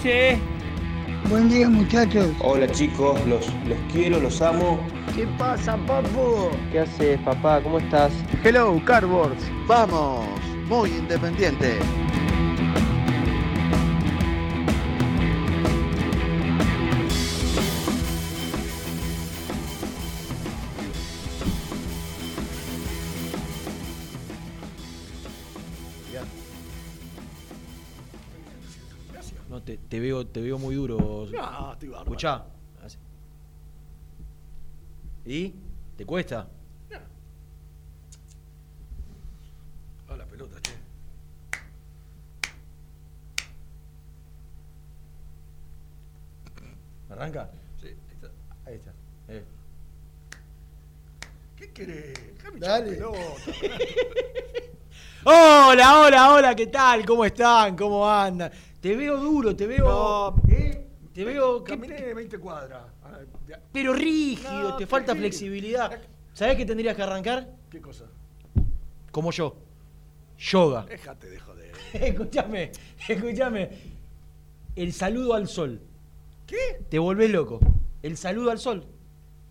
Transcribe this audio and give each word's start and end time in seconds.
¿Qué 0.00 0.36
hace? 0.36 0.38
Buen 1.28 1.48
día 1.48 1.68
muchachos. 1.68 2.30
Hola 2.40 2.68
chicos, 2.68 3.18
los, 3.26 3.46
los 3.66 3.78
quiero, 3.92 4.20
los 4.20 4.40
amo. 4.42 4.78
¿Qué 5.14 5.26
pasa, 5.38 5.76
papu? 5.86 6.50
¿Qué 6.70 6.80
haces, 6.80 7.18
papá? 7.20 7.60
¿Cómo 7.62 7.78
estás? 7.78 8.12
Hello, 8.44 8.80
Cardboards. 8.84 9.44
Vamos, 9.66 10.26
muy 10.68 10.90
independiente. 10.90 11.78
Escuchá. 32.22 32.44
¿Y? 35.26 35.52
¿Te 35.96 36.06
cuesta? 36.06 36.46
A 40.08 40.16
la 40.16 40.24
pelota, 40.26 40.56
che. 40.62 40.72
¿Arranca? 47.10 47.50
Sí, 47.80 47.88
ahí 47.88 48.14
está. 48.14 48.28
Ahí 48.66 48.74
está. 48.76 48.92
Eh. 49.28 49.44
¿Qué 51.56 51.72
querés? 51.72 52.36
Déjame 52.36 52.60
Dale. 52.60 52.92
pelota. 52.92 53.18
Hola, 55.24 56.00
hola, 56.00 56.32
hola, 56.34 56.54
¿qué 56.54 56.66
tal? 56.66 57.04
¿Cómo 57.04 57.24
están? 57.24 57.76
¿Cómo 57.76 58.08
andan? 58.08 58.50
Te 58.80 58.96
veo 58.96 59.16
duro, 59.18 59.54
te 59.54 59.66
veo. 59.68 59.84
No, 59.84 60.34
¿Eh? 60.48 60.71
Te 61.12 61.24
veo. 61.24 61.62
¿qué- 61.62 61.72
Caminé 61.74 62.14
20 62.14 62.38
cuadras. 62.38 62.82
Ah. 63.04 63.18
Pero 63.72 63.92
rígido, 63.92 64.70
No, 64.70 64.76
te 64.76 64.86
falta 64.86 65.14
flexibilidad. 65.14 66.00
¿Sabés 66.32 66.56
qué 66.56 66.64
tendrías 66.64 66.96
que 66.96 67.02
arrancar? 67.02 67.54
¿Qué 67.70 67.80
cosa? 67.80 68.06
Como 69.10 69.30
yo. 69.30 69.56
Yoga. 70.38 70.86
Déjate 70.86 71.28
de 71.28 71.38
joder. 71.38 71.72
escúchame, 71.92 72.72
escúchame. 73.08 73.70
El 74.74 74.92
saludo 74.92 75.34
al 75.34 75.46
sol. 75.48 75.80
¿Qué? 76.46 76.82
Te 76.88 76.98
volvés 76.98 77.30
loco. 77.30 77.60
El 78.02 78.16
saludo 78.16 78.50
al 78.50 78.58
sol. 78.58 78.84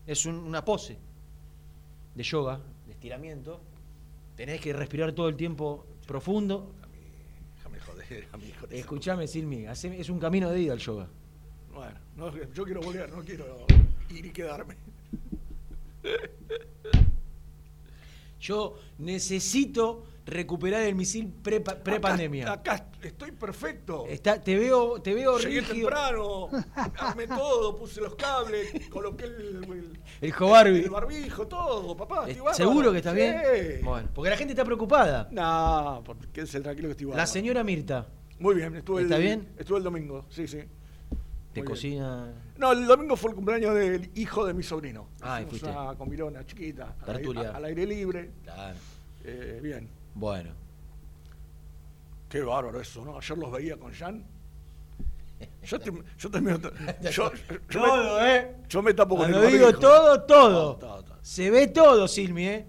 Es 0.07 0.25
un- 0.25 0.35
una 0.39 0.65
pose 0.65 0.97
de 2.15 2.23
yoga, 2.23 2.59
de 2.87 2.93
estiramiento. 2.93 3.61
Tenés 4.35 4.59
que 4.59 4.73
respirar 4.73 5.11
todo 5.13 5.29
el 5.29 5.35
tiempo 5.35 5.85
profundo. 6.07 6.73
Déjame 7.57 7.79
joder, 7.79 8.27
a 8.33 8.37
mí, 8.37 8.51
joder. 8.59 8.75
Escúchame, 8.79 9.27
Silmi, 9.27 9.65
es 9.67 10.09
un 10.09 10.19
camino 10.19 10.49
de 10.49 10.59
ida 10.61 10.73
al 10.73 10.79
yoga. 10.79 11.07
No, 12.15 12.31
yo 12.53 12.63
quiero 12.65 12.81
volver, 12.81 13.11
no 13.11 13.21
quiero 13.23 13.65
ir 14.09 14.25
y 14.25 14.29
quedarme. 14.31 14.75
Yo 18.39 18.75
necesito 18.97 20.03
recuperar 20.25 20.81
el 20.83 20.95
misil 20.95 21.27
pre- 21.27 21.59
pre-pandemia. 21.61 22.51
Acá, 22.53 22.73
acá 22.73 22.87
estoy 23.03 23.31
perfecto. 23.31 24.05
Está- 24.07 24.41
te 24.41 24.57
veo, 24.57 24.99
te 25.01 25.13
veo 25.13 25.37
Llegué 25.37 25.61
rígido. 25.61 25.89
temprano, 25.89 26.49
armé 26.97 27.27
todo, 27.27 27.77
puse 27.77 28.01
los 28.01 28.15
cables, 28.15 28.89
coloqué 28.89 29.25
el, 29.25 29.63
el, 29.63 29.99
El 30.21 30.31
Jobarbi. 30.31 30.79
el 30.79 30.89
barbijo, 30.89 31.47
todo, 31.47 31.95
papá. 31.95 32.21
estoy 32.27 32.35
bárbaro. 32.43 32.55
¿Seguro 32.55 32.91
que 32.91 32.97
estás 32.97 33.13
Sí. 33.13 33.19
bien? 33.19 33.81
Bueno, 33.83 34.09
porque 34.13 34.29
la 34.31 34.37
gente 34.37 34.53
está 34.53 34.65
preocupada. 34.65 35.27
No, 35.31 36.01
porque 36.05 36.27
quédese 36.29 36.61
tranquilo 36.61 36.87
que 36.87 36.91
estoy 36.93 37.05
bárbaro. 37.05 37.21
La 37.21 37.27
señora 37.27 37.63
Mirta, 37.63 38.07
Muy 38.39 38.55
bien, 38.55 38.75
estuve 38.75 39.03
¿Está 39.03 39.17
el, 39.17 39.21
bien? 39.23 39.49
Estuve 39.57 39.77
el 39.77 39.83
domingo, 39.83 40.25
sí, 40.29 40.47
sí. 40.47 40.59
¿Te 41.53 41.59
Muy 41.61 41.65
bien. 41.65 41.65
cocina? 41.65 42.33
No, 42.57 42.71
el 42.71 42.85
domingo 42.87 43.15
fue 43.15 43.31
el 43.31 43.35
cumpleaños 43.35 43.75
del 43.75 44.09
hijo 44.15 44.45
de 44.45 44.53
mi 44.53 44.63
sobrino. 44.63 45.07
Ah, 45.21 45.41
fuiste. 45.47 45.69
una 45.69 45.95
comilona 45.95 46.45
chiquita, 46.45 46.95
al 47.01 47.09
aire, 47.09 47.13
Tertulia. 47.13 47.51
al 47.51 47.65
aire 47.65 47.85
libre. 47.85 48.31
Claro. 48.43 48.77
Eh, 49.23 49.59
bien. 49.61 49.89
Bueno. 50.15 50.51
Qué 52.29 52.41
bárbaro 52.41 52.79
eso, 52.79 53.03
¿no? 53.03 53.17
Ayer 53.17 53.37
los 53.37 53.51
veía 53.51 53.77
con 53.77 53.91
Jan. 53.93 54.23
Yo, 55.65 55.79
te, 55.79 55.91
yo 56.17 56.29
también. 56.29 56.61
Yo, 57.11 57.31
yo 57.69 57.81
Todo, 57.81 58.19
me, 58.21 58.35
¿eh? 58.37 58.55
yo 58.69 58.81
me 58.83 58.93
tapo 58.93 59.17
con 59.17 59.25
Cuando 59.29 59.43
el 59.43 59.51
digo 59.51 59.65
barbijo. 59.65 59.79
todo, 59.81 60.21
todo. 60.21 60.75
Todo, 60.75 60.77
todo, 60.77 61.03
todo. 61.03 61.17
Se 61.23 61.49
ve 61.49 61.67
todo, 61.67 62.07
Silmi, 62.07 62.45
¿eh? 62.47 62.65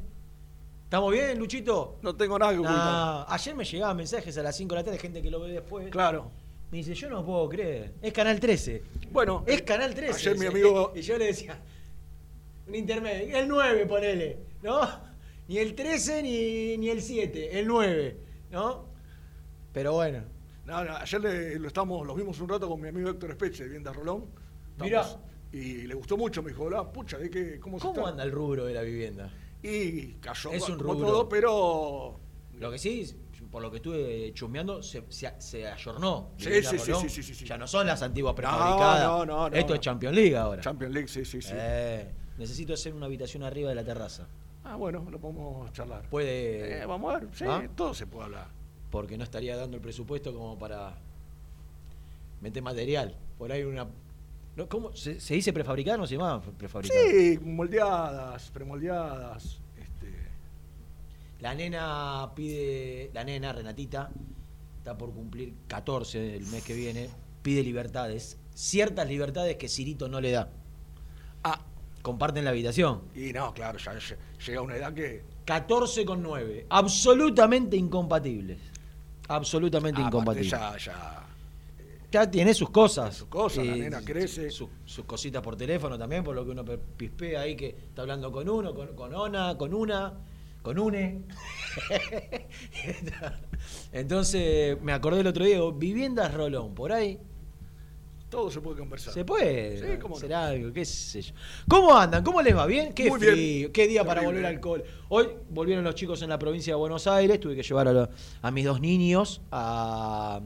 ¿Estamos 0.84 1.12
bien, 1.12 1.38
Luchito? 1.38 1.98
No 2.02 2.14
tengo 2.16 2.38
nada 2.38 2.52
que 2.52 2.58
ocultar. 2.58 3.26
Ayer 3.28 3.54
me 3.54 3.64
llegaban 3.64 3.96
mensajes 3.96 4.36
a 4.38 4.42
las 4.42 4.56
5 4.56 4.74
de 4.74 4.80
la 4.80 4.84
tarde, 4.84 4.98
gente 4.98 5.20
que 5.22 5.30
lo 5.30 5.40
ve 5.40 5.52
después. 5.52 5.88
Claro. 5.90 6.30
Me 6.72 6.78
dice, 6.78 6.94
yo 6.94 7.10
no 7.10 7.24
puedo 7.24 7.48
creer. 7.50 7.92
Es 8.00 8.12
Canal 8.14 8.40
13. 8.40 8.82
Bueno, 9.12 9.44
Es 9.46 9.60
Canal 9.62 9.94
13. 9.94 10.30
ayer 10.30 10.38
mi 10.38 10.46
amigo- 10.46 10.92
Y 10.96 11.02
yo 11.02 11.18
le 11.18 11.26
decía, 11.26 11.60
un 12.66 12.74
intermedio, 12.74 13.36
el 13.36 13.46
9 13.46 13.86
ponele, 13.86 14.38
¿no? 14.62 14.80
Ni 15.48 15.58
el 15.58 15.74
13 15.74 16.22
ni, 16.22 16.78
ni 16.78 16.88
el 16.88 17.02
7, 17.02 17.58
el 17.58 17.66
9, 17.66 18.16
¿no? 18.50 18.86
Pero 19.74 19.92
bueno. 19.92 20.22
No, 20.64 20.82
no, 20.84 20.96
ayer 20.96 21.20
le- 21.20 21.58
lo 21.58 21.68
estamos, 21.68 22.06
los 22.06 22.16
vimos 22.16 22.40
un 22.40 22.48
rato 22.48 22.68
con 22.68 22.80
mi 22.80 22.88
amigo 22.88 23.10
Héctor 23.10 23.30
Espeche, 23.32 23.64
de 23.64 23.68
Vienda 23.70 23.92
Rolón. 23.92 24.24
Mirá. 24.80 25.04
Y 25.52 25.82
le 25.86 25.94
gustó 25.94 26.16
mucho, 26.16 26.42
me 26.42 26.50
dijo, 26.52 26.64
hola, 26.64 26.90
pucha, 26.90 27.18
¿de 27.18 27.28
qué, 27.28 27.60
cómo, 27.60 27.78
se 27.78 27.82
¿Cómo 27.86 27.98
está?". 27.98 28.10
anda 28.12 28.22
el 28.22 28.30
rubro 28.32 28.64
de 28.64 28.72
la 28.72 28.80
vivienda? 28.82 29.30
Y 29.62 30.12
cayó 30.14 30.50
Es 30.52 30.66
un 30.70 30.78
como 30.78 30.94
rubro. 30.94 31.06
todo, 31.08 31.28
pero... 31.28 32.18
Lo 32.58 32.70
que 32.70 32.78
sí, 32.78 33.04
por 33.52 33.60
lo 33.60 33.70
que 33.70 33.76
estuve 33.76 34.32
chusmeando, 34.32 34.82
se, 34.82 35.04
se, 35.10 35.30
se 35.38 35.68
ayornó. 35.68 36.30
Sí, 36.38 36.62
sí, 36.62 36.78
sí, 36.78 36.94
sí, 37.10 37.22
sí, 37.22 37.34
sí. 37.34 37.44
Ya 37.44 37.58
no 37.58 37.66
son 37.66 37.86
las 37.86 38.02
antiguas 38.02 38.34
prefabricadas. 38.34 39.04
no, 39.04 39.26
no, 39.26 39.50
no, 39.50 39.54
Esto 39.56 39.74
es 39.74 39.80
Champions 39.80 40.16
League 40.16 40.34
ahora. 40.34 40.62
Champions 40.62 40.94
League, 40.94 41.08
sí, 41.08 41.22
sí, 41.26 41.42
sí. 41.42 41.52
Eh, 41.54 42.10
necesito 42.38 42.72
hacer 42.72 42.94
una 42.94 43.04
habitación 43.04 43.42
arriba 43.42 43.68
de 43.68 43.74
la 43.74 43.84
terraza. 43.84 44.26
Ah, 44.64 44.76
bueno, 44.76 45.06
lo 45.10 45.18
podemos 45.18 45.70
charlar. 45.74 46.08
Puede. 46.08 46.80
Eh, 46.82 46.86
vamos 46.86 47.14
a 47.14 47.18
ver, 47.18 47.28
sí, 47.34 47.44
¿Ah? 47.46 47.68
todo 47.76 47.92
se 47.92 48.06
puede 48.06 48.24
hablar. 48.24 48.46
Porque 48.90 49.18
no 49.18 49.24
estaría 49.24 49.54
dando 49.54 49.76
el 49.76 49.82
presupuesto 49.82 50.32
como 50.32 50.58
para 50.58 50.94
meter 52.40 52.62
material. 52.62 53.14
Por 53.36 53.52
ahí 53.52 53.64
una. 53.64 53.86
No, 54.56 54.66
¿Cómo? 54.68 54.96
¿Se, 54.96 55.20
se 55.20 55.34
dice 55.34 55.52
prefabricada 55.52 55.98
no 55.98 56.06
se 56.06 56.16
llama 56.16 56.40
prefabricada? 56.40 57.00
Sí, 57.02 57.38
moldeadas, 57.42 58.50
premoldeadas. 58.50 59.60
La 61.42 61.54
nena 61.54 62.30
pide. 62.34 63.10
La 63.12 63.24
nena, 63.24 63.52
Renatita, 63.52 64.10
está 64.78 64.96
por 64.96 65.12
cumplir 65.12 65.54
14 65.66 66.36
el 66.36 66.46
mes 66.46 66.62
que 66.62 66.74
viene, 66.74 67.10
pide 67.42 67.62
libertades, 67.62 68.38
ciertas 68.54 69.08
libertades 69.08 69.56
que 69.56 69.68
Cirito 69.68 70.08
no 70.08 70.20
le 70.20 70.30
da. 70.30 70.48
Ah, 71.44 71.60
Comparten 72.00 72.44
la 72.44 72.50
habitación. 72.50 73.02
y 73.14 73.32
no, 73.32 73.52
claro, 73.54 73.78
ya 73.78 73.92
lle- 73.94 74.16
llega 74.46 74.60
una 74.62 74.76
edad 74.76 74.92
que. 74.94 75.22
14 75.44 76.04
con 76.04 76.22
9. 76.22 76.66
Absolutamente 76.68 77.76
incompatibles. 77.76 78.58
Absolutamente 79.28 80.00
ah, 80.02 80.06
incompatibles. 80.06 80.50
Ya, 80.50 80.76
ya. 80.78 81.26
Ya 82.12 82.30
tiene 82.30 82.54
sus 82.54 82.70
cosas. 82.70 83.16
Sus 83.16 83.28
cosas, 83.28 83.64
la 83.66 83.74
nena 83.76 84.00
crece. 84.04 84.50
su- 84.50 84.68
sus 84.84 85.04
cositas 85.04 85.42
por 85.42 85.56
teléfono 85.56 85.96
también, 85.98 86.22
por 86.22 86.34
lo 86.36 86.44
que 86.44 86.50
uno 86.52 86.64
pe- 86.64 86.78
pispea 86.78 87.40
ahí 87.40 87.56
que 87.56 87.68
está 87.68 88.02
hablando 88.02 88.30
con 88.30 88.48
uno, 88.48 88.74
con, 88.74 88.94
con 88.94 89.14
ona, 89.14 89.56
con 89.56 89.72
una, 89.72 90.12
con 90.62 90.78
une. 90.78 91.22
Entonces, 93.92 94.80
me 94.82 94.92
acordé 94.92 95.20
el 95.20 95.26
otro 95.26 95.44
día, 95.44 95.58
viviendas 95.74 96.32
Rolón, 96.34 96.74
por 96.74 96.92
ahí. 96.92 97.18
Todo 98.28 98.50
se 98.50 98.62
puede 98.62 98.78
conversar. 98.78 99.12
Se 99.12 99.26
puede 99.26 99.78
Sí, 99.94 99.98
cómo 100.00 100.18
no. 100.18 100.36
algo, 100.38 100.72
qué 100.72 100.86
sé 100.86 101.20
yo. 101.20 101.34
¿Cómo 101.68 101.94
andan? 101.94 102.24
¿Cómo 102.24 102.40
les 102.40 102.56
va? 102.56 102.64
¿Bien? 102.64 102.94
Qué 102.94 103.10
Muy 103.10 103.20
bien. 103.20 103.32
frío, 103.34 103.72
qué 103.72 103.86
día 103.86 104.04
para 104.04 104.22
volver 104.22 104.46
al 104.46 104.58
cole. 104.58 104.84
Hoy 105.10 105.28
volvieron 105.50 105.84
los 105.84 105.94
chicos 105.94 106.22
en 106.22 106.30
la 106.30 106.38
provincia 106.38 106.72
de 106.72 106.78
Buenos 106.78 107.06
Aires, 107.06 107.38
tuve 107.40 107.54
que 107.54 107.62
llevar 107.62 107.88
a, 107.88 107.92
lo- 107.92 108.08
a 108.40 108.50
mis 108.50 108.64
dos 108.64 108.80
niños 108.80 109.42
a, 109.50 110.40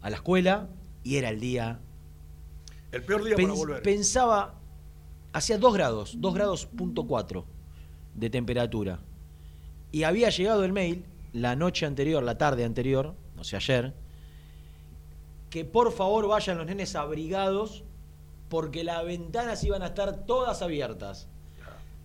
a 0.00 0.10
la 0.10 0.16
escuela 0.16 0.68
y 1.04 1.16
era 1.16 1.28
el 1.28 1.38
día. 1.38 1.80
El 2.92 3.02
peor 3.02 3.24
día 3.24 3.36
Pens- 3.36 3.42
para 3.48 3.52
volver. 3.54 3.82
Pensaba, 3.82 4.58
hacía 5.34 5.58
2 5.58 5.74
grados, 5.74 6.14
2 6.18 6.34
grados 6.34 6.64
punto 6.64 7.06
4 7.06 7.44
de 8.14 8.30
temperatura. 8.30 8.98
Y 9.90 10.04
había 10.04 10.30
llegado 10.30 10.64
el 10.64 10.72
mail 10.72 11.04
la 11.32 11.56
noche 11.56 11.86
anterior, 11.86 12.22
la 12.22 12.36
tarde 12.38 12.64
anterior, 12.64 13.14
no 13.36 13.44
sé, 13.44 13.56
ayer, 13.56 13.92
que 15.50 15.64
por 15.64 15.92
favor 15.92 16.26
vayan 16.28 16.58
los 16.58 16.66
nenes 16.66 16.94
abrigados 16.94 17.84
porque 18.48 18.84
las 18.84 19.04
ventanas 19.04 19.62
iban 19.64 19.82
a 19.82 19.86
estar 19.86 20.24
todas 20.26 20.62
abiertas. 20.62 21.28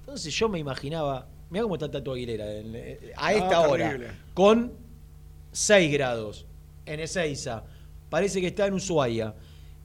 Entonces 0.01 0.33
yo 0.33 0.47
me 0.49 0.59
imaginaba, 0.59 1.27
mira 1.49 1.63
cómo 1.63 1.75
está 1.75 1.89
Tato 1.91 2.13
Aguilera 2.13 2.45
eh, 2.47 3.13
a 3.17 3.33
esta 3.33 3.57
Ah, 3.57 3.67
hora, 3.69 3.87
terrible. 3.89 4.11
con 4.33 4.71
6 5.51 5.91
grados 5.91 6.45
en 6.85 6.99
Ezeiza, 7.01 7.63
parece 8.09 8.39
que 8.39 8.47
está 8.47 8.65
en 8.67 8.73
Ushuaia. 8.75 9.33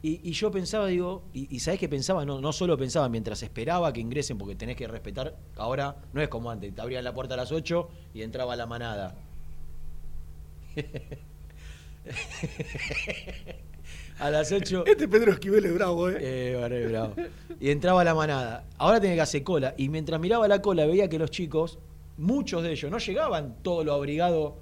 Y, 0.02 0.20
y 0.28 0.32
yo 0.32 0.50
pensaba, 0.50 0.88
digo, 0.88 1.22
y, 1.32 1.54
y 1.54 1.60
¿sabés 1.60 1.78
qué 1.78 1.88
pensaba? 1.88 2.24
No, 2.24 2.40
no 2.40 2.52
solo 2.52 2.76
pensaba 2.76 3.08
mientras 3.08 3.40
esperaba 3.44 3.92
que 3.92 4.00
ingresen, 4.00 4.36
porque 4.36 4.56
tenés 4.56 4.74
que 4.76 4.88
respetar, 4.88 5.36
ahora 5.56 5.94
no 6.12 6.20
es 6.20 6.28
como 6.28 6.50
antes, 6.50 6.74
te 6.74 6.80
abrían 6.80 7.04
la 7.04 7.14
puerta 7.14 7.34
a 7.34 7.36
las 7.36 7.52
8 7.52 7.88
y 8.14 8.22
entraba 8.22 8.56
la 8.56 8.66
manada. 8.66 9.14
a 14.18 14.30
las 14.30 14.50
8 14.52 14.84
Este 14.86 15.08
Pedro 15.08 15.32
Esquivel 15.32 15.64
es 15.66 15.74
bravo, 15.74 16.08
¿eh? 16.10 16.16
eh, 16.20 16.56
bueno, 16.58 16.74
es 16.76 16.88
bravo. 16.90 17.14
Y 17.60 17.70
entraba 17.70 18.02
la 18.04 18.14
manada. 18.14 18.64
Ahora 18.78 19.00
tenía 19.00 19.16
que 19.16 19.22
hacer 19.22 19.42
cola. 19.44 19.74
Y 19.76 19.88
mientras 19.88 20.20
miraba 20.20 20.46
la 20.48 20.60
cola, 20.62 20.86
veía 20.86 21.08
que 21.08 21.18
los 21.18 21.30
chicos, 21.30 21.78
muchos 22.18 22.62
de 22.62 22.72
ellos, 22.72 22.90
no 22.90 22.98
llegaban 22.98 23.56
todo 23.62 23.84
lo 23.84 23.92
abrigado 23.94 24.56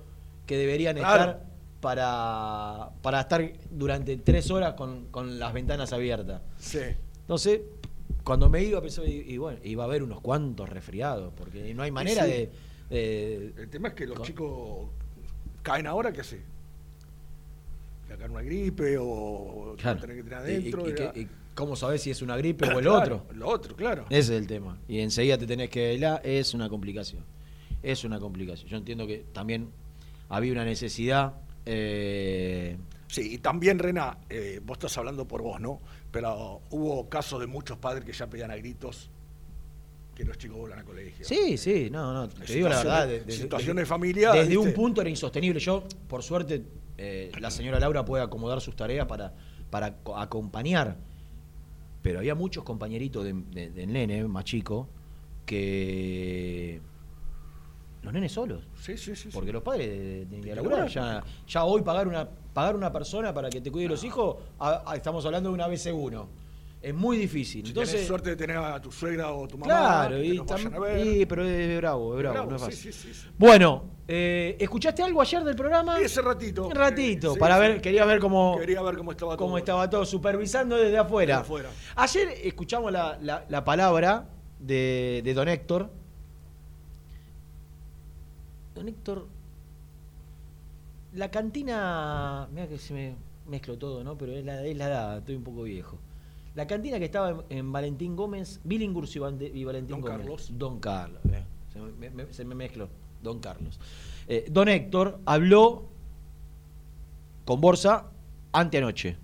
que 0.47 0.57
deberían 0.57 0.97
Claro. 0.97 1.31
estar 1.33 1.50
para, 1.81 2.91
para 3.03 3.21
estar 3.21 3.53
durante 3.71 4.17
tres 4.19 4.51
horas 4.51 4.75
con, 4.75 5.07
con 5.11 5.39
las 5.39 5.53
ventanas 5.53 5.93
abiertas. 5.93 6.43
Sí. 6.59 6.81
Entonces, 7.23 7.61
cuando 8.25 8.49
me 8.49 8.63
iba, 8.63 8.81
pensaba, 8.83 9.09
y, 9.09 9.21
y 9.27 9.39
bueno, 9.39 9.59
iba 9.65 9.85
a 9.85 9.87
haber 9.87 10.03
unos 10.03 10.21
cuantos 10.21 10.69
resfriados, 10.69 11.33
porque 11.37 11.73
no 11.75 11.83
hay 11.83 11.91
manera 11.91 12.25
sí. 12.25 12.31
de, 12.31 12.51
de- 12.91 13.53
El 13.63 13.69
tema 13.71 13.89
es 13.89 13.95
que 13.95 14.07
los 14.07 14.17
Con- 14.19 14.27
chicos 14.27 14.89
caen 15.63 15.87
ahora, 15.87 16.13
¿qué 16.13 16.21
hace? 16.21 16.43
Agarran 18.09 18.33
una 18.33 18.43
gripe 18.43 18.97
o 18.99 19.75
Claro. 19.79 20.01
tener 20.01 20.23
que 20.25 20.31
y- 20.31 20.35
adentro. 20.35 20.89
y 20.89 20.93
era- 20.93 21.13
¿Cómo 21.55 21.77
sabés 21.77 22.03
si 22.03 22.11
es 22.11 22.23
una 22.23 22.37
gripe 22.37 22.67
o 22.75 22.79
el 22.79 22.85
Claro, 22.85 22.99
otro? 23.17 23.27
Lo 23.35 23.49
otro, 23.49 23.77
claro. 23.77 24.05
Ese 24.11 24.35
es 24.35 24.41
el 24.41 24.47
tema. 24.47 24.79
Y 24.89 25.01
enseguida 25.01 25.37
te 25.39 25.47
tenés 25.47 25.69
que 25.71 25.89
bailar, 25.89 26.21
es 26.25 26.55
una 26.55 26.69
complicación. 26.69 27.25
Es 27.83 28.05
una 28.05 28.19
complicación. 28.19 28.69
Yo 28.69 28.77
entiendo 28.77 29.07
que 29.07 29.25
también 29.33 29.71
había 30.29 30.53
una 30.53 30.65
necesidad. 30.65 31.35
Eh, 31.67 32.77
Sí, 33.09 33.35
y 33.35 33.39
también, 33.39 33.81
Rena, 33.81 34.19
eh, 34.29 34.61
vos 34.65 34.77
estás 34.77 34.97
hablando 34.99 35.27
por 35.27 35.43
vos, 35.43 35.61
¿no? 35.61 35.81
Pero 36.13 36.61
hubo 36.71 37.09
casos 37.09 37.41
de 37.41 37.49
muchos 37.49 37.77
padres 37.77 38.05
que 38.05 38.13
ya 38.13 38.29
pedían 38.29 38.53
a 38.53 38.57
gritos 38.57 39.11
que 40.15 40.25
los 40.25 40.39
chicos 40.39 40.59
vuelvan 40.59 40.79
a 40.81 40.85
colegio. 40.85 41.25
sí, 41.27 41.57
sí, 41.59 41.89
no, 41.91 42.13
no, 42.13 42.29
te 42.29 42.53
digo 42.53 42.69
la 42.69 42.77
verdad. 42.79 43.09
de- 43.09 43.25
de- 43.25 43.33
situaciones 43.33 43.83
de- 43.83 43.87
familiares, 43.87 44.43
Desde 44.47 44.57
un 44.59 44.73
punto 44.73 45.01
era 45.01 45.11
insostenible. 45.11 45.59
Yo, 45.59 45.83
por 46.09 46.23
suerte, 46.23 46.63
eh, 46.99 47.33
la 47.41 47.51
señora 47.51 47.81
Laura 47.81 48.05
puede 48.05 48.23
acomodar 48.23 48.61
sus 48.61 48.77
tareas 48.77 49.07
para, 49.07 49.35
para 49.71 49.97
co- 49.97 50.17
acompañar. 50.17 50.97
Pero 52.03 52.21
había 52.21 52.35
muchos 52.37 52.63
compañeritos 52.63 53.25
de- 53.25 53.33
de- 53.33 53.71
del 53.71 53.93
nene, 53.93 54.23
más 54.29 54.45
chico, 54.45 54.89
que. 55.47 56.81
Los 58.03 58.13
nenes 58.13 58.33
solos. 58.33 58.63
Sí, 58.81 58.97
sí, 58.97 59.15
sí. 59.15 59.25
sí. 59.25 59.29
Porque 59.33 59.53
los 59.53 59.63
padres 59.63 60.27
tienen 60.29 60.43
que 60.43 60.55
laburar. 60.55 60.89
Ya, 60.89 61.23
ya 61.47 61.65
hoy 61.65 61.83
pagar 61.83 62.09
una, 62.09 62.27
pagar 62.53 62.75
una 62.75 62.91
persona 62.93 63.33
para 63.35 63.51
que 63.51 63.61
te 63.61 63.71
cuide 63.71 63.89
los 63.89 64.03
hijos, 64.05 64.37
a- 64.59 64.83
a- 64.93 64.97
estamos 64.97 65.25
hablando 65.27 65.51
de 65.51 65.55
una 65.55 65.69
vez 65.69 65.85
uno. 65.93 66.29
Es 66.83 66.95
muy 66.95 67.19
difícil. 67.19 67.63
Si 67.63 67.69
Entonces, 67.73 67.93
tenés 67.97 68.09
suerte 68.09 68.31
de 68.31 68.37
tener 68.37 68.57
a 68.57 68.81
tu 68.81 68.91
suegra 68.91 69.33
o 69.33 69.47
tu 69.47 69.59
mamá, 69.59 69.67
claro, 69.67 70.17
que 70.17 70.25
y, 70.25 70.37
nos 70.39 70.47
vayan 70.47 70.73
tam- 70.73 70.77
a 70.77 70.79
ver. 70.81 71.07
y- 71.07 71.27
pero 71.27 71.45
es 71.47 71.77
bravo, 71.77 72.15
es 72.15 72.19
bravo, 72.21 72.35
Bravo, 72.37 72.51
no 72.53 72.57
es 72.57 72.63
fácil. 72.63 72.93
sí, 72.95 73.09
sí, 73.09 73.13
sí. 73.13 73.27
Bueno, 73.37 73.85
eh, 74.09 74.57
¿escuchaste 74.59 75.03
algo 75.03 75.21
ayer 75.21 75.45
del 75.45 75.57
programa? 75.57 76.01
Ese 76.01 76.23
ratito. 76.23 76.69
Un 76.69 76.75
ratito, 76.75 77.35
eh, 77.35 77.39
para 77.39 77.59
ver, 77.59 77.83
quería 77.83 78.07
ver 78.07 78.19
cómo, 78.19 78.57
Quería 78.59 78.81
ver 78.81 78.97
cómo 78.97 79.11
estaba 79.11 79.37
cómo 79.37 79.51
todo. 79.51 79.59
estaba 79.59 79.91
todo, 79.91 80.07
supervisando 80.07 80.75
desde 80.79 80.97
afuera. 80.97 81.35
Desde 81.35 81.43
afuera. 81.45 81.69
Ayer 81.97 82.29
escuchamos 82.45 82.91
la, 82.91 83.19
la- 83.21 83.45
la 83.47 83.63
palabra 83.63 84.31
de, 84.59 85.21
de 85.23 85.35
don 85.35 85.49
Héctor. 85.49 85.91
Don 88.81 88.89
Héctor, 88.89 89.27
la 91.13 91.31
cantina, 91.31 92.49
mira 92.51 92.67
que 92.67 92.79
se 92.79 92.95
me 92.95 93.15
mezclo 93.47 93.77
todo, 93.77 94.03
¿no? 94.03 94.17
Pero 94.17 94.33
es 94.33 94.43
la, 94.43 94.65
es 94.65 94.75
la 94.75 94.87
edad, 94.87 95.19
estoy 95.19 95.35
un 95.37 95.45
poco 95.45 95.65
viejo. 95.65 95.99
La 96.55 96.67
cantina 96.67 96.99
que 96.99 97.05
estaba 97.05 97.45
en, 97.51 97.59
en 97.59 97.73
Valentín 97.73 98.17
Gómez, 98.17 98.59
Billinghurst 98.65 99.17
y, 99.17 99.19
y 99.45 99.65
Valentín 99.65 99.91
Don 99.97 100.01
Gómez. 100.01 100.17
Carlos. 100.17 100.51
Don 100.57 100.81
Carlos, 100.81 101.21
eh, 101.31 101.45
se, 101.71 101.79
me, 101.79 102.09
me- 102.09 102.33
se 102.33 102.43
me 102.47 102.55
mezcló. 102.55 102.89
Don 103.23 103.39
Carlos. 103.41 103.79
Eh, 104.27 104.47
don 104.51 104.67
Héctor 104.71 105.21
habló 105.27 105.85
con 107.45 107.61
Borsa 107.61 108.07
anteanoche. 108.53 109.19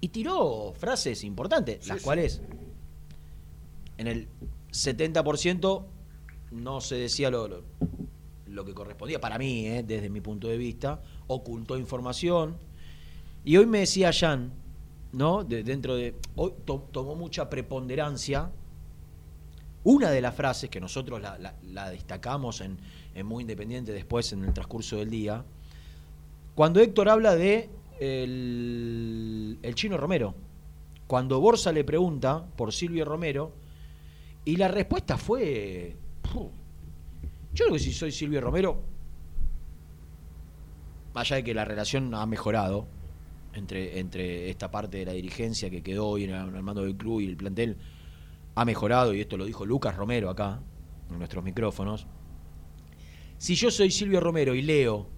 Y 0.00 0.08
tiró 0.08 0.72
frases 0.78 1.24
importantes, 1.24 1.80
Sí, 1.84 1.88
las 1.90 1.98
sí. 1.98 2.04
cuales 2.04 2.40
en 3.98 4.06
el 4.06 4.28
70% 4.70 5.84
no 6.56 6.80
se 6.80 6.96
decía 6.96 7.30
lo, 7.30 7.46
lo, 7.48 7.62
lo 8.48 8.64
que 8.64 8.74
correspondía 8.74 9.20
para 9.20 9.38
mí, 9.38 9.66
eh, 9.66 9.82
desde 9.86 10.08
mi 10.10 10.20
punto 10.20 10.48
de 10.48 10.56
vista, 10.56 11.00
ocultó 11.26 11.76
información. 11.78 12.56
Y 13.44 13.56
hoy 13.56 13.66
me 13.66 13.80
decía 13.80 14.12
Jan, 14.12 14.52
¿no? 15.12 15.44
De- 15.44 15.62
dentro 15.62 15.94
de. 15.96 16.14
Hoy 16.34 16.52
to- 16.64 16.88
tomó 16.90 17.14
mucha 17.14 17.48
preponderancia. 17.48 18.50
Una 19.84 20.10
de 20.10 20.20
las 20.20 20.34
frases 20.34 20.68
que 20.68 20.80
nosotros 20.80 21.20
la, 21.22 21.90
destacamos 21.90 22.60
en, 22.60 22.76
en 23.14 23.24
Muy 23.26 23.42
Independiente 23.42 23.92
después 23.92 24.32
en 24.32 24.44
el 24.44 24.52
transcurso 24.52 24.96
del 24.96 25.10
día, 25.10 25.44
cuando 26.56 26.80
Héctor 26.80 27.08
habla 27.08 27.36
de 27.36 27.70
el, 28.00 29.58
el 29.62 29.74
chino 29.76 29.96
Romero, 29.96 30.34
cuando 31.06 31.38
Borsa 31.38 31.70
le 31.70 31.84
pregunta 31.84 32.44
por 32.56 32.72
Silvio 32.72 33.04
Romero, 33.04 33.52
y 34.44 34.56
la 34.56 34.66
respuesta 34.66 35.16
fue, 35.18 35.94
"Puh, 35.94 36.05
yo 36.34 37.64
creo 37.64 37.72
que 37.72 37.78
si 37.78 37.92
soy 37.92 38.12
Silvio 38.12 38.40
Romero, 38.40 38.82
allá 41.14 41.36
de 41.36 41.44
que 41.44 41.54
la 41.54 41.64
relación 41.64 42.14
ha 42.14 42.26
mejorado 42.26 42.86
entre, 43.54 43.98
entre 43.98 44.50
esta 44.50 44.70
parte 44.70 44.98
de 44.98 45.06
la 45.06 45.12
dirigencia 45.12 45.70
que 45.70 45.82
quedó 45.82 46.08
hoy 46.08 46.24
en 46.24 46.30
el 46.30 46.62
mando 46.62 46.82
del 46.82 46.96
club 46.96 47.20
y 47.20 47.26
el 47.26 47.36
plantel, 47.36 47.78
ha 48.54 48.64
mejorado, 48.64 49.14
y 49.14 49.20
esto 49.20 49.36
lo 49.36 49.44
dijo 49.44 49.66
Lucas 49.66 49.96
Romero 49.96 50.30
acá, 50.30 50.60
en 51.10 51.18
nuestros 51.18 51.44
micrófonos. 51.44 52.06
Si 53.38 53.54
yo 53.54 53.70
soy 53.70 53.90
Silvio 53.90 54.20
Romero 54.20 54.54
y 54.54 54.62
leo, 54.62 55.08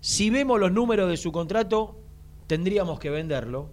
si 0.00 0.30
vemos 0.30 0.60
los 0.60 0.72
números 0.72 1.10
de 1.10 1.16
su 1.16 1.32
contrato, 1.32 1.98
tendríamos 2.46 2.98
que 2.98 3.10
venderlo. 3.10 3.70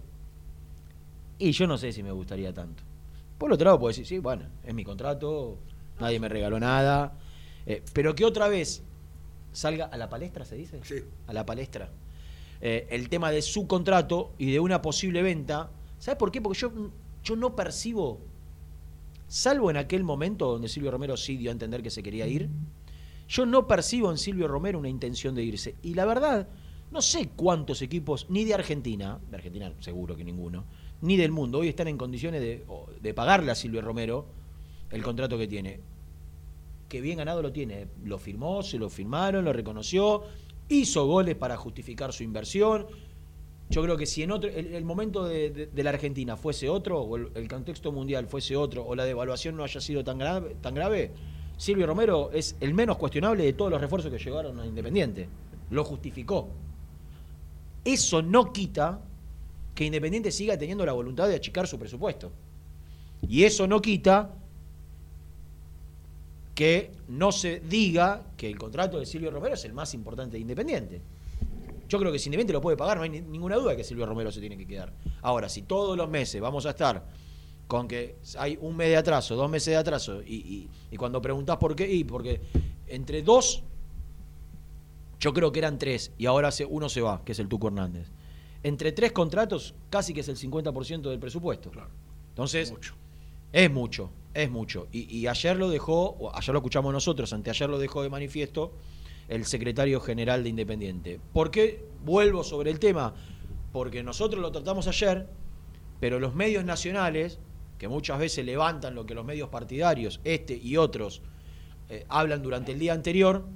Y 1.38 1.52
yo 1.52 1.66
no 1.66 1.76
sé 1.76 1.92
si 1.92 2.02
me 2.02 2.12
gustaría 2.12 2.52
tanto. 2.52 2.82
Por 3.38 3.52
otro 3.52 3.66
lado, 3.66 3.78
puedo 3.78 3.88
decir, 3.88 4.06
sí, 4.06 4.18
bueno, 4.18 4.46
es 4.64 4.74
mi 4.74 4.84
contrato, 4.84 5.58
nadie 6.00 6.20
me 6.20 6.28
regaló 6.28 6.58
nada. 6.60 7.18
eh, 7.66 7.82
pero 7.92 8.14
que 8.14 8.24
otra 8.24 8.48
vez 8.48 8.82
salga 9.52 9.86
a 9.86 9.96
la 9.96 10.08
palestra, 10.08 10.44
¿se 10.44 10.56
dice? 10.56 10.80
Sí. 10.84 10.96
A 11.26 11.32
la 11.32 11.46
palestra. 11.46 11.90
Eh, 12.60 12.86
el 12.90 13.08
tema 13.08 13.30
de 13.30 13.42
su 13.42 13.66
contrato 13.66 14.32
y 14.38 14.50
de 14.52 14.60
una 14.60 14.82
posible 14.82 15.22
venta. 15.22 15.70
¿Sabes 15.98 16.18
por 16.18 16.30
qué? 16.30 16.40
Porque 16.40 16.58
yo, 16.58 16.72
yo 17.24 17.36
no 17.36 17.54
percibo, 17.56 18.20
salvo 19.28 19.70
en 19.70 19.76
aquel 19.76 20.04
momento 20.04 20.46
donde 20.52 20.68
Silvio 20.68 20.90
Romero 20.90 21.16
sí 21.16 21.36
dio 21.36 21.50
a 21.50 21.52
entender 21.52 21.82
que 21.82 21.90
se 21.90 22.02
quería 22.02 22.26
ir, 22.26 22.48
Yo 23.28 23.44
no 23.46 23.66
percibo 23.66 24.10
en 24.10 24.18
Silvio 24.18 24.46
Romero 24.48 24.78
una 24.78 24.88
intención 24.88 25.34
de 25.34 25.42
irse. 25.42 25.74
Y 25.82 25.94
la 25.94 26.04
verdad, 26.04 26.48
no 26.92 27.02
sé 27.02 27.28
cuántos 27.34 27.82
equipos, 27.82 28.26
ni 28.30 28.44
de 28.44 28.54
Argentina, 28.54 29.18
de 29.30 29.36
Argentina 29.36 29.72
seguro 29.80 30.16
que 30.16 30.24
ninguno, 30.24 30.64
ni 31.00 31.16
del 31.16 31.32
mundo, 31.32 31.58
hoy 31.58 31.68
están 31.68 31.88
en 31.88 31.98
condiciones 31.98 32.40
de, 32.40 32.64
de 33.00 33.14
pagarle 33.14 33.50
a 33.50 33.54
Silvio 33.54 33.82
Romero 33.82 34.26
el 34.90 35.02
contrato 35.02 35.38
que 35.38 35.48
tiene. 35.48 35.80
Que 36.88 37.00
bien 37.00 37.18
ganado 37.18 37.42
lo 37.42 37.52
tiene. 37.52 37.88
Lo 38.04 38.18
firmó, 38.18 38.62
se 38.62 38.78
lo 38.78 38.88
firmaron, 38.88 39.44
lo 39.44 39.52
reconoció, 39.52 40.22
hizo 40.68 41.06
goles 41.06 41.34
para 41.36 41.56
justificar 41.56 42.12
su 42.12 42.22
inversión. 42.22 42.86
Yo 43.68 43.82
creo 43.82 43.96
que 43.96 44.06
si 44.06 44.22
en 44.22 44.30
otro, 44.30 44.48
el, 44.48 44.84
momento 44.84 45.24
de, 45.24 45.68
la 45.74 45.90
Argentina 45.90 46.36
fuese 46.36 46.68
otro, 46.68 47.00
o 47.00 47.16
el, 47.16 47.48
contexto 47.48 47.90
mundial 47.90 48.28
fuese 48.28 48.56
otro, 48.56 48.86
o 48.86 48.94
la 48.94 49.04
devaluación 49.04 49.56
no 49.56 49.64
haya 49.64 49.80
sido 49.80 50.04
tan 50.04 50.18
grave, 50.18 50.56
tan 50.60 50.74
grave, 50.74 51.10
Silvio 51.56 51.86
Romero 51.86 52.30
es 52.32 52.54
el 52.60 52.74
menos 52.74 52.96
cuestionable 52.96 53.44
de 53.44 53.54
todos 53.54 53.70
los 53.70 53.80
refuerzos 53.80 54.12
que 54.12 54.18
llegaron 54.18 54.60
a 54.60 54.66
Independiente. 54.66 55.28
Lo 55.70 55.82
justificó. 55.82 56.48
Eso 57.84 58.22
no 58.22 58.52
quita 58.52 59.00
que 59.74 59.84
Independiente 59.84 60.30
siga 60.30 60.56
teniendo 60.56 60.86
la 60.86 60.92
voluntad 60.92 61.28
de 61.28 61.34
achicar 61.34 61.66
su 61.66 61.78
presupuesto. 61.78 62.30
Y 63.28 63.44
eso 63.44 63.66
no 63.66 63.80
quita 63.82 64.32
que 66.56 66.90
no 67.08 67.32
se 67.32 67.60
diga 67.60 68.22
que 68.34 68.48
el 68.48 68.58
contrato 68.58 68.98
de 68.98 69.04
Silvio 69.04 69.30
Romero 69.30 69.54
es 69.54 69.64
el 69.66 69.74
más 69.74 69.92
importante 69.92 70.38
de 70.38 70.40
Independiente. 70.40 71.02
Yo 71.86 71.98
creo 71.98 72.10
que 72.10 72.18
si 72.18 72.30
Independiente 72.30 72.54
lo 72.54 72.62
puede 72.62 72.78
pagar, 72.78 72.96
no 72.96 73.02
hay 73.02 73.10
ninguna 73.10 73.56
duda 73.56 73.72
de 73.72 73.76
que 73.76 73.84
Silvio 73.84 74.06
Romero 74.06 74.32
se 74.32 74.40
tiene 74.40 74.56
que 74.56 74.66
quedar. 74.66 74.90
Ahora, 75.20 75.50
si 75.50 75.62
todos 75.62 75.98
los 75.98 76.08
meses 76.08 76.40
vamos 76.40 76.64
a 76.64 76.70
estar 76.70 77.04
con 77.68 77.86
que 77.86 78.16
hay 78.38 78.58
un 78.58 78.74
mes 78.74 78.88
de 78.88 78.96
atraso, 78.96 79.36
dos 79.36 79.50
meses 79.50 79.72
de 79.72 79.76
atraso, 79.76 80.22
y, 80.22 80.70
cuando 80.96 81.20
preguntás 81.20 81.58
por 81.58 81.76
qué, 81.76 81.92
y 81.92 82.04
porque 82.04 82.40
entre 82.86 83.22
dos, 83.22 83.62
yo 85.20 85.34
creo 85.34 85.52
que 85.52 85.58
eran 85.58 85.78
tres, 85.78 86.10
y 86.16 86.24
ahora 86.24 86.48
uno 86.70 86.88
se 86.88 87.02
va, 87.02 87.22
que 87.22 87.32
es 87.32 87.38
el 87.38 87.48
Tuco 87.48 87.66
Hernández. 87.66 88.08
Entre 88.62 88.92
tres 88.92 89.12
contratos, 89.12 89.74
casi 89.90 90.14
que 90.14 90.20
es 90.20 90.28
el 90.28 90.38
50% 90.38 91.10
del 91.10 91.18
presupuesto. 91.18 91.70
Entonces, 92.30 92.72
es 93.56 93.72
mucho, 93.72 94.10
es 94.34 94.50
mucho. 94.50 94.86
Y, 94.92 95.26
ayer 95.26 95.56
lo 95.56 95.70
dejó, 95.70 96.30
ayer 96.34 96.52
lo 96.52 96.58
escuchamos 96.58 96.92
nosotros, 96.92 97.32
anteayer 97.32 97.70
lo 97.70 97.78
dejó 97.78 98.02
de 98.02 98.10
manifiesto 98.10 98.74
el 99.28 99.46
secretario 99.46 99.98
general 99.98 100.42
de 100.42 100.50
Independiente. 100.50 101.18
¿Por 101.32 101.50
qué 101.50 101.82
vuelvo 102.04 102.44
sobre 102.44 102.70
el 102.70 102.78
tema? 102.78 103.14
Porque 103.72 104.02
nosotros 104.02 104.42
lo 104.42 104.52
tratamos 104.52 104.86
ayer, 104.88 105.30
pero 106.00 106.20
los 106.20 106.34
medios 106.34 106.66
nacionales, 106.66 107.38
que 107.78 107.88
muchas 107.88 108.18
veces 108.18 108.44
levantan 108.44 108.94
lo 108.94 109.06
que 109.06 109.14
los 109.14 109.24
medios 109.24 109.48
partidarios, 109.48 110.20
este 110.24 110.54
y 110.54 110.76
otros, 110.76 111.22
eh, 111.88 112.04
hablan 112.10 112.42
durante 112.42 112.72
el 112.72 112.78
día 112.78 112.92
anterior, 112.92 113.46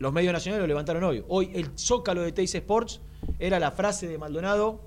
los 0.00 0.12
medios 0.12 0.32
nacionales 0.32 0.62
lo 0.62 0.66
levantaron 0.66 1.04
hoy. 1.04 1.22
Hoy 1.28 1.52
el 1.54 1.78
zócalo 1.78 2.22
de 2.22 2.32
Teis 2.32 2.52
Sports 2.56 3.00
era 3.38 3.60
la 3.60 3.70
frase 3.70 4.08
de 4.08 4.18
Maldonado 4.18 4.80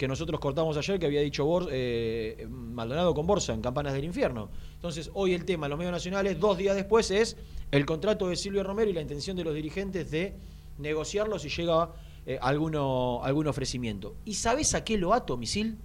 que 0.00 0.08
nosotros 0.08 0.40
cortamos 0.40 0.78
ayer, 0.78 0.98
que 0.98 1.04
había 1.04 1.20
dicho 1.20 1.68
eh, 1.70 2.46
Maldonado 2.48 3.12
con 3.12 3.26
Borsa 3.26 3.52
en 3.52 3.60
Campanas 3.60 3.92
del 3.92 4.04
Infierno. 4.06 4.48
Entonces, 4.72 5.10
hoy 5.12 5.34
el 5.34 5.44
tema 5.44 5.66
en 5.66 5.70
los 5.70 5.78
medios 5.78 5.92
nacionales, 5.92 6.40
dos 6.40 6.56
días 6.56 6.74
después, 6.74 7.10
es 7.10 7.36
el 7.70 7.84
contrato 7.84 8.26
de 8.26 8.36
Silvio 8.36 8.64
Romero 8.64 8.88
y 8.88 8.94
la 8.94 9.02
intención 9.02 9.36
de 9.36 9.44
los 9.44 9.54
dirigentes 9.54 10.10
de 10.10 10.34
negociarlo 10.78 11.38
si 11.38 11.50
llega 11.50 11.90
eh, 12.24 12.38
alguno, 12.40 13.22
algún 13.22 13.46
ofrecimiento. 13.46 14.16
¿Y 14.24 14.36
sabes 14.36 14.74
a 14.74 14.84
qué 14.84 14.96
lo 14.96 15.12
ato, 15.12 15.36
misil? 15.36 15.76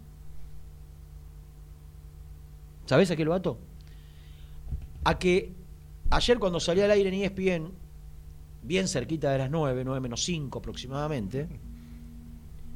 ¿Sabes 2.86 3.12
a 3.12 3.18
qué 3.18 3.26
lo 3.26 3.34
ato? 3.34 3.58
A 5.04 5.20
que 5.20 5.52
ayer 6.10 6.40
cuando 6.40 6.62
salí 6.62 6.80
al 6.80 6.92
aire 6.92 7.10
en 7.10 7.16
ESPN, 7.16 7.74
bien 8.64 8.88
cerquita 8.88 9.30
de 9.32 9.40
las 9.40 9.52
9, 9.52 9.84
9 9.84 10.00
menos 10.00 10.24
5 10.24 10.58
aproximadamente, 10.58 11.50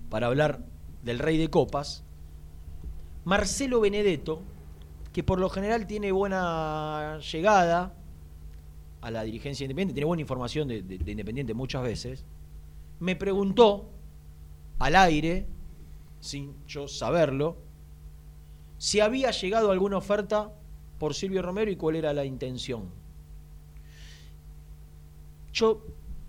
para 0.09 0.27
hablar 0.27 0.67
del 1.03 1.19
Rey 1.19 1.37
de 1.37 1.49
Copas, 1.49 2.03
Marcelo 3.25 3.79
Benedetto, 3.79 4.41
que 5.13 5.23
por 5.23 5.39
lo 5.39 5.49
general 5.49 5.87
tiene 5.87 6.11
buena 6.11 7.19
llegada 7.31 7.93
a 9.01 9.11
la 9.11 9.23
dirigencia 9.23 9.63
independiente, 9.63 9.93
tiene 9.93 10.05
buena 10.05 10.21
información 10.21 10.67
de, 10.67 10.77
Independiente 10.77 11.53
muchas 11.53 11.83
veces, 11.83 12.25
me 12.99 13.15
preguntó 13.15 13.89
al 14.77 14.95
aire, 14.95 15.47
sin 16.19 16.53
yo 16.67 16.87
saberlo, 16.87 17.57
si 18.77 18.99
había 18.99 19.31
llegado 19.31 19.71
alguna 19.71 19.97
oferta 19.97 20.53
por 20.99 21.13
Silvio 21.13 21.41
Romero 21.41 21.71
y 21.71 21.75
cuál 21.75 21.95
era 21.95 22.13
la 22.13 22.25
intención. 22.25 22.89
Yo, 25.53 25.85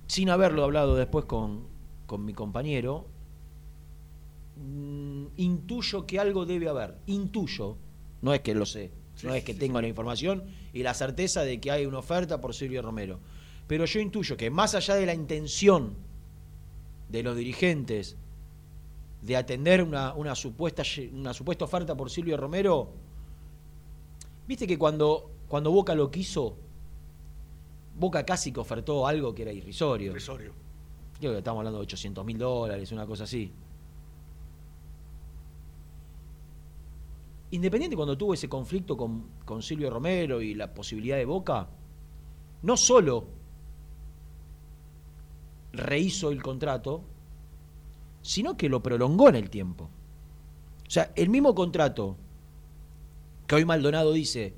sin 0.07 0.31
haberlo 0.31 0.65
hablado 0.65 0.97
después 0.97 1.25
con, 1.27 1.65
con 2.07 2.25
mi 2.25 2.33
compañero, 2.33 3.07
Mm, 4.61 5.29
intuyo 5.37 6.07
que 6.07 6.21
algo 6.21 6.45
debe 6.45 6.69
haber. 6.69 6.99
Intuyo, 7.07 7.79
no 8.21 8.35
es 8.35 8.41
que 8.41 8.55
lo 8.55 8.67
sé, 8.67 8.91
no 9.23 9.35
es 9.35 9.43
que 9.43 9.55
tengo 9.55 9.81
la 9.81 9.89
información 9.89 10.45
y 10.75 10.83
la 10.83 10.93
certeza 10.93 11.43
de 11.43 11.61
que 11.61 11.71
hay 11.71 11.87
una 11.87 11.99
oferta 11.99 12.41
por 12.41 12.55
Silvio 12.55 12.83
Romero. 12.83 13.21
Pero 13.67 13.87
yo 13.87 14.01
intuyo 14.01 14.37
que 14.37 14.51
más 14.51 14.75
allá 14.75 14.97
de 14.97 15.07
la 15.07 15.15
intención 15.15 15.95
de 17.09 17.23
los 17.23 17.37
dirigentes 17.37 18.17
de 19.23 19.37
atender 19.37 19.83
una, 19.83 20.13
una, 20.15 20.35
supuesta, 20.35 20.83
una 21.13 21.33
supuesta 21.33 21.65
oferta 21.65 21.97
por 21.97 22.11
Silvio 22.11 22.37
Romero, 22.37 22.93
viste 24.47 24.67
que 24.67 24.79
cuando, 24.79 25.31
cuando 25.49 25.71
Boca 25.71 25.95
lo 25.95 26.11
quiso, 26.11 26.57
Boca 27.97 28.27
casi 28.27 28.53
que 28.53 28.61
ofertó 28.61 29.07
algo 29.07 29.35
que 29.35 29.43
era 29.43 29.53
irrisorio. 29.53 30.11
Irrisorio. 30.11 30.53
Creo 31.19 31.33
que 31.33 31.39
estamos 31.39 31.61
hablando 31.61 31.79
de 31.79 31.85
800 31.85 32.25
mil 32.25 32.39
dólares, 32.39 32.93
una 32.93 33.07
cosa 33.07 33.25
así. 33.25 33.53
Independiente 37.53 37.97
cuando 37.97 38.17
tuvo 38.17 38.35
ese 38.35 38.49
conflicto 38.49 38.97
con, 38.97 39.63
Silvio 39.63 39.91
Romero 39.91 40.41
y 40.41 40.55
la 40.55 40.73
posibilidad 40.73 41.17
de 41.17 41.25
Boca, 41.25 41.69
no 42.63 42.77
solo 42.77 43.27
rehizo 45.73 46.31
el 46.31 46.43
contrato, 46.43 47.03
sino 48.23 48.57
que 48.57 48.69
lo 48.69 48.83
prolongó 48.83 49.29
en 49.29 49.35
el 49.35 49.51
tiempo. 49.51 49.91
O 50.87 50.91
sea, 50.91 51.13
el 51.17 51.29
mismo 51.29 51.55
contrato 51.55 52.17
que 53.49 53.57
hoy 53.57 53.65
Maldonado 53.65 54.13
dice 54.13 54.55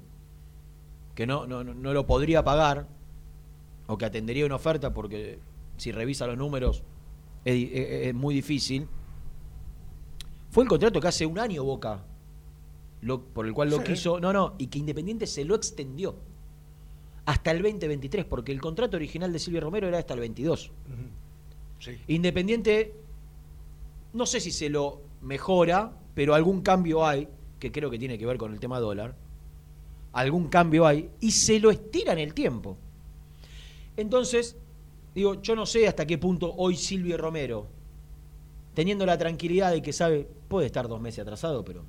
que 1.14 1.26
no, 1.26 1.46
no, 1.46 1.64
no 1.64 1.92
lo 1.94 2.06
podría 2.06 2.44
pagar 2.44 2.88
o 3.86 3.96
que 3.96 4.04
atendería 4.04 4.44
una 4.44 4.56
oferta 4.56 4.92
porque 4.92 5.38
si 5.78 5.92
revisa 5.92 6.26
los 6.26 6.36
números 6.36 6.82
es 7.44 8.14
muy 8.14 8.34
difícil, 8.34 8.86
fue 10.50 10.64
el 10.64 10.68
contrato 10.68 11.00
que 11.00 11.08
hace 11.08 11.24
un 11.24 11.38
año 11.38 11.64
Boca 11.64 12.04
por 13.34 13.46
el 13.46 13.52
cual 13.52 13.70
lo 13.70 13.82
quiso. 13.82 14.20
No, 14.20 14.32
no, 14.32 14.54
y 14.58 14.68
que 14.68 14.78
Independiente 14.78 15.26
se 15.26 15.44
lo 15.44 15.54
extendió 15.54 16.16
hasta 17.24 17.50
el 17.50 17.62
2023, 17.62 18.24
porque 18.24 18.52
el 18.52 18.60
contrato 18.60 18.96
original 18.96 19.32
de 19.32 19.38
Silvio 19.38 19.60
Romero 19.60 19.88
era 19.88 19.98
hasta 19.98 20.14
el 20.14 20.20
22. 20.20 20.70
Independiente, 22.08 22.94
no 24.12 24.26
sé 24.26 24.40
si 24.40 24.50
se 24.50 24.68
lo 24.68 25.02
mejora, 25.20 25.92
pero 26.14 26.34
algún 26.34 26.62
cambio 26.62 27.04
hay, 27.04 27.28
que 27.58 27.72
creo 27.72 27.90
que 27.90 27.98
tiene 27.98 28.18
que 28.18 28.26
ver 28.26 28.38
con 28.38 28.52
el 28.52 28.60
tema 28.60 28.78
dólar. 28.80 29.16
Algún 30.12 30.48
cambio 30.48 30.86
hay, 30.86 31.10
y 31.20 31.30
se 31.30 31.58
lo 31.58 31.70
estira 31.70 32.12
en 32.12 32.18
el 32.18 32.34
tiempo. 32.34 32.76
Entonces, 33.96 34.56
digo, 35.14 35.40
yo 35.42 35.56
no 35.56 35.66
sé 35.66 35.88
hasta 35.88 36.06
qué 36.06 36.18
punto 36.18 36.54
hoy 36.56 36.76
Silvio 36.76 37.16
Romero, 37.16 37.66
teniendo 38.74 39.06
la 39.06 39.18
tranquilidad 39.18 39.70
de 39.72 39.82
que 39.82 39.92
sabe, 39.92 40.28
puede 40.48 40.66
estar 40.66 40.88
dos 40.88 41.00
meses 41.00 41.20
atrasado, 41.20 41.64
pero 41.64 41.84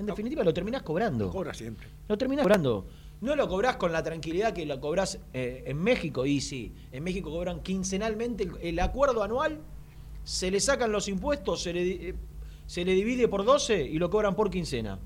en 0.00 0.06
definitiva, 0.06 0.42
lo 0.42 0.54
terminás 0.54 0.82
cobrando. 0.82 1.26
Lo 1.26 1.30
cobras 1.30 1.58
siempre. 1.58 1.86
Lo 2.08 2.16
terminás 2.16 2.42
cobrando. 2.42 2.86
No 3.20 3.36
lo 3.36 3.46
cobrás 3.48 3.76
con 3.76 3.92
la 3.92 4.02
tranquilidad 4.02 4.54
que 4.54 4.64
lo 4.64 4.80
cobrás 4.80 5.18
eh, 5.34 5.64
en 5.66 5.78
México. 5.78 6.24
Y 6.24 6.40
sí, 6.40 6.74
en 6.90 7.04
México 7.04 7.30
cobran 7.30 7.60
quincenalmente 7.60 8.50
el, 8.62 8.78
acuerdo 8.78 9.22
anual, 9.22 9.60
se 10.24 10.50
le 10.50 10.58
sacan 10.58 10.90
los 10.90 11.06
impuestos, 11.08 11.62
se 11.62 11.74
le, 11.74 12.08
eh, 12.08 12.14
se 12.66 12.84
le 12.84 12.94
divide 12.94 13.28
por 13.28 13.44
12 13.44 13.82
y 13.82 13.98
lo 13.98 14.08
cobran 14.08 14.34
por 14.34 14.50
quincena. 14.50 14.98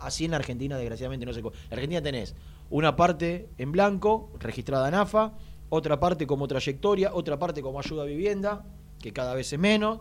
así 0.00 0.26
en 0.26 0.34
Argentina, 0.34 0.76
desgraciadamente, 0.76 1.24
no 1.24 1.32
se 1.32 1.40
cobra. 1.40 1.58
En 1.66 1.72
Argentina 1.72 2.02
tenés 2.02 2.34
una 2.68 2.96
parte 2.96 3.48
en 3.56 3.72
blanco, 3.72 4.30
registrada 4.38 4.88
en 4.88 4.94
AFA, 4.94 5.32
otra 5.70 5.98
parte 5.98 6.26
como 6.26 6.46
trayectoria, 6.46 7.14
otra 7.14 7.38
parte 7.38 7.62
como 7.62 7.78
ayuda 7.78 8.02
a 8.02 8.06
vivienda, 8.06 8.66
que 9.00 9.14
cada 9.14 9.34
vez 9.34 9.50
es 9.54 9.58
menos 9.58 10.00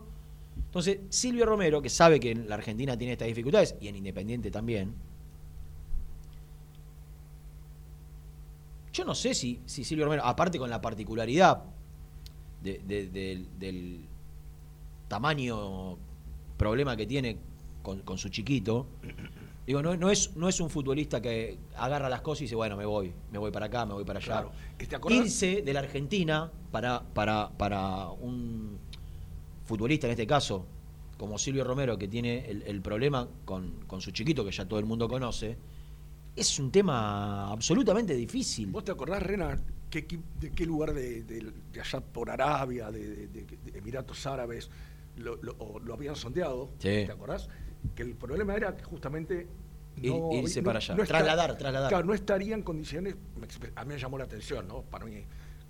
entonces, 0.73 1.01
Silvio 1.09 1.45
Romero, 1.45 1.83
que 1.83 1.89
sabe 1.89 2.19
que 2.19 2.31
en 2.31 2.49
la 2.49 2.55
Argentina 2.55 2.97
tiene 2.97 3.13
estas 3.13 3.27
dificultades, 3.27 3.75
y 3.79 3.89
en 3.89 3.95
Independiente 3.95 4.49
también, 4.49 4.95
yo 8.91 9.05
no 9.05 9.13
sé 9.13 9.35
si, 9.35 9.61
Silvio 9.67 10.05
Romero, 10.05 10.25
aparte 10.25 10.57
con 10.57 10.71
la 10.71 10.81
particularidad 10.81 11.61
del 12.63 14.01
tamaño 15.07 15.95
problema 16.57 16.97
que 16.97 17.05
tiene 17.05 17.37
con, 17.83 18.17
su 18.17 18.29
chiquito, 18.29 18.87
Digo, 19.67 19.81
no, 19.81 19.95
no, 19.95 20.09
es, 20.09 20.35
no 20.35 20.49
es 20.49 20.59
un 20.59 20.71
futbolista 20.71 21.21
que 21.21 21.57
agarra 21.77 22.09
las 22.09 22.21
cosas 22.21 22.41
y 22.41 22.43
dice, 22.45 22.55
bueno, 22.55 22.75
me 22.75 22.85
voy, 22.85 23.13
me 23.31 23.37
voy 23.37 23.51
para 23.51 23.67
acá, 23.67 23.85
me 23.85 23.93
voy 23.93 24.03
para 24.03 24.19
allá. 24.19 24.49
Claro. 24.49 24.51
Irse 25.09 25.61
de 25.61 25.71
la 25.71 25.81
Argentina 25.81 26.51
para, 26.71 27.03
para, 27.13 27.51
para 27.57 28.09
un 28.09 28.79
futbolista, 29.65 30.07
en 30.07 30.11
este 30.11 30.27
caso, 30.27 30.65
como 31.17 31.37
Silvio 31.37 31.63
Romero, 31.63 31.97
que 31.97 32.07
tiene 32.07 32.49
el, 32.49 32.63
el 32.63 32.81
problema 32.81 33.27
con, 33.45 33.85
con 33.87 34.01
su 34.01 34.11
chiquito, 34.11 34.43
que 34.43 34.51
ya 34.51 34.65
todo 34.67 34.79
el 34.79 34.85
mundo 34.85 35.07
conoce, 35.07 35.57
es 36.35 36.59
un 36.59 36.71
tema 36.71 37.51
absolutamente 37.51 38.13
difícil. 38.15 38.67
¿Vos 38.71 38.83
te 38.83 38.91
acordás, 38.91 39.21
Rena, 39.21 39.57
qué, 39.89 40.05
de 40.39 40.51
qué 40.51 40.65
lugar 40.65 40.93
de, 40.93 41.23
de- 41.23 41.51
de 41.71 41.81
allá 41.81 42.01
por 42.01 42.29
Arabia, 42.29 42.89
de, 42.91 43.29
Emiratos 43.75 44.25
Árabes, 44.25 44.69
lo, 45.17 45.35
lo- 45.43 45.55
o 45.59 45.79
lo 45.79 45.93
habían 45.93 46.15
sondeado? 46.15 46.69
Sí. 46.79 47.05
¿Te 47.05 47.11
acordás? 47.11 47.47
Que 47.95 48.01
el 48.03 48.15
problema 48.15 48.55
era 48.55 48.75
que 48.75 48.83
justamente... 48.83 49.47
Ir- 50.01 50.41
irse 50.41 50.63
para 50.63 50.79
allá. 50.79 50.95
Trasladar, 50.95 51.55
trasladar. 51.55 51.89
Claro, 51.89 52.05
no 52.05 52.15
estaría 52.15 52.55
en 52.55 52.63
condiciones... 52.63 53.15
A 53.75 53.85
mí 53.85 53.93
me 53.93 53.99
llamó 53.99 54.17
la 54.17 54.23
atención, 54.23 54.67
¿no? 54.67 54.81
Para 54.81 55.05
mí, 55.05 55.23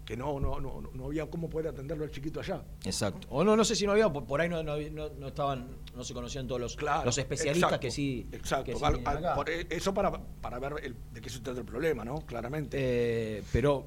que 0.06 0.18
no, 0.18 0.40
no, 0.40 0.60
no, 0.60 0.82
no 0.94 1.06
había 1.06 1.26
cómo 1.28 1.50
poder 1.50 1.70
atenderlo 1.70 2.04
al 2.04 2.12
chiquito 2.12 2.40
allá. 2.42 2.62
Exacto. 2.86 3.28
O 3.30 3.44
no, 3.44 3.56
no 3.56 3.64
sé 3.64 3.76
si 3.76 3.86
no 3.86 3.94
había, 3.94 4.12
por, 4.12 4.42
ahí 4.42 4.50
no, 4.50 4.62
no, 4.64 4.76
no- 4.78 5.28
estaban, 5.28 5.68
no 5.96 6.04
se 6.04 6.14
conocían 6.14 6.46
todos 6.48 6.60
los, 6.60 6.76
Claro, 6.76 7.06
los 7.06 7.18
especialistas 7.18 7.70
exacto, 7.70 7.82
que 7.82 7.92
sí. 7.92 8.28
Exacto. 8.32 8.66
que 8.66 8.76
sí 8.76 8.84
Al- 8.84 8.94
tienen 8.96 9.08
al- 9.08 9.18
acá. 9.26 9.36
por 9.36 9.50
e- 9.50 9.68
eso 9.70 9.94
para, 9.94 10.12
para 10.42 10.60
ver 10.60 10.74
el- 10.84 10.96
de 11.14 11.22
qué 11.22 11.30
se 11.30 11.40
trata 11.40 11.60
el 11.62 11.66
problema, 11.66 12.04
¿no? 12.04 12.16
Claramente. 12.26 12.78
Eh, 12.80 13.44
pero, 13.54 13.86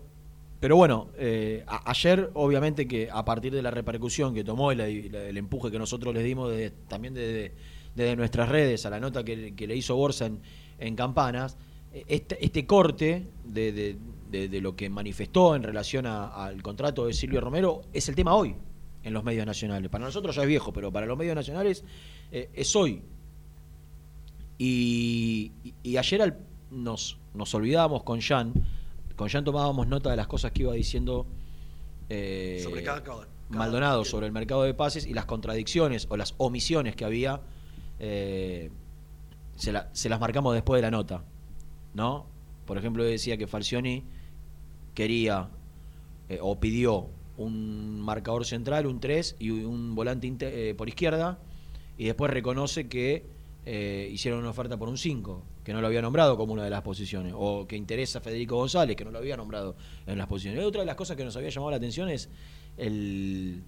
pero 0.58 0.76
bueno, 0.76 1.08
eh, 1.18 1.62
a- 1.66 1.90
ayer 1.90 2.30
obviamente 2.34 2.88
que 2.88 3.10
a 3.10 3.22
partir 3.24 3.52
de 3.52 3.60
la 3.60 3.70
repercusión 3.70 4.32
que 4.34 4.42
tomó 4.42 4.72
y 4.72 4.76
la- 4.76 4.88
y 4.88 5.10
la- 5.10 5.24
el 5.24 5.36
empuje 5.36 5.70
que 5.70 5.78
nosotros 5.78 6.14
les 6.14 6.24
dimos 6.24 6.50
desde- 6.50 6.70
también 6.88 7.12
desde, 7.12 7.52
desde 7.94 8.16
nuestras 8.16 8.48
redes 8.48 8.86
a 8.86 8.90
la 8.90 9.00
nota 9.00 9.22
que, 9.22 9.54
que 9.54 9.66
le 9.66 9.76
hizo 9.76 9.94
Borsa 9.96 10.26
en, 10.26 10.40
en 10.78 10.96
Campanas, 10.96 11.58
eh, 11.92 12.04
este, 12.08 12.42
este 12.42 12.66
corte 12.66 13.26
de, 13.44 13.72
de- 13.72 13.96
de- 14.30 14.48
de 14.48 14.60
lo 14.60 14.74
que 14.76 14.88
manifestó 14.90 15.54
en 15.56 15.62
relación 15.62 16.06
a- 16.06 16.26
al 16.46 16.62
contrato 16.62 17.06
de 17.06 17.12
Silvio 17.14 17.40
Romero 17.40 17.82
es 17.92 18.08
el 18.08 18.14
tema 18.14 18.34
hoy 18.34 18.54
en 19.02 19.12
los 19.12 19.22
medios 19.24 19.46
nacionales. 19.46 19.88
Para 19.90 20.04
nosotros 20.04 20.34
ya 20.36 20.42
es 20.42 20.48
viejo, 20.48 20.72
pero 20.72 20.92
para 20.92 21.06
los 21.06 21.16
medios 21.16 21.34
nacionales 21.34 21.84
eh, 22.32 22.50
es 22.54 22.74
hoy. 22.74 23.02
Y, 24.58 25.52
ayer 25.96 26.22
al- 26.22 26.38
nos, 26.70 27.18
nos 27.34 27.54
olvidábamos 27.54 28.02
con 28.02 28.20
Jan, 28.20 28.52
con 29.16 29.28
Jan 29.28 29.44
tomábamos 29.44 29.86
nota 29.86 30.10
de 30.10 30.16
las 30.16 30.26
cosas 30.26 30.52
que 30.52 30.62
iba 30.62 30.72
diciendo 30.72 31.26
eh, 32.08 32.60
Sobre 32.62 32.82
cada- 32.82 33.02
cada- 33.02 33.20
cada- 33.22 33.28
Maldonado 33.48 34.04
sobre 34.04 34.26
el 34.26 34.32
mercado 34.32 34.62
de 34.64 34.74
pases 34.74 35.06
y 35.06 35.14
las 35.14 35.24
contradicciones 35.26 36.06
o 36.10 36.16
las 36.16 36.34
omisiones 36.38 36.96
que 36.96 37.04
había, 37.04 37.40
eh, 38.00 38.70
se, 39.56 39.72
la- 39.72 39.88
se 39.92 40.08
las 40.08 40.18
marcamos 40.20 40.54
después 40.54 40.78
de 40.78 40.82
la 40.82 40.90
nota. 40.90 41.22
¿no? 41.94 42.26
Por 42.66 42.76
ejemplo, 42.78 43.02
decía 43.04 43.36
que 43.36 43.46
Falcioni 43.46 44.04
quería 44.96 45.50
eh, 46.28 46.38
o 46.40 46.58
pidió 46.58 47.06
un 47.36 48.00
marcador 48.00 48.44
central, 48.44 48.86
un 48.86 48.98
3 48.98 49.36
y 49.38 49.50
un 49.50 49.94
volante 49.94 50.34
eh, 50.40 50.74
por 50.74 50.88
izquierda, 50.88 51.38
y 51.98 52.06
después 52.06 52.32
reconoce 52.32 52.88
que 52.88 53.24
eh, 53.66 54.08
hicieron 54.10 54.40
una 54.40 54.50
oferta 54.50 54.78
por 54.78 54.88
un 54.88 54.96
5, 54.96 55.42
que 55.62 55.72
no 55.74 55.80
lo 55.82 55.86
había 55.86 56.00
nombrado 56.00 56.36
como 56.36 56.54
una 56.54 56.64
de 56.64 56.70
las 56.70 56.82
posiciones, 56.82 57.34
o 57.36 57.66
que 57.66 57.76
interesa 57.76 58.18
a 58.18 58.22
Federico 58.22 58.56
González, 58.56 58.96
que 58.96 59.04
no 59.04 59.10
lo 59.10 59.18
había 59.18 59.36
nombrado 59.36 59.76
en 60.06 60.16
las 60.16 60.26
posiciones. 60.26 60.64
Otra 60.64 60.80
de 60.80 60.86
las 60.86 60.96
cosas 60.96 61.16
que 61.16 61.24
nos 61.24 61.36
había 61.36 61.50
llamado 61.50 61.72
la 61.72 61.76
atención 61.76 62.08
es 62.08 62.30
el 62.78 63.62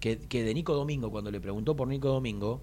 que, 0.00 0.18
que 0.18 0.42
de 0.42 0.54
Nico 0.54 0.74
Domingo, 0.74 1.10
cuando 1.10 1.30
le 1.30 1.40
preguntó 1.40 1.76
por 1.76 1.86
Nico 1.86 2.08
Domingo, 2.08 2.62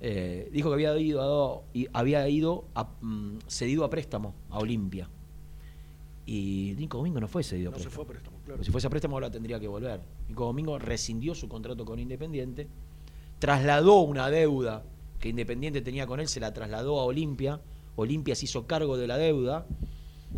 dijo 0.00 0.70
que 0.70 0.74
había 0.74 0.96
ido, 0.96 1.64
a, 1.92 1.98
había 1.98 2.26
ido 2.28 2.64
a, 2.74 2.84
mm, 3.00 3.38
cedido 3.48 3.84
a 3.84 3.90
préstamo 3.90 4.34
a 4.48 4.60
Olimpia. 4.60 5.08
Y 6.26 6.74
Nico 6.78 6.98
Domingo 6.98 7.18
no 7.20 7.26
fue 7.28 7.42
cedido 7.42 7.70
a 7.70 7.72
no 7.72 7.78
se 7.78 7.84
préstamo. 7.84 8.06
fue, 8.06 8.16
estamos 8.16 8.40
claros. 8.42 8.56
Porque 8.58 8.64
si 8.64 8.70
fuese 8.70 8.86
a 8.86 8.90
préstamo 8.90 9.16
ahora 9.16 9.30
tendría 9.30 9.58
que 9.58 9.66
volver. 9.68 10.00
Nico 10.28 10.44
Domingo 10.44 10.78
rescindió 10.78 11.34
su 11.34 11.48
contrato 11.48 11.84
con 11.84 11.98
Independiente, 11.98 12.68
trasladó 13.38 14.00
una 14.02 14.30
deuda 14.30 14.84
que 15.18 15.28
Independiente 15.30 15.80
tenía 15.80 16.06
con 16.06 16.20
él, 16.20 16.28
se 16.28 16.40
la 16.40 16.52
trasladó 16.52 17.00
a 17.00 17.04
Olimpia. 17.04 17.60
Olimpia 17.96 18.34
se 18.34 18.44
hizo 18.46 18.66
cargo 18.66 18.96
de 18.96 19.06
la 19.06 19.18
deuda, 19.18 19.66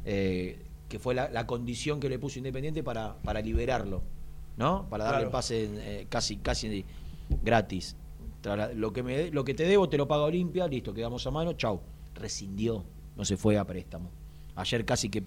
eh, 0.04 0.58
que 0.88 0.98
fue 0.98 1.14
la, 1.14 1.28
la 1.30 1.46
condición 1.46 2.00
que 2.00 2.08
le 2.08 2.18
puso 2.18 2.38
Independiente 2.38 2.82
para, 2.82 3.16
para 3.22 3.40
liberarlo, 3.40 4.02
¿no? 4.56 4.86
Para 4.88 5.04
darle 5.04 5.18
Claro. 5.20 5.30
pase 5.32 5.68
eh, 5.72 6.06
casi, 6.08 6.36
casi 6.36 6.84
gratis. 7.42 7.96
Lo 8.74 8.92
que, 8.92 9.02
me, 9.04 9.30
lo 9.30 9.44
que 9.44 9.54
te 9.54 9.64
debo 9.64 9.88
te 9.88 9.96
lo 9.96 10.08
paga 10.08 10.24
Olimpia, 10.24 10.66
listo, 10.66 10.92
quedamos 10.92 11.24
a 11.26 11.30
mano, 11.30 11.52
chau. 11.52 11.80
Rescindió, 12.14 12.84
no 13.16 13.24
se 13.24 13.36
fue 13.36 13.56
a 13.56 13.64
préstamo. 13.64 14.10
Ayer 14.56 14.84
casi 14.84 15.08
que 15.08 15.22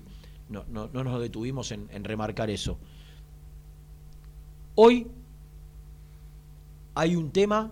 no, 0.50 0.64
no- 0.70 0.90
no 0.94 1.04
nos 1.04 1.22
detuvimos 1.22 1.72
en, 1.72 1.88
en 1.92 2.04
remarcar 2.04 2.50
eso. 2.50 2.78
Hoy 4.76 5.08
hay 6.94 7.16
un 7.16 7.32
tema 7.32 7.72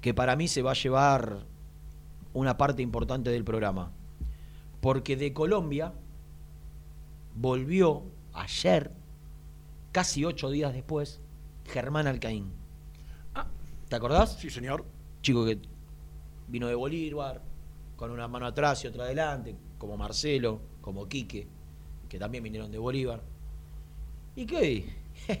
que 0.00 0.14
para 0.14 0.36
mí 0.36 0.48
se 0.48 0.62
va 0.62 0.70
a 0.72 0.74
llevar 0.74 1.44
una 2.32 2.56
parte 2.56 2.82
importante 2.82 3.30
del 3.30 3.44
programa. 3.44 3.90
Porque 4.80 5.16
de 5.16 5.32
Colombia 5.34 5.92
volvió 7.34 8.02
ayer, 8.32 8.92
casi 9.92 10.24
ocho 10.24 10.50
días 10.50 10.72
después, 10.72 11.20
Germán 11.66 12.06
Alcaín. 12.06 12.50
Ah. 13.34 13.46
¿Te 13.88 13.96
acordás? 13.96 14.38
Sí, 14.38 14.48
señor. 14.50 14.84
Chico 15.22 15.44
que 15.44 15.58
vino 16.48 16.66
de 16.68 16.74
Bolívar, 16.74 17.42
con 17.96 18.10
una 18.10 18.26
mano 18.26 18.46
atrás 18.46 18.82
y 18.84 18.86
otra 18.86 19.04
adelante, 19.04 19.54
como 19.76 19.96
Marcelo, 19.98 20.60
como 20.80 21.08
Quique, 21.08 21.46
que 22.08 22.18
también 22.18 22.42
vinieron 22.44 22.70
de 22.70 22.78
Bolívar. 22.78 23.22
¿Y 24.36 24.46
qué 24.46 24.56
hoy? 24.56 24.84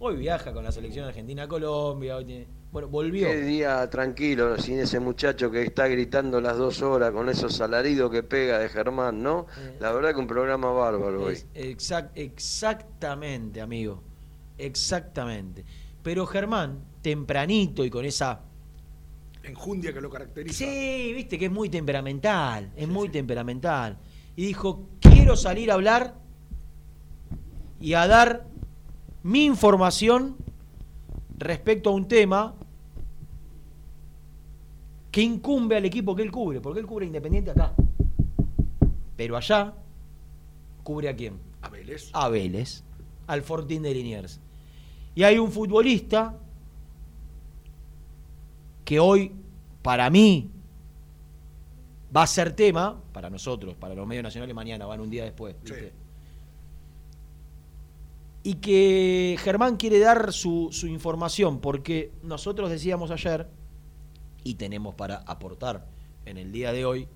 hoy 0.00 0.16
viaja 0.16 0.52
con 0.52 0.64
la 0.64 0.72
selección 0.72 1.06
argentina 1.06 1.44
a 1.44 1.48
Colombia. 1.48 2.16
hoy 2.16 2.24
tiene- 2.24 2.46
Bueno, 2.72 2.88
volvió. 2.88 3.28
Qué 3.28 3.42
día 3.42 3.88
tranquilo 3.90 4.56
sin 4.58 4.78
ese 4.80 4.98
muchacho 4.98 5.50
que 5.50 5.62
está 5.62 5.86
gritando 5.88 6.40
las 6.40 6.56
dos 6.56 6.80
horas 6.82 7.12
con 7.12 7.28
esos 7.28 7.60
alaridos 7.60 8.10
que 8.10 8.22
pega 8.22 8.58
de 8.58 8.68
Germán, 8.68 9.22
¿no? 9.22 9.46
Eh. 9.58 9.76
La 9.80 9.92
verdad 9.92 10.12
que 10.14 10.20
un 10.20 10.26
programa 10.26 10.70
bárbaro 10.72 11.24
hoy. 11.24 11.34
Exact- 11.54 12.10
exactamente, 12.14 13.60
amigo. 13.60 14.02
Exactamente. 14.58 15.64
Pero 16.02 16.26
Germán, 16.26 16.82
tempranito 17.02 17.84
y 17.84 17.90
con 17.90 18.04
esa. 18.04 18.40
Enjundia 19.44 19.92
que 19.92 20.00
lo 20.00 20.08
caracteriza. 20.10 20.58
Sí, 20.58 21.12
viste 21.14 21.38
que 21.38 21.46
es 21.46 21.50
muy 21.50 21.68
temperamental. 21.68 22.70
Es 22.76 22.88
muy 22.88 23.08
temperamental. 23.08 23.98
Y 24.36 24.46
dijo: 24.46 24.86
Quiero 25.00 25.36
salir 25.36 25.70
a 25.70 25.74
hablar 25.74 26.14
y 27.80 27.94
a 27.94 28.06
dar 28.06 28.46
mi 29.22 29.44
información 29.44 30.36
respecto 31.38 31.90
a 31.90 31.92
un 31.92 32.06
tema 32.06 32.54
que 35.10 35.22
incumbe 35.22 35.76
al 35.76 35.84
equipo 35.84 36.14
que 36.14 36.22
él 36.22 36.30
cubre. 36.30 36.60
Porque 36.60 36.80
él 36.80 36.86
cubre 36.86 37.04
a 37.04 37.08
Independiente 37.08 37.50
acá. 37.50 37.74
Pero 39.16 39.36
allá, 39.36 39.74
¿cubre 40.82 41.08
a 41.08 41.16
quién? 41.16 41.34
A 41.60 41.68
Vélez. 41.68 42.10
a 42.12 42.28
Vélez, 42.28 42.82
al 43.26 43.42
Fortín 43.42 43.82
de 43.82 43.94
Liniers. 43.94 44.40
Y 45.14 45.24
hay 45.24 45.38
un 45.38 45.52
futbolista 45.52 46.34
que 48.92 49.00
hoy, 49.00 49.32
para 49.80 50.10
mí, 50.10 50.50
va 52.14 52.24
a 52.24 52.26
ser 52.26 52.52
tema, 52.52 53.00
para 53.14 53.30
nosotros, 53.30 53.74
para 53.74 53.94
los 53.94 54.06
medios 54.06 54.22
nacionales 54.22 54.54
mañana, 54.54 54.84
van 54.84 55.00
un 55.00 55.08
día 55.08 55.24
después. 55.24 55.56
Y 58.42 58.56
que 58.56 59.38
Germán 59.40 59.78
quiere 59.78 59.98
dar 59.98 60.30
su, 60.34 60.68
su 60.72 60.86
información, 60.88 61.60
porque 61.60 62.12
nosotros 62.22 62.68
decíamos 62.68 63.10
ayer, 63.10 63.48
y 64.44 64.56
tenemos 64.56 64.94
para 64.94 65.20
aportar 65.20 65.86
en 66.26 66.36
el 66.36 66.52
día 66.52 66.70
de 66.74 66.84
hoy, 66.84 67.08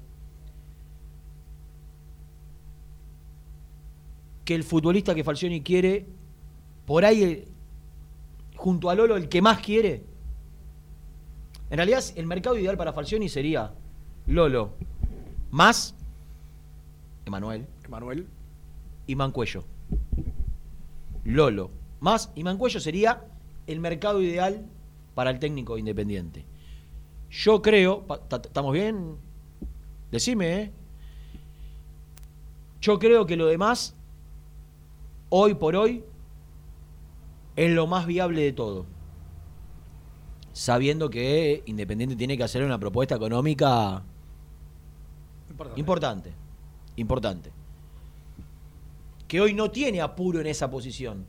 que 4.47 4.55
el 4.55 4.65
futbolista 4.65 5.15
que 5.15 5.25
Falcioni 5.25 5.61
quiere, 5.61 6.07
por 6.87 7.05
ahí, 7.05 7.23
eh, 7.23 7.49
junto 8.55 8.89
a 8.89 8.95
Lolo, 8.95 9.19
el 9.19 9.29
que 9.29 9.43
más 9.43 9.59
quiere. 9.59 10.16
En 11.71 11.77
realidad, 11.79 12.05
el 12.15 12.27
mercado 12.27 12.57
ideal 12.57 12.77
para 12.77 12.93
Falcioni 12.93 13.29
sería 13.29 13.73
Lolo 14.27 14.73
más 15.51 15.95
Emanuel 17.25 17.67
Emanuel. 17.85 18.27
y 19.07 19.17
Mancuello. 19.17 19.65
Lolo 21.25 21.71
más 22.01 22.31
y 22.35 22.45
Mancuello 22.45 22.79
sería 22.81 23.25
el 23.67 23.81
mercado 23.81 24.23
ideal 24.23 24.65
para 25.15 25.31
el 25.31 25.39
técnico 25.39 25.79
independiente. 25.79 26.45
Yo 27.31 27.63
creo, 27.63 28.05
¿estamos 28.31 28.73
bien? 28.73 29.17
Decime, 30.13 30.63
¿eh? 30.63 30.73
Yo 32.81 32.99
creo 32.99 33.27
que 33.27 33.37
lo 33.37 33.47
demás, 33.47 33.95
hoy 35.31 35.55
por 35.55 35.75
hoy, 35.75 36.05
es 37.57 37.71
lo 37.73 37.87
más 37.87 38.07
viable 38.07 38.43
de 38.43 38.53
todo. 38.53 38.87
Sabiendo 40.57 41.11
que 41.11 41.63
Independiente 41.67 42.17
tiene 42.17 42.35
que 42.39 42.43
hacer 42.43 42.65
una 42.65 42.79
propuesta 42.79 43.15
económica 43.15 44.03
Importante. 45.51 45.81
importante, 45.81 46.33
importante. 46.97 47.51
Que 49.29 49.39
hoy 49.43 49.53
no 49.53 49.71
tiene 49.71 50.01
apuro 50.01 50.41
en 50.41 50.47
esa 50.47 50.71
posición. 50.71 51.27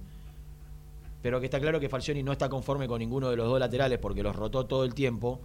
Pero 1.21 1.41
que 1.41 1.47
está 1.47 1.59
claro 1.59 1.77
que 1.77 1.89
Falcioni 1.89 2.23
no 2.23 2.31
está 2.31 2.47
conforme 2.47 2.87
con 2.87 2.99
ninguno 2.99 3.29
de 3.29 3.35
los 3.35 3.47
dos 3.47 3.59
laterales 3.59 3.99
porque 3.99 4.23
los 4.23 4.33
rotó 4.33 4.65
todo 4.65 4.85
el 4.85 4.93
tiempo 4.93 5.41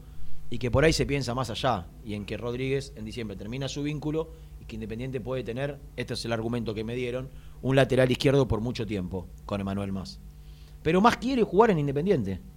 y 0.49 0.59
que 0.59 0.71
por 0.71 0.85
ahí 0.85 0.93
se 0.93 1.05
piensa 1.05 1.35
más 1.35 1.51
allá 1.51 1.87
y 2.05 2.15
en 2.15 2.25
que 2.25 2.37
Rodríguez 2.37 2.93
en 2.95 3.05
diciembre 3.05 3.37
termina 3.37 3.67
su 3.67 3.83
vínculo 3.83 4.31
y 4.61 4.65
que 4.65 4.77
Independiente 4.77 5.21
puede 5.21 5.43
tener, 5.43 5.81
este 5.97 6.15
es 6.15 6.25
el 6.25 6.33
argumento 6.33 6.73
que 6.73 6.85
me 6.85 6.95
dieron, 6.95 7.31
un 7.63 7.75
lateral 7.75 8.13
izquierdo 8.13 8.47
por 8.47 8.61
mucho 8.61 8.87
tiempo 8.87 9.27
con 9.45 9.61
Emanuel 9.61 9.91
Más. 9.91 10.21
Pero 10.85 11.01
más 11.01 11.17
quiere 11.17 11.43
jugar 11.43 11.73
en 11.73 11.81
Independiente. 11.81 12.52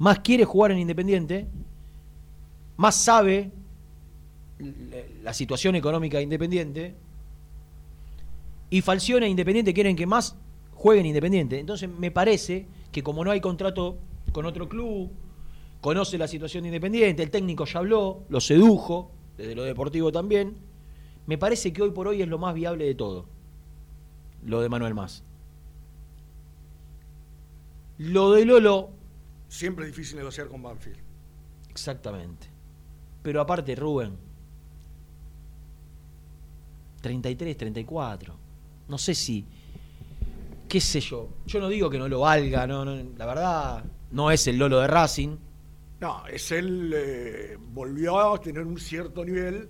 Más 0.00 0.20
quiere 0.20 0.46
jugar 0.46 0.70
en 0.70 0.78
Independiente, 0.78 1.46
más 2.78 2.96
sabe 2.96 3.50
la 5.22 5.34
situación 5.34 5.76
económica 5.76 6.16
de 6.16 6.22
Independiente 6.22 6.94
y 8.70 8.80
Falcione 8.80 9.26
e 9.26 9.28
Independiente 9.28 9.74
quieren 9.74 9.94
que 9.96 10.06
más 10.06 10.36
jueguen 10.72 11.04
Independiente. 11.04 11.58
Entonces 11.58 11.90
me 11.90 12.10
parece 12.10 12.66
que 12.90 13.02
como 13.02 13.22
no 13.22 13.30
hay 13.30 13.42
contrato 13.42 13.98
con 14.32 14.46
otro 14.46 14.70
club, 14.70 15.10
conoce 15.82 16.16
la 16.16 16.28
situación 16.28 16.62
de 16.62 16.68
Independiente, 16.68 17.22
el 17.22 17.30
técnico 17.30 17.66
ya 17.66 17.80
habló, 17.80 18.22
lo 18.30 18.40
sedujo, 18.40 19.10
desde 19.36 19.54
lo 19.54 19.64
deportivo 19.64 20.10
también, 20.10 20.56
me 21.26 21.36
parece 21.36 21.74
que 21.74 21.82
hoy 21.82 21.90
por 21.90 22.08
hoy 22.08 22.22
es 22.22 22.28
lo 22.28 22.38
más 22.38 22.54
viable 22.54 22.86
de 22.86 22.94
todo, 22.94 23.26
lo 24.46 24.62
de 24.62 24.70
Manuel 24.70 24.94
Más. 24.94 25.24
Lo 27.98 28.32
de 28.32 28.46
Lolo, 28.46 28.92
Siempre 29.50 29.84
es 29.84 29.90
difícil 29.94 30.16
negociar 30.16 30.46
con 30.48 30.62
Banfield. 30.62 30.96
exactamente. 31.70 32.46
Pero 33.22 33.40
aparte, 33.42 33.74
Rubén, 33.74 34.16
33, 37.02 37.56
34. 37.56 38.34
No 38.88 38.98
sé 38.98 39.14
si, 39.14 39.44
qué 40.68 40.80
sé 40.80 41.00
yo. 41.00 41.28
Yo 41.46 41.60
no 41.60 41.68
digo 41.68 41.88
que 41.90 41.98
no 41.98 42.08
lo 42.08 42.20
valga, 42.20 42.66
no, 42.66 42.84
no, 42.84 42.96
la 43.16 43.26
verdad, 43.26 43.84
no 44.10 44.30
es 44.30 44.46
el 44.46 44.56
Lolo 44.58 44.80
de 44.80 44.86
Racing. 44.86 45.36
No, 46.00 46.26
es 46.26 46.50
él, 46.52 46.92
eh, 46.94 47.58
volvió 47.72 48.32
a 48.34 48.40
tener 48.40 48.64
un 48.64 48.78
cierto 48.78 49.24
nivel. 49.24 49.68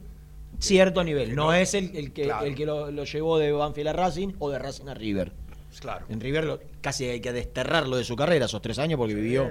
Cierto 0.58 1.02
nivel, 1.02 1.30
que 1.30 1.34
no, 1.34 1.46
no- 1.46 1.52
es 1.54 1.74
el, 1.74 1.96
el 1.96 2.12
que, 2.12 2.24
claro. 2.24 2.46
el 2.46 2.54
que 2.54 2.66
lo, 2.66 2.90
lo 2.90 3.04
llevó 3.04 3.38
de 3.38 3.50
Banfield 3.52 3.88
a 3.88 3.92
Racing 3.94 4.34
o 4.38 4.50
de 4.50 4.58
Racing 4.58 4.88
a 4.88 4.94
River. 4.94 5.32
Claro. 5.78 6.06
En 6.08 6.20
River 6.20 6.44
lo- 6.44 6.60
casi 6.80 7.04
hay 7.04 7.20
que 7.20 7.32
desterrarlo 7.32 7.96
de 7.96 8.04
su 8.04 8.16
carrera 8.16 8.46
esos 8.46 8.60
tres 8.60 8.78
años 8.78 8.98
porque 8.98 9.14
vivió 9.14 9.50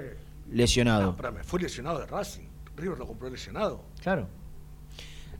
lesionado. 0.50 1.16
No, 1.20 1.32
fue 1.44 1.60
lesionado 1.60 1.98
de 1.98 2.06
Racing. 2.06 2.48
River 2.76 2.98
lo 2.98 3.06
compró 3.06 3.30
lesionado. 3.30 3.82
Claro. 4.02 4.28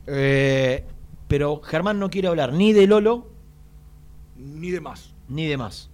Eh, 0.07 0.83
pero 1.27 1.61
Germán 1.61 1.99
no 1.99 2.09
quiere 2.09 2.27
hablar 2.27 2.53
ni 2.53 2.73
de 2.73 2.87
Lolo 2.87 3.29
Ni 4.35 4.71
de 4.71 4.81
más. 4.81 5.13
ni 5.29 5.45
de 5.47 5.57
más. 5.57 5.89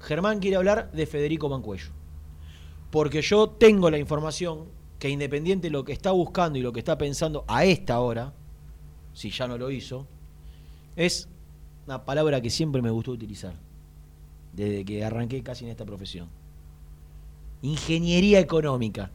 Germán 0.00 0.40
quiere 0.40 0.56
hablar 0.56 0.90
de 0.92 1.06
Federico 1.06 1.48
Mancuello. 1.48 1.90
Porque 2.90 3.22
yo 3.22 3.50
tengo 3.50 3.90
la 3.90 3.98
información 3.98 4.64
que 4.98 5.08
Independiente 5.08 5.70
lo 5.70 5.84
que 5.84 5.92
está 5.92 6.10
buscando 6.10 6.58
y 6.58 6.62
lo 6.62 6.72
que 6.72 6.80
está 6.80 6.98
pensando 6.98 7.44
a 7.48 7.64
esta 7.64 8.00
hora, 8.00 8.32
si 9.14 9.30
ya 9.30 9.46
no 9.46 9.56
lo 9.56 9.70
hizo, 9.70 10.06
es 10.96 11.28
una 11.86 12.04
palabra 12.04 12.40
que 12.40 12.50
siempre 12.50 12.82
me 12.82 12.90
gustó 12.90 13.12
utilizar, 13.12 13.54
desde 14.52 14.84
que 14.84 15.04
arranqué 15.04 15.42
casi 15.42 15.64
en 15.64 15.70
esta 15.70 15.84
profesión. 15.84 16.28
Ingeniería 17.62 18.40
económica. 18.40 19.10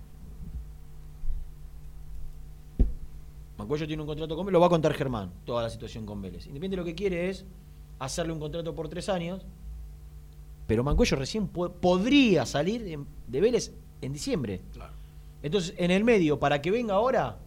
Mancuello 3.57 3.87
tiene 3.87 4.01
un 4.01 4.07
contrato 4.07 4.35
con 4.35 4.45
Vélez, 4.45 4.53
lo 4.53 4.59
va 4.59 4.67
a 4.67 4.69
contar 4.69 4.93
Germán, 4.93 5.31
toda 5.45 5.63
la 5.63 5.69
situación 5.69 6.05
con 6.05 6.21
Vélez. 6.21 6.45
Independiente 6.45 6.77
lo 6.77 6.83
que 6.83 6.93
quiere 6.93 7.29
es 7.29 7.45
hacerle 7.99 8.33
un 8.33 8.39
contrato 8.39 8.75
por 8.75 8.89
tres 8.89 9.07
años, 9.07 9.45
pero 10.67 10.83
Mancuello 10.83 11.15
recién 11.15 11.47
po- 11.47 11.71
podría 11.71 12.45
salir 12.45 12.83
de, 12.83 12.99
de 13.27 13.41
Vélez 13.41 13.71
en 14.01 14.13
diciembre. 14.13 14.61
Claro. 14.73 14.93
Entonces, 15.41 15.73
en 15.77 15.91
el 15.91 16.03
medio, 16.03 16.37
para 16.37 16.61
que 16.61 16.69
venga 16.71 16.95
ahora, 16.95 17.37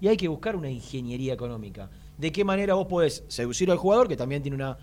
y 0.00 0.08
hay 0.08 0.16
que 0.16 0.28
buscar 0.28 0.54
una 0.56 0.68
ingeniería 0.68 1.32
económica. 1.32 1.88
¿De 2.18 2.30
qué 2.30 2.44
manera 2.44 2.74
vos 2.74 2.86
podés 2.86 3.24
seducir 3.28 3.70
al 3.70 3.78
jugador, 3.78 4.08
que 4.08 4.16
también 4.16 4.42
tiene 4.42 4.56
una... 4.56 4.76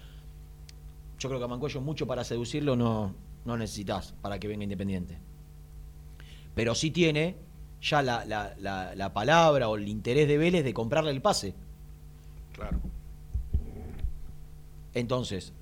Yo 1.20 1.28
creo 1.30 1.40
que 1.40 1.46
a 1.46 1.48
Mancuello 1.50 1.82
mucho 1.82 2.08
para 2.08 2.24
seducirlo 2.24 2.76
no, 2.76 3.14
no 3.46 3.58
necesitas 3.58 4.14
para 4.22 4.40
que 4.40 4.48
venga 4.48 4.64
Independiente. 4.64 5.18
Pero 6.56 6.74
sí 6.76 6.92
tiene 6.92 7.36
ya 7.82 8.02
la, 8.02 8.26
la- 8.26 8.56
la- 8.58 8.96
la 8.96 9.14
palabra 9.14 9.70
o 9.70 9.76
el 9.76 9.88
interés 9.88 10.28
de 10.28 10.38
Vélez 10.38 10.64
de 10.64 10.74
comprarle 10.74 11.12
el 11.12 11.22
pase. 11.22 11.54
Claro. 12.54 12.80
Entonces, 14.94 15.54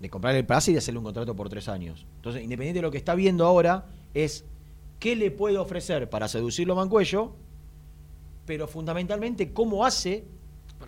de 0.00 0.10
comprarle 0.10 0.40
el 0.40 0.46
pase 0.46 0.70
y 0.70 0.74
de 0.74 0.78
hacerle 0.78 0.98
un 0.98 1.04
contrato 1.04 1.34
por 1.36 1.48
tres 1.48 1.68
años. 1.68 2.06
Entonces, 2.16 2.42
Independiente 2.42 2.82
lo 2.82 2.90
que 2.90 2.98
está 2.98 3.14
viendo 3.14 3.46
ahora 3.46 3.86
es 4.14 4.44
qué 4.98 5.16
le 5.16 5.30
puede 5.30 5.58
ofrecer 5.58 6.08
para 6.10 6.28
seducirlo 6.28 6.72
a 6.74 6.76
Mancuello, 6.76 7.32
pero 8.46 8.66
fundamentalmente 8.66 9.52
cómo 9.52 9.84
hace 9.84 10.24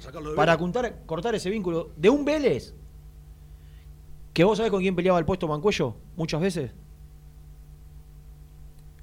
Para 0.05 0.35
para 0.35 0.57
contar- 0.59 1.03
cortar 1.07 1.35
ese 1.35 1.51
vínculo 1.51 1.91
de 1.97 2.09
un 2.11 2.25
Vélez. 2.25 2.75
Que 4.33 4.45
vos 4.45 4.57
sabés 4.57 4.71
con 4.71 4.81
quién 4.81 4.97
peleaba 4.97 5.19
el 5.19 5.25
puesto 5.25 5.47
Mancuello 5.47 5.97
muchas 6.17 6.41
veces. 6.41 6.73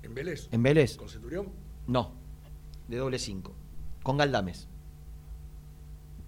En 0.04 0.14
Vélez. 0.14 0.48
En 0.52 0.64
Vélez. 0.64 0.98
Con 0.98 1.10
Centurión. 1.10 1.50
No, 1.88 2.12
de 2.88 2.98
doble 2.98 3.20
cinco. 3.20 3.54
Con 4.04 4.18
Galdames. 4.18 4.68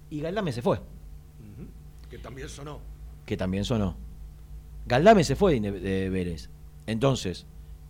Y 0.10 0.21
Galdames 0.21 0.55
se 0.55 0.62
fue. 0.62 0.79
Que 2.10 2.17
también 2.19 2.49
sonó. 2.49 2.79
que 3.25 3.38
también 3.38 3.63
sonó. 3.63 3.95
Galdames 4.86 5.27
se 5.27 5.36
fue 5.36 5.60
de, 5.60 5.71
de 5.71 6.10
Vélez. 6.10 6.49
Entonces, 6.86 7.45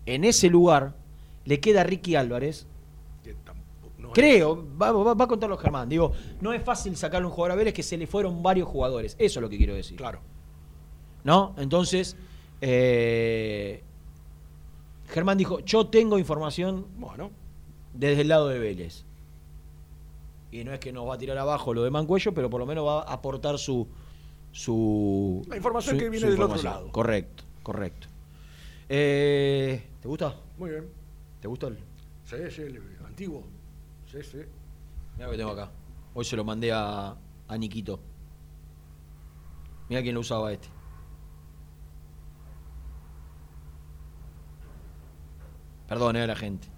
en 0.06 0.24
ese 0.24 0.48
lugar 0.48 0.94
le 1.44 1.58
queda 1.60 1.82
Ricky 1.84 2.14
Álvarez. 2.14 2.66
No 4.02 4.10
Creo, 4.12 4.66
va, 4.80 4.90
va- 4.92 5.14
va 5.14 5.24
a 5.24 5.28
contarlo 5.28 5.56
Germán. 5.56 5.88
Digo, 5.88 6.12
no 6.40 6.52
es 6.52 6.62
fácil 6.62 6.96
sacarle 6.96 7.26
un 7.26 7.32
jugador 7.32 7.52
a 7.52 7.54
Vélez 7.54 7.72
que 7.72 7.82
se 7.82 7.96
le 7.96 8.06
fueron 8.06 8.42
varios 8.42 8.68
jugadores. 8.68 9.14
Eso 9.18 9.38
es 9.38 9.42
lo 9.42 9.48
que 9.48 9.56
quiero 9.56 9.74
decir. 9.74 9.96
Claro. 9.96 10.20
¿No? 11.24 11.54
Entonces, 11.56 12.16
eh, 12.60 13.82
Germán 15.08 15.38
dijo, 15.38 15.60
yo 15.60 15.86
tengo 15.86 16.18
información 16.18 16.86
Bueno. 16.96 17.30
desde 17.94 18.22
el 18.22 18.28
lado 18.28 18.48
de 18.48 18.58
Vélez. 18.58 19.04
Y 20.50 20.64
no 20.64 20.72
es 20.72 20.80
que 20.80 20.92
nos 20.92 21.08
va 21.08 21.14
a 21.14 21.18
tirar 21.18 21.38
abajo 21.38 21.72
lo 21.72 21.82
de 21.84 21.90
Mancuello, 21.90 22.34
pero 22.34 22.50
por 22.50 22.60
lo 22.60 22.66
menos 22.66 22.84
va 22.86 23.02
a 23.02 23.12
aportar 23.14 23.58
su... 23.58 23.86
su 24.50 25.42
La 25.48 25.56
información 25.56 25.96
su- 25.96 26.00
que 26.02 26.10
viene 26.10 26.28
del 26.30 26.42
otro 26.42 26.62
lado. 26.62 26.90
Correcto, 26.92 27.44
correcto. 27.62 28.08
Eh, 28.88 29.82
¿Te 30.00 30.08
gusta? 30.08 30.34
Muy 30.58 30.70
bien. 30.70 30.88
¿Te 31.40 31.48
gusta 31.48 31.68
el...? 31.68 31.78
Sí, 32.24 32.36
sí, 32.50 32.62
el 32.62 32.80
antiguo. 33.06 33.42
Sí, 34.12 34.22
sí. 34.22 34.38
Mira 35.14 35.26
lo 35.26 35.30
que 35.30 35.38
tengo 35.38 35.52
acá. 35.52 35.70
Hoy 36.12 36.24
se 36.26 36.36
lo 36.36 36.44
mandé 36.44 36.70
a, 36.70 37.16
a 37.48 37.56
Niquito. 37.56 37.98
Mira 39.88 40.02
quién 40.02 40.14
lo 40.14 40.20
usaba 40.20 40.52
este. 40.52 40.68
Perdón, 45.88 46.16
eh, 46.16 46.26
la 46.26 46.36
gente. 46.36 46.68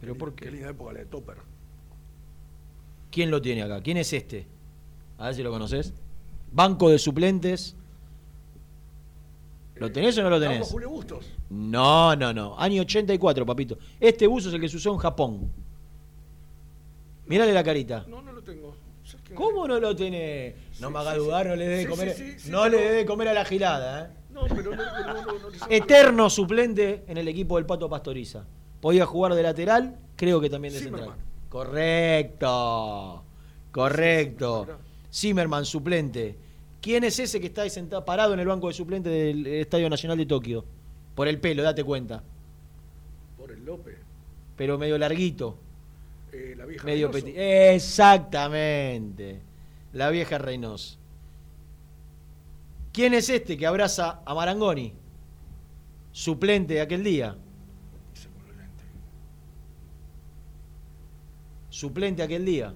Pero 0.00 0.12
Qué 0.12 0.18
¿por 0.18 0.34
qué? 0.34 0.44
Qué 0.44 0.50
linda 0.50 0.68
época 0.68 0.92
la 0.92 0.98
de 1.00 1.06
Topper. 1.06 1.38
¿Quién 3.10 3.30
lo 3.30 3.40
tiene 3.40 3.62
acá? 3.62 3.80
¿Quién 3.82 3.96
es 3.96 4.12
este? 4.12 4.46
A 5.16 5.26
ver 5.26 5.34
si 5.34 5.42
lo 5.42 5.50
conoces. 5.50 5.94
Banco 6.52 6.90
de 6.90 6.98
suplentes. 6.98 7.74
¿Lo 9.80 9.92
tenés 9.92 10.16
o 10.18 10.22
no 10.22 10.30
lo 10.30 10.40
tenés? 10.40 10.68
Julio 10.68 10.90
Bustos. 10.90 11.26
No, 11.50 12.14
no, 12.16 12.32
no. 12.32 12.58
Año 12.58 12.82
84, 12.82 13.46
papito. 13.46 13.78
Este 14.00 14.26
buzo 14.26 14.48
es 14.48 14.54
el 14.54 14.60
que 14.60 14.68
se 14.68 14.76
usó 14.76 14.92
en 14.92 14.98
Japón. 14.98 15.50
Mírale 17.26 17.52
la 17.52 17.62
carita. 17.62 18.04
No, 18.08 18.22
no 18.22 18.32
lo 18.32 18.42
tengo. 18.42 18.74
¿Cómo 19.34 19.68
no 19.68 19.78
lo 19.78 19.94
tenés? 19.94 20.54
No 20.80 20.88
Sí, 20.88 20.92
me 20.94 20.98
haga 21.00 21.12
sí, 21.12 21.18
dudar, 21.18 21.42
sí. 21.44 21.48
no 21.50 21.56
le 21.56 21.66
dé 21.68 21.76
de 21.76 21.86
comer. 21.88 22.16
no 22.46 22.68
le 22.68 22.76
dé 22.78 22.90
de 22.92 23.06
comer 23.06 23.28
a 23.28 23.32
la 23.34 23.44
gilada, 23.44 24.04
¿eh? 24.04 24.08
No, 24.32 24.42
pero 24.48 24.74
no, 24.74 24.76
no, 24.76 25.14
no, 25.24 25.66
Eterno 25.68 26.30
suplente 26.30 27.04
en 27.08 27.16
el 27.18 27.26
equipo 27.28 27.56
del 27.56 27.66
Pato 27.66 27.88
Pastoriza. 27.88 28.44
Podía 28.80 29.04
jugar 29.06 29.34
de 29.34 29.42
lateral, 29.42 29.96
creo 30.16 30.40
que 30.40 30.48
también 30.48 30.72
de 30.74 30.80
Zimmerman. 30.80 31.10
central. 31.10 31.26
Correcto. 31.48 33.22
Correcto. 33.72 34.66
Zimmerman, 35.12 35.64
suplente. 35.64 36.36
¿Quién 36.80 37.04
es 37.04 37.18
ese 37.18 37.40
que 37.40 37.48
está 37.48 37.62
ahí 37.62 37.70
sentado, 37.70 38.04
parado 38.04 38.34
en 38.34 38.40
el 38.40 38.46
banco 38.46 38.68
de 38.68 38.74
suplente 38.74 39.08
del 39.08 39.46
Estadio 39.46 39.90
Nacional 39.90 40.16
de 40.16 40.26
Tokio? 40.26 40.64
Por 41.14 41.26
el 41.26 41.40
pelo, 41.40 41.62
date 41.62 41.82
cuenta. 41.82 42.22
Por 43.36 43.50
el 43.50 43.64
López. 43.64 43.96
Pero 44.56 44.78
medio 44.78 44.96
larguito. 44.98 45.56
Eh, 46.32 46.54
la 46.56 46.66
vieja 46.66 46.84
Medio 46.84 47.08
Reynoso. 47.10 47.26
petit. 47.26 47.38
Exactamente. 47.38 49.40
La 49.92 50.10
vieja 50.10 50.38
Reynoso. 50.38 50.98
¿Quién 52.92 53.14
es 53.14 53.28
este 53.28 53.56
que 53.56 53.66
abraza 53.66 54.20
a 54.24 54.34
Marangoni? 54.34 54.92
Suplente 56.12 56.74
de 56.74 56.80
aquel 56.80 57.04
día. 57.04 57.36
Suplente 61.70 62.22
aquel 62.22 62.44
día. 62.44 62.74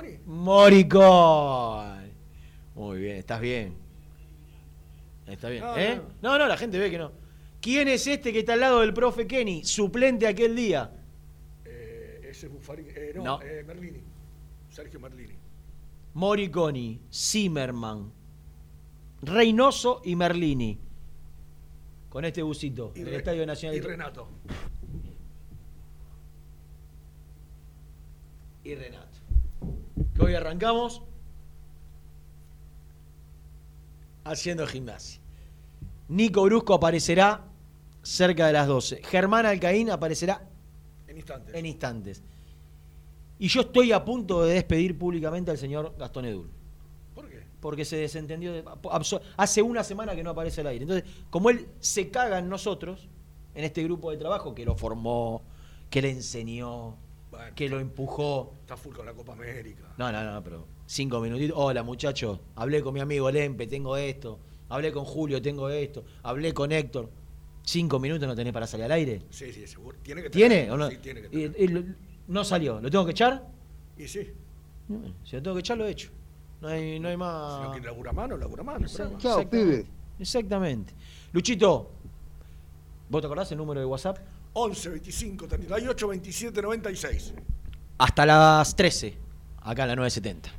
¿Moriconi? 0.00 0.18
Moricón. 0.26 2.10
Muy 2.74 3.00
bien, 3.00 3.16
estás 3.16 3.40
bien. 3.40 3.74
Está 5.26 5.48
bien. 5.48 5.62
No, 5.62 5.76
¿Eh? 5.76 6.00
No, 6.22 6.38
no, 6.38 6.46
la 6.46 6.56
gente 6.56 6.78
ve 6.78 6.90
que 6.90 6.98
no. 6.98 7.12
¿Quién 7.60 7.88
es 7.88 8.06
este 8.06 8.32
que 8.32 8.40
está 8.40 8.54
al 8.54 8.60
lado 8.60 8.80
del 8.80 8.94
profe 8.94 9.26
Kenny? 9.26 9.64
Suplente 9.64 10.26
aquel 10.26 10.56
día. 10.56 10.90
Eh, 11.64 12.20
ese 12.30 12.46
es. 12.46 12.52
Eh, 12.96 13.12
no, 13.16 13.22
No. 13.24 13.42
eh, 13.42 13.62
Merlini. 13.66 14.00
Sergio 14.70 14.98
Merlini. 15.00 15.34
Moriconi, 16.14 17.00
Zimmerman, 17.12 18.10
Reynoso 19.22 20.00
y 20.04 20.16
Merlini. 20.16 20.78
Con 22.08 22.24
este 22.24 22.42
busito 22.42 22.92
Y 22.96 23.00
del 23.00 23.10
Re- 23.10 23.16
Estadio 23.18 23.46
Nacional. 23.46 23.76
Y 23.76 23.80
Renato. 23.80 24.28
y 28.64 28.74
Renato. 28.74 29.09
Que 30.14 30.22
hoy 30.22 30.34
arrancamos 30.34 31.02
haciendo 34.24 34.66
gimnasia. 34.66 35.20
Nico 36.08 36.42
Brusco 36.44 36.74
aparecerá 36.74 37.44
cerca 38.02 38.46
de 38.46 38.52
las 38.52 38.66
12. 38.66 39.02
Germán 39.04 39.46
Alcaín 39.46 39.90
aparecerá 39.90 40.48
En 41.06 41.16
instantes. 41.16 41.54
en 41.54 41.66
instantes. 41.66 42.22
Y 43.38 43.48
yo 43.48 43.62
estoy 43.62 43.92
a 43.92 44.04
punto 44.04 44.42
de 44.44 44.54
despedir 44.54 44.98
públicamente 44.98 45.50
al 45.50 45.58
señor 45.58 45.94
Gastón 45.98 46.26
Edul. 46.26 46.50
¿Por 47.14 47.28
qué? 47.28 47.42
Porque 47.60 47.84
se 47.84 47.96
desentendió. 47.96 48.52
de- 48.52 48.64
hace 49.36 49.62
una 49.62 49.82
semana 49.84 50.14
que 50.14 50.22
no 50.22 50.30
aparece 50.30 50.60
al 50.60 50.66
aire. 50.68 50.82
Entonces, 50.84 51.08
como 51.30 51.50
él 51.50 51.68
se 51.80 52.10
caga 52.10 52.38
en 52.38 52.48
nosotros, 52.48 53.08
en 53.54 53.64
este 53.64 53.82
grupo 53.82 54.10
de 54.10 54.16
trabajo 54.18 54.54
que 54.54 54.64
lo 54.64 54.74
formó, 54.76 55.42
que 55.88 56.02
le 56.02 56.10
enseñó, 56.10 56.96
Bueno, 57.40 57.54
que 57.56 57.68
lo 57.70 57.80
empujó. 57.80 58.52
Está 58.60 58.76
full 58.76 58.94
con 58.94 59.06
la 59.06 59.14
Copa 59.14 59.32
América. 59.32 59.94
No, 59.96 60.12
no, 60.12 60.22
no, 60.34 60.42
pero 60.44 60.66
cinco 60.86 61.20
minutitos. 61.20 61.56
Hola, 61.58 61.82
muchachos. 61.82 62.38
Hablé 62.56 62.82
con 62.82 62.92
mi 62.92 63.00
amigo 63.00 63.30
Lempe, 63.30 63.66
tengo 63.66 63.96
esto. 63.96 64.38
Hablé 64.68 64.92
con 64.92 65.04
Julio, 65.04 65.40
tengo 65.40 65.68
esto. 65.70 66.04
Hablé 66.22 66.52
con 66.52 66.70
Héctor. 66.70 67.10
Cinco 67.62 67.98
minutos 67.98 68.28
no 68.28 68.34
tenés 68.36 68.52
para 68.52 68.66
salir 68.66 68.84
al 68.84 68.92
aire. 68.92 69.22
Sí, 69.30 69.52
sí, 69.52 69.66
seguro. 69.66 69.96
¿Tiene 70.02 70.22
que 70.22 70.30
¿Tiene 70.30 70.56
tener. 70.56 70.70
o 70.72 70.76
no? 70.76 70.90
Sí, 70.90 70.98
tiene 70.98 71.22
que 71.22 71.26
Y- 71.28 71.48
tener. 71.48 71.60
y 71.60 71.68
lo- 71.68 71.84
no 72.28 72.44
salió. 72.44 72.78
¿Lo 72.80 72.90
tengo 72.90 73.04
que 73.06 73.12
echar? 73.12 73.46
Y 73.96 74.06
sí. 74.06 74.28
No, 74.88 75.00
si 75.24 75.36
lo 75.36 75.42
tengo 75.42 75.54
que 75.56 75.60
echar, 75.60 75.78
lo 75.78 75.86
he 75.86 75.90
hecho. 75.90 76.10
No 76.60 76.68
hay, 76.68 77.00
no 77.00 77.08
hay 77.08 77.14
Si 77.14 77.18
más. 77.18 77.62
no 77.62 77.70
quiere 77.72 77.86
labura 77.86 78.12
mano, 78.12 78.36
labura 78.36 78.62
mano. 78.62 78.84
Exact-. 78.86 79.16
Chao, 79.18 79.38
exactamente. 79.40 79.76
pibe. 79.82 79.86
Exactamente. 80.18 80.92
Luchito, 81.32 81.90
¿vos 83.08 83.20
te 83.22 83.26
acordás 83.26 83.50
el 83.52 83.58
número 83.58 83.80
de 83.80 83.86
WhatsApp? 83.86 84.18
11, 84.60 84.88
25, 84.90 85.48
38, 85.48 86.08
27, 86.08 86.62
96. 86.62 87.32
Hasta 87.98 88.26
las 88.26 88.76
13, 88.76 89.16
acá 89.62 89.82
en 89.84 89.88
la 89.88 89.96
970. 89.96 90.50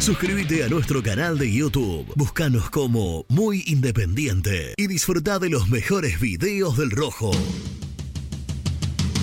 Suscríbete 0.00 0.64
a 0.64 0.68
nuestro 0.68 1.02
canal 1.02 1.36
de 1.36 1.52
YouTube. 1.52 2.10
Búscanos 2.14 2.70
como 2.70 3.26
Muy 3.28 3.62
Independiente 3.66 4.72
y 4.76 4.86
disfruta 4.86 5.38
de 5.38 5.50
los 5.50 5.68
mejores 5.68 6.20
videos 6.20 6.78
del 6.78 6.90
Rojo. 6.90 7.30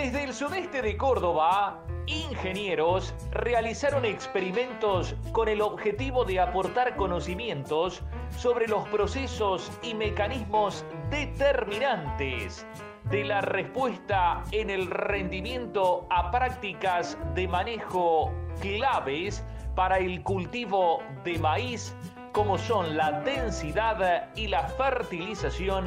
Desde 0.00 0.22
el 0.22 0.32
sudeste 0.32 0.80
de 0.80 0.96
Córdoba, 0.96 1.82
ingenieros 2.06 3.12
realizaron 3.32 4.04
experimentos 4.04 5.16
con 5.32 5.48
el 5.48 5.60
objetivo 5.60 6.24
de 6.24 6.38
aportar 6.38 6.94
conocimientos 6.94 8.04
sobre 8.36 8.68
los 8.68 8.86
procesos 8.90 9.72
y 9.82 9.94
mecanismos 9.94 10.84
determinantes 11.10 12.64
de 13.10 13.24
la 13.24 13.40
respuesta 13.40 14.44
en 14.52 14.70
el 14.70 14.88
rendimiento 14.88 16.06
a 16.10 16.30
prácticas 16.30 17.18
de 17.34 17.48
manejo 17.48 18.32
claves 18.60 19.44
para 19.74 19.98
el 19.98 20.22
cultivo 20.22 21.02
de 21.24 21.40
maíz 21.40 21.92
como 22.30 22.56
son 22.56 22.96
la 22.96 23.20
densidad 23.22 24.30
y 24.36 24.46
la 24.46 24.62
fertilización 24.68 25.86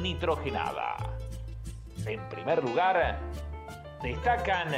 nitrogenada. 0.00 0.94
En 2.06 2.26
primer 2.28 2.62
lugar, 2.62 3.18
destacan 4.02 4.68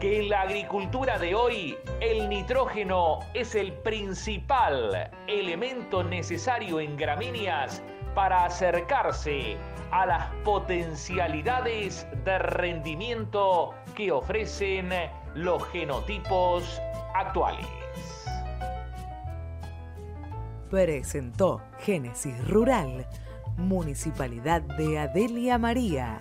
que 0.00 0.20
en 0.20 0.28
la 0.28 0.42
agricultura 0.42 1.18
de 1.18 1.34
hoy 1.34 1.76
el 2.00 2.28
nitrógeno 2.28 3.20
es 3.34 3.54
el 3.54 3.72
principal 3.72 5.10
elemento 5.26 6.04
necesario 6.04 6.80
en 6.80 6.96
gramíneas 6.96 7.82
para 8.14 8.44
acercarse 8.44 9.56
a 9.90 10.06
las 10.06 10.26
potencialidades 10.44 12.06
de 12.24 12.38
rendimiento 12.38 13.74
que 13.94 14.10
ofrecen 14.10 14.90
los 15.34 15.62
genotipos 15.68 16.80
actuales. 17.14 17.66
Presentó 20.70 21.62
Génesis 21.78 22.46
Rural, 22.48 23.06
Municipalidad 23.56 24.62
de 24.62 24.98
Adelia 24.98 25.58
María, 25.58 26.18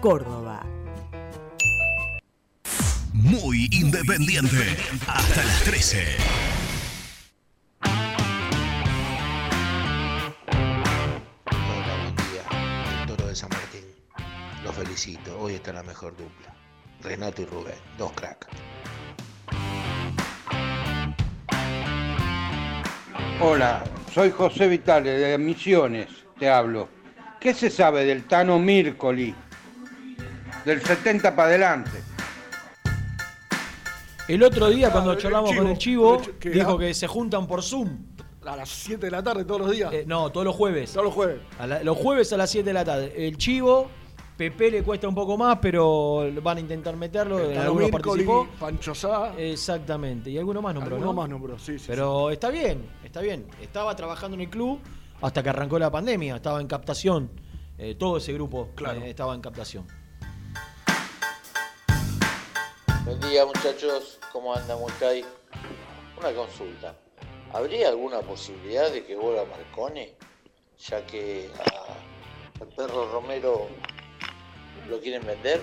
Córdoba. 0.00 0.62
Muy 3.22 3.68
independiente. 3.70 4.76
Hasta 5.06 5.44
las 5.44 5.62
13. 5.64 6.16
Hola, 11.42 11.96
buen 12.02 12.16
día. 12.16 13.00
El 13.00 13.06
toro 13.06 13.28
de 13.28 13.36
San 13.36 13.50
Martín. 13.50 13.84
Los 14.64 14.74
felicito. 14.74 15.38
Hoy 15.38 15.54
está 15.54 15.72
la 15.72 15.82
mejor 15.82 16.16
dupla. 16.16 16.54
Renato 17.02 17.42
y 17.42 17.44
Rubén. 17.44 17.74
Dos 17.98 18.10
cracks. 18.12 18.46
Hola, 23.42 23.84
soy 24.12 24.30
José 24.30 24.68
Vitale 24.68 25.10
de 25.10 25.38
Misiones, 25.38 26.08
te 26.38 26.48
hablo. 26.48 26.88
¿Qué 27.38 27.54
se 27.54 27.70
sabe 27.70 28.04
del 28.04 28.24
Tano 28.24 28.58
Mircoli? 28.58 29.34
Del 30.64 30.82
70 30.82 31.34
para 31.34 31.48
adelante. 31.48 32.09
El 34.34 34.42
otro 34.42 34.68
día, 34.70 34.90
cuando 34.92 35.12
el 35.12 35.18
charlamos 35.18 35.54
con 35.54 35.66
el 35.66 35.78
Chivo, 35.78 36.16
el 36.16 36.20
Chi- 36.22 36.30
¿qué 36.38 36.50
dijo 36.50 36.78
que 36.78 36.94
se 36.94 37.06
juntan 37.06 37.46
por 37.46 37.62
Zoom. 37.62 37.88
A 38.46 38.56
las 38.56 38.68
7 38.68 39.06
de 39.06 39.10
la 39.10 39.22
tarde 39.22 39.44
todos 39.44 39.60
los 39.60 39.70
días. 39.70 39.92
Eh, 39.92 40.04
no, 40.06 40.30
todos 40.30 40.46
los 40.46 40.54
jueves. 40.56 40.92
Todos 40.92 41.04
los 41.06 41.14
jueves. 41.14 41.40
A 41.58 41.66
la- 41.66 41.82
los 41.82 41.96
jueves 41.98 42.32
a 42.32 42.36
las 42.36 42.48
7 42.50 42.70
de 42.70 42.72
la 42.74 42.84
tarde. 42.84 43.12
El 43.26 43.36
Chivo, 43.36 43.88
Pepe 44.36 44.70
le 44.70 44.82
cuesta 44.82 45.06
un 45.08 45.14
poco 45.14 45.36
más, 45.36 45.58
pero 45.60 46.26
van 46.42 46.56
a 46.56 46.60
intentar 46.60 46.96
meterlo. 46.96 47.50
En 47.50 47.58
algunos 47.58 47.90
participó. 47.90 48.48
Pancho 48.58 48.94
Sá. 48.94 49.34
Exactamente. 49.36 50.30
Y 50.30 50.38
alguno 50.38 50.62
más 50.62 50.74
nombró, 50.74 50.96
Alguno 50.96 51.12
¿no? 51.12 51.20
más 51.20 51.28
nombró, 51.28 51.58
sí, 51.58 51.78
sí. 51.78 51.84
Pero 51.88 52.30
está 52.30 52.48
bien, 52.50 52.82
está 53.04 53.20
bien. 53.20 53.46
Estaba 53.60 53.94
trabajando 53.94 54.36
en 54.36 54.40
el 54.42 54.48
club 54.48 54.78
hasta 55.20 55.42
que 55.42 55.50
arrancó 55.50 55.78
la 55.78 55.90
pandemia. 55.90 56.36
Estaba 56.36 56.60
en 56.60 56.66
captación. 56.66 57.30
Eh, 57.76 57.96
todo 57.98 58.16
ese 58.18 58.32
grupo 58.32 58.68
eh, 58.78 59.08
estaba 59.10 59.34
en 59.34 59.40
captación. 59.42 59.86
Buen 63.10 63.22
día 63.22 63.44
muchachos, 63.44 64.20
¿cómo 64.32 64.54
anda 64.54 64.76
Mulcay? 64.76 65.24
Una 66.16 66.32
consulta. 66.32 66.94
¿Habría 67.52 67.88
alguna 67.88 68.20
posibilidad 68.20 68.88
de 68.88 69.04
que 69.04 69.16
vuelva 69.16 69.44
Marcone? 69.46 70.14
Ya 70.78 71.04
que 71.04 71.50
al 72.60 72.68
perro 72.68 73.10
Romero 73.10 73.66
lo 74.88 75.00
quieren 75.00 75.26
vender. 75.26 75.60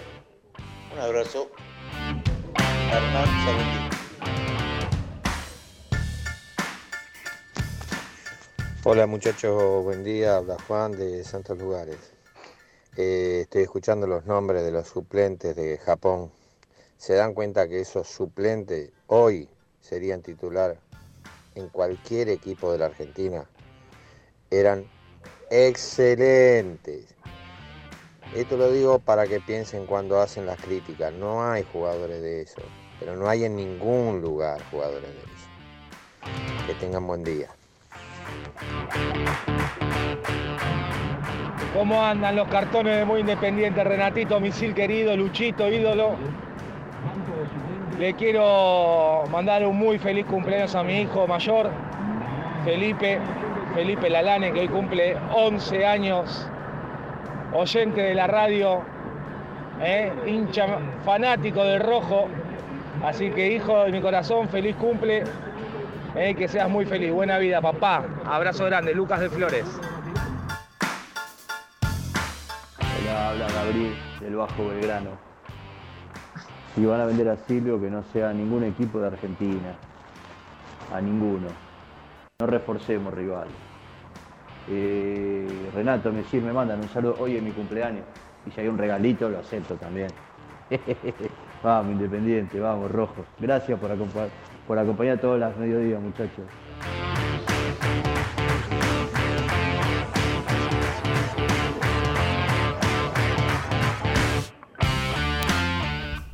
Un 0.92 1.00
abrazo. 1.00 1.50
Hola 8.84 9.08
muchachos, 9.08 9.86
buen 9.86 10.04
día, 10.04 10.36
habla 10.36 10.58
Juan 10.68 10.92
de 10.92 11.24
Santos 11.24 11.58
Lugares. 11.58 12.12
Eh, 12.98 13.40
estoy 13.44 13.62
escuchando 13.62 14.06
los 14.06 14.26
nombres 14.26 14.66
de 14.66 14.72
los 14.72 14.90
suplentes 14.90 15.56
de 15.56 15.78
Japón. 15.78 16.37
¿Se 16.98 17.14
dan 17.14 17.36
cuenta 17.36 17.68
que 17.68 17.80
esos 17.80 18.08
suplentes 18.08 18.92
hoy 19.06 19.48
serían 19.82 20.24
titular 20.24 20.78
en 21.54 21.70
cualquier 21.70 22.28
equipo 22.28 22.72
de 22.72 22.80
la 22.80 22.88
Argentina? 22.88 23.46
Eran 24.50 24.86
excelentes. 25.52 27.06
Esto 28.36 28.58
lo 28.58 28.72
digo 28.72 29.00
para 29.00 29.28
que 29.28 29.40
piensen 29.40 29.86
cuando 29.86 30.20
hacen 30.20 30.48
las 30.48 30.60
críticas. 30.60 31.14
No 31.14 31.44
hay 31.44 31.64
jugadores 31.72 32.22
de 32.22 32.42
eso, 32.42 32.62
pero 33.00 33.16
no 33.16 33.30
hay 33.30 33.46
en 33.46 33.56
ningún 33.56 34.20
lugar 34.20 34.60
jugadores 34.72 35.10
de 35.10 35.20
eso. 35.20 36.66
Que 36.66 36.74
tengan 36.74 37.06
buen 37.06 37.24
día. 37.24 37.48
¿Cómo 41.74 42.04
andan 42.04 42.36
los 42.36 42.48
cartones 42.48 42.98
de 42.98 43.06
Muy 43.06 43.20
Independiente? 43.22 43.84
Renatito, 43.84 44.40
misil 44.40 44.74
querido, 44.74 45.16
Luchito, 45.16 45.70
ídolo. 45.70 46.47
Le 47.98 48.14
quiero 48.14 49.24
mandar 49.32 49.66
un 49.66 49.76
muy 49.76 49.98
feliz 49.98 50.28
cumpleaños 50.28 50.76
a 50.76 50.84
mi 50.84 51.02
hijo 51.02 51.26
mayor, 51.26 51.72
Felipe, 52.64 53.18
Felipe 53.74 54.08
Lalane, 54.08 54.54
que 54.54 54.60
hoy 54.60 54.68
cumple 54.68 55.18
11 55.34 55.84
años, 55.84 56.48
oyente 57.54 58.02
de 58.02 58.14
la 58.14 58.28
radio, 58.28 58.84
¿eh? 59.82 60.12
hincha 60.28 60.78
fanático 61.04 61.64
del 61.64 61.80
rojo. 61.80 62.28
Así 63.04 63.32
que 63.32 63.54
hijo 63.54 63.86
de 63.86 63.92
mi 63.92 64.00
corazón, 64.00 64.48
feliz 64.48 64.76
cumple, 64.76 65.24
¿eh? 66.16 66.36
que 66.36 66.48
seas 66.48 66.70
muy 66.70 66.86
feliz. 66.86 67.12
Buena 67.12 67.40
vida, 67.40 67.62
papá. 67.62 68.06
Abrazo 68.28 68.66
grande, 68.66 68.94
Lucas 68.94 69.22
de 69.22 69.30
Flores. 69.32 69.66
Hola, 72.80 73.30
habla 73.30 73.48
Gabriel 73.48 73.96
del 74.20 74.36
Bajo 74.36 74.68
Belgrano. 74.68 75.37
Si 76.78 76.86
van 76.86 77.02
a 77.02 77.06
vender 77.08 77.28
a 77.30 77.36
Silvio, 77.38 77.80
que 77.82 77.90
no 77.90 78.04
sea 78.04 78.32
ningún 78.34 78.64
equipo 78.64 79.00
de 79.02 79.08
Argentina. 79.08 79.82
A 80.90 81.00
ninguno. 81.02 81.52
No 82.40 82.48
reforcemos 82.48 83.14
rival. 83.14 83.62
Eh, 84.66 85.70
Renato, 85.74 86.12
me 86.12 86.24
me 86.42 86.54
mandan 86.54 86.82
un 86.82 86.90
saludo. 86.90 87.18
Hoy 87.20 87.38
es 87.38 87.44
mi 87.44 87.54
cumpleaños. 87.54 88.08
Y 88.44 88.52
si 88.52 88.60
hay 88.62 88.68
un 88.68 88.78
regalito, 88.78 89.30
lo 89.30 89.40
acepto 89.40 89.78
también. 89.78 90.20
vamos, 91.62 91.94
Independiente, 91.94 92.60
vamos, 92.60 92.92
Rojo. 92.92 93.34
Gracias 93.38 93.80
por, 93.80 93.92
acompa- 93.92 94.34
por 94.66 94.78
acompañar 94.80 95.20
todos 95.20 95.40
los 95.40 95.58
mediodías, 95.58 96.02
muchachos. 96.02 96.52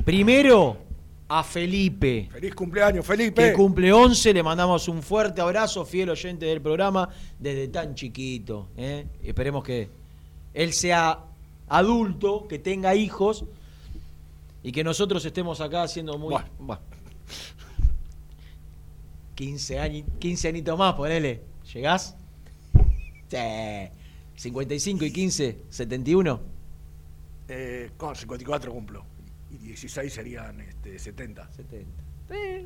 Primero, 0.04 0.76
a 1.28 1.42
Felipe. 1.42 2.28
Feliz 2.30 2.54
cumpleaños, 2.54 3.06
Felipe. 3.06 3.42
Que 3.50 3.52
cumple 3.54 3.92
11, 3.92 4.34
le 4.34 4.42
mandamos 4.42 4.86
un 4.88 5.02
fuerte 5.02 5.40
abrazo, 5.40 5.84
fiel 5.84 6.10
oyente 6.10 6.46
del 6.46 6.60
programa, 6.60 7.08
desde 7.38 7.68
tan 7.68 7.94
chiquito. 7.94 8.68
¿eh? 8.76 9.06
Esperemos 9.22 9.64
que 9.64 9.88
él 10.52 10.72
sea 10.72 11.18
adulto, 11.68 12.46
que 12.46 12.58
tenga 12.58 12.94
hijos 12.94 13.44
y 14.62 14.72
que 14.72 14.84
nosotros 14.84 15.24
estemos 15.24 15.60
acá 15.60 15.82
haciendo 15.82 16.18
muy. 16.18 16.34
15, 19.34 19.78
añi- 19.80 20.04
15 20.18 20.48
añitos 20.48 20.78
más, 20.78 20.94
ponele. 20.94 21.40
¿Llegás? 21.72 22.14
Sí. 23.28 23.36
55 24.36 25.04
y 25.04 25.12
15, 25.12 25.58
71. 25.70 26.40
Eh, 27.48 27.90
con 27.96 28.14
54 28.14 28.72
cumplo. 28.72 29.04
Y 29.54 29.58
16 29.68 30.12
serían 30.12 30.60
este, 30.60 30.98
70. 30.98 31.50
70. 31.52 32.02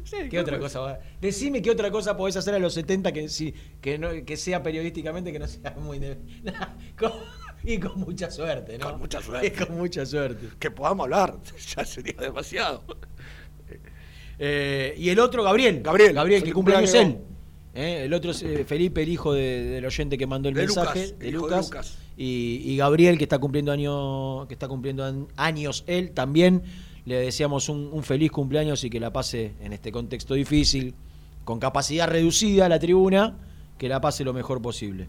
Sí, 0.04 0.16
¿Qué 0.30 0.38
otra 0.38 0.58
cosa? 0.58 0.80
va? 0.80 0.98
Decime 1.20 1.60
qué 1.60 1.70
otra 1.70 1.90
cosa 1.90 2.16
podés 2.16 2.36
hacer 2.36 2.54
a 2.54 2.58
los 2.60 2.72
70 2.74 3.12
que, 3.12 3.28
sí, 3.28 3.52
que, 3.80 3.98
no, 3.98 4.10
que 4.24 4.36
sea 4.36 4.62
periodísticamente 4.62 5.32
que 5.32 5.38
no 5.40 5.48
sea 5.48 5.74
muy... 5.78 5.98
de- 5.98 6.16
Con- 6.98 7.12
y 7.64 7.76
con 7.78 7.98
mucha 7.98 8.30
suerte, 8.30 8.78
¿no? 8.78 8.90
Con 8.92 9.00
mucha 9.00 9.20
suerte. 9.22 9.46
Y 9.48 9.50
con 9.50 9.76
mucha 9.76 10.06
suerte. 10.06 10.48
Que 10.60 10.70
podamos 10.70 11.04
hablar, 11.04 11.36
ya 11.76 11.84
sería 11.84 12.14
demasiado. 12.20 12.84
Eh, 14.38 14.94
y 14.96 15.08
el 15.10 15.18
otro, 15.18 15.42
Gabriel. 15.42 15.82
Gabriel. 15.82 16.12
Gabriel, 16.14 16.42
que 16.44 16.52
cumple 16.52 16.76
años 16.76 16.94
él. 16.94 17.18
Eh, 17.80 18.04
El 18.06 18.12
otro 18.14 18.32
es 18.32 18.42
eh, 18.42 18.64
Felipe, 18.64 19.02
el 19.04 19.08
hijo 19.08 19.32
de- 19.32 19.62
del 19.64 19.84
oyente 19.86 20.18
que 20.18 20.26
mandó 20.26 20.48
el 20.48 20.54
De 20.56 20.62
mensaje. 20.62 21.00
Lucas, 21.00 21.18
de 21.20 21.28
el 21.28 21.34
hijo 21.34 21.48
de 21.48 21.56
Lucas. 21.58 21.98
Y, 22.16 22.62
y 22.64 22.76
Gabriel, 22.76 23.16
que 23.18 23.22
está 23.24 23.38
cumpliendo 23.38 23.70
año, 23.70 24.48
que 24.48 24.54
está 24.54 24.66
cumpliendo 24.66 25.04
an- 25.04 25.28
años 25.36 25.84
él 25.86 26.10
también. 26.10 26.62
Le 27.04 27.16
deseamos 27.20 27.68
un, 27.68 27.88
un 27.92 28.02
feliz 28.02 28.30
cumpleaños 28.32 28.82
y 28.84 28.90
que 28.90 28.98
la 28.98 29.12
pase 29.12 29.52
en 29.60 29.72
este 29.72 29.92
contexto 29.92 30.34
difícil, 30.34 30.94
con 31.44 31.58
capacidad 31.60 32.08
reducida 32.08 32.68
la 32.68 32.78
tribuna, 32.80 33.36
que 33.78 33.88
la 33.88 34.00
pase 34.00 34.24
lo 34.24 34.32
mejor 34.34 34.60
posible. 34.60 35.08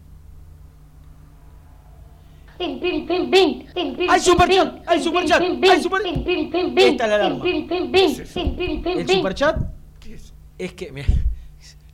¡Hay 2.59 4.19
superchat! 4.19 4.83
¡Hay 4.87 5.01
superchat! 5.01 5.41
¡Hay 5.41 5.81
super... 5.81 6.01
Esta 6.05 7.03
es 7.05 7.09
la 7.09 7.15
alarma. 7.15 7.45
¿El 8.85 9.07
superchat? 9.07 9.57
Es 10.57 10.73
que. 10.73 10.91
mirá, 10.91 11.07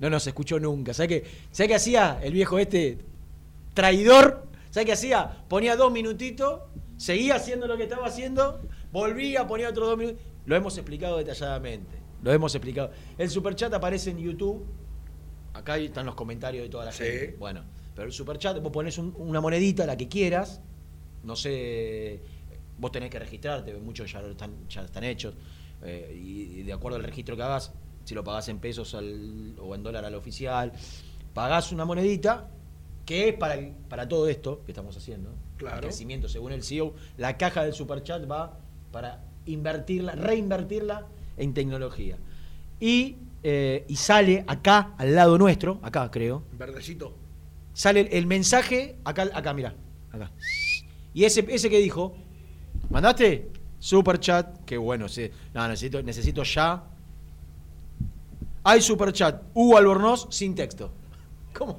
no 0.06 0.16
nos 0.16 0.28
escuchó 0.28 0.60
nunca. 0.60 0.94
¿Sabes 0.94 1.10
qué, 1.22 1.30
¿Sabes 1.52 1.68
qué 1.70 1.76
hacía 1.76 2.20
el 2.24 2.34
viejo 2.34 2.58
este 2.60 3.00
traidor? 3.74 4.48
¿Sabes 4.70 4.86
qué 4.88 4.94
hacía? 4.94 5.44
Ponía 5.48 5.76
dos 5.76 5.92
minutitos, 5.92 6.62
seguía 6.98 7.36
haciendo 7.36 7.68
lo 7.68 7.78
que 7.78 7.84
estaba 7.84 8.08
haciendo, 8.08 8.62
volvía, 8.92 9.48
ponía 9.48 9.70
otros 9.70 9.88
dos 9.90 9.98
minutos. 9.98 10.22
Lo 10.46 10.56
hemos 10.56 10.78
explicado 10.78 11.18
detalladamente. 11.18 11.98
Lo 12.22 12.32
hemos 12.34 12.54
explicado. 12.56 12.92
El 13.18 13.30
superchat 13.30 13.74
aparece 13.74 14.10
en 14.12 14.18
YouTube. 14.20 14.66
Acá 15.54 15.78
están 15.78 16.06
los 16.06 16.16
comentarios 16.16 16.64
de 16.64 16.70
toda 16.70 16.86
la 16.86 16.92
gente. 16.92 17.36
Bueno, 17.40 17.64
pero 17.96 18.08
el 18.08 18.14
superchat, 18.14 18.62
vos 18.62 18.72
pones 18.72 18.98
un- 18.98 19.14
una 19.18 19.40
monedita, 19.42 19.86
la 19.86 19.96
que 19.96 20.08
quieras. 20.08 20.62
No 21.24 21.36
sé, 21.36 22.20
vos 22.78 22.92
tenés 22.92 23.10
que 23.10 23.18
registrarte, 23.20 23.74
muchos 23.76 24.12
ya, 24.12 24.22
lo 24.22 24.32
están, 24.32 24.52
ya 24.70 24.82
están 24.84 25.04
hechos. 25.04 25.34
eh, 25.84 26.14
y, 26.16 26.60
y 26.60 26.64
de 26.64 26.74
acuerdo 26.74 26.98
al 26.98 27.04
registro 27.04 27.36
que 27.36 27.44
hagas, 27.44 27.72
si 28.06 28.16
lo 28.16 28.24
pagás 28.24 28.48
en 28.50 28.60
pesos 28.60 28.94
al- 28.96 29.56
o 29.60 29.76
en 29.76 29.84
dólar 29.84 30.06
al 30.06 30.16
oficial, 30.16 30.72
pagás 31.34 31.72
una 31.72 31.84
monedita 31.86 32.48
que 33.06 33.30
es 33.30 33.36
para, 33.36 33.56
el- 33.56 33.72
para 33.90 34.08
todo 34.08 34.28
esto 34.30 34.62
que 34.66 34.72
estamos 34.72 34.96
haciendo. 34.96 35.32
Claro. 35.58 35.76
El 35.78 35.82
crecimiento, 35.84 36.28
según 36.30 36.52
el 36.54 36.64
CEO, 36.64 36.94
la 37.18 37.38
caja 37.38 37.64
del 37.64 37.74
superchat 37.74 38.30
va 38.30 38.58
para 38.92 39.24
invertirla, 39.46 40.14
reinvertirla 40.14 41.06
en 41.38 41.54
tecnología. 41.54 42.18
Y, 42.80 43.16
eh, 43.44 43.86
y 43.88 43.96
sale 43.96 44.44
acá, 44.48 44.94
al 44.98 45.14
lado 45.16 45.38
nuestro, 45.38 45.80
acá 45.84 46.10
creo, 46.12 46.44
Verdecito. 46.54 47.14
sale 47.74 48.02
el, 48.02 48.08
el 48.12 48.26
mensaje, 48.26 48.96
acá, 49.04 49.30
acá, 49.34 49.54
mira, 49.54 49.74
acá. 50.12 50.32
Y 51.14 51.24
ese, 51.26 51.46
ese 51.50 51.70
que 51.70 51.78
dijo, 51.80 52.16
¿mandaste? 52.90 53.50
Super 53.80 54.20
chat, 54.20 54.64
qué 54.66 54.78
bueno, 54.78 55.08
sí. 55.08 55.30
No, 55.54 55.68
necesito, 55.68 56.02
necesito 56.02 56.44
ya. 56.44 56.84
Hay 58.68 58.82
superchat. 58.82 59.44
Hugo 59.54 59.78
Albornoz 59.78 60.28
sin 60.32 60.56
texto. 60.56 60.92
¿Cómo? 61.54 61.78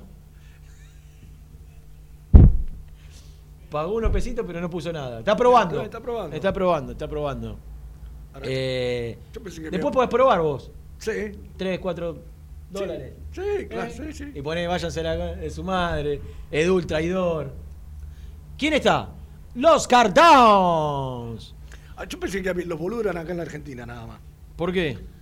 Pagó 3.68 3.94
unos 3.94 4.12
pesitos, 4.12 4.44
pero 4.46 4.60
no 4.60 4.70
puso 4.70 4.92
nada. 4.92 5.18
Está 5.18 5.36
probando. 5.36 5.82
Está 5.82 6.00
probando. 6.00 6.36
Está 6.36 6.52
probando, 6.52 6.92
está 6.92 7.08
probando. 7.08 7.58
Eh, 8.42 9.18
después 9.32 9.92
podés 9.92 10.08
probar 10.08 10.40
vos. 10.40 10.70
Sí. 10.98 11.32
3, 11.56 11.80
4 11.80 12.18
dólares. 12.70 13.12
Sí, 13.32 13.40
eh, 13.40 13.66
claro, 13.68 13.90
sí, 13.90 14.12
sí. 14.12 14.32
Y 14.32 14.40
poné, 14.40 14.68
váyanse 14.68 15.02
la 15.02 15.16
de 15.34 15.50
su 15.50 15.64
madre. 15.64 16.20
Edul, 16.52 16.86
traidor. 16.86 17.52
¿Quién 18.56 18.74
está? 18.74 19.08
Los 19.56 19.88
Cardowns. 19.88 21.52
Ah, 21.96 22.04
yo 22.04 22.20
pensé 22.20 22.42
que 22.42 22.54
los 22.54 22.78
boludos 22.78 23.06
eran 23.06 23.18
acá 23.18 23.32
en 23.32 23.38
la 23.38 23.42
Argentina 23.42 23.84
nada 23.84 24.06
más. 24.06 24.20
¿Por 24.54 24.72
qué? 24.72 25.15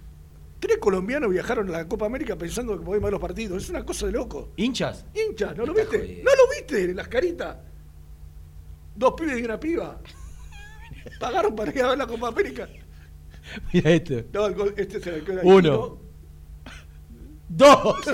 Tres 0.65 0.79
colombianos 0.79 1.29
viajaron 1.31 1.69
a 1.69 1.73
la 1.73 1.87
Copa 1.87 2.07
América 2.07 2.37
pensando 2.39 2.79
que 2.79 2.83
podían 2.87 3.03
ver 3.03 3.13
los 3.13 3.21
partidos. 3.21 3.63
Es 3.65 3.69
una 3.69 3.85
cosa 3.85 4.07
de 4.07 4.13
loco. 4.13 4.49
¿Hinchas? 4.57 5.05
Hinchas, 5.15 5.55
¿no 5.55 5.67
lo 5.67 5.75
viste? 5.75 6.23
¿No 6.25 6.31
lo 6.35 6.49
viste? 6.57 6.95
Las 6.95 7.07
caritas. 7.07 7.59
Dos 8.97 9.13
pibes 9.13 9.39
y 9.41 9.43
una 9.45 9.61
piba. 9.61 10.01
Pagaron 11.21 11.55
para 11.55 11.71
ir 11.71 11.83
a 11.83 11.89
ver 11.89 11.99
la 11.99 12.07
Copa 12.07 12.29
América. 12.29 12.67
Mira 13.75 13.91
esto. 13.91 14.15
No, 14.33 14.47
el 14.47 14.55
gol- 14.55 14.75
este 14.79 14.97
es 14.97 15.07
el 15.07 15.15
arquero 15.17 15.41
Uno. 15.43 15.99
Dos. 17.47 17.97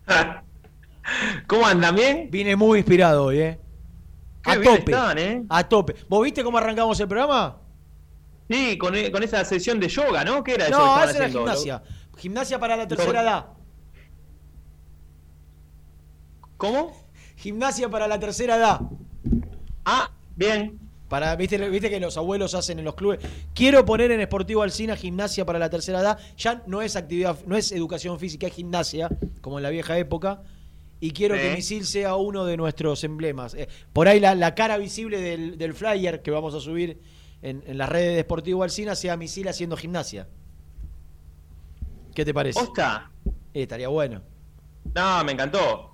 ¿Cómo 1.47 1.67
andan? 1.67 1.95
¿Bien? 1.95 2.29
Vine 2.31 2.57
muy 2.57 2.79
inspirado 2.79 3.25
hoy, 3.25 3.39
¿eh? 3.41 3.61
Qué 4.43 4.51
A 4.53 4.57
bien 4.57 4.79
tope. 4.79 4.93
están, 4.93 5.19
¿eh? 5.19 5.45
A 5.49 5.69
tope. 5.69 5.95
¿Vos 6.09 6.23
viste 6.25 6.43
cómo 6.45 6.59
arrancamos 6.59 6.99
el 7.01 7.09
programa? 7.09 7.59
Sí, 8.51 8.77
con, 8.77 8.95
e- 8.95 9.11
con 9.11 9.23
esa 9.23 9.45
sesión 9.45 9.79
de 9.81 9.89
yoga, 9.89 10.25
¿no? 10.25 10.43
¿Qué 10.43 10.55
era 10.55 10.67
eso 10.67 10.73
que 10.77 10.79
No, 10.79 10.89
estaban 10.89 11.09
esa 11.09 11.17
era 11.19 11.27
haciendo? 11.27 11.39
gimnasia. 11.53 11.83
Gimnasia 12.19 12.59
para 12.59 12.77
la 12.77 12.89
tercera 12.89 13.23
edad. 13.23 13.47
¿Cómo? 16.57 16.93
Gimnasia 17.37 17.89
para 17.89 18.07
la 18.09 18.19
tercera 18.21 18.57
edad. 18.57 18.81
Ah, 19.85 20.11
bien. 20.37 20.79
Para, 21.09 21.37
¿viste, 21.37 21.59
viste 21.69 21.91
que 21.91 22.01
los 22.01 22.17
abuelos 22.17 22.55
hacen 22.55 22.79
en 22.79 22.87
los 22.87 22.95
clubes. 22.95 23.21
Quiero 23.55 23.85
poner 23.85 24.11
en 24.13 24.23
Sportivo 24.23 24.63
Alcina 24.63 24.97
gimnasia 24.97 25.45
para 25.45 25.59
la 25.59 25.69
tercera 25.69 26.01
edad. 26.01 26.19
Ya 26.39 26.63
no 26.67 26.81
es 26.81 26.97
actividad, 26.97 27.37
no 27.47 27.57
es 27.57 27.71
educación 27.73 28.19
física, 28.19 28.47
es 28.47 28.55
gimnasia, 28.55 29.11
como 29.43 29.59
en 29.59 29.63
la 29.65 29.71
vieja 29.71 29.99
época. 29.99 30.43
Y 31.01 31.11
quiero 31.11 31.35
que 31.35 31.53
Misil 31.55 31.85
sea 31.85 32.15
uno 32.15 32.45
de 32.47 32.57
nuestros 32.57 33.03
emblemas. 33.05 33.55
Eh, 33.55 33.69
por 33.93 34.09
ahí 34.09 34.21
la, 34.21 34.35
la 34.35 34.55
cara 34.55 34.79
visible 34.79 35.21
del, 35.21 35.59
del 35.59 35.75
flyer 35.75 36.23
que 36.23 36.31
vamos 36.31 36.55
a 36.55 36.61
subir 36.61 36.99
en, 37.43 37.63
en 37.67 37.77
las 37.77 37.89
redes 37.89 38.15
de 38.17 38.23
Sportivo 38.23 38.63
Alcina 38.63 38.95
sea 38.95 39.17
Misil 39.17 39.49
haciendo 39.49 39.77
gimnasia. 39.77 40.29
¿Qué 42.15 42.25
te 42.25 42.33
parece? 42.33 42.59
¿Posta? 42.61 43.11
Eh, 43.53 43.63
estaría 43.63 43.89
bueno. 43.89 44.23
No, 44.95 45.25
me 45.25 45.33
encantó. 45.33 45.91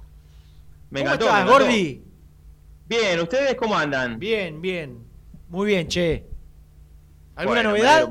Me 0.90 1.00
¿Cómo 1.00 1.14
encantó. 1.14 1.24
estás, 1.26 1.44
me 1.44 1.50
encantó. 1.50 1.64
Gordi? 1.64 2.02
Bien, 2.88 3.20
¿ustedes 3.20 3.54
cómo 3.54 3.76
andan? 3.76 4.18
Bien, 4.18 4.60
bien. 4.62 4.98
Muy 5.48 5.66
bien, 5.66 5.86
che. 5.88 6.24
¿Alguna 7.36 7.62
Bueno, 7.62 7.70
novedad? 7.70 8.08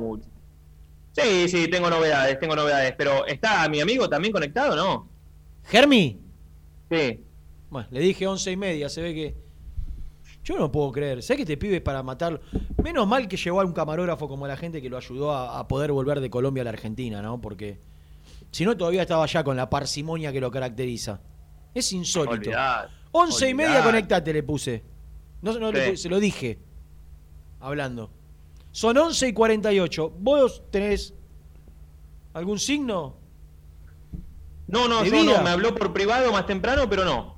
Sí, 1.13 1.49
sí, 1.49 1.67
tengo 1.67 1.89
novedades, 1.89 2.39
tengo 2.39 2.55
novedades. 2.55 2.93
Pero 2.95 3.25
¿está 3.25 3.67
mi 3.69 3.81
amigo 3.81 4.07
también 4.07 4.31
conectado 4.31 4.75
no? 4.75 5.09
¿Germi? 5.63 6.19
Sí. 6.91 7.23
Bueno, 7.69 7.87
le 7.91 7.99
dije 7.99 8.27
once 8.27 8.51
y 8.51 8.55
media, 8.57 8.87
se 8.87 9.01
ve 9.01 9.13
que. 9.13 9.35
Yo 10.43 10.57
no 10.57 10.71
puedo 10.71 10.91
creer. 10.91 11.23
¿Sabes 11.23 11.39
que 11.39 11.45
te 11.45 11.57
pibe 11.57 11.81
para 11.81 12.03
matarlo? 12.03 12.39
Menos 12.81 13.05
mal 13.07 13.27
que 13.27 13.35
llevó 13.35 13.59
a 13.61 13.65
un 13.65 13.73
camarógrafo 13.73 14.29
como 14.29 14.47
la 14.47 14.55
gente 14.55 14.81
que 14.81 14.89
lo 14.89 14.95
ayudó 14.95 15.31
a, 15.31 15.59
a 15.59 15.67
poder 15.67 15.91
volver 15.91 16.21
de 16.21 16.29
Colombia 16.29 16.61
a 16.61 16.65
la 16.65 16.69
Argentina, 16.69 17.21
¿no? 17.21 17.41
Porque 17.41 17.79
si 18.51 18.63
no, 18.63 18.77
todavía 18.77 19.01
estaba 19.01 19.23
allá 19.23 19.43
con 19.43 19.57
la 19.57 19.69
parsimonia 19.69 20.31
que 20.31 20.39
lo 20.39 20.51
caracteriza. 20.51 21.19
Es 21.73 21.91
insólito. 21.91 22.49
Once 23.11 23.49
y 23.49 23.53
media, 23.53 23.69
olvidate. 23.71 23.87
conectate, 23.89 24.33
le 24.33 24.43
puse. 24.43 24.83
No, 25.41 25.57
no 25.59 25.71
le 25.71 25.89
puse, 25.91 26.03
se 26.03 26.09
lo 26.09 26.19
dije. 26.19 26.59
Hablando. 27.59 28.09
Son 28.71 28.95
11 28.97 29.27
y 29.29 29.33
48. 29.33 30.13
¿Vos 30.19 30.63
tenés 30.71 31.13
algún 32.33 32.59
signo? 32.59 33.15
No, 34.67 34.87
no, 34.87 35.01
¿De 35.03 35.09
yo 35.09 35.23
no. 35.23 35.41
Me 35.41 35.49
habló 35.49 35.73
por 35.73 35.93
privado 35.93 36.31
más 36.31 36.45
temprano, 36.45 36.87
pero 36.89 37.05
no. 37.05 37.37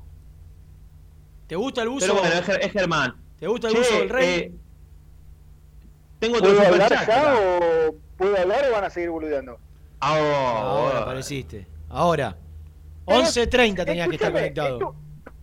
¿Te 1.48 1.56
gusta 1.56 1.82
el 1.84 1.90
buzo? 1.90 2.08
Pero 2.08 2.20
bueno, 2.20 2.36
es, 2.36 2.46
Ger- 2.48 2.60
es 2.62 2.72
Germán. 2.72 3.16
¿Te 3.40 3.48
gusta 3.48 3.68
el 3.68 3.74
Che, 3.74 3.80
buzo 3.80 3.94
del 4.00 4.10
rey? 4.10 4.28
eh, 4.40 4.54
tengo 6.20 6.38
otro 6.38 6.50
¿Puedo 6.54 6.68
hablar 6.68 6.94
acá. 6.94 7.36
o 7.90 7.96
puedo 8.18 8.38
hablar 8.38 8.66
o 8.70 8.72
van 8.74 8.84
a 8.84 8.90
seguir 8.90 9.10
boludeando? 9.10 9.58
Ahora 10.00 11.00
apareciste. 11.04 11.66
Ahora. 11.90 12.36
11.30 13.06 13.86
tenías 13.86 14.08
que 14.10 14.16
estar 14.16 14.32
conectado. 14.32 14.96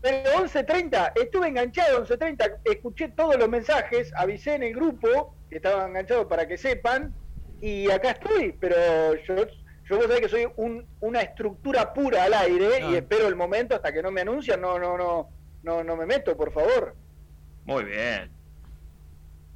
Pero 0.06 0.30
11.30, 0.46 1.12
estuve 1.16 1.48
enganchado 1.48 2.04
11.30, 2.06 2.58
escuché 2.64 3.08
todos 3.08 3.36
los 3.36 3.48
mensajes, 3.48 4.12
avisé 4.14 4.54
en 4.54 4.62
el 4.62 4.72
grupo 4.72 5.34
que 5.50 5.56
estaba 5.56 5.84
enganchado 5.88 6.28
para 6.28 6.46
que 6.46 6.56
sepan, 6.56 7.12
y 7.60 7.90
acá 7.90 8.10
estoy, 8.12 8.52
pero 8.52 8.76
yo, 9.26 9.34
yo 9.88 9.96
vos 9.96 10.04
sabés 10.06 10.20
que 10.20 10.28
soy 10.28 10.46
un- 10.56 10.86
una 11.00 11.22
estructura 11.22 11.92
pura 11.92 12.22
al 12.22 12.34
aire 12.34 12.68
Ah. 12.84 12.88
y 12.90 12.94
espero 12.94 13.26
el 13.26 13.34
momento 13.34 13.74
hasta 13.74 13.92
que 13.92 14.00
no 14.00 14.12
me 14.12 14.20
anuncian, 14.20 14.60
no, 14.60 14.78
no, 14.78 14.96
no, 14.96 15.28
no, 15.64 15.82
no 15.82 15.96
me 15.96 16.06
meto, 16.06 16.36
por 16.36 16.52
favor. 16.52 16.94
Muy 17.64 17.82
bien. 17.82 18.30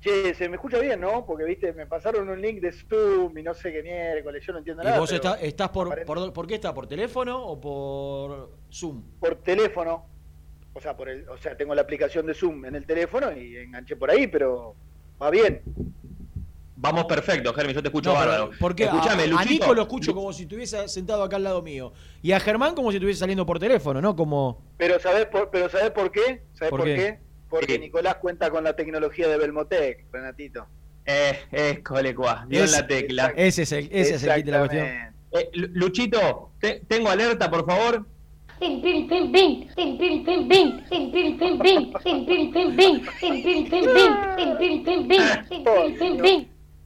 Che, 0.00 0.34
se 0.34 0.48
me 0.48 0.56
escucha 0.56 0.78
bien, 0.80 0.98
¿no? 1.00 1.24
Porque, 1.26 1.44
viste, 1.44 1.72
me 1.74 1.86
pasaron 1.86 2.28
un 2.28 2.40
link 2.40 2.60
de 2.60 2.72
Zoom 2.72 3.38
y 3.38 3.42
no 3.44 3.54
sé 3.54 3.70
qué 3.70 3.82
miércoles, 3.84 4.42
yo 4.44 4.52
no 4.54 4.58
entiendo 4.58 4.82
¿Y 4.82 4.86
nada. 4.86 4.98
vos 4.98 5.10
pero 5.10 5.22
está- 5.22 5.40
estás 5.40 5.68
por, 5.68 6.04
por, 6.04 6.32
por 6.32 6.46
qué 6.48 6.54
estás? 6.54 6.72
¿Por 6.72 6.88
teléfono 6.88 7.40
o 7.40 7.60
por 7.60 8.50
Zoom? 8.72 9.02
por 9.20 9.36
teléfono. 9.36 10.06
O 10.72 10.80
sea, 10.80 10.96
por 10.96 11.08
el, 11.08 11.28
o 11.28 11.36
sea, 11.36 11.56
tengo 11.56 11.74
la 11.74 11.82
aplicación 11.82 12.26
de 12.26 12.34
Zoom 12.34 12.64
en 12.64 12.74
el 12.76 12.86
teléfono 12.86 13.32
y 13.36 13.56
enganché 13.56 13.96
por 13.96 14.10
ahí, 14.10 14.26
pero 14.28 14.74
va 15.20 15.30
bien. 15.30 15.62
Vamos 16.76 17.04
perfecto, 17.04 17.52
Germi, 17.52 17.74
yo 17.74 17.82
te 17.82 17.88
escucho 17.88 18.10
No, 18.10 18.14
bárbaro. 18.18 18.50
porque 18.58 18.84
Escuchame, 18.84 19.24
a 19.24 19.26
Luchito. 19.26 19.50
Nico 19.50 19.74
lo 19.74 19.82
escucho 19.82 20.14
como 20.14 20.32
si 20.32 20.44
estuviese 20.44 20.88
sentado 20.88 21.22
acá 21.22 21.36
al 21.36 21.44
lado 21.44 21.60
mío. 21.60 21.92
Y 22.22 22.32
a 22.32 22.40
Germán 22.40 22.74
como 22.74 22.90
si 22.90 22.96
estuviese 22.96 23.20
saliendo 23.20 23.44
por 23.44 23.58
teléfono, 23.58 24.00
¿no? 24.00 24.16
Como. 24.16 24.62
Pero 24.78 24.98
¿sabés 24.98 25.26
por, 25.26 25.50
pero 25.50 25.68
¿sabés 25.68 25.90
por 25.90 26.10
qué? 26.10 26.42
¿Sabés 26.54 26.70
¿Por 26.70 26.80
por, 26.80 26.86
qué? 26.88 26.94
qué? 26.96 27.18
Porque 27.50 27.72
Sí. 27.74 27.78
Nicolás 27.80 28.14
cuenta 28.16 28.48
con 28.50 28.64
la 28.64 28.74
tecnología 28.76 29.28
de 29.28 29.36
Belmotec, 29.36 30.06
Renatito. 30.10 30.66
Eh, 31.04 31.38
es 31.50 31.80
colecua, 31.80 32.46
dio 32.48 32.64
en 32.64 32.72
la 32.72 32.86
tecla. 32.86 33.32
Ese 33.36 33.62
es 33.62 33.72
el, 33.72 33.88
ese 33.92 34.14
es 34.14 34.22
el 34.22 34.34
kit 34.36 34.46
de 34.46 34.52
la 34.52 34.58
cuestión. 34.60 34.86
Eh, 34.86 35.50
Lu- 35.52 35.68
Luchito, 35.72 36.52
te- 36.60 36.80
tengo 36.88 37.10
alerta, 37.10 37.50
por 37.50 37.66
favor. 37.66 38.06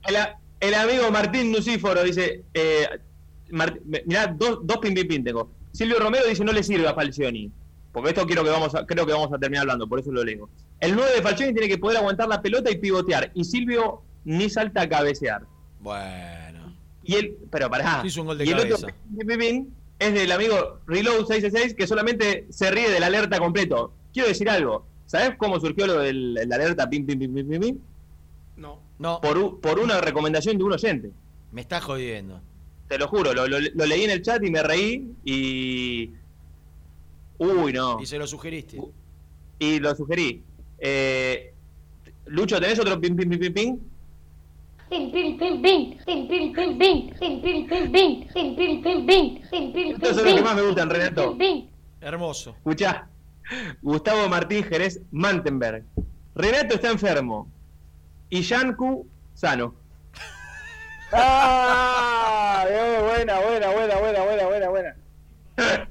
El, 0.06 0.16
el 0.60 0.74
amigo 0.74 1.10
Martín 1.10 1.52
Lucíforo 1.52 2.02
dice, 2.02 2.44
eh, 2.54 2.86
mirá, 4.06 4.26
dos, 4.28 4.60
dos 4.62 4.78
pin, 4.78 4.94
pin, 4.94 5.08
pin 5.08 5.24
tengo. 5.24 5.50
Silvio 5.72 5.98
Romero 5.98 6.26
dice, 6.28 6.44
no 6.44 6.52
le 6.52 6.62
sirve 6.62 6.86
a 6.86 6.94
Falcioni. 6.94 7.50
Porque 7.92 8.10
esto 8.10 8.26
quiero 8.26 8.42
que 8.42 8.50
vamos 8.50 8.72
creo 8.88 9.06
que 9.06 9.12
vamos 9.12 9.32
a 9.32 9.38
terminar 9.38 9.62
hablando, 9.62 9.88
por 9.88 10.00
eso 10.00 10.10
lo 10.10 10.24
leo. 10.24 10.48
El 10.80 10.96
9 10.96 11.12
de 11.14 11.22
Falcioni 11.22 11.52
tiene 11.52 11.68
que 11.68 11.78
poder 11.78 11.98
aguantar 11.98 12.28
la 12.28 12.42
pelota 12.42 12.70
y 12.70 12.78
pivotear. 12.78 13.30
Y 13.34 13.44
Silvio 13.44 14.02
ni 14.24 14.50
salta 14.50 14.82
a 14.82 14.88
cabecear. 14.88 15.42
Bueno. 15.80 16.76
Y 17.04 17.14
el, 17.14 17.36
pero 17.50 17.70
pará. 17.70 18.02
Hizo 18.04 18.22
un 18.22 18.28
gol 18.28 18.38
de 18.38 18.44
y 18.44 18.50
cabeza. 18.50 18.66
El 18.66 18.72
otro, 18.74 18.88
es 19.98 20.12
del 20.14 20.32
amigo 20.32 20.80
Reload 20.86 21.26
666 21.26 21.74
que 21.74 21.86
solamente 21.86 22.46
se 22.50 22.70
ríe 22.70 22.90
de 22.90 23.00
la 23.00 23.06
alerta 23.06 23.38
completo. 23.38 23.92
Quiero 24.12 24.28
decir 24.28 24.48
algo. 24.50 24.86
¿Sabes 25.06 25.36
cómo 25.38 25.60
surgió 25.60 25.86
lo 25.86 25.98
del 25.98 26.34
la 26.34 26.56
alerta 26.56 26.88
pim, 26.88 27.04
pim, 27.06 27.18
pim, 27.18 27.34
pim, 27.34 27.48
pim, 27.48 27.60
pim? 27.60 27.78
No. 28.56 28.80
No. 28.98 29.20
Por, 29.20 29.60
por 29.60 29.78
una 29.78 30.00
recomendación 30.00 30.56
de 30.58 30.64
un 30.64 30.72
oyente. 30.72 31.10
Me 31.52 31.60
está 31.60 31.80
jodiendo. 31.80 32.40
Te 32.88 32.98
lo 32.98 33.08
juro, 33.08 33.32
lo, 33.34 33.46
lo- 33.48 33.58
lo 33.60 33.86
leí 33.86 34.04
en 34.04 34.10
el 34.10 34.22
chat 34.22 34.42
y 34.44 34.50
me 34.50 34.62
reí 34.62 35.12
y... 35.24 36.10
Uy, 37.38 37.72
no. 37.72 38.00
Y 38.00 38.06
se 38.06 38.18
lo 38.18 38.26
sugeriste. 38.26 38.80
Y 39.58 39.80
lo 39.80 39.94
sugerí. 39.94 40.42
Eh, 40.78 41.52
Lucho, 42.26 42.60
¿tenés 42.60 42.78
otro 42.78 43.00
pim, 43.00 43.16
pim, 43.16 43.28
pim, 43.28 43.38
pim, 43.40 43.52
pim? 43.52 43.78
Estos 49.94 50.16
son 50.16 50.24
los 50.24 50.34
que 50.34 50.42
más 50.42 50.54
me 50.56 50.62
gustan, 50.62 50.90
Renato. 50.90 51.36
Hermoso. 52.00 52.50
Escuchá. 52.50 53.08
Gustavo 53.82 54.28
Martín 54.28 54.64
Jerez 54.64 55.00
Mantenberg. 55.10 55.84
Renato 56.34 56.74
está 56.74 56.90
enfermo. 56.90 57.48
Y 58.30 58.42
Yanku 58.42 59.06
sano. 59.34 59.74
¡Ah! 61.12 62.64
eh, 62.68 62.98
buena, 63.02 63.38
buena, 63.40 63.68
buena, 63.70 63.96
buena, 63.98 64.22
buena, 64.24 64.46
buena, 64.46 64.68
buena. 64.68 65.86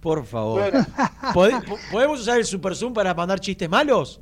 Por 0.00 0.24
favor. 0.24 0.70
Bueno. 0.70 0.86
¿Pode- 1.34 1.60
po- 1.66 1.78
¿Podemos 1.92 2.20
usar 2.20 2.38
el 2.38 2.44
Super 2.46 2.74
Zoom 2.74 2.92
para 2.94 3.12
mandar 3.14 3.38
chistes 3.40 3.68
malos? 3.68 4.20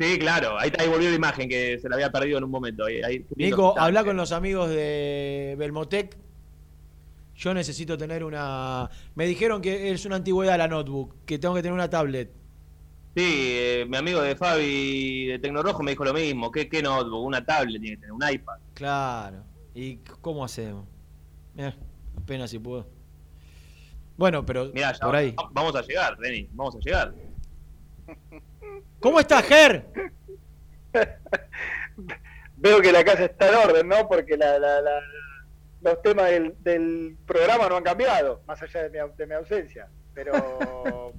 Sí, 0.00 0.18
claro. 0.18 0.58
Ahí, 0.58 0.72
ahí 0.78 0.88
volvió 0.88 1.08
la 1.10 1.16
imagen 1.16 1.48
que 1.48 1.78
se 1.78 1.88
la 1.88 1.94
había 1.96 2.10
perdido 2.10 2.38
en 2.38 2.44
un 2.44 2.50
momento. 2.50 2.84
Ahí, 2.84 3.02
ahí- 3.02 3.26
Nico, 3.36 3.78
habla 3.78 4.02
con 4.04 4.16
los 4.16 4.32
amigos 4.32 4.68
de 4.70 5.54
Belmotec. 5.58 6.16
Yo 7.36 7.54
necesito 7.54 7.96
tener 7.96 8.24
una. 8.24 8.88
Me 9.14 9.26
dijeron 9.26 9.60
que 9.62 9.90
es 9.90 10.04
una 10.06 10.16
antigüedad 10.16 10.58
la 10.58 10.68
notebook, 10.68 11.24
que 11.24 11.38
tengo 11.38 11.54
que 11.54 11.62
tener 11.62 11.72
una 11.74 11.88
tablet. 11.90 12.30
Sí, 13.16 13.22
eh, 13.26 13.86
mi 13.88 13.96
amigo 13.96 14.22
de 14.22 14.34
Fabi 14.36 15.26
de 15.26 15.38
Tecnorojo 15.38 15.82
me 15.82 15.90
dijo 15.92 16.04
lo 16.04 16.14
mismo. 16.14 16.50
¿Qué, 16.50 16.68
qué 16.68 16.82
notebook? 16.82 17.24
Una 17.24 17.44
tablet 17.44 17.80
tiene 17.80 17.96
que 17.96 18.00
tener, 18.00 18.12
un 18.12 18.22
iPad. 18.28 18.58
Claro. 18.74 19.44
¿Y 19.74 19.96
cómo 20.20 20.44
hacemos? 20.44 20.86
Eh, 21.56 21.72
apenas 22.16 22.50
si 22.50 22.58
puedo. 22.58 22.86
Bueno, 24.16 24.44
pero 24.46 24.70
Mirá, 24.72 24.92
ya 24.92 24.98
por 25.00 25.16
ahí. 25.16 25.32
va- 25.32 25.50
vamos 25.52 25.74
a 25.76 25.82
llegar, 25.82 26.16
Reni. 26.18 26.48
Vamos 26.52 26.76
a 26.76 26.78
llegar. 26.78 27.14
¿Cómo 29.02 29.20
estás, 29.20 29.44
Ger? 29.44 29.84
Veo 32.56 32.80
que 32.80 32.92
la 32.92 33.04
casa 33.04 33.24
está 33.24 33.48
en 33.48 33.54
orden, 33.68 33.88
¿no? 33.88 34.08
Porque 34.08 34.36
la, 34.36 34.58
la- 34.58 34.80
la- 34.80 35.00
los 35.80 36.00
temas 36.00 36.30
del, 36.30 36.54
del 36.62 37.16
programa 37.26 37.68
no 37.68 37.76
han 37.78 37.82
cambiado, 37.82 38.40
más 38.46 38.62
allá 38.62 38.84
de 38.88 38.90
mi, 38.90 38.98
de 39.16 39.26
mi 39.26 39.34
ausencia. 39.34 39.88
Pero 40.14 40.32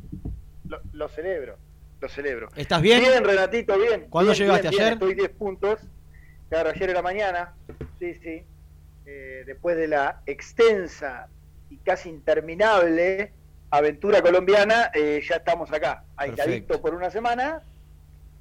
lo, 0.70 0.82
lo 0.94 1.10
celebro, 1.10 1.58
lo 2.00 2.08
celebro. 2.08 2.48
¿Estás 2.56 2.82
bien? 2.82 3.02
Bien, 3.02 3.24
Renatito, 3.26 3.78
bien. 3.78 4.08
¿Cuándo 4.10 4.32
Bien, 4.32 4.44
llegaste? 4.44 4.70
bien, 4.70 4.72
bien, 4.72 4.84
¿Ayer? 4.84 4.94
Estoy 4.94 5.14
10 5.16 5.30
puntos. 5.32 5.80
Claro, 6.50 6.70
ayer 6.70 6.90
en 6.90 6.96
la 6.96 7.02
mañana. 7.02 7.54
Sí, 8.00 8.14
sí. 8.16 8.44
Eh, 9.06 9.44
después 9.46 9.76
de 9.76 9.90
la 9.90 10.22
extensa 10.26 11.28
y 11.70 11.76
casi 11.80 12.08
interminable 12.08 13.34
aventura 13.70 14.22
colombiana, 14.22 14.92
eh, 14.94 15.22
ya 15.28 15.38
estamos 15.38 15.74
acá, 15.74 16.06
aisladitos 16.16 16.80
por 16.80 16.94
una 16.96 17.10
semana. 17.10 17.64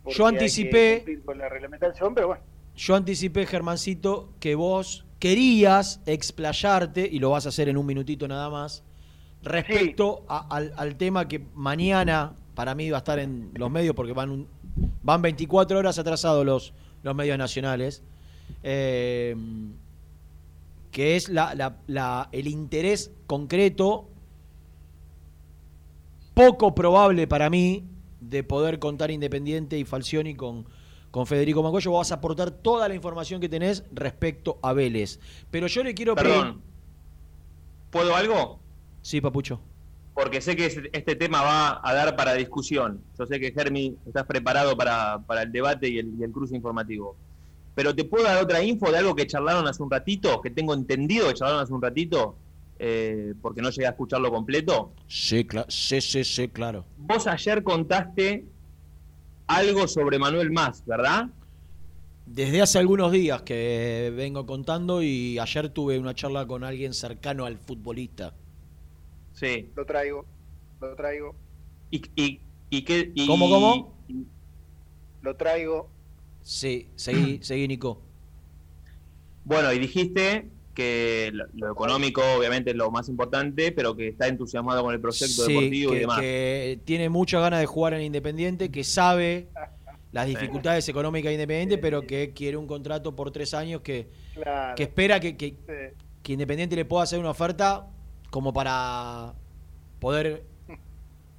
Yo 0.06 0.26
anticipé- 0.26 1.22
con 1.24 1.38
la 1.38 1.48
reglamentación, 1.48 2.14
pero 2.14 2.28
bueno. 2.28 2.42
Yo 2.76 2.94
anticipé, 2.96 3.46
Germancito, 3.46 4.30
que 4.40 4.54
vos 4.54 5.04
querías 5.18 6.00
explayarte, 6.06 7.06
y 7.10 7.18
lo 7.18 7.30
vas 7.30 7.46
a 7.46 7.50
hacer 7.50 7.68
en 7.68 7.76
un 7.76 7.86
minutito 7.86 8.26
nada 8.26 8.50
más, 8.50 8.82
respecto 9.42 10.24
a- 10.28 10.46
al, 10.54 10.72
al 10.76 10.96
tema 10.96 11.28
que 11.28 11.44
mañana 11.54 12.34
para 12.54 12.74
mí 12.74 12.90
va 12.90 12.98
a 12.98 13.00
estar 13.00 13.18
en 13.18 13.50
los 13.54 13.70
medios, 13.70 13.94
porque 13.94 14.12
van, 14.12 14.30
un- 14.30 14.48
van 15.02 15.22
24 15.22 15.78
horas 15.78 15.98
atrasados 15.98 16.44
los, 16.44 16.72
los 17.02 17.14
medios 17.14 17.38
nacionales, 17.38 18.02
eh, 18.62 19.36
que 20.90 21.16
es 21.16 21.28
la- 21.28 21.54
la- 21.54 21.76
la- 21.86 22.28
el 22.32 22.46
interés 22.48 23.10
concreto, 23.26 24.08
poco 26.34 26.74
probable 26.74 27.26
para 27.26 27.50
mí, 27.50 27.84
de 28.32 28.42
poder 28.42 28.78
contar 28.80 29.10
Independiente 29.12 29.78
y 29.78 29.84
Falcioni 29.84 30.34
con, 30.34 30.66
con 31.12 31.26
Federico 31.26 31.62
Mangoyo. 31.62 31.90
Vos 31.92 32.00
vas 32.00 32.12
a 32.12 32.16
aportar 32.16 32.50
toda 32.50 32.88
la 32.88 32.94
información 32.94 33.40
que 33.40 33.48
tenés 33.48 33.84
respecto 33.92 34.58
a 34.62 34.72
Vélez. 34.72 35.20
Pero 35.50 35.66
yo 35.68 35.84
le 35.84 35.94
quiero 35.94 36.14
Perdón. 36.16 36.62
¿Puedo 37.90 38.16
algo? 38.16 38.58
Sí, 39.02 39.20
Papucho. 39.20 39.60
Porque 40.14 40.40
sé 40.40 40.56
que 40.56 40.66
este- 40.66 40.90
este 40.96 41.14
tema 41.14 41.42
va 41.42 41.80
a 41.82 41.94
dar 41.94 42.16
para 42.16 42.34
discusión. 42.34 43.00
Yo 43.18 43.26
sé 43.26 43.38
que 43.38 43.52
Germi 43.52 43.96
estás 44.06 44.24
preparado 44.24 44.76
para, 44.76 45.20
para 45.26 45.42
el 45.42 45.52
debate 45.52 45.88
y 45.88 45.98
el, 45.98 46.14
y 46.18 46.22
el 46.24 46.32
cruce 46.32 46.56
informativo. 46.56 47.16
Pero 47.74 47.94
te 47.94 48.04
puedo 48.04 48.24
dar 48.24 48.42
otra 48.42 48.62
info 48.62 48.90
de 48.90 48.98
algo 48.98 49.14
que 49.14 49.26
charlaron 49.26 49.66
hace 49.66 49.82
un 49.82 49.90
ratito, 49.90 50.40
que 50.42 50.50
tengo 50.50 50.74
entendido 50.74 51.28
que 51.28 51.34
charlaron 51.34 51.62
hace 51.62 51.72
un 51.72 51.80
ratito, 51.80 52.36
eh, 52.84 53.34
porque 53.40 53.62
no 53.62 53.70
llegué 53.70 53.86
a 53.86 53.90
escucharlo 53.90 54.30
completo. 54.30 54.92
Sí, 55.06 55.44
cla- 55.44 55.66
sí, 55.68 56.00
sí, 56.00 56.24
sí, 56.24 56.48
claro. 56.48 56.84
Vos 56.98 57.26
ayer 57.28 57.62
contaste 57.62 58.44
algo 59.46 59.86
sobre 59.86 60.18
Manuel 60.18 60.50
Más, 60.50 60.84
¿verdad? 60.84 61.26
Desde 62.26 62.60
hace 62.60 62.78
algunos 62.78 63.12
días 63.12 63.42
que 63.42 64.12
vengo 64.16 64.46
contando 64.46 65.00
y 65.02 65.38
ayer 65.38 65.68
tuve 65.68 65.98
una 65.98 66.14
charla 66.14 66.46
con 66.46 66.64
alguien 66.64 66.92
cercano 66.92 67.44
al 67.44 67.58
futbolista. 67.58 68.34
Sí. 69.32 69.70
Lo 69.76 69.84
traigo, 69.86 70.24
lo 70.80 70.94
traigo, 70.96 71.36
¿Y, 71.90 72.02
y, 72.16 72.40
y 72.70 72.82
qué? 72.84 73.12
y- 73.14 73.26
¿Cómo, 73.28 73.48
cómo? 73.48 73.92
lo 75.20 75.36
traigo. 75.36 75.88
Sí, 76.42 76.88
seguí, 76.96 77.38
seguí, 77.42 77.68
Nico. 77.68 78.02
Bueno, 79.44 79.72
y 79.72 79.78
dijiste 79.78 80.48
que 80.74 81.30
lo, 81.32 81.44
lo 81.54 81.72
económico 81.72 82.22
obviamente 82.38 82.70
es 82.70 82.76
lo 82.76 82.90
más 82.90 83.08
importante, 83.08 83.72
pero 83.72 83.94
que 83.94 84.08
está 84.08 84.26
entusiasmado 84.28 84.82
con 84.82 84.94
el 84.94 85.00
proyecto 85.00 85.44
Sí, 85.44 85.52
deportivo 85.52 85.90
que, 85.92 85.96
y 85.96 86.00
demás. 86.00 86.20
que 86.20 86.80
tiene 86.84 87.08
muchas 87.08 87.40
ganas 87.42 87.60
de 87.60 87.66
jugar 87.66 87.94
en 87.94 88.02
Independiente, 88.02 88.70
que 88.70 88.82
sabe 88.84 89.48
las 90.12 90.26
dificultades 90.26 90.88
económicas 90.88 91.28
de 91.30 91.34
Independiente, 91.34 91.78
pero 91.78 92.06
que 92.06 92.32
quiere 92.34 92.56
un 92.56 92.66
contrato 92.66 93.14
por 93.14 93.30
tres 93.30 93.52
años 93.54 93.80
que, 93.82 94.08
Claro. 94.34 94.74
que 94.74 94.82
espera 94.84 95.20
que, 95.20 95.36
que- 95.36 95.50
Sí. 95.50 95.96
que 96.22 96.32
Independiente 96.32 96.76
le 96.76 96.84
pueda 96.84 97.02
hacer 97.04 97.18
una 97.18 97.30
oferta 97.30 97.86
como 98.30 98.52
para 98.52 99.34
poder 100.00 100.42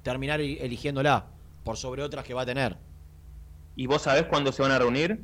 terminar 0.02 0.40
eligiéndola 0.40 1.26
por 1.64 1.76
sobre 1.76 2.02
otras 2.02 2.24
que 2.24 2.34
va 2.34 2.42
a 2.42 2.46
tener. 2.46 2.76
¿Y 3.74 3.86
vos 3.86 4.02
sabés 4.02 4.24
cuándo 4.24 4.52
se 4.52 4.62
van 4.62 4.70
a 4.70 4.78
reunir? 4.78 5.18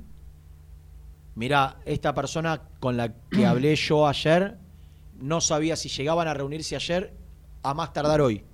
Mira, 1.34 1.78
esta 1.84 2.14
persona 2.14 2.60
con 2.80 2.96
la 2.96 3.12
que 3.30 3.46
hablé 3.46 3.74
yo 3.76 4.06
ayer 4.06 4.58
no 5.20 5.40
sabía 5.40 5.76
si 5.76 5.88
llegaban 5.88 6.26
a 6.28 6.34
reunirse 6.34 6.76
ayer 6.76 7.14
a 7.62 7.74
más 7.74 7.92
tardar 7.92 8.20
hoy. 8.20 8.44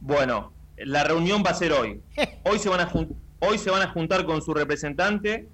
Bueno, 0.00 0.52
la 0.76 1.04
reunión 1.04 1.42
va 1.44 1.50
a 1.50 1.54
ser 1.54 1.72
hoy. 1.72 2.00
Hoy 2.44 2.58
se 2.58 2.68
van 2.68 2.80
a, 2.80 2.90
jun- 2.90 3.14
hoy 3.40 3.58
se 3.58 3.70
van 3.70 3.82
a 3.82 3.88
juntar 3.90 4.24
con 4.26 4.42
su 4.42 4.52
representante. 4.52 5.48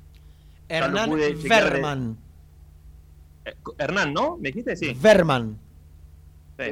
Hernán 0.69 1.11
de- 1.11 1.35
Verman. 1.35 2.17
Eh, 3.45 3.55
Hernán, 3.79 4.13
¿no? 4.13 4.37
¿Me 4.37 4.49
dijiste? 4.49 4.77
Sí. 4.77 4.97
Verman, 5.01 5.59
Sí. 6.59 6.65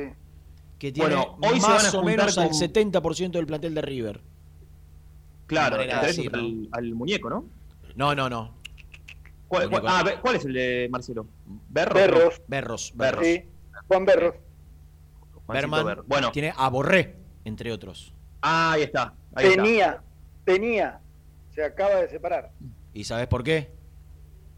que 0.78 0.92
tiene 0.92 1.14
Bueno, 1.14 1.38
hoy 1.42 1.61
se 1.61 1.66
van 1.66 1.76
más 1.76 1.94
a 1.94 1.99
o 1.99 2.03
menos 2.03 2.36
al 2.38 2.49
con- 2.51 2.59
70% 2.59 3.38
del 3.38 3.46
plantel 3.46 3.74
de 3.74 3.80
River. 3.82 4.20
Claro, 5.46 5.78
de 5.78 5.90
al, 5.92 6.68
al 6.72 6.94
muñeco, 6.94 7.30
¿no? 7.30 7.46
No, 7.96 8.14
no, 8.14 8.28
no. 8.28 8.57
¿Cuál, 9.49 9.68
cuál- 9.70 9.82
Muñeco. 9.82 9.88
ah, 9.88 10.20
¿cuál 10.20 10.36
es 10.36 10.44
el 10.44 10.53
de 10.53 10.88
Marcelo? 10.90 11.26
¿Berros? 11.68 11.94
Berros. 11.94 12.42
Berros. 12.46 12.92
Berros. 12.94 13.24
Sí, 13.26 13.44
Juan 13.88 14.05
Berros. 14.05 14.34
Berman 15.49 15.84
Berros. 15.86 16.07
Bueno, 16.07 16.30
tiene 16.30 16.53
a 16.57 16.68
Borré, 16.68 17.16
entre 17.44 17.72
otros. 17.72 18.12
ah, 18.42 18.72
ahí 18.72 18.82
está. 18.82 19.14
Ahí 19.34 19.46
está. 19.46 19.62
Tenía, 19.62 20.03
tenía. 20.44 21.01
Se 21.55 21.64
acaba 21.64 21.96
de 21.96 22.09
separar. 22.09 22.53
¿Y 22.92 23.05
sabes 23.05 23.26
por 23.26 23.42
qué? 23.42 23.70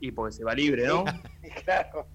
Y 0.00 0.10
porque 0.12 0.32
se 0.34 0.44
va 0.44 0.54
libre, 0.54 0.86
¿no? 0.86 1.04
Claro, 1.64 2.06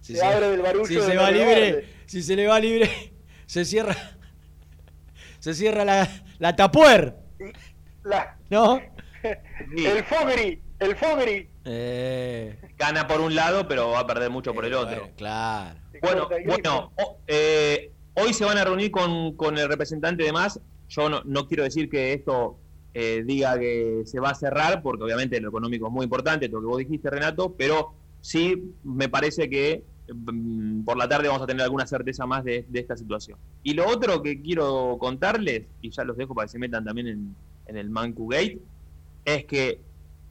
Si 0.00 0.14
se, 0.16 0.24
abre 0.24 0.50
del 0.50 0.60
barullo. 0.62 0.86
si 0.86 1.00
se 1.00 1.16
va 1.16 1.30
libre, 1.30 1.88
si 2.06 2.22
se 2.22 2.36
le 2.36 2.46
va 2.46 2.58
libre, 2.60 2.90
se 3.46 3.64
cierra, 3.64 3.94
se 5.38 5.54
cierra 5.54 5.84
la, 5.84 6.08
la 6.38 6.56
tapuer, 6.56 7.16
La- 8.02 8.36
¿no? 8.50 8.80
El 9.22 10.04
Fogri, 10.04 10.60
el 10.80 10.96
Fogri. 10.96 11.48
Eh, 11.64 12.58
Gana 12.76 13.06
por 13.06 13.20
un 13.20 13.34
lado, 13.34 13.66
pero 13.66 13.90
va 13.90 14.00
a 14.00 14.06
perder 14.06 14.30
mucho 14.30 14.52
por 14.54 14.64
el 14.64 14.74
otro. 14.74 15.00
bueno, 15.00 15.14
claro. 15.16 15.80
Bueno, 16.02 16.28
bueno 16.46 16.92
eh, 17.26 17.92
hoy 18.14 18.32
se 18.34 18.44
van 18.44 18.58
a 18.58 18.64
reunir 18.64 18.90
con, 18.90 19.34
con 19.36 19.56
el 19.58 19.68
representante 19.68 20.24
de 20.24 20.32
más. 20.32 20.60
Yo 20.88 21.08
no, 21.08 21.22
no 21.24 21.48
quiero 21.48 21.64
decir 21.64 21.88
que 21.88 22.12
esto 22.12 22.58
eh, 22.92 23.24
diga 23.26 23.58
que 23.58 24.02
se 24.04 24.20
va 24.20 24.30
a 24.30 24.34
cerrar, 24.34 24.82
porque 24.82 25.02
obviamente 25.04 25.40
lo 25.40 25.48
económico 25.48 25.88
es 25.88 25.92
muy 25.92 26.04
importante, 26.04 26.48
lo 26.48 26.60
que 26.60 26.66
vos 26.66 26.78
dijiste, 26.78 27.10
Renato, 27.10 27.54
pero 27.56 27.94
sí 28.20 28.72
me 28.84 29.08
parece 29.08 29.50
que 29.50 29.82
mm, 30.14 30.84
por 30.84 30.96
la 30.96 31.08
tarde 31.08 31.28
vamos 31.28 31.42
a 31.42 31.46
tener 31.46 31.62
alguna 31.62 31.86
certeza 31.86 32.24
más 32.26 32.44
de, 32.44 32.66
de 32.68 32.80
esta 32.80 32.96
situación. 32.96 33.38
Y 33.62 33.74
lo 33.74 33.88
otro 33.88 34.22
que 34.22 34.40
quiero 34.40 34.96
contarles, 35.00 35.66
y 35.80 35.90
ya 35.90 36.04
los 36.04 36.16
dejo 36.16 36.34
para 36.34 36.46
que 36.46 36.52
se 36.52 36.58
metan 36.58 36.84
también 36.84 37.08
en, 37.08 37.36
en 37.66 37.76
el 37.76 37.90
Mancu 37.90 38.28
Gate, 38.28 38.60
es 39.24 39.44
que, 39.46 39.80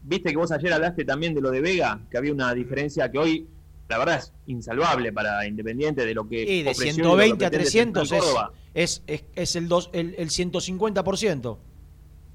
viste 0.03 0.31
que 0.31 0.37
vos 0.37 0.51
ayer 0.51 0.73
hablaste 0.73 1.05
también 1.05 1.33
de 1.33 1.41
lo 1.41 1.49
de 1.51 1.61
Vega, 1.61 1.99
que 2.09 2.17
había 2.17 2.31
una 2.31 2.53
diferencia 2.53 3.09
que 3.09 3.17
hoy, 3.17 3.47
la 3.87 3.97
verdad, 3.97 4.17
es 4.17 4.33
insalvable 4.47 5.11
para 5.11 5.47
Independiente 5.47 6.05
de 6.05 6.13
lo 6.13 6.27
que. 6.27 6.43
Y 6.43 6.63
de 6.63 6.71
ofreció 6.71 7.03
y 7.03 7.07
lo 7.07 7.15
que 7.17 7.23
120 7.23 7.45
a 7.45 7.49
pretende 7.49 7.63
300 7.63 8.09
Central 8.09 8.19
es, 8.19 8.25
Córdoba. 8.25 8.53
es, 8.73 9.03
es, 9.07 9.23
es 9.35 9.55
el, 9.55 9.67
dos, 9.67 9.89
el, 9.93 10.15
el 10.17 10.29
150%. 10.29 11.57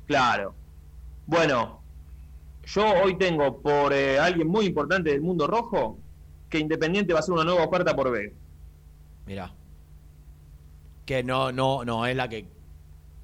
Claro. 0.07 0.55
Bueno, 1.27 1.83
yo 2.65 2.85
hoy 3.03 3.17
tengo 3.17 3.61
por 3.61 3.93
eh, 3.93 4.19
alguien 4.19 4.49
muy 4.49 4.67
importante 4.67 5.11
del 5.11 5.21
mundo 5.21 5.47
rojo 5.47 5.99
que 6.49 6.59
Independiente 6.59 7.13
va 7.13 7.19
a 7.19 7.21
hacer 7.21 7.35
una 7.35 7.45
nueva 7.45 7.65
oferta 7.65 7.95
por 7.95 8.11
Vega. 8.11 8.33
Mirá. 9.27 9.53
Que 11.05 11.23
no, 11.23 11.53
no, 11.53 11.85
no 11.85 12.07
es 12.07 12.17
la 12.17 12.29
que. 12.29 12.47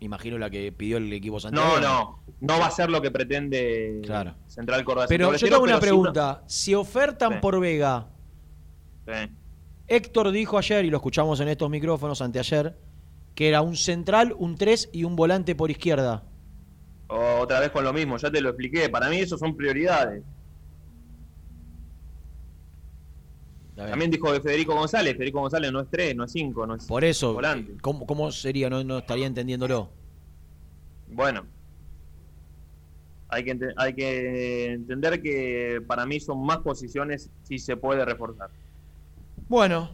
Imagino 0.05 0.37
la 0.39 0.51
que 0.51 0.71
pidió 0.71 0.99
el 0.99 1.13
equipo 1.13 1.41
Santiago. 1.41 1.77
No, 1.77 1.81
no, 1.81 2.23
no 2.41 2.59
va 2.59 2.67
a 2.67 2.71
ser 2.71 2.91
lo 2.91 3.01
que 3.01 3.11
pretende 3.11 4.01
Claro. 4.05 4.35
Central 4.47 4.85
Córdoba. 4.85 5.07
Pero 5.09 5.35
yo 5.35 5.49
tengo 5.49 5.63
una 5.63 5.81
pregunta. 5.81 6.43
Si 6.47 6.75
ofertan 6.75 7.33
Sí. 7.35 7.39
por 7.41 7.59
Vega, 7.59 8.09
Sí. 9.07 9.31
Héctor 9.87 10.31
dijo 10.31 10.57
ayer, 10.59 10.85
y 10.85 10.91
lo 10.91 10.97
escuchamos 10.99 11.41
en 11.41 11.49
estos 11.49 11.69
micrófonos 11.71 12.23
anteayer, 12.23 12.77
que 13.35 13.49
era 13.49 13.61
un 13.63 13.77
central, 13.77 14.35
un 14.39 14.57
3 14.57 14.89
y 14.93 15.05
un 15.05 15.15
volante 15.17 15.55
por 15.55 15.71
izquierda. 15.71 16.23
Otra 17.09 17.61
vez 17.61 17.71
con 17.71 17.85
lo 17.85 17.93
mismo, 17.93 18.17
ya 18.17 18.31
te 18.31 18.41
lo 18.41 18.51
expliqué. 18.51 18.89
Para 18.89 19.09
mí 19.11 19.19
eso 19.19 19.37
son 19.37 19.57
prioridades. 19.57 20.23
También 23.77 24.11
dijo 24.11 24.33
de 24.33 24.41
Federico 24.41 24.75
González. 24.75 25.15
Federico 25.15 25.41
González 25.41 25.73
no 25.73 25.81
es 25.81 25.89
3, 25.91 26.15
no 26.15 26.25
es 26.25 26.33
5, 26.33 26.67
no 26.67 26.75
es 26.77 26.85
Por 26.87 27.03
eso, 27.05 27.35
volante. 27.35 27.73
eh, 27.73 27.77
¿cómo, 27.81 28.07
cómo 28.07 28.31
sería? 28.31 28.71
No, 28.71 28.85
no 28.85 28.99
estaría 28.99 29.27
entendiéndolo. 29.27 29.91
Bueno, 31.09 31.45
hay 33.29 33.45
que, 33.45 33.59
hay 33.77 33.95
que 33.95 34.73
entender 34.73 35.21
que 35.21 35.83
para 35.87 36.07
mí 36.07 36.21
son 36.21 36.45
más 36.45 36.59
posiciones 36.59 37.31
si 37.43 37.59
se 37.59 37.77
puede 37.77 38.05
reforzar. 38.05 38.49
Bueno, 39.49 39.91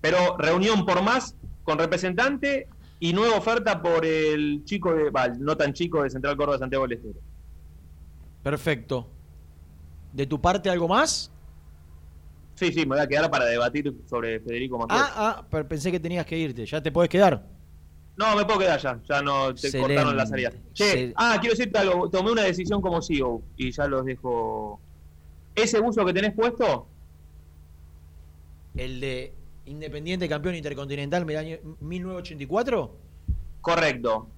Pero 0.00 0.36
reunión 0.38 0.86
por 0.86 1.02
más 1.02 1.34
con 1.64 1.78
representante 1.78 2.68
y 3.00 3.12
nueva 3.12 3.36
oferta 3.36 3.82
por 3.82 4.04
el 4.06 4.62
chico 4.64 4.94
de, 4.94 5.10
no 5.40 5.56
tan 5.56 5.72
chico 5.72 6.02
de 6.04 6.10
Central 6.10 6.36
Córdoba 6.36 6.58
Santiago 6.58 6.86
del 6.86 6.98
Estero. 6.98 7.18
perfecto. 8.42 9.08
¿De 10.12 10.26
tu 10.26 10.40
parte 10.40 10.70
algo 10.70 10.86
más? 10.86 11.30
Sí, 12.54 12.72
sí, 12.72 12.80
me 12.80 12.96
voy 12.96 13.00
a 13.00 13.06
quedar 13.06 13.30
para 13.30 13.46
debatir 13.46 13.92
sobre 14.08 14.40
Federico 14.40 14.78
Macoy. 14.78 14.96
Ah, 14.98 15.12
ah, 15.16 15.46
pero 15.50 15.66
pensé 15.68 15.90
que 15.90 15.98
tenías 16.00 16.24
que 16.24 16.38
irte. 16.38 16.64
¿Ya 16.64 16.82
te 16.82 16.92
puedes 16.92 17.08
quedar? 17.08 17.44
No, 18.16 18.36
me 18.36 18.44
puedo 18.44 18.60
quedar 18.60 18.78
ya, 18.80 19.00
ya 19.08 19.22
no 19.22 19.46
te 19.54 19.66
Excelente. 19.66 19.94
cortaron 19.94 20.16
la 20.16 20.24
salida. 20.26 20.52
Che, 20.72 21.12
ah, 21.16 21.36
quiero 21.40 21.56
decirte 21.56 21.78
algo, 21.78 22.08
tomé 22.08 22.30
una 22.30 22.42
decisión 22.42 22.80
como 22.80 23.02
CEO 23.02 23.42
y 23.56 23.72
ya 23.72 23.86
los 23.88 24.04
dejo. 24.04 24.80
Ese 25.56 25.80
buzo 25.80 26.04
que 26.04 26.12
tenés 26.12 26.32
puesto, 26.32 26.88
¿El 28.76 29.00
de 29.00 29.32
Independiente 29.66 30.28
Campeón 30.28 30.56
Intercontinental 30.56 31.24
del 31.26 31.36
año 31.36 31.56
1984? 31.80 32.96
correcto. 33.60 34.28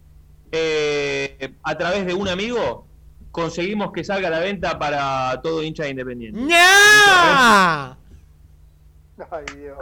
Eh, 0.53 1.55
a 1.65 1.77
través 1.77 2.07
de 2.07 2.15
un 2.15 2.29
amigo 2.29 2.87
conseguimos 3.33 3.91
que 3.93 4.05
salga 4.05 4.29
a 4.29 4.31
la 4.31 4.39
venta 4.39 4.79
para 4.79 5.41
todo 5.43 5.63
hincha 5.63 5.83
de 5.85 5.91
Independiente. 5.91 6.41
¡Ya! 6.49 7.99
Ay, 9.31 9.45
Dios. 9.57 9.79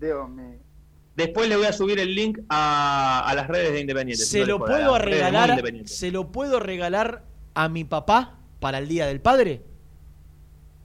Dios 0.00 0.28
mío. 0.28 0.58
Después 1.16 1.48
le 1.48 1.56
voy 1.56 1.66
a 1.66 1.72
subir 1.72 1.98
el 1.98 2.14
link 2.14 2.40
a, 2.50 3.26
a 3.26 3.34
las 3.34 3.48
redes 3.48 3.72
de 3.72 3.80
Independiente. 3.80 4.22
Se 4.22 4.40
No 4.40 4.46
lo 4.46 4.58
puedo 4.58 4.98
regalar. 4.98 5.62
¿Se 5.86 6.10
lo 6.10 6.30
puedo 6.30 6.60
regalar 6.60 7.24
a 7.54 7.68
mi 7.70 7.84
papá 7.84 8.38
para 8.60 8.78
el 8.78 8.88
Día 8.88 9.06
del 9.06 9.20
Padre? 9.22 9.62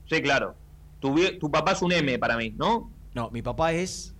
Sí, 0.06 0.22
claro. 0.22 0.54
Tu, 1.00 1.38
tu 1.38 1.50
papá 1.50 1.72
es 1.72 1.82
un 1.82 1.92
M 1.92 2.18
para 2.18 2.38
mí, 2.38 2.54
¿no? 2.56 2.90
No, 3.14 3.30
mi 3.30 3.42
papá 3.42 3.72
es 3.72 4.14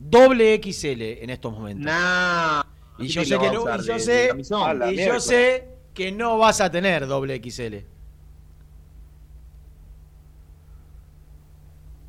doble 0.00 0.60
XL 0.60 1.02
en 1.22 1.30
estos 1.30 1.52
momentos. 1.52 1.86
Nah. 1.86 2.62
y 2.98 3.06
¿qué 3.06 3.12
yo 3.12 3.24
sé 3.24 3.38
que 3.38 3.50
no, 3.50 3.62
y 3.76 3.86
yo 3.86 3.98
sé, 3.98 4.30
y 4.90 4.96
yo 4.96 5.20
sé 5.20 5.73
que 5.94 6.10
no 6.12 6.38
vas 6.38 6.60
a 6.60 6.70
tener 6.70 7.06
doble 7.06 7.40
XL. 7.42 7.76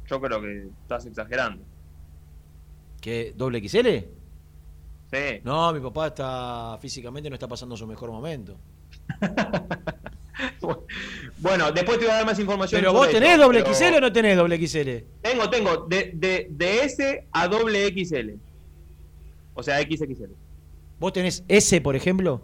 Yo 0.07 0.21
creo 0.21 0.41
que 0.41 0.67
estás 0.81 1.05
exagerando. 1.05 1.63
¿Qué? 3.01 3.33
¿Doble 3.35 3.67
XL? 3.67 3.87
Sí. 5.11 5.41
No, 5.43 5.71
mi 5.73 5.79
papá 5.79 6.07
está 6.07 6.77
físicamente 6.81 7.29
no 7.29 7.35
está 7.35 7.47
pasando 7.47 7.77
su 7.77 7.87
mejor 7.87 8.11
momento. 8.11 8.57
Bueno, 11.37 11.71
después 11.71 11.97
te 11.97 12.05
voy 12.05 12.13
a 12.13 12.17
dar 12.17 12.25
más 12.25 12.37
información. 12.39 12.81
Pero 12.81 12.91
vos 12.91 13.09
tenés 13.09 13.37
doble 13.37 13.61
pero- 13.63 13.73
XL 13.73 13.95
o 13.95 14.01
no 14.01 14.11
tenés 14.11 14.35
doble 14.35 14.57
XL? 14.67 15.05
Tengo, 15.21 15.49
tengo. 15.49 15.85
De, 15.87 16.11
de, 16.13 16.47
de 16.49 16.81
S 16.83 17.27
a 17.31 17.47
doble 17.47 17.87
XL. 17.87 18.31
O 19.53 19.63
sea, 19.63 19.79
XXL. 19.81 20.31
¿Vos 20.99 21.13
tenés 21.13 21.43
S, 21.47 21.79
por 21.81 21.95
ejemplo? 21.95 22.41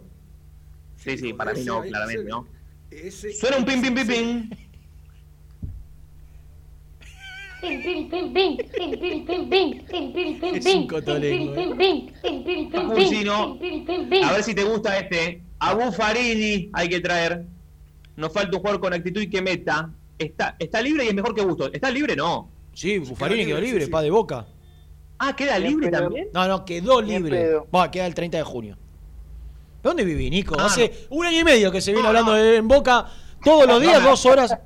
Sí, 1.02 1.18
sí, 1.18 1.32
para 1.32 1.52
mí 1.52 1.64
no, 1.64 1.82
claramente 1.82 2.24
no. 2.24 2.46
Ese, 2.90 3.32
Suena 3.32 3.56
un 3.56 3.64
ping, 3.64 3.80
ping, 3.80 3.94
ping, 3.94 4.06
ping. 4.06 4.50
Es 7.62 7.86
un 10.74 10.86
cotolengo. 10.88 11.54
¿eh? 11.80 12.12
A 14.24 14.32
ver 14.32 14.42
si 14.42 14.54
te 14.54 14.64
gusta 14.64 14.98
este. 14.98 15.42
Abu 15.60 15.92
Farini 15.92 16.70
hay 16.72 16.88
que 16.88 17.00
traer. 17.00 17.44
Nos 18.16 18.32
falta 18.32 18.56
un 18.56 18.60
jugador 18.60 18.80
con 18.80 18.92
actitud 18.92 19.20
y 19.20 19.30
que 19.30 19.40
meta. 19.40 19.90
Está, 20.18 20.56
está 20.58 20.82
libre 20.82 21.04
y 21.04 21.08
es 21.08 21.14
mejor 21.14 21.34
que 21.34 21.42
Gusto. 21.42 21.72
¿Está 21.72 21.90
libre? 21.90 22.16
No. 22.16 22.50
Sí, 22.74 22.98
Buffarini 22.98 23.46
quedó 23.46 23.60
libre, 23.60 23.80
sí, 23.80 23.86
sí. 23.86 23.90
pa 23.90 24.02
de 24.02 24.10
boca. 24.10 24.46
Ah, 25.18 25.36
¿queda 25.36 25.58
libre 25.58 25.90
también? 25.90 26.28
No, 26.32 26.48
no, 26.48 26.64
quedó 26.64 27.00
libre. 27.00 27.58
Va, 27.74 27.90
queda 27.90 28.06
el 28.06 28.14
30 28.14 28.38
de 28.38 28.44
junio. 28.44 28.76
¿De 29.82 29.88
dónde 29.88 30.04
viví, 30.04 30.30
Nico? 30.30 30.54
Ah, 30.58 30.66
Hace 30.66 31.06
un 31.10 31.26
año 31.26 31.40
y 31.40 31.44
medio 31.44 31.72
que 31.72 31.80
se 31.80 31.92
viene 31.92 32.06
hablando 32.06 32.32
de- 32.34 32.56
en 32.56 32.68
Boca 32.68 33.06
todos 33.44 33.66
los 33.66 33.80
días, 33.80 34.02
dos 34.02 34.24
horas. 34.26 34.56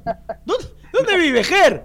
¿Dónde, 0.45 0.65
dónde 0.93 1.17
vive, 1.17 1.43
Ger? 1.43 1.85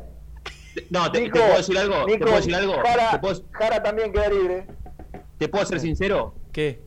No, 0.90 1.10
te, 1.12 1.30
puedo 1.30 1.56
decir 1.58 1.78
algo. 1.78 2.06
Nico, 2.06 2.12
¿Te 2.20 2.26
puedo 2.26 2.36
decir 2.36 2.56
algo? 2.56 2.74
Jara, 2.84 3.12
¿Te 3.12 3.20
puedo, 3.20 3.42
Jara 3.52 3.82
también 3.84 4.12
queda 4.12 4.30
libre. 4.30 4.68
te 5.38 5.48
puedo 5.48 5.66
ser 5.66 5.80
sincero? 5.80 6.36
¿Qué? 6.52 6.82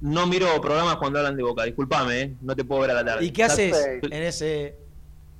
No 0.00 0.26
miro 0.26 0.60
programas 0.60 0.96
cuando 0.96 1.18
hablan 1.18 1.36
de 1.36 1.42
Boca. 1.42 1.64
Disculpame, 1.64 2.20
¿eh? 2.20 2.34
No 2.40 2.54
te 2.56 2.64
puedo 2.64 2.80
ver 2.82 2.90
a 2.90 2.94
la 2.94 3.04
tarde. 3.04 3.24
¿Y 3.24 3.30
qué 3.30 3.44
haces 3.44 3.76
en 4.02 4.22
ese...? 4.22 4.76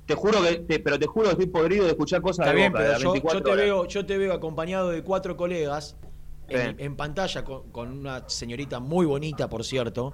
Te 0.05 0.15
juro 0.15 0.41
que, 0.41 0.55
te- 0.55 0.79
pero 0.79 0.97
te 0.97 1.05
juro 1.05 1.25
que 1.25 1.31
estoy 1.33 1.45
podrido 1.47 1.83
de 1.85 1.91
escuchar 1.91 2.19
cosas 2.21 2.39
Está 2.45 2.49
de 2.49 2.55
bien, 2.55 2.71
Boca, 2.71 2.81
de 2.83 2.87
pero 2.87 2.93
las 2.93 3.03
yo, 3.03 3.11
24 3.11 3.39
yo 3.39 3.43
te 3.45 3.51
horas. 3.51 3.63
veo, 3.65 3.85
yo 3.87 4.05
te 4.07 4.17
veo 4.17 4.33
acompañado 4.33 4.89
de 4.89 5.03
cuatro 5.03 5.37
colegas 5.37 5.95
en, 6.47 6.75
en 6.79 6.95
pantalla 6.95 7.43
con, 7.43 7.69
con 7.71 7.91
una 7.99 8.27
señorita 8.27 8.79
muy 8.79 9.05
bonita, 9.05 9.47
por 9.47 9.63
cierto, 9.63 10.11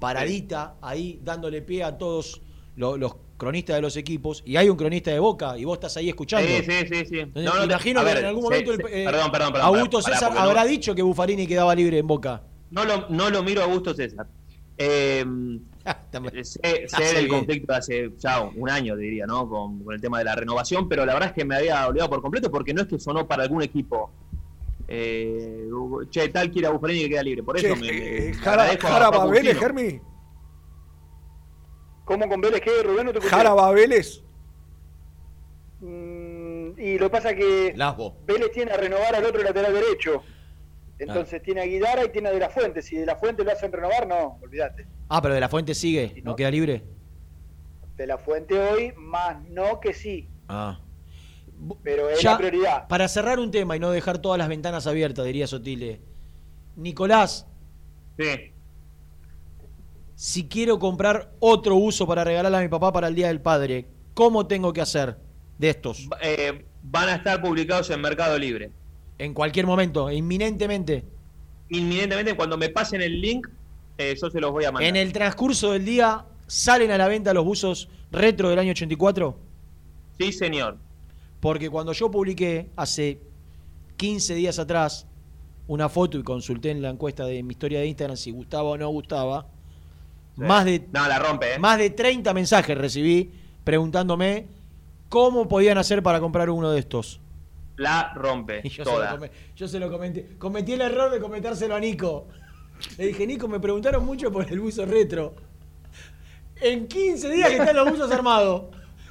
paradita 0.00 0.74
ahí 0.82 1.20
dándole 1.22 1.62
pie 1.62 1.84
a 1.84 1.96
todos 1.96 2.40
lo- 2.74 2.96
los 2.96 3.14
cronistas 3.36 3.76
de 3.76 3.82
los 3.82 3.96
equipos 3.96 4.42
y 4.44 4.56
hay 4.56 4.68
un 4.68 4.76
cronista 4.76 5.10
de 5.10 5.18
Boca 5.18 5.56
y 5.56 5.64
vos 5.64 5.74
estás 5.76 5.96
ahí 5.96 6.08
escuchando. 6.08 6.46
Sí, 6.48 6.62
sí, 6.62 6.86
sí, 6.88 7.04
sí. 7.06 7.18
Entonces, 7.20 7.44
No, 7.52 7.58
no, 7.58 7.64
imagino 7.64 8.00
que 8.00 8.06
ver, 8.06 8.18
en 8.18 8.24
algún 8.26 8.42
sí, 8.42 8.48
momento 8.48 8.72
el, 8.72 8.80
eh, 8.80 9.04
perdón, 9.04 9.30
perdón, 9.30 9.52
perdón. 9.52 9.66
Augusto 9.68 10.02
César 10.02 10.34
no- 10.34 10.40
habrá 10.40 10.64
dicho 10.64 10.94
que 10.94 11.02
Buffarini 11.02 11.46
quedaba 11.46 11.74
libre 11.74 11.98
en 11.98 12.06
Boca. 12.06 12.42
No 12.70 12.84
lo, 12.84 13.08
no 13.08 13.30
lo 13.30 13.42
miro 13.42 13.62
a 13.62 13.64
Augusto 13.64 13.94
César. 13.94 14.26
Eh, 14.76 15.24
sé, 16.42 16.42
sé 16.42 16.86
Hace 16.92 17.04
del 17.14 17.26
bien. 17.26 17.28
conflicto 17.38 17.72
de 17.72 17.78
hace 17.78 18.10
ya 18.18 18.40
un 18.42 18.68
año, 18.70 18.96
diría, 18.96 19.26
¿no? 19.26 19.48
Con, 19.48 19.82
con 19.84 19.94
el 19.94 20.00
tema 20.00 20.18
de 20.18 20.24
la 20.24 20.34
renovación, 20.34 20.88
pero 20.88 21.04
la 21.06 21.12
verdad 21.14 21.28
es 21.30 21.34
que 21.34 21.44
me 21.44 21.56
había 21.56 21.86
olvidado 21.86 22.10
por 22.10 22.22
completo 22.22 22.50
porque 22.50 22.72
no 22.74 22.82
es 22.82 22.88
que 22.88 22.98
sonó 22.98 23.26
para 23.26 23.42
algún 23.42 23.62
equipo. 23.62 24.10
Eh, 24.92 25.68
che, 26.10 26.28
tal 26.30 26.50
quiere 26.50 26.66
a 26.66 26.70
Buffarini 26.72 27.02
que 27.02 27.10
queda 27.10 27.22
libre. 27.22 27.44
Por 27.44 27.56
eso 27.56 27.74
Che, 27.74 27.80
me, 27.80 27.88
eh, 27.88 28.28
me 28.30 28.34
Jara, 28.34 28.76
Jara 28.76 29.08
Babeles. 29.10 29.56
Germi. 29.56 30.00
¿Cómo 32.04 32.28
con 32.28 32.40
Vélez 32.40 32.60
qué, 32.60 32.82
Rubén? 32.82 33.06
No 33.06 33.12
te. 33.12 33.20
Jara 33.20 33.54
Babeles. 33.54 34.24
Mm, 35.78 36.72
y 36.76 36.98
lo 36.98 37.06
que 37.06 37.10
pasa 37.10 37.36
que 37.36 37.72
Lasbo. 37.76 38.16
Vélez 38.26 38.50
tiene 38.50 38.72
a 38.72 38.76
renovar 38.76 39.14
al 39.14 39.24
otro 39.24 39.40
lateral 39.44 39.72
derecho. 39.72 40.24
Entonces 40.98 41.40
tiene 41.40 41.60
a 41.60 41.66
Guidara 41.66 42.04
y 42.04 42.08
tiene 42.08 42.28
a 42.28 42.32
De 42.32 42.40
La 42.40 42.50
Fuente. 42.50 42.82
Si 42.82 42.96
De 42.96 43.06
La 43.06 43.14
Fuente 43.14 43.44
lo 43.44 43.52
hacen 43.52 43.70
renovar, 43.70 44.08
no, 44.08 44.38
olvídate. 44.42 44.88
Ah, 45.08 45.22
pero 45.22 45.34
de 45.34 45.40
la 45.40 45.48
fuente 45.48 45.74
sigue, 45.74 46.20
¿no 46.24 46.34
queda 46.36 46.50
libre? 46.50 46.84
De 47.96 48.06
La 48.08 48.18
Fuente 48.18 48.58
hoy, 48.58 48.92
más 48.96 49.40
no 49.48 49.78
que 49.80 49.94
sí. 49.94 50.28
Ah. 50.48 50.80
Pero 51.82 52.08
es 52.08 52.20
Ya, 52.20 52.32
la 52.32 52.38
prioridad. 52.38 52.88
Para 52.88 53.08
cerrar 53.08 53.38
un 53.38 53.50
tema 53.50 53.76
y 53.76 53.80
no 53.80 53.90
dejar 53.90 54.18
todas 54.18 54.38
las 54.38 54.48
ventanas 54.48 54.86
abiertas, 54.86 55.24
diría 55.24 55.46
Sotile. 55.46 56.00
Nicolás, 56.76 57.46
Sí. 58.18 58.52
si 60.14 60.46
quiero 60.48 60.78
comprar 60.78 61.32
otro 61.40 61.76
uso 61.76 62.06
para 62.06 62.24
regalarle 62.24 62.58
a 62.58 62.60
mi 62.62 62.68
papá 62.68 62.92
para 62.92 63.08
el 63.08 63.14
Día 63.14 63.28
del 63.28 63.40
Padre, 63.40 63.86
¿cómo 64.14 64.46
tengo 64.46 64.72
que 64.72 64.80
hacer 64.80 65.16
de 65.58 65.70
estos? 65.70 66.08
Eh, 66.22 66.64
van 66.82 67.08
a 67.08 67.14
estar 67.16 67.40
publicados 67.42 67.90
en 67.90 68.00
Mercado 68.00 68.38
Libre. 68.38 68.70
En 69.18 69.34
cualquier 69.34 69.66
momento, 69.66 70.10
inminentemente. 70.10 71.04
Inminentemente, 71.68 72.34
cuando 72.34 72.56
me 72.56 72.68
pasen 72.70 73.00
el 73.02 73.20
link, 73.20 73.46
eh, 73.98 74.16
yo 74.20 74.30
se 74.30 74.40
los 74.40 74.50
voy 74.50 74.64
a 74.64 74.72
mandar. 74.72 74.88
En 74.88 74.96
el 74.96 75.12
transcurso 75.12 75.72
del 75.72 75.84
día, 75.84 76.24
¿salen 76.46 76.90
a 76.90 76.98
la 76.98 77.06
venta 77.08 77.34
los 77.34 77.44
buzos 77.44 77.88
retro 78.10 78.48
del 78.48 78.58
año 78.58 78.70
84? 78.72 79.36
Sí, 80.18 80.32
señor. 80.32 80.78
Porque 81.40 81.70
cuando 81.70 81.92
yo 81.92 82.10
publiqué 82.10 82.68
hace 82.76 83.18
15 83.96 84.34
días 84.34 84.58
atrás 84.58 85.06
una 85.66 85.88
foto 85.88 86.18
y 86.18 86.22
consulté 86.22 86.70
en 86.70 86.82
la 86.82 86.90
encuesta 86.90 87.24
de 87.24 87.42
mi 87.42 87.52
historia 87.52 87.80
de 87.80 87.86
Instagram 87.86 88.16
si 88.16 88.30
gustaba 88.30 88.70
o 88.70 88.76
no 88.76 88.88
gustaba, 88.88 89.46
más 90.36 90.64
de, 90.64 90.86
No, 90.92 91.06
la 91.06 91.18
rompe, 91.18 91.54
¿eh? 91.54 91.58
más 91.58 91.78
de 91.78 91.90
30 91.90 92.32
mensajes 92.34 92.76
recibí 92.76 93.30
preguntándome 93.64 94.46
cómo 95.08 95.48
podían 95.48 95.78
hacer 95.78 96.02
para 96.02 96.20
comprar 96.20 96.50
uno 96.50 96.70
de 96.70 96.78
estos. 96.80 97.20
La 97.76 98.12
rompe. 98.14 98.60
Y 98.64 98.68
yo, 98.68 98.84
se 98.84 98.90
lo, 98.90 98.96
toda. 98.96 99.10
come- 99.12 99.30
yo 99.56 99.68
se 99.68 99.78
lo 99.80 99.90
comenté. 99.90 100.36
Cometí 100.38 100.72
el 100.72 100.82
error 100.82 101.10
de 101.10 101.18
comentárselo 101.20 101.74
a 101.74 101.80
Nico. 101.80 102.26
Le 102.98 103.06
dije, 103.08 103.26
Nico, 103.26 103.48
me 103.48 103.60
preguntaron 103.60 104.04
mucho 104.04 104.30
por 104.32 104.50
el 104.50 104.60
buzo 104.60 104.84
retro. 104.86 105.34
En 106.60 106.86
15 106.88 107.30
días 107.30 107.48
que 107.48 107.56
están 107.56 107.76
los 107.76 107.90
buzos 107.90 108.10
armados. 108.12 108.64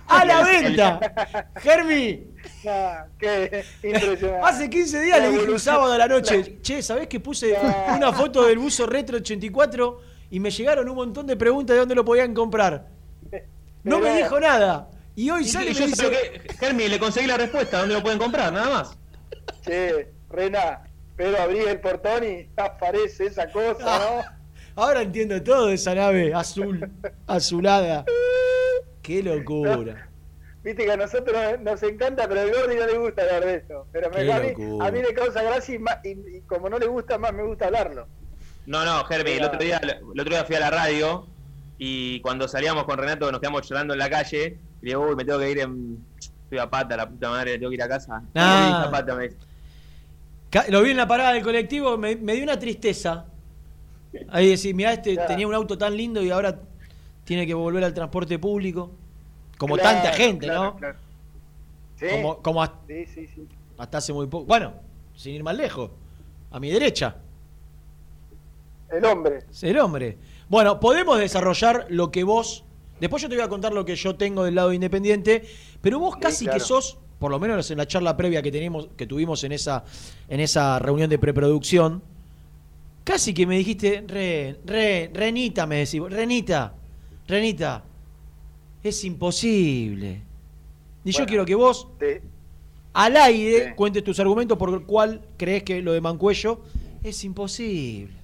¡A 0.09 0.25
la 0.25 0.43
venta! 0.43 1.51
Germi, 1.57 2.25
Ah, 2.67 3.05
qué 3.17 3.63
impresionante. 3.83 4.39
hace 4.45 4.69
15 4.69 5.01
días 5.01 5.19
La 5.19 5.27
le 5.27 5.37
dije 5.37 5.51
un 5.51 5.59
sábado 5.59 5.93
a 5.93 5.97
la 5.97 6.07
noche, 6.07 6.59
che, 6.61 6.81
¿sabés 6.81 7.07
que 7.07 7.19
puse 7.19 7.55
una 7.95 8.11
foto 8.13 8.45
del 8.45 8.57
buzo 8.59 8.85
retro 8.85 9.17
84 9.17 10.01
y 10.31 10.39
me 10.39 10.49
llegaron 10.51 10.87
un 10.89 10.95
montón 10.95 11.25
de 11.27 11.35
preguntas 11.35 11.75
de 11.75 11.79
dónde 11.79 11.95
lo 11.95 12.03
podían 12.05 12.33
comprar? 12.33 12.87
No 13.83 13.99
me 13.99 14.15
dijo 14.17 14.39
nada. 14.39 14.89
Y 15.15 15.29
hoy 15.31 15.45
sale 15.45 15.71
y 15.71 15.73
me 15.73 15.87
dice, 15.87 15.95
sé 15.95 16.09
que, 16.09 16.53
Germi, 16.59 16.87
le 16.87 16.97
conseguí 16.99 17.27
la 17.27 17.37
respuesta, 17.37 17.79
¿dónde 17.79 17.95
lo 17.95 18.01
pueden 18.03 18.19
comprar? 18.19 18.51
Nada 18.53 18.69
más. 18.69 18.97
Che, 19.65 20.07
Rena, 20.29 20.81
pero 21.17 21.41
abrí 21.41 21.59
el 21.59 21.79
portón 21.81 22.23
y 22.23 22.47
aparece 22.55 23.25
esa 23.25 23.51
cosa, 23.51 23.99
¿no? 23.99 24.23
Ahora 24.81 25.01
entiendo 25.01 25.41
todo 25.43 25.67
de 25.67 25.73
esa 25.73 25.93
nave 25.93 26.33
azul, 26.33 26.89
azulada. 27.27 28.05
Qué 29.09 29.23
locura. 29.23 30.07
Viste 30.63 30.85
que 30.85 30.91
a 30.91 30.97
nosotros 30.97 31.35
nos- 31.61 31.81
encanta, 31.83 32.27
pero 32.27 32.41
al 32.41 32.51
Gordi 32.51 32.75
no 32.75 32.85
le 32.85 32.97
gusta 32.99 33.23
hablar 33.23 33.45
de 33.45 33.55
esto. 33.55 33.87
Pero 33.91 34.09
me- 34.11 34.31
a, 34.31 34.39
mí, 34.39 34.49
a 34.81 34.91
mí 34.91 35.01
le 35.01 35.13
causa 35.15 35.41
gracia 35.41 35.73
y, 35.75 35.79
ma- 35.79 35.99
y- 36.03 36.37
y 36.37 36.41
como 36.41 36.69
no 36.69 36.77
le 36.77 36.85
gusta, 36.85 37.17
más 37.17 37.33
me 37.33 37.43
gusta 37.43 37.65
hablarlo. 37.65 38.07
No, 38.67 38.85
no, 38.85 39.03
Germi, 39.05 39.31
el 39.31 39.43
otro, 39.45 39.57
día, 39.59 39.77
el 39.83 40.19
otro 40.19 40.25
día 40.35 40.45
fui 40.45 40.55
a 40.57 40.59
la 40.59 40.69
radio 40.69 41.25
y 41.79 42.19
cuando 42.21 42.47
salíamos 42.47 42.83
con 42.83 42.99
Renato 42.99 43.31
nos 43.31 43.39
quedamos 43.39 43.67
llorando 43.67 43.93
en 43.93 43.99
la 43.99 44.09
calle 44.11 44.57
y 44.81 44.85
le 44.85 44.91
digo, 44.91 45.07
uy, 45.07 45.15
me 45.15 45.25
tengo 45.25 45.39
que 45.39 45.49
ir 45.49 45.59
en... 45.59 45.97
Estoy 46.43 46.59
a 46.59 46.69
pata, 46.69 46.95
la 46.97 47.09
puta 47.09 47.29
madre, 47.29 47.57
tengo 47.57 47.69
que 47.69 47.75
ir 47.75 47.83
a 47.83 47.87
casa. 47.87 48.21
Ah. 48.35 48.83
A 48.87 48.91
pata, 48.91 49.15
me 49.15 49.29
Lo 50.69 50.81
vi 50.83 50.91
en 50.91 50.97
la 50.97 51.07
parada 51.07 51.33
del 51.33 51.41
colectivo, 51.43 51.97
me, 51.97 52.15
me 52.15 52.33
dio 52.33 52.43
una 52.43 52.59
tristeza. 52.59 53.25
Ahí 54.29 54.49
decir, 54.49 54.75
mirá, 54.75 54.93
este 54.93 55.15
tenía 55.27 55.47
un 55.47 55.53
auto 55.53 55.77
tan 55.77 55.95
lindo 55.95 56.21
y 56.21 56.29
ahora 56.31 56.59
tiene 57.29 57.45
que 57.45 57.53
volver 57.53 57.83
al 57.83 57.93
transporte 57.93 58.39
público. 58.39 58.89
Como 59.59 59.75
Claro, 59.75 59.99
tanta 60.01 60.17
gente, 60.17 60.47
claro, 60.47 60.63
¿no? 60.63 60.75
claro. 60.77 60.97
Sí, 61.95 62.07
Como, 62.09 62.37
como 62.41 62.63
hasta, 62.63 62.77
sí, 62.87 63.05
sí, 63.05 63.27
sí. 63.27 63.47
hasta 63.77 63.99
hace 63.99 64.11
muy 64.13 64.25
poco. 64.25 64.45
Bueno, 64.45 64.73
sin 65.15 65.35
ir 65.35 65.43
más 65.43 65.55
lejos. 65.55 65.91
A 66.49 66.59
mi 66.59 66.71
derecha. 66.71 67.17
El 68.91 69.05
hombre. 69.05 69.43
El 69.61 69.77
hombre. 69.77 70.17
Bueno, 70.49 70.79
podemos 70.79 71.19
desarrollar 71.19 71.85
lo 71.89 72.09
que 72.09 72.23
vos. 72.23 72.63
Después 72.99 73.21
yo 73.21 73.29
te 73.29 73.35
voy 73.35 73.43
a 73.43 73.47
contar 73.47 73.73
lo 73.73 73.85
que 73.85 73.95
yo 73.95 74.15
tengo 74.15 74.43
del 74.43 74.55
lado 74.55 74.73
independiente, 74.73 75.43
pero 75.81 75.99
vos 75.99 76.17
casi 76.17 76.47
que 76.47 76.59
sos, 76.59 76.97
por 77.19 77.29
lo 77.29 77.39
menos 77.39 77.69
en 77.69 77.77
la 77.77 77.85
charla 77.85 78.17
previa 78.17 78.41
que 78.41 78.51
tenemos, 78.51 78.89
que 78.97 79.05
tuvimos 79.05 79.43
en 79.43 79.51
esa, 79.51 79.83
en 80.27 80.39
esa 80.39 80.79
reunión 80.79 81.11
de 81.11 81.19
preproducción, 81.19 82.01
casi 83.03 83.35
que 83.35 83.45
me 83.45 83.55
dijiste, 83.59 84.03
re, 84.07 84.59
re, 84.65 85.11
Renita, 85.13 85.67
me 85.67 85.75
decís, 85.75 86.01
Renita, 86.01 86.73
Renita, 87.29 87.83
es 88.83 89.03
imposible. 89.05 90.21
Y 91.03 91.11
yo 91.11 91.25
quiero 91.27 91.45
que 91.45 91.53
vos, 91.55 91.87
te- 91.99 92.21
al 92.93 93.15
aire, 93.17 93.67
Sí. 93.69 93.73
cuentes 93.75 94.03
tus 94.03 94.19
argumentos 94.19 94.57
por 94.57 94.69
el 94.73 94.81
cual 94.83 95.21
crees 95.37 95.61
que 95.63 95.81
lo 95.81 95.93
de 95.93 96.01
Mancuello 96.01 96.61
es 97.03 97.23
imposible. 97.23 98.15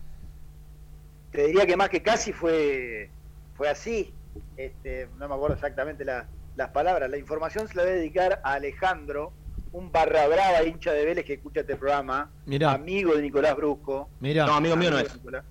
Te 1.32 1.47
diría 1.47 1.66
que 1.68 1.78
más 1.78 1.89
que 1.89 2.01
casi 2.01 2.34
fue, 2.34 3.10
fue 3.56 3.70
así. 3.70 4.12
Este, 4.58 5.08
no 5.20 5.30
me 5.30 5.36
acuerdo 5.36 5.56
exactamente 5.56 6.03
la- 6.03 6.26
las 6.58 6.70
palabras. 6.70 7.10
La 7.10 7.18
información 7.18 7.68
se 7.68 7.76
la 7.76 7.84
voy 7.84 7.91
a 7.91 7.95
dedicar 7.95 8.41
a 8.43 8.53
Alejandro, 8.53 9.32
un 9.72 9.91
barra 9.91 10.28
brava 10.28 10.64
hincha 10.64 10.91
de 10.93 11.06
Vélez 11.06 11.26
que 11.26 11.34
escucha 11.34 11.60
este 11.62 11.76
programa, 11.76 12.32
Mirá. 12.45 12.72
amigo 12.72 13.14
de 13.14 13.22
Nicolás 13.22 13.56
Brusco. 13.56 14.10
Mirá. 14.20 14.45
No, 14.47 14.56
amigo 14.56 14.76
mío 14.78 14.89
no 14.91 14.97
de 14.97 15.03
es. 15.03 15.14
Nicolás. 15.16 15.45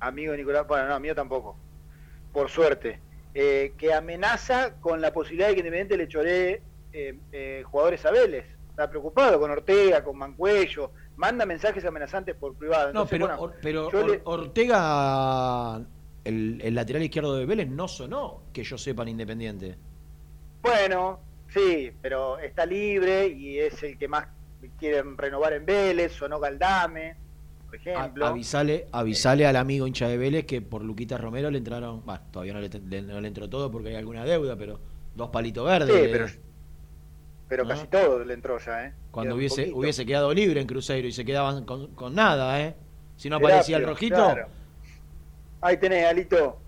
Amigo 0.00 0.32
de 0.32 0.38
Nicolás, 0.38 0.66
bueno, 0.68 0.88
no, 0.88 1.00
mío 1.00 1.14
tampoco. 1.14 1.56
Por 2.32 2.48
suerte. 2.50 3.00
Eh, 3.34 3.72
que 3.78 3.94
amenaza 3.94 4.74
con 4.80 5.00
la 5.00 5.12
posibilidad 5.12 5.48
de 5.48 5.54
que 5.54 5.60
Independiente 5.60 5.96
le 5.96 6.06
choree 6.08 6.62
eh, 6.92 7.18
eh, 7.32 7.62
jugadores 7.64 8.04
a 8.04 8.10
Vélez. 8.10 8.44
Está 8.70 8.88
preocupado 8.90 9.38
con 9.40 9.50
Ortega, 9.50 10.02
con 10.04 10.18
Mancuello. 10.18 10.90
Manda 11.16 11.46
mensajes 11.46 11.84
amenazantes 11.84 12.34
por 12.34 12.54
privado. 12.54 12.92
No, 12.92 13.06
pero, 13.06 13.26
bueno, 13.26 13.42
Or- 13.42 13.54
pero 13.62 13.90
yo 13.90 13.98
Or- 14.00 14.10
le- 14.10 14.20
Ortega, 14.24 15.76
el, 16.24 16.60
el 16.62 16.74
lateral 16.74 17.02
izquierdo 17.02 17.36
de 17.36 17.46
Vélez, 17.46 17.68
no 17.68 17.88
sonó, 17.88 18.42
que 18.52 18.64
yo 18.64 18.76
sepa, 18.78 19.02
en 19.02 19.08
Independiente. 19.10 19.76
Bueno, 20.62 21.20
sí, 21.48 21.90
pero 22.00 22.38
está 22.38 22.64
libre 22.66 23.26
y 23.28 23.58
es 23.58 23.82
el 23.82 23.98
que 23.98 24.08
más 24.08 24.26
quieren 24.78 25.16
renovar 25.18 25.52
en 25.54 25.66
Vélez, 25.66 26.12
sonó 26.12 26.38
Galdame, 26.38 27.16
por 27.80 27.88
A- 27.88 27.92
ejemplo. 28.00 28.26
avisale, 28.26 28.86
avisale 28.92 29.46
al 29.46 29.56
amigo 29.56 29.86
hincha 29.86 30.06
de 30.08 30.18
Vélez 30.18 30.44
que 30.44 30.60
por 30.60 30.82
Luquita 30.82 31.16
Romero 31.16 31.50
le 31.50 31.58
entraron, 31.58 32.04
bueno, 32.04 32.20
todavía 32.30 32.52
no 32.52 32.60
le, 32.60 32.68
le- 32.68 33.02
no 33.02 33.20
le 33.20 33.28
entró 33.28 33.48
todo 33.48 33.70
porque 33.70 33.88
hay 33.88 33.94
alguna 33.96 34.24
deuda, 34.24 34.56
pero 34.56 34.78
dos 35.14 35.30
palitos 35.30 35.64
verdes. 35.64 35.94
Sí, 35.94 36.02
le- 36.02 36.08
pero, 36.08 36.26
pero 37.48 37.62
¿no? 37.64 37.70
casi 37.70 37.86
todo 37.86 38.24
le 38.24 38.34
entró 38.34 38.58
ya, 38.58 38.86
¿eh? 38.86 38.92
cuando 39.10 39.34
hubiese, 39.36 39.72
hubiese 39.72 40.04
quedado 40.04 40.32
libre 40.34 40.60
en 40.60 40.66
Cruzeiro 40.66 41.08
y 41.08 41.12
se 41.12 41.24
quedaban 41.24 41.64
con, 41.64 41.88
con 41.94 42.14
nada, 42.14 42.60
¿eh? 42.60 42.74
Si 43.16 43.30
no 43.30 43.36
aparecía 43.36 43.76
el 43.78 43.86
rojito, 43.86 44.16
claro. 44.16 44.48
Ahí 45.60 45.76
tenés, 45.78 46.06
Alito. 46.06 46.58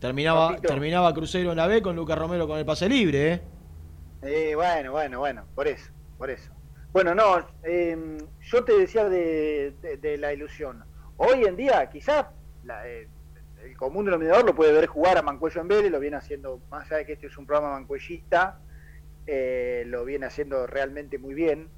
terminaba, 0.00 0.48
Papito. 0.50 0.68
terminaba 0.68 1.14
Cruzeiro 1.14 1.50
en 1.52 1.56
la 1.56 1.66
B 1.66 1.80
con 1.82 1.96
Lucas 1.96 2.18
Romero 2.18 2.46
con 2.46 2.58
el 2.58 2.64
pase 2.64 2.88
libre, 2.88 3.32
¿eh? 3.32 3.40
Eh, 4.22 4.54
bueno, 4.54 4.92
bueno, 4.92 5.18
bueno, 5.18 5.44
por 5.54 5.66
eso, 5.66 5.90
por 6.18 6.30
eso. 6.30 6.50
Bueno, 6.94 7.12
no, 7.12 7.44
eh, 7.64 8.18
yo 8.40 8.64
te 8.64 8.78
decía 8.78 9.08
de, 9.08 10.16
la 10.16 10.32
ilusión. 10.32 10.84
Hoy 11.16 11.44
en 11.44 11.56
día, 11.56 11.90
quizás 11.90 12.26
eh, 12.84 13.08
el 13.64 13.76
común 13.76 14.04
denominador 14.04 14.44
lo 14.44 14.54
puede 14.54 14.72
ver 14.72 14.86
jugar 14.86 15.18
a 15.18 15.22
Mancuello 15.22 15.60
en 15.60 15.66
Vélez, 15.66 15.90
lo 15.90 15.98
viene 15.98 16.18
haciendo, 16.18 16.60
más 16.70 16.86
allá 16.86 16.98
de 16.98 17.06
que 17.06 17.14
este 17.14 17.26
es 17.26 17.36
un 17.36 17.46
programa 17.46 17.72
mancuellista, 17.72 18.60
eh, 19.26 19.82
lo 19.88 20.04
viene 20.04 20.26
haciendo 20.26 20.68
realmente 20.68 21.18
muy 21.18 21.34
bien, 21.34 21.68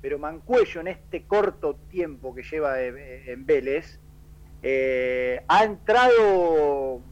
pero 0.00 0.18
Mancuello 0.18 0.80
en 0.80 0.88
este 0.88 1.26
corto 1.26 1.76
tiempo 1.90 2.34
que 2.34 2.42
lleva 2.42 2.80
eh, 2.80 3.30
en 3.30 3.44
Vélez, 3.44 4.00
eh, 4.62 5.44
ha 5.48 5.64
entrado 5.64 7.02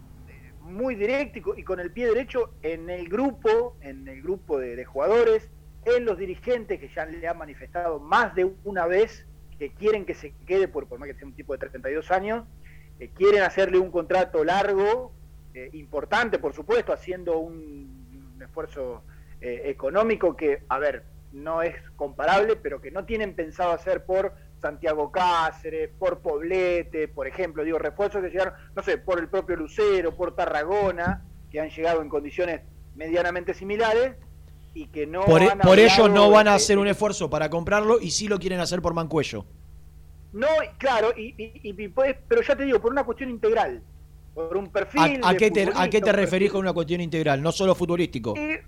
muy 0.63 0.95
directo 0.95 1.55
y 1.55 1.63
con 1.63 1.79
el 1.79 1.93
pie 1.93 2.07
derecho 2.07 2.55
en 2.63 2.89
el 2.89 3.07
grupo, 3.11 3.77
en 3.83 4.09
el 4.09 4.23
grupo 4.23 4.59
de, 4.59 4.77
de 4.77 4.85
jugadores, 4.87 5.51
en 5.85 6.05
los 6.05 6.19
dirigentes 6.19 6.79
que 6.79 6.89
ya 6.89 7.07
le 7.07 7.27
han 7.27 7.39
manifestado 7.39 7.99
más 8.01 8.35
de 8.35 8.51
una 8.65 8.87
vez 8.87 9.27
que 9.59 9.73
quieren 9.73 10.05
que 10.05 10.15
se 10.15 10.33
quede, 10.47 10.69
por, 10.69 10.87
por 10.89 10.99
más 10.99 11.09
que 11.09 11.15
sea 11.15 11.27
un 11.27 11.35
tipo 11.35 11.53
de 11.53 11.59
32 11.59 12.11
años, 12.11 12.45
que 12.99 13.11
quieren 13.11 13.43
hacerle 13.43 13.79
un 13.79 13.91
contrato 13.91 14.45
largo, 14.45 15.13
eh, 15.55 15.71
importante 15.73 16.39
por 16.39 16.55
supuesto, 16.55 16.93
haciendo 16.93 17.39
un, 17.39 18.35
un 18.35 18.43
esfuerzo 18.43 19.03
eh, 19.41 19.63
económico 19.67 20.37
que, 20.37 20.63
a 20.69 20.79
ver, 20.79 21.05
no 21.33 21.63
es 21.63 21.75
comparable, 21.97 22.57
pero 22.57 22.81
que 22.81 22.91
no 22.91 23.05
tienen 23.05 23.35
pensado 23.35 23.73
hacer 23.73 24.05
por 24.05 24.35
Santiago 24.61 25.11
Cáceres, 25.11 25.91
por 25.99 26.21
Poblete, 26.21 27.09
por 27.09 27.27
ejemplo, 27.27 27.65
digo, 27.65 27.79
refuerzos 27.79 28.23
que 28.23 28.31
llegaron, 28.31 28.55
no 28.75 28.83
sé, 28.83 28.99
por 28.99 29.19
el 29.19 29.29
propio 29.29 29.57
Lucero, 29.57 30.15
por 30.15 30.35
Tarragona, 30.35 31.25
que 31.51 31.61
han 31.61 31.71
llegado 31.71 32.03
en 32.03 32.09
condiciones 32.09 32.63
medianamente 32.95 33.55
similares 33.55 34.17
y 34.75 34.87
que 34.87 35.07
no 35.07 35.23
Por, 35.23 35.43
e- 35.43 35.51
han 35.51 35.59
por 35.59 35.79
ello 35.79 36.09
no 36.09 36.31
van 36.31 36.49
a 36.49 36.53
de- 36.53 36.57
hacer 36.57 36.79
un 36.79 36.87
esfuerzo 36.87 37.29
para 37.31 37.51
comprarlo 37.51 38.01
y 38.01 38.11
sí 38.11 38.29
lo 38.29 38.39
quieren 38.39 38.61
hacer 38.61 38.81
por 38.81 38.95
Mancuello. 38.95 39.45
No, 40.33 40.47
claro, 40.79 41.13
y, 41.17 41.35
y- 41.37 41.61
y- 41.63 41.89
pues, 41.89 42.17
pero 42.29 42.41
ya 42.43 42.55
te 42.57 42.65
digo, 42.65 42.81
por 42.81 42.93
una 42.93 43.03
cuestión 43.05 43.31
integral, 43.31 43.83
por 44.35 44.57
un 44.57 44.69
perfil. 44.71 45.21
¿A, 45.25 45.31
a 45.31 45.33
de 45.33 45.39
qué 45.39 45.51
te, 45.51 45.69
¿A 45.75 45.89
qué 45.91 46.01
te 46.01 46.13
referís 46.13 46.53
con 46.53 46.61
una 46.61 46.73
cuestión 46.73 47.01
integral? 47.01 47.43
No 47.43 47.51
solo 47.51 47.75
futbolístico. 47.75 48.35
Eh, 48.37 48.63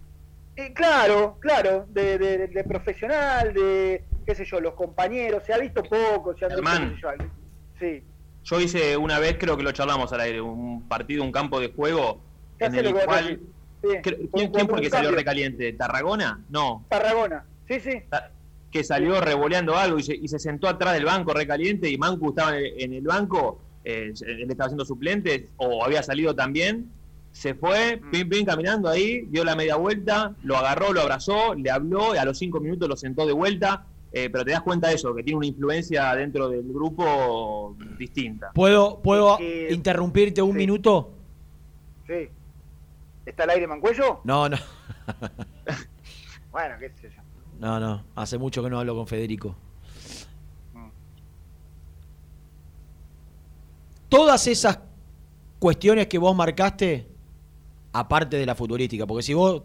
eh, 0.57 0.73
claro, 0.75 1.37
claro, 1.41 1.87
de, 1.89 2.19
de- 2.19 2.49
de 2.49 2.65
profesional, 2.65 3.55
de, 3.55 4.05
qué 4.27 4.35
sé 4.35 4.45
yo, 4.45 4.61
los 4.61 4.75
compañeros, 4.75 5.45
se 5.47 5.53
ha 5.53 5.59
visto 5.59 5.83
poco, 5.85 6.35
se 6.37 6.45
ha 6.45 6.49
visto, 6.49 6.63
Germán. 6.65 6.89
qué 6.91 6.95
sé 6.97 7.01
yo, 7.03 7.09
al- 7.09 7.31
sí, 7.79 8.03
Yo 8.45 8.61
hice 8.61 8.97
una 8.97 9.21
vez, 9.21 9.37
creo 9.39 9.57
que 9.57 9.63
lo 9.63 9.71
charlamos 9.71 10.13
al 10.13 10.21
aire, 10.21 10.41
un 10.41 10.89
partido, 10.89 11.23
un 11.23 11.31
campo 11.31 11.61
de 11.61 11.69
juego 11.73 12.19
en 12.59 12.75
el 12.75 12.89
a 12.89 13.05
cual... 13.05 13.41
Sí, 13.83 13.89
¿Quién, 14.03 14.51
fue 14.53 14.77
el 14.79 14.81
que 14.83 14.91
salió 14.91 15.11
recaliente? 15.11 15.73
¿Tarragona? 15.73 16.41
No. 16.51 16.85
Tarragona. 16.89 17.45
Sí, 17.69 17.81
sí. 17.81 17.91
Que 18.71 18.85
salió 18.85 19.21
revoleando 19.21 19.77
algo 19.77 19.99
y 19.99 20.03
se, 20.03 20.15
y 20.15 20.29
se 20.29 20.39
sentó 20.39 20.69
atrás 20.69 20.95
del 20.95 21.05
banco 21.05 21.35
recaliente 21.35 21.91
y 21.91 21.99
Mancu 21.99 22.31
estaba 22.31 22.57
en 22.57 22.65
el, 22.65 22.81
en 22.81 22.93
el 22.95 23.03
banco, 23.03 23.61
eh, 23.85 24.13
él 24.27 24.47
estaba 24.51 24.67
haciendo 24.67 24.85
suplentes 24.85 25.45
o 25.57 25.85
había 25.85 26.03
salido 26.03 26.35
también. 26.35 26.91
Se 27.33 27.55
fue, 27.55 27.97
Mm. 27.97 28.11
pim, 28.11 28.29
pim, 28.29 28.45
caminando 28.47 28.89
ahí, 28.89 29.23
dio 29.31 29.43
la 29.45 29.57
media 29.57 29.77
vuelta, 29.77 30.35
lo 30.45 30.57
agarró, 30.57 30.93
lo 30.93 31.01
abrazó, 31.01 31.55
le 31.55 31.71
habló 31.71 32.15
y 32.15 32.19
a 32.19 32.25
los 32.25 32.39
cinco 32.39 32.61
minutos 32.61 32.89
lo 32.89 32.97
sentó 32.97 33.27
de 33.27 33.33
vuelta. 33.33 33.87
Eh, 34.15 34.29
pero 34.31 34.45
te 34.45 34.51
das 34.51 34.61
cuenta 34.61 34.89
de 34.89 34.97
eso, 34.97 35.15
que 35.15 35.23
tiene 35.23 35.39
una 35.39 35.47
influencia 35.47 36.15
dentro 36.15 36.51
del 36.51 36.65
grupo 36.71 37.75
distinta. 37.99 38.51
¿Puedo, 38.55 39.01
puedo 39.01 39.33
Es 39.35 39.39
que- 39.39 39.69
interrumpirte 39.73 40.43
un 40.43 40.55
minuto? 40.55 41.13
Sí. 42.07 42.29
¿Está 43.27 43.45
al 43.45 43.51
aire 43.51 43.67
Mancuello? 43.67 44.21
No, 44.25 44.49
no. 44.49 44.57
Bueno, 46.51 46.75
qué 46.79 46.91
sé 47.01 47.11
yo. 47.17 47.23
No, 47.59 47.81
no. 47.81 48.05
Hace 48.15 48.37
mucho 48.37 48.63
que 48.63 48.69
no 48.69 48.79
hablo 48.79 48.95
con 48.95 49.07
Federico. 49.07 49.57
Todas 54.09 54.47
esas 54.47 54.79
cuestiones 55.59 56.07
que 56.09 56.19
vos 56.19 56.37
marcaste, 56.37 57.07
aparte 57.93 58.37
de 58.37 58.45
la 58.47 58.55
futbolística, 58.55 59.07
porque 59.07 59.23
si 59.23 59.33
vos, 59.35 59.63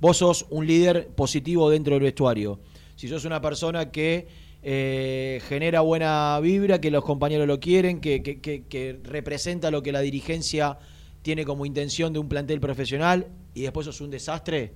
vos 0.00 0.16
sos 0.18 0.46
un 0.50 0.66
líder 0.66 1.08
positivo 1.08 1.70
dentro 1.70 1.94
del 1.94 2.02
vestuario, 2.02 2.60
si 2.96 3.08
sos 3.08 3.24
una 3.24 3.40
persona 3.40 3.90
que 3.90 4.28
eh, 4.62 5.40
genera 5.48 5.80
buena 5.80 6.38
vibra, 6.42 6.80
que 6.80 6.90
los 6.90 7.04
compañeros 7.04 7.46
lo 7.46 7.60
quieren, 7.60 8.00
que, 8.00 8.22
que- 8.22 8.40
que- 8.40 8.64
que 8.66 9.00
representa 9.04 9.70
lo 9.70 9.82
que 9.82 9.92
la 9.92 10.00
dirigencia 10.00 10.78
tiene 11.22 11.44
como 11.44 11.66
intención 11.66 12.12
de 12.12 12.18
un 12.18 12.28
plantel 12.28 12.60
profesional 12.60 13.28
y 13.54 13.62
después 13.62 13.86
sos 13.86 14.00
un 14.00 14.10
desastre, 14.10 14.72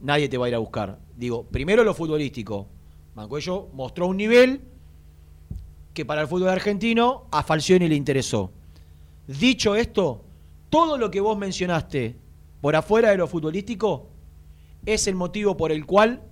nadie 0.00 0.28
te 0.28 0.38
va 0.38 0.46
a 0.46 0.48
ir 0.48 0.54
a 0.54 0.58
buscar. 0.58 0.98
Digo, 1.16 1.44
primero 1.44 1.84
lo 1.84 1.94
futbolístico. 1.94 2.66
Mancuello 3.14 3.68
mostró 3.72 4.06
un 4.06 4.16
nivel 4.16 4.60
que 5.94 6.04
para 6.04 6.22
el 6.22 6.28
fútbol 6.28 6.48
argentino 6.48 7.26
a 7.30 7.42
Falcioni 7.42 7.88
le 7.88 7.94
interesó. 7.94 8.50
Dicho 9.26 9.74
esto, 9.76 10.24
todo 10.70 10.98
lo 10.98 11.10
que 11.10 11.20
vos 11.20 11.36
mencionaste 11.36 12.16
por 12.60 12.76
afuera 12.76 13.10
de 13.10 13.18
lo 13.18 13.28
futbolístico 13.28 14.08
es 14.86 15.06
el 15.06 15.14
motivo 15.14 15.56
por 15.56 15.70
el 15.70 15.86
cual 15.86 16.22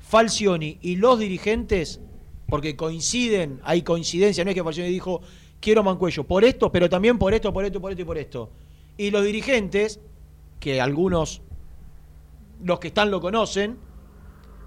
Falcioni 0.00 0.78
y 0.80 0.96
los 0.96 1.18
dirigentes, 1.18 2.00
porque 2.48 2.76
coinciden, 2.76 3.60
hay 3.64 3.82
coincidencia, 3.82 4.44
no 4.44 4.50
es 4.50 4.54
que 4.54 4.64
Falcioni 4.64 4.90
dijo, 4.90 5.20
quiero 5.60 5.82
Mancuello, 5.82 6.24
por 6.24 6.44
esto, 6.44 6.70
pero 6.70 6.88
también 6.88 7.18
por 7.18 7.34
esto, 7.34 7.52
por 7.52 7.64
esto, 7.64 7.80
por 7.80 7.90
esto 7.90 8.02
y 8.02 8.04
por 8.04 8.18
esto. 8.18 8.50
Y 8.96 9.10
los 9.10 9.24
dirigentes, 9.24 10.00
que 10.60 10.80
algunos, 10.80 11.42
los 12.62 12.78
que 12.78 12.88
están 12.88 13.10
lo 13.10 13.20
conocen, 13.20 13.78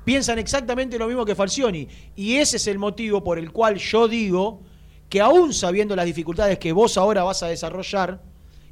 piensan 0.04 0.40
exactamente 0.40 0.98
lo 0.98 1.08
mismo 1.08 1.26
que 1.26 1.36
Falcioni. 1.36 1.88
Y 2.16 2.36
ese 2.36 2.58
es 2.58 2.68
el 2.68 2.80
motivo 2.80 3.24
por 3.24 3.38
el 3.40 3.52
cual 3.52 3.78
yo 3.78 4.08
digo 4.08 4.62
que 5.10 5.22
aún 5.22 5.54
sabiendo 5.54 5.96
las 5.96 6.06
dificultades 6.06 6.60
que 6.60 6.72
vos 6.72 6.98
ahora 6.98 7.24
vas 7.24 7.44
a 7.44 7.48
desarrollar, 7.48 8.22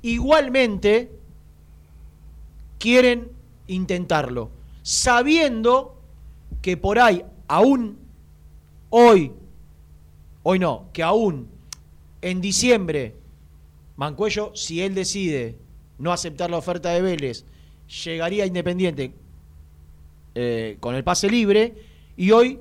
igualmente 0.02 1.12
quieren 2.78 3.32
intentarlo, 3.68 4.52
sabiendo 4.82 6.00
que 6.62 6.78
por 6.78 7.00
ahí, 7.00 7.24
aún 7.48 7.98
hoy, 8.90 9.32
hoy 10.44 10.60
no, 10.60 10.90
que 10.94 11.04
aún 11.04 11.50
en 12.30 12.42
diciembre, 12.42 13.14
Mancuello, 13.98 14.52
si 14.56 14.82
él 14.82 14.96
decide 14.96 15.58
no 16.00 16.12
aceptar 16.12 16.50
la 16.50 16.58
oferta 16.58 16.90
de 16.90 17.02
Vélez, 17.02 17.46
llegaría 18.04 18.44
a 18.44 18.48
Independiente 18.48 19.14
eh, 20.34 20.78
con 20.80 20.96
el 20.96 21.04
pase 21.04 21.30
libre 21.30 21.76
y 22.18 22.32
hoy 22.32 22.60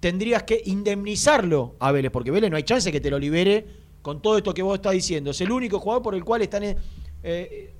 tendrías 0.00 0.44
que 0.44 0.62
indemnizarlo 0.64 1.76
a 1.78 1.92
Vélez, 1.92 2.10
porque 2.10 2.30
Vélez 2.30 2.50
no 2.50 2.56
hay 2.56 2.62
chance 2.62 2.90
que 2.90 3.00
te 3.00 3.10
lo 3.10 3.18
libere 3.18 3.66
con 4.02 4.22
todo 4.22 4.38
esto 4.38 4.54
que 4.54 4.62
vos 4.62 4.76
estás 4.76 4.92
diciendo. 4.92 5.30
Es 5.30 5.40
el 5.42 5.52
único 5.52 5.78
jugador 5.78 6.02
por 6.02 6.14
el 6.14 6.24
cual 6.24 6.40
están 6.42 6.62
eh, 6.64 6.76
eh, 7.22 7.72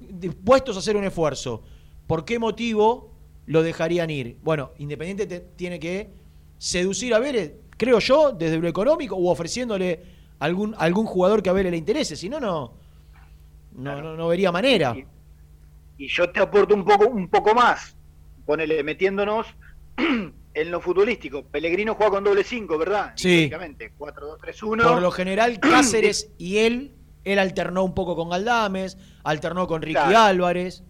dispuestos 0.00 0.74
a 0.76 0.80
hacer 0.80 0.96
un 0.96 1.04
esfuerzo. 1.04 1.62
¿Por 2.08 2.24
qué 2.24 2.40
motivo 2.40 3.12
lo 3.46 3.62
dejarían 3.62 4.10
ir? 4.10 4.36
Bueno, 4.42 4.72
Independiente 4.78 5.26
te- 5.26 5.40
tiene 5.56 5.78
que 5.78 6.08
seducir 6.58 7.14
a 7.14 7.20
Vélez, 7.20 7.52
creo 7.76 8.00
yo, 8.00 8.32
desde 8.32 8.58
lo 8.58 8.66
económico 8.68 9.14
o 9.14 9.30
ofreciéndole 9.30 10.13
algún, 10.38 10.74
algún 10.78 11.06
jugador 11.06 11.42
que 11.42 11.50
a 11.50 11.52
Vélez 11.52 11.70
le 11.72 11.78
interese. 11.78 12.16
Si 12.16 12.28
no, 12.28 12.40
no, 12.40 12.74
no, 13.72 14.02
no, 14.02 14.16
no 14.16 14.28
vería 14.28 14.52
manera. 14.52 14.94
Y 15.96 16.08
yo 16.08 16.30
te 16.30 16.40
aporto 16.40 16.74
un 16.74 16.84
poco, 16.84 17.06
un 17.08 17.28
poco 17.28 17.54
más. 17.54 17.96
Ponele, 18.46 18.82
metiéndonos 18.82 19.46
en 19.96 20.70
lo 20.70 20.80
futbolístico. 20.80 21.44
Pellegrino 21.44 21.94
juega 21.94 22.12
con 22.12 22.24
doble 22.24 22.44
5, 22.44 22.78
¿verdad? 22.78 23.12
Sí. 23.16 23.44
Históricamente, 23.44 23.92
4-2-3-1. 23.98 24.82
Por 24.82 25.02
lo 25.02 25.10
general, 25.10 25.58
Cáceres 25.60 26.30
y 26.38 26.58
él, 26.58 26.94
él 27.24 27.38
alternó 27.38 27.84
un 27.84 27.94
poco 27.94 28.16
con 28.16 28.28
Galdames, 28.30 28.98
alternó 29.22 29.66
con 29.66 29.82
Ricky 29.82 29.94
Claro. 29.94 30.18
Álvarez. 30.18 30.82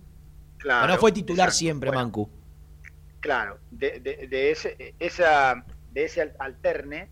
Claro, 0.58 0.88
no 0.94 0.98
fue 0.98 1.12
titular 1.12 1.48
exacto. 1.48 1.58
siempre, 1.58 1.90
Bueno, 1.90 2.02
Mancu. 2.02 2.30
Claro, 3.20 3.58
de, 3.70 4.00
de- 4.00 4.26
de 4.28 4.50
ese, 4.50 4.94
esa, 4.98 5.64
de 5.92 6.04
ese 6.04 6.22
al- 6.22 6.36
alterne 6.38 7.08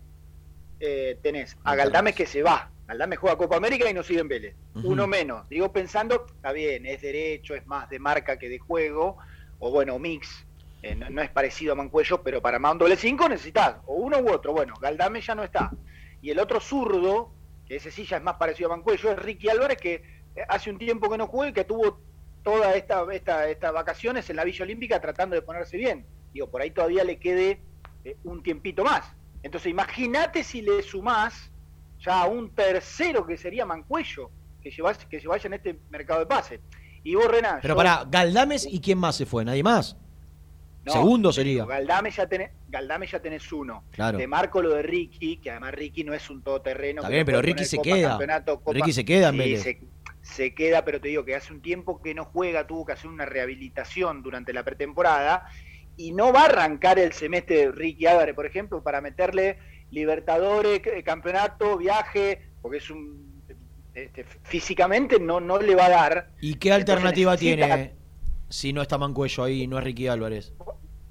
eh, 0.85 1.17
tenés 1.21 1.55
a 1.63 1.75
Galdames 1.75 2.13
que 2.13 2.25
se 2.25 2.43
va. 2.43 2.69
Galdames 2.87 3.17
juega 3.17 3.37
Copa 3.37 3.55
América 3.55 3.89
y 3.89 3.93
no 3.93 4.03
sigue 4.03 4.19
en 4.19 4.27
Vélez. 4.27 4.55
Uno 4.75 5.07
menos. 5.07 5.47
Digo 5.47 5.71
pensando, 5.71 6.25
está 6.27 6.51
bien, 6.51 6.85
es 6.85 7.01
derecho, 7.01 7.55
es 7.55 7.65
más 7.65 7.89
de 7.89 7.99
marca 7.99 8.37
que 8.37 8.49
de 8.49 8.59
juego, 8.59 9.17
o 9.59 9.71
bueno, 9.71 9.97
mix. 9.97 10.45
Eh, 10.81 10.93
no, 10.93 11.09
no 11.09 11.21
es 11.21 11.29
parecido 11.29 11.71
a 11.71 11.75
Mancuello, 11.75 12.21
pero 12.21 12.41
para 12.41 12.59
más 12.59 12.73
un 12.73 12.79
doble 12.79 12.97
5 12.97 13.29
necesitas 13.29 13.77
o 13.85 13.95
uno 13.95 14.19
u 14.19 14.29
otro. 14.29 14.51
Bueno, 14.51 14.73
Galdames 14.81 15.25
ya 15.25 15.35
no 15.35 15.43
está. 15.43 15.71
Y 16.21 16.31
el 16.31 16.39
otro 16.39 16.59
zurdo, 16.59 17.31
que 17.65 17.77
ese 17.77 17.89
sí 17.89 18.03
ya 18.03 18.17
es 18.17 18.23
más 18.23 18.35
parecido 18.35 18.69
a 18.69 18.75
Mancuello, 18.75 19.09
es 19.09 19.19
Ricky 19.19 19.47
Álvarez, 19.47 19.77
que 19.77 19.93
eh, 20.35 20.41
hace 20.49 20.69
un 20.69 20.77
tiempo 20.77 21.09
que 21.09 21.17
no 21.17 21.27
juega 21.27 21.51
y 21.51 21.53
que 21.53 21.63
tuvo 21.63 22.01
todas 22.43 22.75
esta, 22.75 23.05
esta, 23.13 23.49
estas 23.49 23.71
vacaciones 23.71 24.29
en 24.29 24.35
la 24.35 24.43
Villa 24.43 24.65
Olímpica 24.65 24.99
tratando 24.99 25.37
de 25.37 25.43
ponerse 25.43 25.77
bien. 25.77 26.05
Digo, 26.33 26.49
por 26.49 26.61
ahí 26.61 26.71
todavía 26.71 27.05
le 27.05 27.19
quede 27.19 27.61
eh, 28.03 28.17
un 28.25 28.43
tiempito 28.43 28.83
más. 28.83 29.15
Entonces, 29.43 29.69
imagínate 29.69 30.43
si 30.43 30.61
le 30.61 30.81
sumás 30.81 31.51
ya 31.99 32.21
a 32.21 32.25
un 32.25 32.49
tercero 32.49 33.25
que 33.25 33.37
sería 33.37 33.65
Mancuello, 33.65 34.31
que 34.61 34.71
se, 34.71 34.81
vaya, 34.81 34.99
que 35.09 35.19
se 35.19 35.27
vaya 35.27 35.47
en 35.47 35.53
este 35.53 35.79
mercado 35.89 36.21
de 36.21 36.25
pase. 36.25 36.59
Y 37.03 37.15
vos, 37.15 37.27
Renan. 37.27 37.59
Pero 37.61 37.73
yo- 37.73 37.77
para 37.77 38.05
Galdames 38.09 38.65
y 38.65 38.79
quién 38.79 38.97
más 38.97 39.15
se 39.17 39.25
fue, 39.25 39.43
nadie 39.45 39.61
más. 39.63 39.97
No, 40.85 40.91
Segundo 40.91 41.31
sería. 41.31 41.53
digo, 41.53 41.67
Galdame 41.67 42.11
ya 42.11 42.27
tenés, 42.27 42.51
Galdame 42.67 43.07
ya 43.07 43.21
tenés 43.21 43.49
uno. 43.53 43.85
Claro. 43.91 44.17
Te 44.17 44.27
marco 44.27 44.61
lo 44.61 44.73
de 44.73 44.81
Ricky, 44.81 45.37
que 45.37 45.51
además 45.51 45.73
Ricky 45.75 46.03
no 46.03 46.13
es 46.13 46.29
un 46.29 46.41
todoterreno. 46.41 47.01
Está 47.01 47.09
bien, 47.09 47.25
pero 47.25 47.41
Ricky 47.41 47.63
se 47.63 47.77
Copa, 47.77 47.89
queda. 47.89 48.19
Ricky 48.67 48.91
se 48.91 49.05
queda 49.05 49.29
en 49.29 49.37
Vélez. 49.37 49.61
se, 49.63 49.79
se 50.21 50.53
queda, 50.53 50.83
pero 50.83 50.99
te 50.99 51.07
digo 51.07 51.23
que 51.23 51.35
hace 51.35 51.53
un 51.53 51.61
tiempo 51.61 52.01
que 52.01 52.13
no 52.13 52.25
juega, 52.25 52.67
tuvo 52.67 52.85
que 52.85 52.91
hacer 52.93 53.09
una 53.09 53.25
rehabilitación 53.25 54.23
durante 54.23 54.51
la 54.51 54.63
pretemporada 54.63 55.45
y 55.97 56.11
no 56.11 56.33
va 56.33 56.41
a 56.41 56.45
arrancar 56.45 56.97
el 56.99 57.13
semestre 57.13 57.57
de 57.57 57.71
Ricky 57.71 58.07
Álvarez, 58.07 58.35
por 58.35 58.45
ejemplo, 58.45 58.81
para 58.83 59.01
meterle 59.01 59.57
Libertadores, 59.91 60.81
c- 60.83 61.03
campeonato, 61.03 61.77
viaje, 61.77 62.41
porque 62.61 62.77
es 62.77 62.89
un 62.89 63.31
este, 63.93 64.25
físicamente 64.43 65.19
no, 65.19 65.39
no 65.39 65.59
le 65.59 65.75
va 65.75 65.85
a 65.85 65.89
dar. 65.89 66.29
¿Y 66.41 66.55
qué 66.55 66.71
alternativa 66.71 67.33
necesita- 67.33 67.75
tiene 67.75 67.93
si 68.49 68.73
no 68.73 68.81
está 68.81 68.97
Mancuello 68.97 69.43
ahí 69.43 69.63
y 69.63 69.67
no 69.67 69.77
es 69.77 69.83
Ricky 69.83 70.07
Álvarez? 70.07 70.53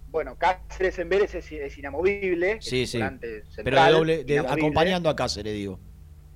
Bueno, 0.08 0.36
Cáceres 0.36 0.98
en 0.98 1.08
Vélez 1.08 1.34
es, 1.36 1.50
es 1.52 1.78
inamovible. 1.78 2.58
Sí, 2.60 2.86
sí. 2.86 3.00
Pero 3.62 3.82
de 3.84 3.90
doble, 3.92 4.24
de- 4.24 4.40
acompañando 4.40 5.08
a 5.08 5.14
Cáceres, 5.16 5.54
digo. 5.54 5.78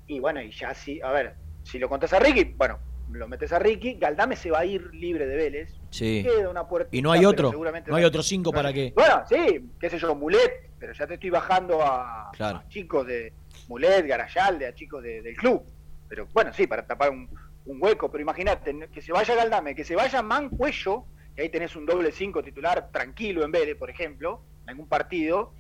Y 0.06 0.20
bueno, 0.20 0.40
y 0.40 0.52
ya 0.52 0.72
sí, 0.72 1.00
a 1.02 1.10
ver, 1.10 1.34
si 1.64 1.78
lo 1.80 1.88
contás 1.88 2.12
a 2.12 2.20
Ricky, 2.20 2.44
bueno, 2.56 2.78
lo 3.10 3.26
metes 3.26 3.52
a 3.52 3.58
Ricky, 3.58 3.94
Galdame 3.94 4.36
se 4.36 4.50
va 4.52 4.60
a 4.60 4.64
ir 4.64 4.88
libre 4.94 5.26
de 5.26 5.36
Vélez. 5.36 5.74
Sí. 5.96 6.22
Queda 6.22 6.50
una 6.50 6.68
puertita, 6.68 6.94
Y 6.96 7.00
no 7.00 7.10
hay 7.10 7.24
otro. 7.24 7.48
seguramente 7.50 7.90
No 7.90 7.96
hay 7.96 8.04
otro 8.04 8.22
cinco 8.22 8.52
para 8.52 8.70
que. 8.72 8.92
Bueno, 8.94 9.22
sí, 9.28 9.70
qué 9.80 9.88
sé 9.88 9.98
yo, 9.98 10.14
Mulet, 10.14 10.70
pero 10.78 10.92
ya 10.92 11.06
te 11.06 11.14
estoy 11.14 11.30
bajando 11.30 11.80
a, 11.82 12.30
Claro. 12.34 12.58
a 12.58 12.68
chicos 12.68 13.06
de 13.06 13.32
Mulet, 13.68 14.06
Garayalde, 14.06 14.66
a 14.66 14.74
chicos 14.74 15.02
de- 15.02 15.22
del 15.22 15.34
club. 15.36 15.62
Pero 16.08 16.26
bueno, 16.34 16.52
sí, 16.52 16.66
para 16.66 16.86
tapar 16.86 17.10
un, 17.10 17.28
un 17.64 17.82
hueco, 17.82 18.10
pero 18.10 18.20
imagínate, 18.20 18.88
que 18.92 19.00
se 19.00 19.10
vaya 19.12 19.34
Galdame, 19.34 19.74
que 19.74 19.84
se 19.84 19.96
vaya 19.96 20.20
Mancuello, 20.22 21.04
y 21.36 21.40
ahí 21.40 21.48
tenés 21.48 21.74
un 21.76 21.86
doble 21.86 22.12
5 22.12 22.42
titular 22.42 22.90
tranquilo 22.92 23.42
en 23.44 23.50
Vélez, 23.52 23.76
por 23.76 23.88
ejemplo, 23.90 24.42
en 24.64 24.70
algún 24.70 24.88
partido. 24.88 25.54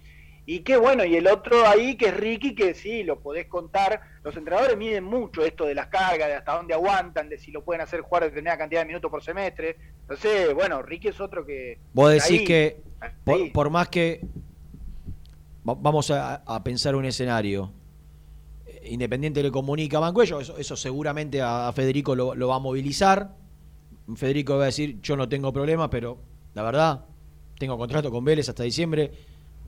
Y 0.48 0.60
qué 0.60 0.76
bueno, 0.76 1.04
y 1.04 1.16
el 1.16 1.26
otro 1.26 1.66
ahí 1.66 1.96
que 1.96 2.06
es 2.06 2.16
Ricky, 2.16 2.54
que 2.54 2.72
sí, 2.74 3.02
lo 3.02 3.18
podés 3.18 3.46
contar. 3.46 4.00
Los 4.22 4.36
entrenadores 4.36 4.76
miden 4.76 5.02
mucho 5.02 5.44
esto 5.44 5.64
de 5.64 5.74
las 5.74 5.88
cargas, 5.88 6.28
de 6.28 6.34
hasta 6.36 6.54
dónde 6.56 6.72
aguantan, 6.72 7.28
de 7.28 7.36
si 7.36 7.50
lo 7.50 7.64
pueden 7.64 7.80
hacer 7.82 8.00
jugar 8.02 8.22
determinada 8.24 8.56
cantidad 8.58 8.82
de 8.82 8.86
minutos 8.86 9.10
por 9.10 9.22
semestre. 9.24 9.76
Entonces, 10.02 10.54
bueno, 10.54 10.82
Ricky 10.82 11.08
es 11.08 11.20
otro 11.20 11.44
que. 11.44 11.78
Vos 11.92 12.12
decís 12.12 12.30
ahí- 12.40 12.44
que, 12.44 12.76
por, 13.24 13.34
ahí. 13.34 13.50
por 13.50 13.70
más 13.70 13.88
que. 13.88 14.20
va- 15.68 15.74
Vamos 15.74 16.10
a, 16.12 16.36
a 16.36 16.62
pensar 16.62 16.94
un 16.94 17.04
escenario. 17.06 17.72
Independiente 18.84 19.42
le 19.42 19.50
comunica 19.50 19.98
a 19.98 20.00
Mancuello, 20.00 20.38
eso, 20.40 20.56
eso 20.58 20.76
seguramente 20.76 21.42
a, 21.42 21.66
a 21.66 21.72
Federico 21.72 22.14
lo, 22.14 22.36
lo 22.36 22.46
va 22.48 22.56
a 22.56 22.60
movilizar. 22.60 23.34
Federico 24.14 24.56
va 24.56 24.62
a 24.62 24.66
decir, 24.66 25.00
yo 25.00 25.16
no 25.16 25.28
tengo 25.28 25.52
problema, 25.52 25.90
pero 25.90 26.18
la 26.54 26.62
verdad, 26.62 27.04
tengo 27.58 27.76
contrato 27.76 28.12
con 28.12 28.24
Vélez 28.24 28.48
hasta 28.48 28.62
diciembre, 28.62 29.10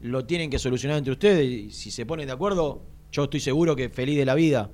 lo 0.02 0.24
tienen 0.24 0.50
que 0.50 0.58
solucionar 0.58 0.98
entre 0.98 1.12
ustedes 1.12 1.44
y 1.46 1.70
si 1.70 1.90
se 1.90 2.06
ponen 2.06 2.26
de 2.26 2.32
acuerdo, 2.32 2.82
yo 3.12 3.24
estoy 3.24 3.40
seguro 3.40 3.74
que 3.76 3.88
feliz 3.88 4.16
de 4.18 4.24
la 4.24 4.34
vida. 4.34 4.70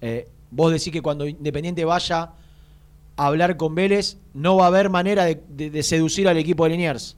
Eh, 0.00 0.28
vos 0.50 0.72
decís 0.72 0.92
que 0.92 1.02
cuando 1.02 1.26
Independiente 1.26 1.84
vaya 1.84 2.32
a 3.16 3.26
hablar 3.26 3.56
con 3.56 3.74
Vélez, 3.74 4.18
no 4.34 4.56
va 4.56 4.64
a 4.64 4.68
haber 4.68 4.90
manera 4.90 5.24
de, 5.24 5.40
de- 5.48 5.70
de 5.70 5.82
seducir 5.82 6.28
al 6.28 6.36
equipo 6.36 6.64
de 6.64 6.70
Liniers. 6.70 7.16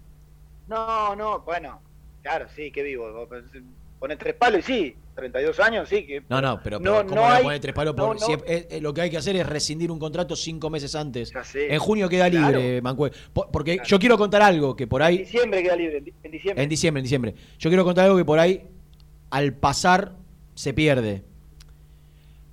No, 0.68 1.14
no, 1.16 1.40
bueno, 1.40 1.80
claro, 2.22 2.46
sí, 2.54 2.70
que 2.70 2.82
vivo. 2.82 3.06
Vos 3.96 4.00
Pones 4.00 4.18
tres 4.18 4.34
palos 4.34 4.60
y 4.68 4.72
sí, 4.72 4.96
32 5.14 5.58
años, 5.60 5.88
sí. 5.88 6.04
que 6.06 6.22
No, 6.28 6.42
no, 6.42 6.60
pero, 6.62 6.78
No, 6.78 6.92
pero 6.96 7.06
¿cómo 7.06 7.14
no 7.16 7.20
va 7.22 7.32
a 7.32 7.36
hay- 7.38 7.42
poner 7.44 7.60
tres 7.60 7.74
palos? 7.74 7.96
no, 7.96 8.06
Por- 8.08 8.20
no. 8.20 8.26
si 8.26 8.32
es- 8.34 8.42
es- 8.46 8.66
es- 8.70 8.82
lo 8.82 8.92
que 8.92 9.00
hay 9.00 9.10
que 9.10 9.16
hacer 9.16 9.36
es 9.36 9.46
rescindir 9.46 9.90
un 9.90 9.98
contrato 9.98 10.36
cinco 10.36 10.68
meses 10.68 10.94
antes. 10.94 11.32
En 11.54 11.78
junio 11.78 12.06
queda 12.08 12.28
Claro. 12.30 12.58
libre, 12.58 12.82
Mancue. 12.82 13.10
Po- 13.32 13.48
Porque 13.50 13.78
yo 13.86 13.98
quiero 13.98 14.18
contar 14.18 14.42
algo 14.42 14.76
que 14.76 14.86
por 14.86 15.00
En 15.00 15.06
ahí. 15.06 15.18
diciembre 15.18 15.62
queda 15.62 15.76
libre, 15.76 15.98
en 15.98 16.04
di- 16.04 16.12
en 16.22 16.30
diciembre. 16.30 16.62
En 16.62 16.68
diciembre, 16.68 17.00
en 17.00 17.04
diciembre. 17.04 17.34
Yo 17.58 17.70
quiero 17.70 17.84
contar 17.84 18.04
algo 18.04 18.18
que 18.18 18.24
por 18.26 18.38
ahí, 18.38 18.62
al 19.30 19.54
pasar, 19.54 20.12
se 20.54 20.74
pierde. 20.74 21.22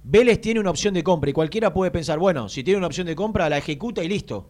Vélez 0.06 0.39
tiene 0.39 0.60
una 0.62 0.70
opción 0.70 0.94
de 0.94 1.04
compra 1.04 1.30
y 1.30 1.34
cualquiera 1.34 1.74
puede 1.74 1.91
pensar, 1.91 2.20
bueno, 2.20 2.48
si 2.50 2.64
tiene 2.64 2.78
una 2.78 2.88
opción 2.88 3.06
de 3.08 3.16
compra, 3.16 3.50
la 3.50 3.58
ejecuta 3.58 4.02
y 4.04 4.08
listo. 4.08 4.50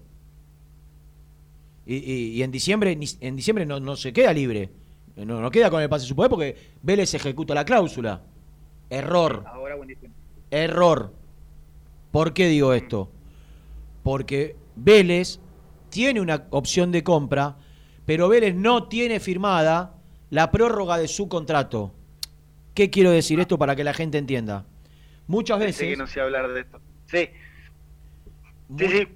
Y, 1.85 1.95
y- 1.95 2.27
y 2.37 2.43
en 2.43 2.51
diciembre, 2.51 2.91
en 3.21 3.35
diciembre 3.35 3.65
no, 3.65 3.79
no 3.79 3.95
se 3.95 4.13
queda 4.13 4.31
libre. 4.33 4.69
No, 5.15 5.41
no 5.41 5.51
queda 5.51 5.69
con 5.69 5.81
el 5.81 5.89
pase 5.89 6.05
su 6.05 6.15
poder 6.15 6.29
porque 6.29 6.57
Vélez 6.81 7.13
ejecuta 7.13 7.53
la 7.53 7.65
cláusula. 7.65 8.21
Error. 8.89 9.43
Ahora 9.47 9.75
o 9.75 9.81
en 9.83 9.89
diciembre. 9.89 10.19
Error. 10.49 11.13
¿Por 12.11 12.33
qué 12.33 12.47
digo 12.47 12.73
esto? 12.73 13.11
Porque 14.03 14.55
Vélez 14.75 15.39
tiene 15.89 16.19
una 16.21 16.47
opción 16.49 16.91
de 16.91 17.03
compra, 17.03 17.57
pero 18.05 18.27
Vélez 18.27 18.55
no 18.55 18.87
tiene 18.87 19.19
firmada 19.19 19.95
la 20.29 20.51
prórroga 20.51 20.97
de 20.97 21.07
su 21.07 21.27
contrato. 21.27 21.93
¿Qué 22.73 22.89
quiero 22.89 23.11
decir 23.11 23.39
esto 23.39 23.57
para 23.57 23.75
que 23.75 23.83
la 23.83 23.93
gente 23.93 24.17
entienda? 24.17 24.65
Muchas 25.27 25.59
Pensé 25.59 25.83
veces, 25.85 25.97
que 25.97 26.01
no 26.03 26.07
sé 26.07 26.21
hablar 26.21 26.51
de 26.51 26.61
esto. 26.61 26.81
Sí. 27.05 27.29
Sí, 28.77 28.87
sí. 28.87 29.07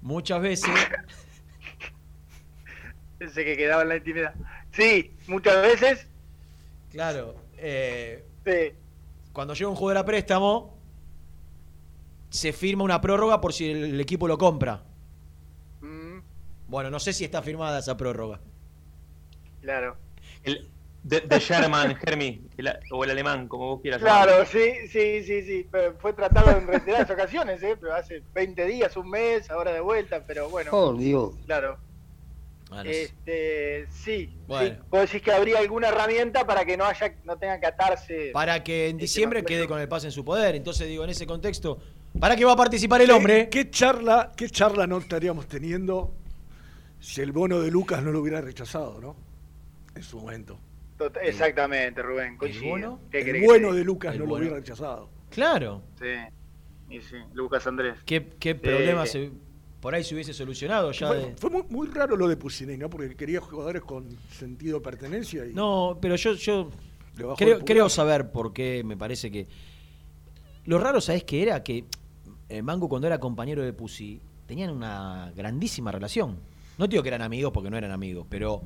muchas 0.00 0.40
veces, 0.40 0.70
Pensé 3.18 3.44
que 3.44 3.56
quedaba 3.56 3.82
en 3.82 3.88
la 3.88 3.96
intimidad. 3.96 4.34
Sí, 4.72 5.12
muchas 5.26 5.60
veces. 5.62 6.06
claro, 6.90 7.34
eh, 7.56 8.24
Sí. 8.44 8.72
cuando 9.32 9.54
llega 9.54 9.68
un 9.70 9.76
jugador 9.76 9.98
a 9.98 10.04
préstamo, 10.04 10.76
se 12.30 12.52
firma 12.52 12.84
una 12.84 13.00
prórroga 13.00 13.40
por 13.40 13.52
si 13.52 13.70
el, 13.70 13.84
el 13.84 14.00
equipo 14.00 14.28
lo 14.28 14.38
compra. 14.38 14.82
Mm, 15.80 16.18
Bueno, 16.68 16.90
no 16.90 17.00
sé 17.00 17.12
si 17.12 17.24
está 17.24 17.42
firmada 17.42 17.78
esa 17.78 17.96
prórroga. 17.96 18.40
claro. 19.62 19.96
El, 20.44 20.68
de, 21.02 21.20
de 21.20 21.38
Sherman, 21.38 21.96
Hermi, 22.02 22.42
el- 22.58 22.72
o 22.90 23.02
el 23.04 23.10
alemán, 23.10 23.48
como 23.48 23.66
vos 23.68 23.80
quieras 23.80 24.00
Claro, 24.00 24.44
sí, 24.44 24.72
sí, 24.88 25.22
sí, 25.24 25.42
sí. 25.42 25.66
Pero 25.70 25.94
Fue 25.98 26.12
tratado 26.12 26.50
en 26.50 26.66
reiteradas 26.66 27.08
ocasiones, 27.10 27.62
¿eh? 27.62 27.76
Pero 27.80 27.94
hace 27.94 28.22
20 28.34 28.66
días, 28.66 28.96
un 28.96 29.08
mes, 29.08 29.50
ahora 29.50 29.72
de 29.72 29.80
vuelta, 29.80 30.22
pero 30.26 30.48
bueno. 30.50 30.70
Por 30.70 30.98
Dios. 30.98 31.34
Claro. 31.46 31.78
Este, 32.84 33.86
sí, 33.90 34.36
Bueno. 34.46 34.76
sí. 34.76 34.82
Vos 34.90 35.00
decís 35.02 35.22
que 35.22 35.32
habría 35.32 35.58
alguna 35.58 35.88
herramienta 35.88 36.46
para 36.46 36.64
que 36.64 36.76
no 36.76 36.84
haya, 36.84 37.14
no 37.24 37.36
tengan 37.38 37.60
que 37.60 37.66
atarse. 37.66 38.30
Para 38.32 38.62
que 38.62 38.88
en 38.88 38.96
Ese 38.96 39.02
diciembre 39.02 39.42
quede 39.44 39.66
con 39.66 39.80
el 39.80 39.88
pase 39.88 40.06
en 40.06 40.12
su 40.12 40.24
poder. 40.24 40.54
Entonces 40.54 40.86
digo, 40.88 41.04
en 41.04 41.10
ese 41.10 41.26
contexto, 41.26 41.78
¿para 42.20 42.36
qué 42.36 42.44
va 42.44 42.52
a 42.52 42.56
participar 42.56 43.00
el 43.00 43.10
hombre? 43.10 43.48
¿Qué 43.48 43.70
charla, 43.70 44.32
qué 44.36 44.48
charla 44.50 44.86
no 44.86 44.98
estaríamos 44.98 45.46
teniendo 45.46 46.12
si 47.00 47.20
el 47.22 47.32
bono 47.32 47.60
de 47.60 47.70
Lucas 47.70 48.02
no 48.02 48.10
lo 48.12 48.20
hubiera 48.20 48.40
rechazado, 48.40 49.00
no? 49.00 49.16
En 49.94 50.02
su 50.02 50.18
momento. 50.20 50.58
Tot- 50.98 51.16
Exactamente, 51.22 52.02
Rubén. 52.02 52.36
coincido. 52.36 52.68
bono? 52.70 53.00
¿Qué 53.10 53.20
El 53.20 53.44
bueno 53.44 53.72
de? 53.72 53.84
Lucas 53.84 54.14
El 54.14 54.20
no 54.20 54.26
lo 54.26 54.34
hubiera 54.34 54.56
rechazado. 54.56 55.08
Claro. 55.30 55.82
Sí. 55.98 56.06
Y 56.90 57.00
sí, 57.00 57.16
Lucas 57.34 57.66
Andrés. 57.66 57.98
¿Qué, 58.04 58.28
qué 58.40 58.54
problema 58.54 59.06
se- 59.06 59.30
por 59.80 59.94
ahí 59.94 60.02
se 60.04 60.14
hubiese 60.14 60.34
solucionado 60.34 60.90
ya 60.92 61.06
Fue, 61.08 61.16
de- 61.18 61.36
fue 61.36 61.50
muy, 61.50 61.62
muy 61.68 61.86
raro 61.88 62.16
lo 62.16 62.26
de 62.28 62.36
Pusinei, 62.36 62.76
¿no? 62.76 62.90
Porque 62.90 63.14
quería 63.14 63.40
jugadores 63.40 63.82
con 63.82 64.06
sentido 64.30 64.78
de 64.78 64.84
pertenencia 64.84 65.46
y 65.46 65.54
No, 65.54 65.98
pero 66.00 66.16
yo, 66.16 66.34
yo 66.34 66.70
creo, 67.64 67.88
saber 67.88 68.30
por 68.30 68.52
qué 68.52 68.82
me 68.84 68.96
parece 68.96 69.30
que. 69.30 69.46
Lo 70.64 70.78
raro, 70.78 71.00
¿sabes 71.00 71.24
qué 71.24 71.42
era? 71.42 71.62
Que 71.62 71.84
eh, 72.48 72.62
Mango, 72.62 72.88
cuando 72.88 73.06
era 73.06 73.18
compañero 73.18 73.62
de 73.62 73.72
Pusi, 73.72 74.20
tenían 74.46 74.70
una 74.70 75.32
grandísima 75.34 75.90
relación. 75.92 76.38
No 76.76 76.86
digo 76.86 77.02
que 77.02 77.08
eran 77.08 77.22
amigos 77.22 77.52
porque 77.52 77.70
no 77.70 77.76
eran 77.76 77.90
amigos, 77.90 78.26
pero. 78.28 78.62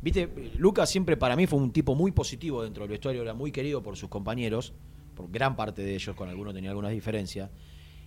Viste, 0.00 0.28
Lucas 0.58 0.90
siempre 0.90 1.16
para 1.16 1.36
mí 1.36 1.46
fue 1.46 1.60
un 1.60 1.70
tipo 1.70 1.94
muy 1.94 2.10
positivo 2.10 2.64
dentro 2.64 2.82
del 2.82 2.90
vestuario, 2.90 3.22
era 3.22 3.34
muy 3.34 3.52
querido 3.52 3.84
por 3.84 3.96
sus 3.96 4.08
compañeros, 4.08 4.72
por 5.14 5.30
gran 5.30 5.54
parte 5.54 5.82
de 5.82 5.94
ellos, 5.94 6.16
con 6.16 6.28
algunos 6.28 6.52
tenía 6.54 6.70
algunas 6.70 6.90
diferencias. 6.90 7.50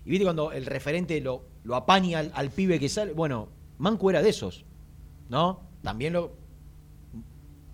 Y 0.05 0.11
viste 0.11 0.23
cuando 0.23 0.51
el 0.51 0.65
referente 0.65 1.19
lo, 1.19 1.45
lo 1.63 1.75
apaña 1.75 2.19
al, 2.19 2.49
pibe 2.51 2.79
que 2.79 2.89
sale. 2.89 3.13
Bueno, 3.13 3.49
Manco 3.79 4.09
era 4.09 4.21
de 4.21 4.29
esos, 4.29 4.65
¿no? 5.29 5.61
También 5.81 6.13
lo, 6.13 6.35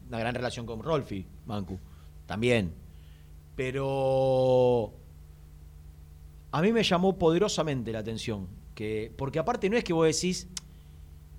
una 0.07 0.19
gran 0.19 0.34
relación 0.34 0.65
con 0.65 0.82
Rolfi, 0.82 1.25
Mancu, 1.45 1.77
también. 2.25 2.73
Pero 3.55 4.93
a 6.51 6.61
mí 6.61 6.71
me 6.71 6.84
llamó 6.84 7.17
poderosamente 7.17 7.91
la 7.91 7.99
atención, 7.99 8.47
que 8.75 9.13
porque 9.17 9.39
aparte 9.39 9.69
no 9.69 9.77
es 9.77 9.84
que 9.84 9.93
vos 9.93 10.05
decís 10.05 10.47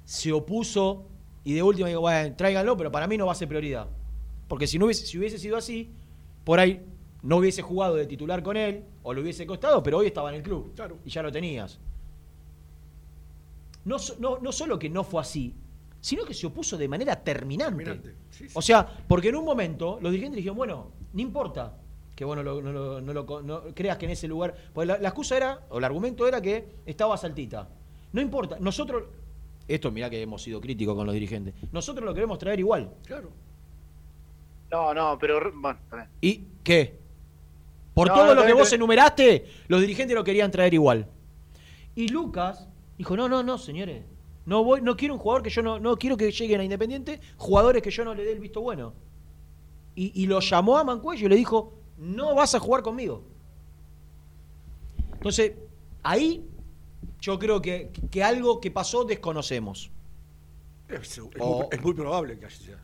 se 0.05 0.33
opuso 0.33 1.07
y 1.45 1.55
de 1.55 1.63
última 1.63 1.89
digo, 1.89 2.03
bueno, 2.03 2.35
tráiganlo, 2.37 2.77
pero 2.77 2.93
para 2.93 3.07
mí 3.07 3.17
no 3.17 3.27
va 3.27 3.33
a 3.33 3.37
ser 3.37 3.49
prioridad. 3.49 3.89
Porque 4.47 4.67
si 4.67 4.79
no 4.79 4.85
hubiese, 4.85 5.07
si 5.07 5.19
hubiese 5.19 5.39
sido 5.39 5.57
así, 5.57 5.91
por 6.45 6.61
ahí 6.61 6.85
no 7.23 7.37
hubiese 7.37 7.63
jugado 7.63 7.95
de 7.97 8.07
titular 8.07 8.43
con 8.43 8.57
él 8.57 8.85
o 9.03 9.13
le 9.15 9.21
hubiese 9.21 9.47
costado, 9.47 9.83
pero 9.83 9.99
hoy 9.99 10.07
estaba 10.07 10.31
en 10.31 10.37
el 10.37 10.43
club 10.43 10.73
Claro. 10.75 10.99
y 11.05 11.11
ya 11.11 11.23
lo 11.23 11.31
tenías. 11.33 11.79
No, 13.85 13.97
no, 14.21 14.39
no 14.39 14.53
solo 14.53 14.79
que 14.79 14.89
no 14.89 15.03
fue 15.05 15.21
así, 15.21 15.55
sino 16.01 16.25
que 16.25 16.35
se 16.35 16.47
opuso 16.47 16.77
de 16.77 16.89
manera 16.89 17.17
terminante. 17.23 17.85
Terminante, 17.85 18.15
sí, 18.31 18.49
sí. 18.49 18.55
O 18.57 18.63
sea, 18.63 18.87
porque 19.09 19.29
en 19.29 19.37
un 19.37 19.45
momento 19.45 19.99
los 20.01 20.11
dirigentes 20.13 20.37
dijeron, 20.37 20.57
bueno, 20.57 20.91
no 21.13 21.21
importa 21.21 21.77
que 22.15 22.25
vos 22.25 22.37
no 22.37 22.43
lo, 22.43 22.61
no 22.63 22.73
lo- 22.73 23.01
no 23.01 23.13
lo- 23.13 23.43
no 23.43 23.63
creas 23.75 23.97
que 23.99 24.05
en 24.07 24.13
ese 24.13 24.29
lugar. 24.29 24.55
Porque 24.73 24.87
la, 24.87 24.99
la 24.99 25.09
excusa 25.09 25.37
era, 25.37 25.61
o 25.71 25.79
el 25.79 25.85
argumento 25.85 26.27
era 26.29 26.41
que 26.41 26.67
estaba 26.87 27.17
saltita. 27.17 27.69
No 28.13 28.21
importa, 28.21 28.59
nosotros. 28.61 29.05
Esto, 29.67 29.91
mirá 29.91 30.11
que 30.11 30.21
hemos 30.21 30.43
sido 30.43 30.61
críticos 30.61 30.95
con 30.95 31.07
los 31.07 31.15
dirigentes. 31.15 31.55
Nosotros 31.73 32.05
lo 32.05 32.13
queremos 32.15 32.39
traer 32.39 32.59
igual. 32.61 32.93
Claro. 33.07 33.31
No, 34.71 34.93
no, 34.95 35.19
pero. 35.19 35.41
Bueno. 35.55 35.79
¿Y 36.21 36.45
qué? 36.63 36.99
Por 37.95 38.09
No, 38.09 38.15
todo 38.15 38.27
no, 38.35 38.35
lo 38.41 38.47
que 38.47 38.53
vos 38.55 38.73
enumeraste, 38.73 39.47
los 39.69 39.81
dirigentes 39.81 40.15
lo 40.17 40.25
querían 40.25 40.51
traer 40.51 40.73
igual. 40.75 41.07
Y 41.95 42.09
Lucas 42.09 42.69
dijo, 42.97 43.17
no, 43.17 43.29
no, 43.29 43.43
no, 43.43 43.59
señores. 43.59 44.05
No 44.47 44.65
voy, 44.65 44.81
no 44.81 44.97
quiero 44.97 45.15
un 45.15 45.21
jugador 45.21 45.43
que 45.43 45.51
yo 45.51 45.63
no, 45.63 45.79
no 45.79 45.97
quiero 45.97 46.17
que 46.17 46.33
lleguen 46.33 46.61
a 46.61 46.65
Independiente, 46.65 47.21
jugadores 47.37 47.83
que 47.83 47.91
yo 47.91 48.05
no 48.05 48.15
le 48.15 48.25
dé 48.25 48.33
el 48.33 48.41
visto 48.41 48.61
bueno. 48.61 48.95
Y, 49.95 50.23
y 50.23 50.27
lo 50.27 50.41
llamó 50.41 50.79
a 50.79 50.85
Mancuello 50.85 51.27
y 51.27 51.29
le 51.29 51.37
dijo, 51.37 51.75
no 51.99 52.35
vas 52.35 52.55
a 52.55 52.59
jugar 52.61 52.83
conmigo. 52.83 53.23
Entonces, 55.13 55.53
ahí 56.03 56.45
yo 57.21 57.39
creo 57.39 57.61
que, 57.63 57.91
que 58.11 58.25
algo 58.25 58.61
que 58.61 58.71
pasó 58.71 59.05
desconocemos. 59.05 59.91
Es, 60.89 61.19
es 61.19 61.19
O- 61.39 61.59
muy, 61.59 61.67
es 61.71 61.83
muy 61.83 61.95
probable 61.95 62.39
que 62.39 62.47
así 62.47 62.65
sea. 62.65 62.79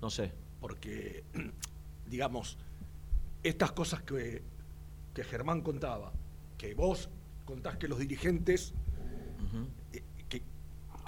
No 0.00 0.10
sé. 0.10 0.32
Porque, 0.60 1.24
digamos, 2.06 2.56
estas 3.42 3.72
cosas 3.72 4.02
que, 4.02 4.42
que 5.14 5.24
Germán 5.24 5.60
contaba, 5.62 6.12
que 6.58 6.74
vos 6.74 7.08
contás 7.44 7.76
que 7.76 7.88
los 7.88 7.98
dirigentes, 7.98 8.72
eh, 9.92 10.02
que 10.28 10.42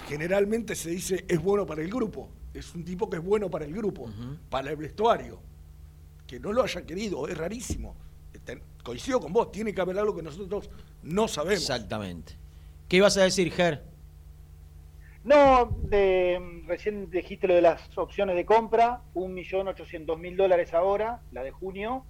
generalmente 0.09 0.75
se 0.75 0.91
dice 0.91 1.25
es 1.29 1.41
bueno 1.43 1.65
para 1.67 1.83
el 1.83 1.89
grupo, 1.89 2.29
es 2.53 2.75
un 2.75 2.85
tipo 2.85 3.09
que 3.09 3.17
es 3.19 3.23
bueno 3.25 3.51
para 3.51 3.65
el 3.65 3.73
grupo, 3.75 4.11
para 4.51 4.71
el 4.71 4.77
vestuario. 4.77 5.41
Que 6.27 6.41
no 6.41 6.53
lo 6.53 6.63
haya 6.63 6.83
querido, 6.87 7.29
es 7.29 7.37
rarísimo. 7.37 7.95
Ten- 8.45 8.63
Coincido 8.83 9.21
con 9.21 9.33
vos, 9.33 9.51
tiene 9.53 9.73
que 9.75 9.81
haber 9.81 9.99
algo 9.99 10.15
que 10.17 10.23
nosotros 10.23 10.69
no 11.03 11.27
sabemos. 11.29 11.61
Exactamente. 11.63 12.35
¿Qué 12.89 12.97
ibas 12.99 13.17
a 13.17 13.23
decir, 13.23 13.51
Ger? 13.53 13.83
No, 15.25 15.79
de, 15.89 16.63
recién 16.67 17.11
dijiste 17.11 17.47
lo 17.49 17.55
de 17.55 17.63
las 17.63 17.97
opciones 17.97 18.37
de 18.37 18.45
compra, 18.45 19.01
1.800.000 19.15 20.37
dólares 20.37 20.75
ahora, 20.75 21.23
la 21.33 21.43
de 21.43 21.51
junio, 21.51 22.05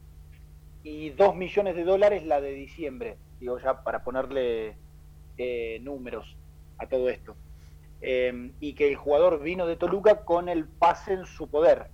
y 0.84 1.10
2 1.10 1.34
millones 1.34 1.74
de 1.74 1.82
dólares 1.84 2.24
la 2.24 2.40
de 2.40 2.52
diciembre, 2.52 3.16
digo 3.40 3.58
ya 3.58 3.82
para 3.82 4.04
ponerle 4.04 4.76
eh, 5.38 5.80
números 5.82 6.36
a 6.78 6.86
todo 6.86 7.08
esto. 7.08 7.34
Eh, 8.00 8.52
y 8.60 8.74
que 8.74 8.88
el 8.88 8.96
jugador 8.96 9.42
vino 9.42 9.66
de 9.66 9.76
Toluca 9.76 10.24
con 10.24 10.48
el 10.48 10.66
pase 10.66 11.14
en 11.14 11.24
su 11.26 11.48
poder. 11.48 11.86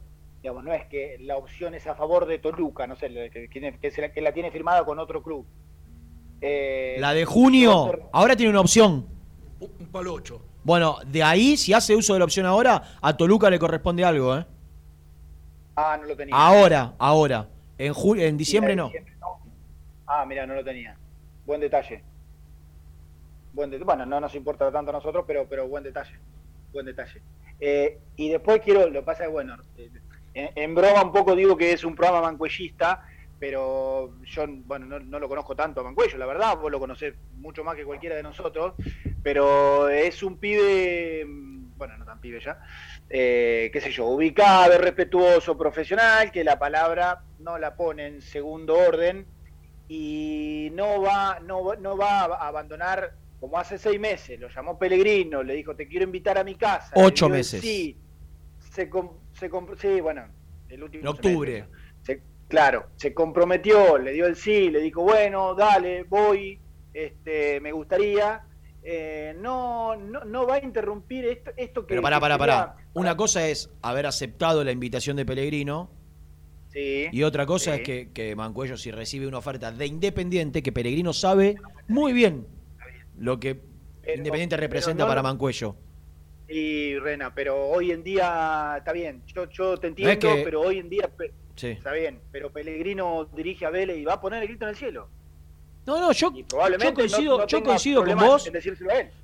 Digamos, 0.42 0.64
no 0.64 0.72
es 0.72 0.86
que 0.86 1.16
la 1.20 1.36
opción 1.36 1.74
es 1.74 1.86
a 1.86 1.94
favor 1.94 2.26
de 2.26 2.38
Toluca, 2.38 2.86
no 2.86 2.96
sé, 2.96 3.08
que, 3.32 3.48
que- 3.48 3.78
que 3.78 3.90
se 3.90 4.00
la, 4.00 4.12
que 4.12 4.20
la 4.20 4.32
tiene 4.32 4.50
firmada 4.50 4.84
con 4.84 4.98
otro 4.98 5.22
club. 5.22 5.46
Eh, 6.40 6.96
La 6.98 7.12
de 7.14 7.24
junio, 7.24 7.92
ahora 8.12 8.34
tiene 8.34 8.50
una 8.50 8.60
opción. 8.60 9.06
Un 9.60 9.86
palo 9.92 10.14
ocho. 10.14 10.42
Bueno, 10.64 10.96
de 11.06 11.22
ahí, 11.22 11.56
si 11.56 11.72
hace 11.74 11.94
uso 11.94 12.14
de 12.14 12.18
la 12.18 12.24
opción 12.24 12.46
ahora, 12.46 12.82
a 13.00 13.16
Toluca 13.16 13.48
le 13.50 13.58
corresponde 13.58 14.02
algo, 14.04 14.36
¿eh? 14.36 14.46
Ah, 15.76 15.96
no 16.00 16.06
lo 16.08 16.16
tenía. 16.16 16.34
Ahora, 16.34 16.94
ahora. 16.98 17.48
En, 17.81 17.94
ju- 17.94 18.20
en 18.20 18.36
diciembre 18.36 18.77
no. 18.77 18.93
Ah, 20.07 20.27
mira, 20.27 20.47
no 20.47 20.55
lo 20.55 20.62
tenía. 20.62 20.97
Buen 21.47 21.61
detalle. 21.62 22.02
Buen 23.55 23.70
de- 23.70 23.78
bueno, 23.78 24.05
no 24.05 24.20
nos 24.20 24.35
importa 24.35 24.70
tanto 24.70 24.90
a 24.90 24.94
nosotros, 24.94 25.24
pero, 25.27 25.47
pero 25.48 25.66
buen 25.66 25.82
detalle. 25.82 26.15
Buen 26.73 26.85
detalle. 26.85 27.23
Eh, 27.59 27.98
y 28.16 28.28
después 28.28 28.61
quiero, 28.61 28.89
lo 28.90 29.02
pasa 29.02 29.24
es, 29.24 29.31
bueno, 29.31 29.57
eh, 29.78 30.51
en, 30.55 30.74
broma 30.74 31.02
un 31.02 31.11
poco 31.12 31.35
digo 31.35 31.57
que 31.57 31.73
es 31.73 31.82
un 31.85 31.94
programa 31.94 32.20
mancuellista, 32.23 33.02
pero 33.39 34.12
yo, 34.24 34.44
bueno, 34.66 34.85
no, 34.85 35.01
no 35.01 35.19
lo 35.19 35.28
conozco 35.28 35.57
tanto 35.57 35.81
a 35.81 35.85
Mancuello, 35.85 36.19
la 36.19 36.27
verdad, 36.27 36.59
vos 36.59 36.70
lo 36.70 36.78
conocés 36.78 37.15
mucho 37.36 37.65
más 37.65 37.74
que 37.77 37.85
cualquiera 37.86 38.15
de 38.15 38.23
nosotros, 38.23 38.74
pero 39.23 39.89
es 39.89 40.23
un 40.23 40.36
pibe, 40.36 41.24
bueno, 41.81 41.97
no 41.97 42.05
tan 42.05 42.20
pibe 42.20 42.39
ya, 42.40 42.59
eh, 43.09 43.70
qué 43.73 43.81
sé 43.81 43.90
yo, 43.90 44.05
ubicado, 44.05 44.77
respetuoso, 44.77 45.57
profesional, 45.57 46.31
que 46.31 46.44
la 46.44 46.59
palabra 46.59 47.19
no 47.39 47.57
la 47.57 47.74
pone 47.74 48.07
en 48.07 48.20
segundo 48.20 48.74
orden 48.78 49.27
y 49.89 50.69
no 50.74 51.01
va, 51.01 51.40
no, 51.40 51.65
va- 51.65 51.77
no 51.77 51.97
va 51.97 52.20
a 52.24 52.48
abandonar 52.48 53.11
como 53.40 53.59
hace 53.59 53.78
seis 53.78 53.98
meses, 53.98 54.39
lo 54.39 54.48
llamó 54.51 54.78
Pellegrino, 54.78 55.43
le 55.43 55.55
dijo 55.55 55.74
te 55.74 55.89
quiero 55.89 56.05
invitar 56.05 56.36
a 56.36 56.44
mi 56.44 56.55
casa. 56.57 56.90
Ocho 56.97 57.31
meses. 57.31 57.62
Sí, 57.62 57.98
se, 58.59 58.90
com- 58.90 59.19
se 59.32 59.51
sí, 59.78 60.01
bueno, 60.02 60.31
el 60.69 60.82
último 60.82 61.01
En 61.05 61.09
octubre. 61.09 61.66
se- 62.02 62.23
claro, 62.47 62.90
se 62.97 63.15
comprometió, 63.15 63.97
le 63.97 64.12
dio 64.12 64.27
el 64.27 64.36
sí, 64.36 64.69
le 64.69 64.81
dijo, 64.81 65.01
bueno, 65.02 65.55
dale, 65.55 66.02
voy, 66.02 66.61
este, 66.93 67.59
me 67.61 67.73
gustaría. 67.73 68.43
Eh, 68.82 69.35
no, 69.39 69.94
no, 69.97 70.24
no 70.24 70.47
va 70.47 70.55
a 70.57 70.65
interrumpir 70.65 71.24
esto, 71.27 71.51
esto 71.57 71.82
que. 71.82 71.89
Pero 71.89 72.02
pará, 72.02 72.19
pará, 72.19 72.39
pará. 72.39 72.77
Una 72.94 73.16
cosa 73.16 73.47
es 73.47 73.70
haber 73.82 74.07
aceptado 74.07 74.65
la 74.65 74.73
invitación 74.73 75.16
de 75.16 75.27
Pellegrino 75.27 75.90
Sí, 76.73 77.09
y 77.12 77.23
otra 77.24 77.44
cosa 77.47 77.74
sí. 77.74 77.81
es 77.81 77.86
que, 77.86 78.09
que 78.12 78.35
Mancuello, 78.36 78.77
si 78.77 78.90
recibe 78.90 79.27
una 79.27 79.39
oferta 79.39 79.70
de 79.73 79.86
Independiente, 79.86 80.62
que 80.62 80.73
Pellegrino 80.73 81.12
sabe 81.12 81.57
muy 81.89 82.12
bien 82.12 82.47
lo 83.19 83.39
que 83.40 83.61
Independiente 84.07 84.57
representa 84.57 85.05
no 85.05 85.09
para 85.09 85.20
lo- 85.20 85.28
Mancuello. 85.28 85.77
Y 86.48 86.97
Rena, 86.98 87.35
pero 87.35 87.69
hoy 87.69 87.90
en 87.93 88.02
día 88.02 88.77
está 88.78 88.93
bien, 88.93 89.23
yo, 89.27 89.48
yo 89.51 89.77
te 89.77 89.89
entiendo, 89.89 90.19
que- 90.19 90.43
pero 90.44 90.62
hoy 90.62 90.78
en 90.78 90.89
día 90.89 91.09
Sí. 91.55 91.69
está 91.69 91.93
bien, 91.93 92.19
pero 92.32 92.51
Pellegrino 92.51 93.27
dirige 93.36 93.66
a 93.66 93.70
Vélez 93.70 93.98
y 93.98 94.05
va 94.05 94.15
a 94.15 94.20
poner 94.20 94.40
el 94.43 94.48
grito 94.48 94.65
en 94.65 94.70
el 94.70 94.77
cielo. 94.77 95.09
No, 95.86 95.98
no, 95.98 96.12
yo, 96.12 96.31
yo 96.78 96.94
coincido, 96.94 97.36
no- 97.39 97.39
no 97.43 97.47
yo 97.48 97.59
coincido 97.65 98.01
con 98.05 98.19
vos. 98.28 98.44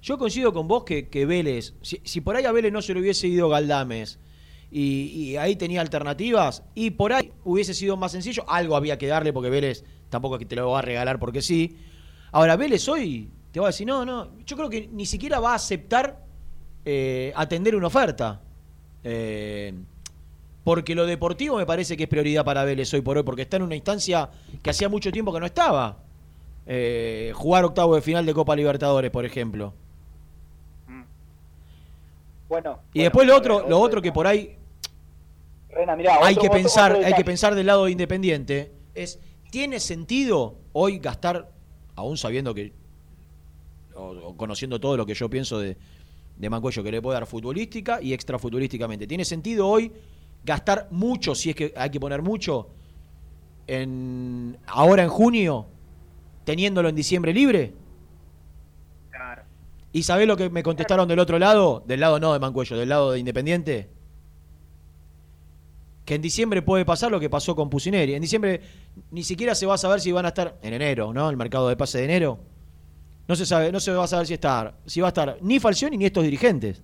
Yo 0.03 0.19
coincido 0.19 0.53
con 0.53 0.69
vos 0.69 0.85
que, 0.85 1.09
que 1.09 1.27
Vélez, 1.27 1.75
si, 1.83 2.01
si 2.05 2.21
por 2.21 2.35
ahí 2.37 2.45
a 2.45 2.53
Vélez 2.53 2.73
no 2.73 2.83
se 2.83 2.95
le 2.95 3.01
hubiese 3.01 3.29
ido 3.29 3.49
Galdames 3.49 4.19
y, 4.71 4.81
y 5.13 5.37
ahí 5.37 5.55
tenía 5.57 5.81
alternativas 5.81 6.63
y 6.75 6.91
por 6.91 7.13
ahí 7.13 7.31
hubiese 7.45 7.75
sido 7.75 7.97
más 7.97 8.13
sencillo, 8.13 8.45
algo 8.49 8.75
había 8.75 8.99
que 8.99 9.07
darle 9.07 9.33
porque 9.33 9.51
Vélez 9.51 9.85
tampoco 10.09 10.37
es 10.37 10.39
que 10.41 10.47
te 10.47 10.57
lo 10.57 10.71
va 10.71 10.79
a 10.81 10.83
regalar 10.83 11.19
porque 11.19 11.43
sí. 11.43 11.77
Ahora, 12.33 12.57
Vélez 12.57 12.89
hoy 12.89 13.29
te 13.53 13.61
va 13.61 13.67
a 13.67 13.71
decir, 13.71 13.87
no, 13.87 14.05
no, 14.05 14.31
yo 14.45 14.57
creo 14.57 14.69
que 14.71 14.89
ni 14.89 15.07
siquiera 15.07 15.39
va 15.41 15.53
a 15.53 15.57
aceptar 15.57 16.25
eh, 16.85 17.33
atender 17.37 17.77
una 17.77 17.87
oferta. 17.89 18.41
Eh, 19.05 19.73
porque 20.65 20.95
lo 20.97 21.07
deportivo 21.07 21.59
me 21.59 21.67
parece 21.67 21.97
que 21.97 22.05
es 22.05 22.09
prioridad 22.09 22.45
para 22.45 22.65
Vélez 22.65 22.93
hoy 22.93 23.01
por 23.03 23.17
hoy, 23.17 23.23
porque 23.23 23.43
está 23.43 23.57
en 23.57 23.63
una 23.63 23.77
instancia 23.77 24.29
que 24.63 24.71
hacía 24.71 24.89
mucho 24.89 25.13
tiempo 25.13 25.33
que 25.33 25.39
no 25.39 25.47
estaba. 25.47 26.03
Eh, 26.67 27.33
jugar 27.35 27.65
octavo 27.65 27.95
de 27.95 28.03
final 28.03 28.27
de 28.27 28.35
Copa 28.35 28.57
Libertadores, 28.57 29.11
por 29.11 29.25
ejemplo. 29.25 29.73
Bueno, 32.49 32.79
Y 32.93 33.03
después 33.03 33.27
lo 33.27 33.37
otro, 33.37 33.69
lo 33.69 33.81
otro 33.81 34.01
que 34.01 34.13
por 34.13 34.27
ahí 34.27 34.57
Rena, 35.69 35.97
mirá, 35.97 36.19
hay 36.23 36.37
que 36.37 36.49
pensar, 36.49 36.95
hay 36.95 37.13
que 37.15 37.25
pensar 37.25 37.55
del 37.57 37.67
lado 37.67 37.87
de 37.87 37.91
Independiente 37.91 38.73
es 38.95 39.19
¿tiene 39.51 39.81
sentido 39.81 40.57
hoy 40.73 40.99
gastar, 40.99 41.51
aún 41.97 42.17
sabiendo 42.17 42.55
que 42.55 42.73
o, 43.95 44.11
o 44.11 44.37
conociendo 44.37 44.79
todo 44.79 44.97
lo 44.97 45.07
que 45.07 45.15
yo 45.15 45.29
pienso 45.29 45.59
de, 45.59 45.77
de 46.37 46.51
Mancuello 46.51 46.83
que 46.83 46.93
le 46.93 47.03
puede 47.03 47.19
dar 47.19 47.27
futbolística 47.27 48.01
y 48.01 48.13
extrafutbolísticamente, 48.13 49.07
¿tiene 49.07 49.25
sentido 49.25 49.69
hoy 49.69 49.93
gastar 50.45 50.89
mucho, 50.91 51.35
si 51.35 51.51
es 51.51 51.57
que 51.57 51.75
hay 51.77 51.91
que 51.91 51.99
poner 51.99 52.23
mucho, 52.23 52.69
en 53.67 54.57
ahora 54.67 55.03
en 55.03 55.09
junio, 55.09 55.67
teniéndolo 56.47 56.89
en 56.89 56.95
diciembre 56.95 57.35
libre? 57.35 57.75
Claro. 59.11 59.43
¿Y 59.93 60.03
sabés 60.05 60.27
lo 60.27 60.37
que 60.37 60.49
me 60.49 60.63
contestaron 60.63 61.07
del 61.09 61.19
otro 61.19 61.39
lado? 61.39 61.83
Del 61.87 62.01
lado 62.01 62.19
no 62.21 62.33
de 62.33 62.39
Mancuello, 62.39 62.77
del 62.79 62.89
lado 62.89 63.11
de 63.13 63.19
Independiente. 63.19 63.91
Que 66.05 66.15
en 66.15 66.23
diciembre 66.23 66.63
puede 66.63 66.85
pasar 66.85 67.11
lo 67.11 67.19
que 67.19 67.29
pasó 67.29 67.57
con 67.57 67.69
Pusineri. 67.69 68.15
En 68.15 68.23
diciembre 68.23 68.61
ni 69.11 69.25
siquiera 69.25 69.55
se 69.57 69.67
va 69.67 69.75
a 69.75 69.79
saber 69.79 70.01
si 70.01 70.13
van 70.13 70.25
a 70.25 70.29
estar 70.29 70.57
en 70.63 70.73
enero, 70.73 71.13
¿no? 71.13 71.29
El 71.29 71.37
mercado 71.37 71.69
de 71.69 71.77
pase 71.77 71.99
de 71.99 72.05
enero. 72.05 72.39
No 73.27 73.35
se 73.35 73.45
sabe, 73.45 73.73
no 73.73 73.81
se 73.81 73.91
va 73.91 74.05
a 74.05 74.07
saber 74.07 74.27
si 74.29 74.39
si 74.87 75.01
va 75.01 75.09
a 75.09 75.11
estar 75.11 75.39
ni 75.43 75.59
Falcioni 75.59 75.97
ni 75.97 76.05
estos 76.07 76.23
dirigentes. 76.23 76.81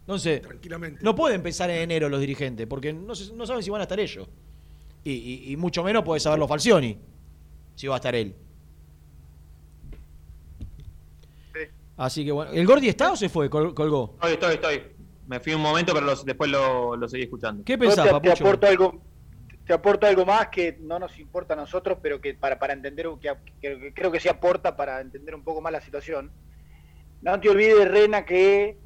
Entonces, 0.00 0.40
Tranquilamente. 0.40 1.00
no 1.04 1.14
pueden 1.14 1.36
empezar 1.36 1.68
en 1.68 1.82
enero 1.82 2.08
los 2.08 2.18
dirigentes, 2.20 2.66
porque 2.66 2.94
no, 2.94 3.14
se- 3.14 3.34
no 3.34 3.44
saben 3.44 3.62
si 3.62 3.68
van 3.68 3.82
a 3.82 3.84
estar 3.84 4.00
ellos. 4.00 4.26
Y, 5.04 5.12
y- 5.12 5.52
y 5.52 5.56
mucho 5.56 5.82
menos 5.82 6.02
puede 6.04 6.20
saberlo 6.20 6.46
Falcioni, 6.48 6.98
si 7.74 7.86
va 7.86 7.94
a 7.94 7.98
estar 7.98 8.14
él. 8.14 8.34
Así 11.96 12.24
que 12.24 12.30
bueno, 12.30 12.52
¿el 12.52 12.64
Gordi 12.66 12.88
está 12.88 13.10
o 13.12 13.16
se 13.16 13.28
fue? 13.28 13.50
Col- 13.50 13.74
colgó. 13.74 14.14
Estoy, 14.22 14.32
estoy, 14.34 14.54
estoy. 14.54 14.92
Me 15.26 15.40
fui 15.40 15.52
un 15.54 15.60
momento, 15.60 15.92
pero 15.92 16.06
los- 16.06 16.24
después 16.24 16.48
lo, 16.50 16.96
lo 16.96 17.08
seguí 17.08 17.24
escuchando. 17.24 17.64
¿Qué 17.64 17.76
pensás, 17.76 18.04
te, 18.04 18.08
te 18.08 18.12
Papucho? 18.12 18.44
aporto 18.44 18.66
algo 18.66 19.02
te 19.66 19.74
aporto 19.74 20.06
algo 20.06 20.24
más 20.24 20.48
que 20.48 20.78
no 20.80 20.98
nos 20.98 21.18
importa 21.18 21.52
a 21.52 21.56
nosotros 21.56 21.98
pero 22.00 22.22
que 22.22 22.32
para, 22.32 22.58
para 22.58 22.72
entender 22.72 23.06
que, 23.20 23.30
que- 23.60 23.78
que 23.78 23.92
creo 23.92 24.10
que 24.10 24.18
sí 24.18 24.26
aporta 24.26 24.74
para 24.74 24.98
entender 24.98 25.34
un 25.34 25.42
poco 25.44 25.60
más 25.60 25.70
la 25.70 25.82
situación 25.82 26.32
no 27.20 27.38
te 27.38 27.50
olvides 27.50 27.86
Rena 27.86 28.24
que 28.24 28.78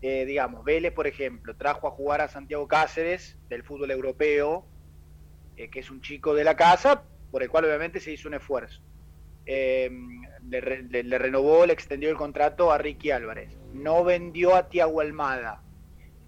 eh, 0.00 0.24
digamos 0.24 0.64
Vélez 0.64 0.94
por 0.94 1.06
ejemplo 1.06 1.54
trajo 1.56 1.86
a 1.86 1.90
jugar 1.90 2.22
a 2.22 2.28
Santiago 2.28 2.66
Cáceres 2.66 3.36
del 3.50 3.64
fútbol 3.64 3.90
europeo 3.90 4.66
eh, 5.62 5.70
que 5.70 5.80
es 5.80 5.90
un 5.90 6.00
chico 6.00 6.34
de 6.34 6.44
la 6.44 6.54
casa 6.56 7.04
por 7.30 7.42
el 7.42 7.50
cual 7.50 7.64
obviamente 7.66 8.00
se 8.00 8.12
hizo 8.12 8.28
un 8.28 8.34
esfuerzo 8.34 8.80
Eh, 9.46 9.90
le, 10.42 10.60
le- 11.02 11.18
renovó 11.18 11.64
le 11.66 11.72
extendió 11.72 12.08
el 12.10 12.16
contrato 12.16 12.70
a 12.70 12.78
Ricky 12.78 13.10
Álvarez 13.10 13.56
no 13.72 14.04
vendió 14.04 14.54
a 14.54 14.68
Tiago 14.68 15.00
Almada 15.00 15.62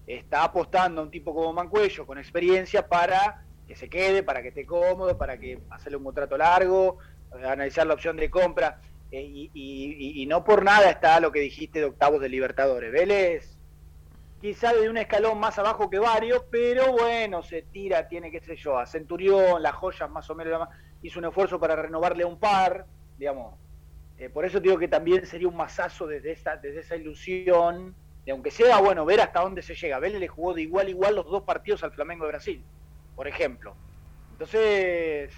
está 0.07 0.43
apostando 0.43 1.01
a 1.01 1.03
un 1.05 1.11
tipo 1.11 1.33
como 1.33 1.53
Mancuello 1.53 2.05
con 2.05 2.17
experiencia 2.17 2.87
para 2.87 3.21
que 3.67 3.75
se 3.75 3.87
quede, 3.87 4.23
para 4.23 4.41
que 4.41 4.49
esté 4.49 4.65
cómodo, 4.65 5.17
para 5.17 5.37
que 5.39 5.57
hacerle 5.69 5.97
un 5.97 6.03
contrato 6.03 6.37
largo, 6.37 6.97
analizar 7.31 7.87
la 7.87 7.93
opción 7.93 8.17
de 8.17 8.29
compra. 8.29 8.77
eh, 9.15 9.21
y- 9.53 10.21
y 10.23 10.25
no 10.25 10.43
por 10.43 10.63
nada 10.63 10.89
está 10.89 11.19
lo 11.19 11.31
que 11.31 11.39
dijiste 11.39 11.77
de 11.79 11.85
octavos 11.85 12.19
de 12.19 12.29
Libertadores. 12.29 12.91
Vélez 12.91 13.52
quizá 14.43 14.73
de 14.73 14.89
un 14.89 14.97
escalón 14.97 15.39
más 15.39 15.57
abajo 15.57 15.89
que 15.89 15.99
varios, 15.99 16.43
pero 16.51 16.91
bueno, 16.91 17.41
se 17.43 17.61
tira, 17.61 18.09
tiene, 18.09 18.29
qué 18.29 18.41
sé 18.41 18.57
yo, 18.57 18.77
a 18.77 18.85
Centurión, 18.85 19.63
las 19.63 19.73
joyas 19.73 20.09
más 20.09 20.29
o 20.29 20.35
menos, 20.35 20.67
hizo 21.01 21.19
un 21.19 21.25
esfuerzo 21.25 21.57
para 21.61 21.77
renovarle 21.77 22.25
a 22.25 22.27
un 22.27 22.37
par, 22.37 22.85
digamos. 23.17 23.55
Eh, 24.17 24.27
por 24.27 24.43
eso 24.43 24.59
digo 24.59 24.77
que 24.77 24.89
también 24.89 25.25
sería 25.25 25.47
un 25.47 25.55
masazo 25.55 26.07
desde 26.07 26.33
esa, 26.33 26.57
desde 26.57 26.81
esa 26.81 26.97
ilusión, 26.97 27.95
de 28.25 28.33
aunque 28.33 28.51
sea, 28.51 28.79
bueno, 28.81 29.05
ver 29.05 29.21
hasta 29.21 29.39
dónde 29.39 29.61
se 29.61 29.75
llega. 29.75 29.97
Vélez 29.99 30.19
le 30.19 30.27
jugó 30.27 30.53
de 30.53 30.63
igual 30.63 30.87
a 30.87 30.89
igual 30.89 31.15
los 31.15 31.25
dos 31.31 31.43
partidos 31.43 31.81
al 31.85 31.93
Flamengo 31.93 32.25
de 32.25 32.31
Brasil, 32.31 32.61
por 33.15 33.29
ejemplo. 33.29 33.73
Entonces, 34.33 35.31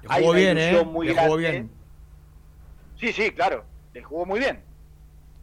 Le 0.00 0.08
hay 0.08 0.20
jugó 0.22 0.30
una 0.30 0.40
bien, 0.40 0.56
¿eh? 0.56 0.68
ilusión 0.70 0.92
muy 0.94 1.06
Le 1.08 1.12
jugó 1.12 1.36
grande. 1.36 1.50
bien. 1.50 1.70
Sí, 2.96 3.12
sí, 3.12 3.32
claro, 3.32 3.66
le 3.92 4.02
jugó 4.02 4.24
muy 4.24 4.38
bien. 4.40 4.64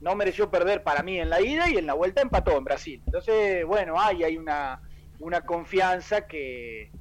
No 0.02 0.16
mereció 0.16 0.50
perder 0.52 0.84
para 0.84 1.02
mí 1.04 1.20
en 1.20 1.30
la 1.30 1.42
ida 1.42 1.70
y 1.70 1.78
en 1.78 1.86
la 1.88 1.94
vuelta 1.94 2.22
empató 2.22 2.58
en 2.58 2.64
Brasil. 2.64 3.02
Entonces, 3.06 3.66
bueno, 3.66 4.00
hay, 4.00 4.24
hay 4.24 4.38
una, 4.38 4.82
una 5.20 5.42
confianza 5.42 6.28
que 6.28 6.92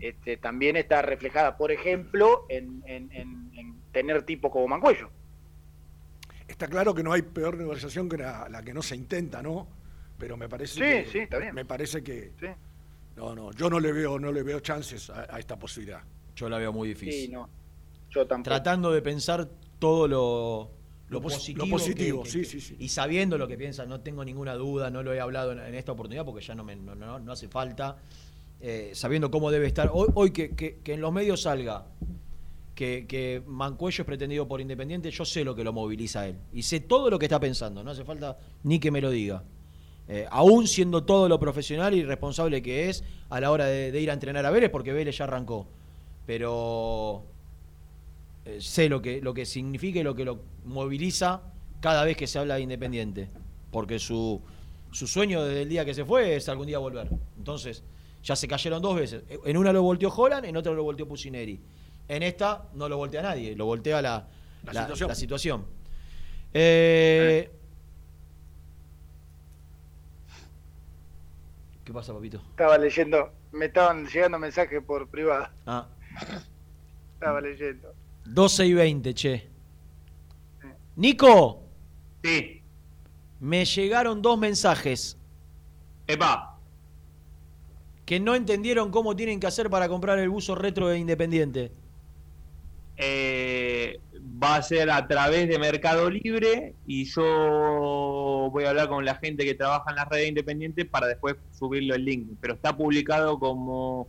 este, 0.00 0.36
también 0.38 0.76
está 0.76 1.02
reflejada, 1.02 1.56
por 1.58 1.70
ejemplo, 1.70 2.46
en, 2.48 2.82
en- 2.86 3.12
en- 3.12 3.50
en 3.54 3.80
tener 3.92 4.22
tipo 4.22 4.50
como 4.50 4.68
Mancuello. 4.68 5.10
Está 6.48 6.66
claro 6.66 6.94
que 6.94 7.02
no 7.02 7.12
hay 7.12 7.22
peor 7.22 7.56
negociación 7.56 8.08
que 8.08 8.16
la, 8.18 8.48
la 8.48 8.62
que 8.62 8.72
no 8.74 8.82
se 8.82 8.96
intenta, 8.96 9.42
¿no? 9.42 9.68
Pero 10.18 10.36
me 10.36 10.48
parece 10.48 10.74
Sí, 10.74 10.80
que, 10.80 11.04
sí, 11.10 11.18
está 11.20 11.38
bien. 11.38 11.54
Me 11.54 11.64
parece 11.64 12.02
que 12.02 12.32
Sí. 12.40 12.46
no, 13.16 13.34
no, 13.34 13.52
yo 13.52 13.68
no 13.70 13.78
le 13.80 13.92
veo, 13.92 14.18
no 14.18 14.32
le 14.32 14.42
veo 14.42 14.60
chances 14.60 15.10
a, 15.10 15.26
a 15.34 15.38
esta 15.38 15.58
posibilidad. 15.58 16.02
Yo 16.34 16.48
la 16.48 16.58
veo 16.58 16.72
muy 16.72 16.88
difícil. 16.88 17.26
Sí, 17.26 17.28
no. 17.28 17.48
Yo 18.10 18.26
tampoco. 18.26 18.50
Tratando 18.54 18.90
de 18.92 19.02
pensar 19.02 19.48
todo 19.78 20.08
lo, 20.08 20.70
lo, 21.10 21.18
Lo 21.18 21.22
pos- 21.22 21.34
positivo. 21.34 21.66
lo 21.66 21.70
positivo, 21.70 22.22
que- 22.22 22.30
sí, 22.30 22.38
que- 22.38 22.44
sí, 22.46 22.60
sí. 22.60 22.76
Y 22.78 22.88
sabiendo 22.88 23.36
lo 23.36 23.46
que 23.48 23.58
piensa, 23.58 23.84
no 23.84 24.00
tengo 24.00 24.24
ninguna 24.24 24.54
duda, 24.54 24.90
no 24.90 25.02
lo 25.02 25.12
he 25.12 25.20
hablado 25.20 25.52
en, 25.52 25.58
en 25.58 25.74
esta 25.74 25.92
oportunidad 25.92 26.24
porque 26.24 26.40
ya 26.44 26.54
no, 26.54 26.64
me, 26.64 26.76
no, 26.76 26.94
no- 26.94 27.18
no 27.18 27.32
hace 27.32 27.48
falta. 27.48 27.98
Eh, 28.62 28.92
sabiendo 28.94 29.30
cómo 29.30 29.50
debe 29.50 29.66
estar. 29.66 29.90
Hoy, 29.92 30.08
hoy 30.14 30.30
que, 30.32 30.50
que- 30.54 30.78
que 30.84 30.94
en 30.94 31.00
los 31.00 31.12
medios 31.12 31.42
salga 31.42 31.84
que, 32.74 33.04
que 33.08 33.42
Mancuello 33.46 34.02
es 34.02 34.06
pretendido 34.06 34.46
por 34.48 34.60
Independiente, 34.60 35.10
yo 35.10 35.24
sé 35.24 35.44
lo 35.44 35.54
que 35.54 35.64
lo 35.64 35.72
moviliza 35.72 36.20
a 36.20 36.28
él. 36.28 36.36
Y 36.52 36.62
sé 36.62 36.80
todo 36.80 37.10
lo 37.10 37.18
que 37.18 37.26
está 37.26 37.38
pensando, 37.40 37.82
no 37.84 37.90
hace 37.90 38.04
falta 38.04 38.38
ni 38.62 38.78
que 38.78 38.90
me 38.90 39.00
lo 39.00 39.10
diga. 39.10 39.42
Eh, 40.08 40.26
aún 40.30 40.66
siendo 40.66 41.04
todo 41.04 41.28
lo 41.28 41.38
profesional 41.38 41.94
y 41.94 42.02
responsable 42.04 42.62
que 42.62 42.88
es 42.88 43.04
a 43.28 43.40
la 43.40 43.50
hora 43.50 43.66
de, 43.66 43.92
de 43.92 44.00
ir 44.00 44.10
a 44.10 44.14
entrenar 44.14 44.44
a 44.46 44.50
Vélez, 44.50 44.70
porque 44.70 44.92
Vélez 44.92 45.18
ya 45.18 45.24
arrancó. 45.24 45.66
Pero 46.26 47.24
eh, 48.56 48.60
sé 48.60 48.88
lo 48.88 49.00
que, 49.02 49.20
lo 49.20 49.34
que 49.34 49.44
significa 49.46 50.00
y 50.00 50.02
lo 50.02 50.14
que 50.14 50.24
lo 50.24 50.40
moviliza 50.64 51.40
cada 51.80 52.04
vez 52.04 52.16
que 52.16 52.26
se 52.26 52.38
habla 52.38 52.56
de 52.56 52.62
Independiente. 52.62 53.28
Porque 53.70 53.98
su, 53.98 54.40
su 54.90 55.06
sueño 55.06 55.44
desde 55.44 55.62
el 55.62 55.68
día 55.68 55.84
que 55.84 55.94
se 55.94 56.04
fue 56.04 56.36
es 56.36 56.48
algún 56.48 56.66
día 56.66 56.78
volver. 56.78 57.08
Entonces, 57.38 57.82
ya 58.22 58.36
se 58.36 58.46
cayeron 58.48 58.82
dos 58.82 58.96
veces. 58.96 59.22
En 59.44 59.56
una 59.56 59.72
lo 59.72 59.82
volteó 59.82 60.10
Holland, 60.14 60.44
en 60.44 60.56
otra 60.56 60.72
lo 60.72 60.82
volteó 60.82 61.06
Pusineri. 61.08 61.60
En 62.08 62.22
esta 62.22 62.68
no 62.74 62.88
lo 62.88 62.96
voltea 62.96 63.22
nadie, 63.22 63.54
lo 63.54 63.66
voltea 63.66 64.02
la, 64.02 64.26
La 64.64 64.72
la- 64.72 64.80
situación. 64.82 65.08
la 65.08 65.14
situación. 65.14 65.64
Eh, 66.52 67.48
¿Qué 71.84 71.92
pasa, 71.92 72.12
papito? 72.12 72.38
Estaba 72.50 72.76
leyendo, 72.78 73.32
me 73.52 73.66
estaban 73.66 74.06
llegando 74.06 74.38
mensajes 74.38 74.82
por 74.82 75.08
privado. 75.08 75.48
Ah, 75.66 75.86
Estaba 77.14 77.40
leyendo. 77.40 77.94
12 78.32 78.66
y 78.66 78.74
20, 78.74 79.14
che. 79.14 79.48
Nico. 80.96 81.62
Sí. 82.22 82.62
Me 83.40 83.64
llegaron 83.64 84.22
dos 84.22 84.38
mensajes. 84.38 85.18
Epa. 86.06 86.58
Que 88.04 88.20
no 88.20 88.34
entendieron 88.34 88.90
cómo 88.90 89.16
tienen 89.16 89.40
que 89.40 89.48
hacer 89.48 89.68
para 89.68 89.88
comprar 89.88 90.18
el 90.18 90.28
buzo 90.28 90.54
retro 90.54 90.88
de 90.88 90.98
Independiente. 90.98 91.72
Eh, 92.96 93.98
va 94.42 94.56
a 94.56 94.62
ser 94.62 94.90
a 94.90 95.08
través 95.08 95.48
de 95.48 95.58
Mercado 95.58 96.08
Libre 96.08 96.74
y 96.86 97.06
yo 97.06 98.48
voy 98.52 98.64
a 98.64 98.70
hablar 98.70 98.88
con 98.88 99.04
la 99.04 99.16
gente 99.16 99.44
que 99.44 99.54
trabaja 99.54 99.90
en 99.90 99.96
las 99.96 100.08
redes 100.08 100.28
independientes 100.28 100.86
para 100.86 101.06
después 101.06 101.36
subirlo 101.50 101.94
el 101.94 102.04
link. 102.04 102.28
Pero 102.40 102.54
está 102.54 102.76
publicado 102.76 103.38
como... 103.38 104.06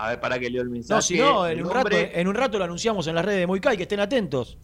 A 0.00 0.10
ver, 0.10 0.20
para 0.20 0.38
que 0.38 0.48
leo 0.48 0.62
el 0.62 0.70
mensaje. 0.70 0.96
No, 0.96 1.02
si 1.02 1.18
no, 1.18 1.46
en 1.48 1.64
un, 1.64 1.70
rato, 1.72 1.90
en 1.96 2.28
un 2.28 2.34
rato 2.36 2.56
lo 2.58 2.64
anunciamos 2.64 3.06
en 3.08 3.16
las 3.16 3.24
redes 3.24 3.40
de 3.40 3.46
Moicay, 3.48 3.76
que 3.76 3.82
estén 3.82 3.98
atentos. 3.98 4.56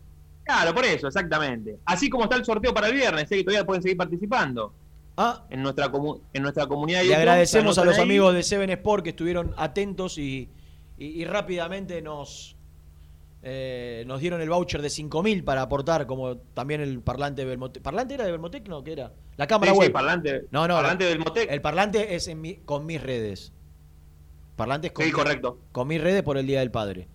Claro, 0.45 0.73
por 0.75 0.85
eso, 0.85 1.09
exactamente. 1.09 1.79
Así 1.87 2.09
como 2.09 2.25
está 2.25 2.37
el 2.37 2.45
sorteo 2.45 2.73
para 2.73 2.87
el 2.89 2.95
viernes, 2.95 3.25
¿eh? 3.33 3.37
que 3.39 3.45
todavía 3.45 3.65
pueden 3.67 3.83
seguir 3.83 3.97
participando. 3.97 4.73
Ah. 5.17 5.45
En 5.51 5.63
nuestra, 5.63 5.91
en 6.33 6.43
nuestra 6.43 6.67
comunidad 6.67 7.03
Le 7.03 7.15
agradecemos 7.17 7.79
a 7.79 7.85
los 7.85 7.97
ahí. 7.97 8.03
amigos 8.03 8.33
de 8.35 8.43
Seven 8.43 8.71
Sport 8.71 9.03
que 9.05 9.11
estuvieron 9.11 9.55
atentos 9.57 10.19
y, 10.19 10.49
y- 10.99 11.07
y 11.07 11.25
rápidamente 11.25 12.01
nos, 12.03 12.57
eh, 13.43 14.05
nos 14.07 14.21
dieron 14.21 14.41
el 14.41 14.49
voucher 14.51 14.83
de 14.83 14.89
5.000 14.89 15.43
para 15.45 15.63
aportar, 15.63 16.07
como 16.07 16.37
también 16.37 16.81
el 16.81 17.01
parlante 17.01 17.43
de 17.43 17.49
Belmotec. 17.49 17.83
¿Parlante 17.83 18.15
era 18.15 18.25
de 18.25 18.31
Belmotec? 18.33 18.69
No, 18.69 18.85
¿qué 18.85 18.93
era? 18.93 19.13
La 19.37 19.47
cámara 19.47 19.73
Sí, 19.73 19.77
sí, 19.79 19.81
web. 19.87 19.93
parlante- 19.93 20.45
no, 20.53 20.69
no, 20.69 20.75
parlante 20.75 21.05
la- 21.05 21.11
de 21.11 21.17
Belmotec. 21.17 21.51
El 21.51 21.61
parlante 21.61 22.15
es 22.15 22.29
en 22.29 22.41
mi- 22.41 22.57
con 22.57 22.87
mis 22.87 23.03
redes. 23.03 23.53
Parlante 24.57 24.89
es 24.89 24.93
con, 24.93 25.05
Sí, 25.05 25.11
correcto. 25.13 25.59
con 25.73 25.89
mis 25.89 26.01
redes 26.01 26.23
por 26.23 26.37
el 26.39 26.47
Día 26.47 26.61
del 26.61 26.71
Padre. 26.71 27.09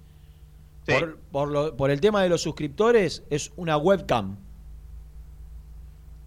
Sí. 0.87 0.93
Por, 0.93 1.17
por 1.31 1.47
lo- 1.49 1.77
por 1.77 1.89
el 1.91 2.01
tema 2.01 2.21
de 2.23 2.29
los 2.29 2.41
suscriptores, 2.41 3.23
es 3.29 3.51
una 3.55 3.77
webcam. 3.77 4.37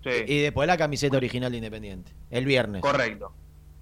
Sí. 0.04 0.10
Y 0.26 0.38
después 0.40 0.66
la 0.66 0.76
camiseta 0.76 1.16
original 1.16 1.50
de 1.52 1.58
Independiente. 1.58 2.12
El 2.30 2.44
viernes. 2.44 2.82
Correcto. 2.82 3.32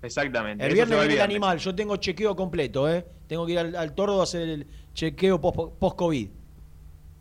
Exactamente. 0.03 0.65
El 0.67 0.75
viernes 0.75 0.99
viene 0.99 1.15
el 1.15 1.21
animal. 1.21 1.59
Yo 1.59 1.75
tengo 1.75 1.97
chequeo 1.97 2.35
completo, 2.37 2.91
¿eh? 2.91 3.07
Tengo 3.27 3.47
que 3.47 3.53
ir 3.53 3.59
al, 3.59 3.77
al 3.77 3.95
tordo 3.95 4.21
a 4.21 4.25
hacer 4.25 4.49
el 4.49 4.67
chequeo 4.95 5.41
post- 5.41 5.73
post-COVID. 5.79 6.29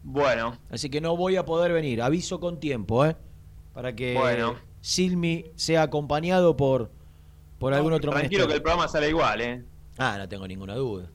Bueno. 0.03 0.57
Así 0.69 0.89
que 0.89 1.01
no 1.01 1.15
voy 1.15 1.35
a 1.35 1.45
poder 1.45 1.71
venir. 1.73 2.01
Aviso 2.01 2.39
con 2.39 2.59
tiempo, 2.59 3.05
¿eh? 3.05 3.15
Para 3.73 3.95
que 3.95 4.15
Bueno. 4.15 4.55
Silmi 4.81 5.45
sea 5.55 5.83
acompañado 5.83 6.55
por, 6.57 6.89
por 7.59 7.73
algún 7.73 7.93
otro 7.93 8.11
Tranquilo 8.11 8.47
que 8.47 8.53
el 8.55 8.61
programa 8.61 8.87
sale 8.87 9.09
igual, 9.09 9.41
¿eh? 9.41 9.63
Ah, 9.99 10.15
no 10.17 10.27
tengo 10.29 10.47
ninguna 10.47 10.75
duda. 10.75 11.09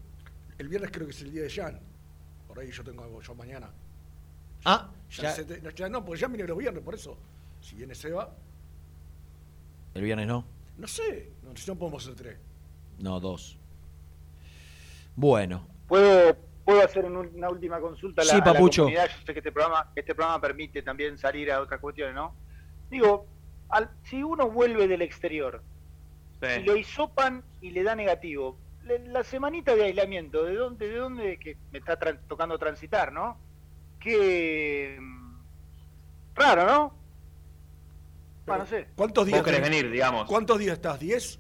El 0.59 0.69
viernes 0.69 0.90
creo 0.93 1.06
que 1.06 1.12
es 1.12 1.23
el 1.23 1.32
día 1.32 1.43
de 1.43 1.51
Jan. 1.51 1.81
Por 2.47 2.59
ahí 2.61 2.70
yo 2.70 2.85
tengo 2.85 3.02
algo 3.02 3.20
yo 3.23 3.35
mañana. 3.35 3.70
Ah, 4.65 4.90
Ya, 5.11 5.23
ya- 5.24 5.31
se 5.32 5.44
te- 5.44 5.61
no, 5.62 5.70
ya 5.70 5.89
no, 5.89 6.05
porque 6.05 6.20
ya 6.20 6.28
viene 6.28 6.47
los 6.47 6.56
viernes, 6.59 6.82
por 6.82 6.94
eso. 6.94 7.16
Si 7.61 7.77
viene 7.77 7.94
Seba, 7.94 8.31
El 9.94 10.02
viernes 10.02 10.27
no. 10.27 10.44
no 10.77 10.86
sé, 10.86 11.31
no, 11.43 11.56
si 11.56 11.70
no 11.70 11.77
podemos 11.78 12.02
hacer 12.05 12.15
tres. 12.15 12.36
No, 12.98 13.19
dos. 13.20 13.56
Bueno. 15.16 15.66
¿Puedo, 15.89 16.36
puedo 16.65 16.82
hacer 16.82 17.05
un- 17.05 17.16
una 17.16 17.48
última 17.51 17.81
consulta 17.81 18.23
a 18.23 18.24
la, 18.24 18.31
Sí, 18.32 18.36
a 18.36 18.39
la 18.40 18.44
Papucho. 18.52 18.82
comunidad? 18.82 19.09
Yo 19.09 19.27
sé 19.27 19.32
que 19.32 19.39
este 19.40 19.52
programa, 19.52 19.90
este 19.94 20.15
programa 20.15 20.40
permite 20.40 20.82
también 20.82 21.16
salir 21.19 21.51
a 21.51 21.61
otras 21.61 21.81
cuestiones, 21.81 22.15
¿no? 22.15 22.35
Digo, 22.90 23.27
al- 23.70 23.90
si 24.05 24.23
uno 24.23 24.51
vuelve 24.51 24.86
del 24.89 25.02
exterior 25.02 25.62
y 26.59 26.62
lo 26.65 26.77
hisopan 26.77 27.43
y 27.62 27.70
le 27.70 27.82
da 27.82 27.94
negativo, 27.94 28.59
le- 28.85 29.09
la 29.09 29.23
semanita 29.24 29.74
de 29.74 29.85
aislamiento, 29.85 30.44
¿de 30.44 30.55
dónde, 30.55 30.89
de 30.89 30.97
dónde 30.97 31.39
que 31.39 31.56
me 31.73 31.78
está 31.78 31.98
tran- 31.98 32.20
tocando 32.28 32.59
transitar, 32.59 33.12
no? 33.12 33.39
Qué 34.01 34.97
mm, 35.01 35.36
raro, 36.35 36.66
¿no? 36.66 36.94
No 38.47 38.66
sé. 38.66 38.89
¿Cuántos 38.94 39.27
días? 39.27 39.43
Tenés? 39.43 39.62
venir, 39.62 39.90
digamos. 39.90 40.27
¿Cuántos 40.27 40.59
días 40.59 40.74
estás? 40.74 41.01
¿10? 41.01 41.39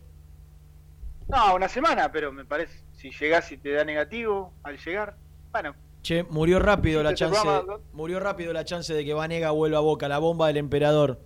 No, 1.28 1.54
una 1.54 1.68
semana, 1.68 2.10
pero 2.10 2.32
me 2.32 2.44
parece, 2.44 2.78
si 2.96 3.10
llegás 3.10 3.50
y 3.52 3.58
te 3.58 3.72
da 3.72 3.84
negativo 3.84 4.52
al 4.62 4.78
llegar, 4.78 5.16
bueno, 5.52 5.74
Che, 6.02 6.22
murió 6.24 6.58
rápido 6.58 7.02
la 7.02 7.10
Este 7.10 7.20
chance. 7.24 7.40
programa- 7.40 7.78
Murió 7.94 8.20
rápido 8.20 8.52
la 8.52 8.64
chance 8.64 8.92
de 8.92 9.04
que 9.06 9.14
Vanega 9.14 9.50
vuelva 9.52 9.78
a 9.78 9.80
Boca, 9.80 10.06
la 10.08 10.18
bomba 10.18 10.48
del 10.48 10.58
emperador. 10.58 11.18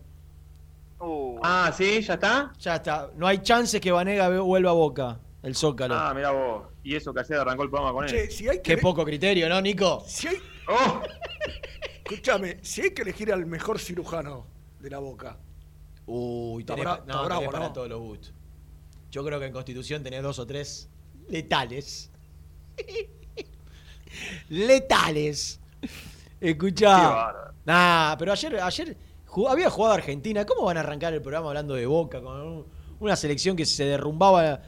uh, 1.00 1.40
Ah, 1.42 1.72
sí, 1.76 2.00
ya 2.02 2.14
está. 2.14 2.52
Ya 2.60 2.76
está. 2.76 3.10
No 3.16 3.26
hay 3.26 3.38
chances 3.38 3.80
que 3.80 3.90
Vanega 3.92 4.28
vuelva 4.40 4.70
a 4.70 4.74
Boca, 4.74 5.20
el 5.48 5.56
Zócalo. 5.56 5.94
Ah, 5.94 6.12
mira 6.14 6.30
vos. 6.30 6.66
Y 6.84 6.94
eso 6.94 7.12
que 7.12 7.20
ayer 7.20 7.38
arrancó 7.38 7.62
el 7.64 7.70
programa 7.70 7.92
con 7.92 8.04
él. 8.04 8.10
Che, 8.10 8.30
si 8.30 8.48
hay 8.48 8.58
que 8.58 8.76
Qué 8.76 8.78
poco 8.78 9.04
criterio, 9.04 9.48
¿no, 9.48 9.60
Nico? 9.60 10.04
Si 10.06 10.28
hay... 10.28 10.36
Oh. 10.68 11.00
Escúchame, 12.04 12.58
si 12.62 12.82
hay 12.82 12.90
que 12.92 13.02
elegir 13.02 13.32
al 13.32 13.44
mejor 13.46 13.78
cirujano 13.78 14.46
de 14.80 14.90
la 14.90 14.98
boca. 14.98 15.36
Uy, 16.06 16.62
Está 16.62 16.74
tenés, 16.74 16.88
bra- 16.88 16.98
está 17.00 17.12
no, 17.12 17.24
bravo, 17.24 17.40
tenés 17.40 17.52
para 17.52 17.66
¿no? 17.66 17.72
todos 17.72 17.88
los 17.88 18.00
gustos. 18.00 18.32
Yo 19.10 19.24
creo 19.24 19.38
que 19.40 19.46
en 19.46 19.52
Constitución 19.52 20.02
tenés 20.02 20.22
dos 20.22 20.38
o 20.38 20.46
tres 20.46 20.88
letales. 21.28 22.10
letales. 24.48 25.60
Qué 26.40 26.50
Escuchá. 26.50 26.90
bárbaro. 26.98 27.54
Nah, 27.64 28.16
pero 28.16 28.32
ayer, 28.32 28.60
ayer 28.60 28.96
jugó- 29.26 29.48
había 29.50 29.70
jugado 29.70 29.94
Argentina. 29.94 30.44
¿Cómo 30.46 30.64
van 30.64 30.76
a 30.76 30.80
arrancar 30.80 31.12
el 31.12 31.20
programa 31.22 31.48
hablando 31.48 31.74
de 31.74 31.86
Boca 31.86 32.20
con 32.22 32.40
un- 32.40 32.66
una 33.00 33.16
selección 33.16 33.56
que 33.56 33.66
se 33.66 33.84
derrumbaba 33.84 34.62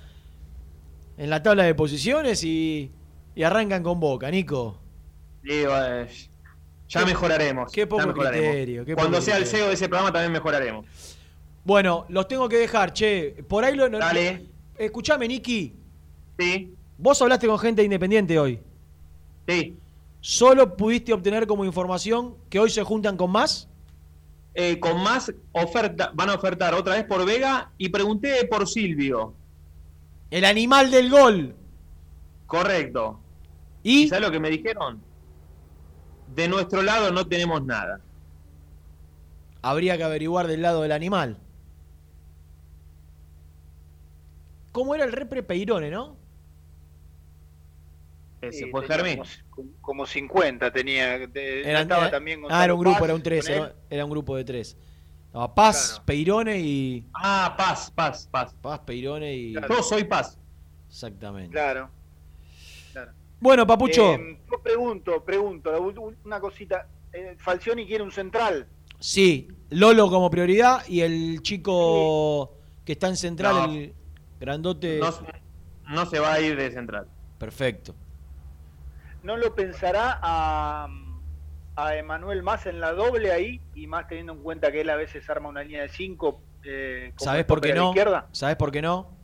en 1.20 1.28
la 1.28 1.42
tabla 1.42 1.64
de 1.64 1.74
posiciones 1.74 2.42
y, 2.44 2.90
y 3.34 3.42
arrancan 3.42 3.82
con 3.82 4.00
Boca, 4.00 4.30
Nico? 4.30 4.78
Eh, 5.44 6.08
ya 6.88 7.04
mejoraremos. 7.04 7.70
qué 7.70 7.86
poco 7.86 8.06
mejoraremos. 8.06 8.48
criterio, 8.48 8.84
qué 8.86 8.94
Cuando 8.94 9.18
poco 9.18 9.24
sea 9.26 9.36
el. 9.36 9.46
CEO 9.46 9.68
de 9.68 9.74
ese 9.74 9.86
programa 9.86 10.10
también 10.10 10.32
mejoraremos. 10.32 10.86
Bueno, 11.62 12.06
los 12.08 12.26
tengo 12.26 12.48
que 12.48 12.56
dejar, 12.56 12.94
che. 12.94 13.44
Por 13.46 13.66
ahí 13.66 13.76
lo. 13.76 13.90
Dale. 13.90 14.46
Escuchame, 14.78 15.28
Niki. 15.28 15.74
Sí. 16.38 16.74
Vos 16.96 17.20
hablaste 17.20 17.46
con 17.46 17.58
gente 17.58 17.84
independiente 17.84 18.38
hoy. 18.38 18.58
Sí. 19.46 19.76
¿Solo 20.22 20.74
pudiste 20.74 21.12
obtener 21.12 21.46
como 21.46 21.66
información 21.66 22.34
que 22.48 22.58
hoy 22.58 22.70
se 22.70 22.82
juntan 22.82 23.18
con 23.18 23.30
más? 23.30 23.68
Eh, 24.54 24.80
con 24.80 25.02
más 25.02 25.30
oferta, 25.52 26.12
van 26.14 26.30
a 26.30 26.34
ofertar 26.34 26.74
otra 26.74 26.94
vez 26.94 27.04
por 27.04 27.26
Vega 27.26 27.70
y 27.76 27.90
pregunté 27.90 28.46
por 28.46 28.66
Silvio. 28.66 29.34
El 30.30 30.44
animal 30.44 30.90
del 30.90 31.10
gol. 31.10 31.56
Correcto. 32.46 33.20
¿Y? 33.82 34.08
sabes 34.08 34.24
lo 34.24 34.30
que 34.30 34.40
me 34.40 34.50
dijeron? 34.50 35.00
De 36.34 36.46
nuestro 36.48 36.82
lado 36.82 37.10
no 37.10 37.26
tenemos 37.26 37.64
nada. 37.64 38.00
Habría 39.62 39.96
que 39.96 40.04
averiguar 40.04 40.46
del 40.46 40.62
lado 40.62 40.82
del 40.82 40.92
animal. 40.92 41.36
¿Cómo 44.72 44.94
era 44.94 45.04
el 45.04 45.12
repre 45.12 45.42
Peirone, 45.42 45.90
no? 45.90 46.16
Ese 48.40 48.60
Sí, 48.64 48.70
fue 48.70 48.86
Germín. 48.86 49.20
como, 49.50 49.68
como 49.80 50.06
50 50.06 50.72
tenía. 50.72 51.18
de- 51.26 51.62
Era- 51.68 51.82
estaba 51.82 52.02
era- 52.04 52.10
también 52.12 52.40
ah, 52.48 52.64
era 52.64 52.72
un 52.74 52.80
grupo, 52.80 52.94
Paz 52.98 53.04
era 53.04 53.14
un 53.14 53.22
tres, 53.22 53.44
con 53.46 53.54
él. 53.54 53.58
era, 53.60 53.74
era 53.90 54.04
un 54.04 54.10
grupo 54.10 54.36
de 54.36 54.44
tres. 54.44 54.76
Estaba 55.30 55.54
Paz, 55.54 56.02
Peirone 56.04 56.58
y. 56.58 57.06
Ah, 57.14 57.54
Paz, 57.56 57.88
Paz, 57.94 58.28
Paz. 58.28 58.52
Paz, 58.60 58.80
Peirone 58.80 59.32
y. 59.32 59.52
Yo 59.54 59.80
soy 59.84 60.02
Paz. 60.02 60.36
Exactamente. 60.88 61.52
Claro. 61.52 61.88
Bueno, 63.38 63.64
Papucho. 63.64 64.14
Eh, 64.14 64.40
yo 64.50 64.60
pregunto, 64.60 65.24
pregunto, 65.24 65.70
una 66.24 66.40
cosita. 66.40 66.88
eh, 67.12 67.36
Falcioni 67.38 67.86
quiere 67.86 68.02
un 68.02 68.10
central. 68.10 68.66
Sí, 68.98 69.46
Lolo 69.70 70.10
como 70.10 70.28
prioridad 70.30 70.84
y 70.88 71.00
el 71.02 71.40
chico 71.42 72.56
que 72.84 72.92
está 72.92 73.06
en 73.06 73.16
central, 73.16 73.54
No. 73.54 73.64
el 73.72 73.94
grandote. 74.40 74.98
No, 74.98 75.10
no 75.94 76.06
se 76.06 76.18
va 76.18 76.32
a 76.34 76.40
ir 76.40 76.56
de 76.56 76.72
central. 76.72 77.06
Perfecto. 77.38 77.94
¿No 79.22 79.36
lo 79.36 79.54
pensará 79.54 80.18
a, 80.20 80.88
a 81.86 81.96
Emanuel 81.96 82.42
más 82.42 82.66
en 82.66 82.80
la 82.80 82.92
doble 82.92 83.32
ahí? 83.32 83.60
Y 83.74 83.86
más 83.86 84.06
teniendo 84.08 84.32
en 84.32 84.42
cuenta 84.42 84.70
que 84.72 84.80
él 84.82 84.90
a 84.90 84.96
veces 84.96 85.28
arma 85.28 85.48
una 85.48 85.62
línea 85.62 85.82
de 85.82 85.88
5. 85.88 86.42
Eh, 86.64 87.12
¿Sabes 87.16 87.44
por 87.44 87.60
qué 87.60 87.72
no? 87.74 87.90
izquierda? 87.90 88.28
¿Sabes 88.32 88.56
por 88.56 88.70
qué 88.70 88.82
no? 88.82 89.18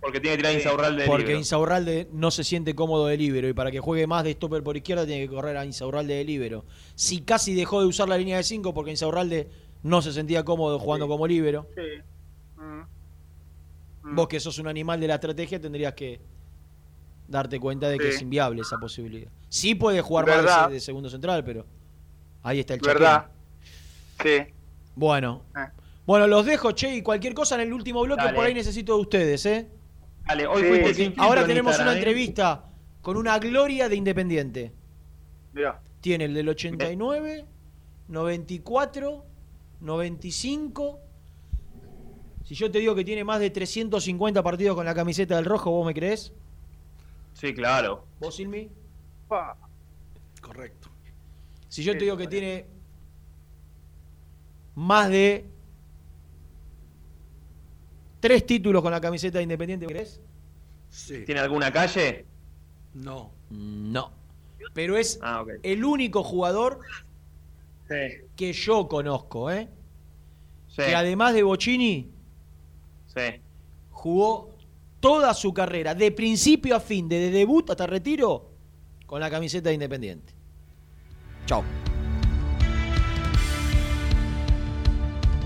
Porque 0.00 0.18
tiene 0.20 0.36
que 0.36 0.42
tirar 0.42 0.54
Insaurralde 0.54 1.02
de 1.02 1.06
Porque 1.06 1.22
libero. 1.22 1.38
Insaurralde 1.38 2.08
no 2.12 2.32
se 2.32 2.42
siente 2.42 2.74
cómodo 2.74 3.06
de 3.06 3.16
libero 3.16 3.48
y 3.48 3.52
para 3.52 3.70
que 3.70 3.78
juegue 3.78 4.06
más 4.08 4.24
de 4.24 4.32
stopper 4.32 4.62
por 4.64 4.76
izquierda 4.76 5.06
tiene 5.06 5.28
que 5.28 5.32
correr 5.32 5.56
a 5.56 5.64
Insaurralde 5.64 6.14
de 6.14 6.24
libero. 6.24 6.64
Si 6.96 7.22
casi 7.22 7.54
dejó 7.54 7.80
de 7.80 7.86
usar 7.86 8.08
la 8.08 8.18
línea 8.18 8.36
de 8.36 8.42
5 8.42 8.74
porque 8.74 8.90
Insaurralde 8.90 9.48
no 9.84 10.02
se 10.02 10.12
sentía 10.12 10.44
cómodo 10.44 10.78
jugando 10.80 11.06
como 11.06 11.26
libero. 11.26 11.68
Sí. 11.76 12.60
Mm. 12.60 14.16
Vos 14.16 14.26
que 14.26 14.40
sos 14.40 14.58
un 14.58 14.66
animal 14.66 14.98
de 15.00 15.06
la 15.06 15.14
estrategia 15.14 15.60
tendrías 15.60 15.94
que 15.94 16.20
darte 17.28 17.60
cuenta 17.60 17.88
de 17.88 17.98
que 17.98 18.08
es 18.08 18.20
inviable 18.20 18.62
esa 18.62 18.78
posibilidad. 18.78 19.30
Sí 19.48 19.76
puede 19.76 20.00
jugar 20.02 20.26
Verdad. 20.26 20.62
más 20.62 20.68
de, 20.68 20.74
de 20.74 20.80
segundo 20.80 21.08
central, 21.08 21.44
pero 21.44 21.64
ahí 22.42 22.60
está 22.60 22.74
el 22.74 22.80
¿Verdad? 22.80 23.30
chaqueño. 24.18 24.46
Sí. 24.46 24.52
Bueno. 24.94 25.42
Ah. 25.54 25.72
Bueno, 26.04 26.26
los 26.26 26.44
dejo, 26.44 26.72
che, 26.72 26.94
y 26.96 27.02
cualquier 27.02 27.34
cosa 27.34 27.54
en 27.54 27.62
el 27.62 27.72
último 27.72 28.02
bloque 28.02 28.24
Dale. 28.24 28.36
por 28.36 28.44
ahí 28.44 28.54
necesito 28.54 28.94
de 28.96 29.00
ustedes, 29.00 29.46
¿eh? 29.46 29.68
Dale, 30.26 30.46
hoy 30.46 30.62
Sí. 30.62 30.68
fuiste 30.94 31.14
ahora 31.18 31.42
en 31.42 31.46
tenemos 31.46 31.78
una 31.78 31.92
¿eh? 31.92 31.96
entrevista 31.96 32.64
con 33.00 33.16
una 33.16 33.38
gloria 33.38 33.88
de 33.88 33.96
Independiente. 33.96 34.72
Mirá. 35.52 35.80
Tiene 36.00 36.24
el 36.24 36.34
del 36.34 36.48
89, 36.48 37.44
94, 38.08 39.24
95. 39.80 41.00
Si 42.44 42.54
yo 42.56 42.70
te 42.70 42.78
digo 42.80 42.94
que 42.94 43.04
tiene 43.04 43.22
más 43.24 43.38
de 43.40 43.50
350 43.50 44.42
partidos 44.42 44.74
con 44.76 44.84
la 44.84 44.94
camiseta 44.94 45.36
del 45.36 45.44
rojo, 45.44 45.70
¿vos 45.70 45.86
me 45.86 45.94
crees? 45.94 46.32
Sí, 47.34 47.54
claro. 47.54 48.04
¿Vos, 48.20 48.36
Silmi? 48.36 48.68
Pa. 49.28 49.56
Correcto. 50.40 50.81
Si 51.72 51.82
yo 51.82 51.94
te 51.94 52.00
digo 52.00 52.18
que 52.18 52.26
tiene 52.26 52.66
más 54.74 55.08
de 55.08 55.46
tres 58.20 58.44
títulos 58.44 58.82
con 58.82 58.92
la 58.92 59.00
camiseta 59.00 59.38
de 59.38 59.44
Independiente, 59.44 59.86
¿me 59.86 59.92
crees? 59.94 60.20
Sí. 60.90 61.24
¿Tiene 61.24 61.40
alguna 61.40 61.72
calle? 61.72 62.26
No. 62.92 63.30
No. 63.48 64.12
Pero 64.74 64.98
es 64.98 65.18
Ah, 65.22 65.46
el 65.62 65.82
único 65.82 66.22
jugador 66.22 66.80
Sí. 67.88 68.26
que 68.36 68.52
yo 68.52 68.86
conozco, 68.86 69.50
¿eh? 69.50 69.66
Sí. 70.68 70.76
Que 70.82 70.94
además 70.94 71.32
de 71.32 71.42
Bocini, 71.42 72.10
Sí. 73.06 73.40
jugó 73.90 74.50
toda 75.00 75.32
su 75.32 75.54
carrera, 75.54 75.94
de 75.94 76.12
principio 76.12 76.76
a 76.76 76.80
fin, 76.80 77.08
desde 77.08 77.30
debut 77.30 77.70
hasta 77.70 77.86
retiro, 77.86 78.50
con 79.06 79.20
la 79.20 79.30
camiseta 79.30 79.70
de 79.70 79.74
Independiente. 79.76 80.31
Chao. 81.46 81.64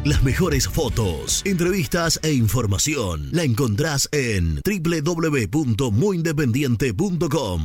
Las 0.06 0.23
mejores 0.23 0.68
fotos, 0.68 1.43
entrevistas 1.44 2.20
e 2.23 2.32
información 2.32 3.28
la 3.32 3.43
encontrás 3.43 4.09
en 4.12 4.62
www.muyindependiente.com. 4.64 7.64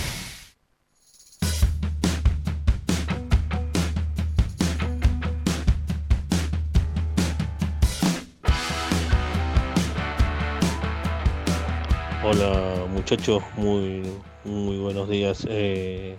Hola 12.23 12.85
muchachos, 12.93 13.41
muy, 13.57 14.03
muy 14.45 14.77
buenos 14.77 15.09
días. 15.09 15.43
Eh, 15.49 16.15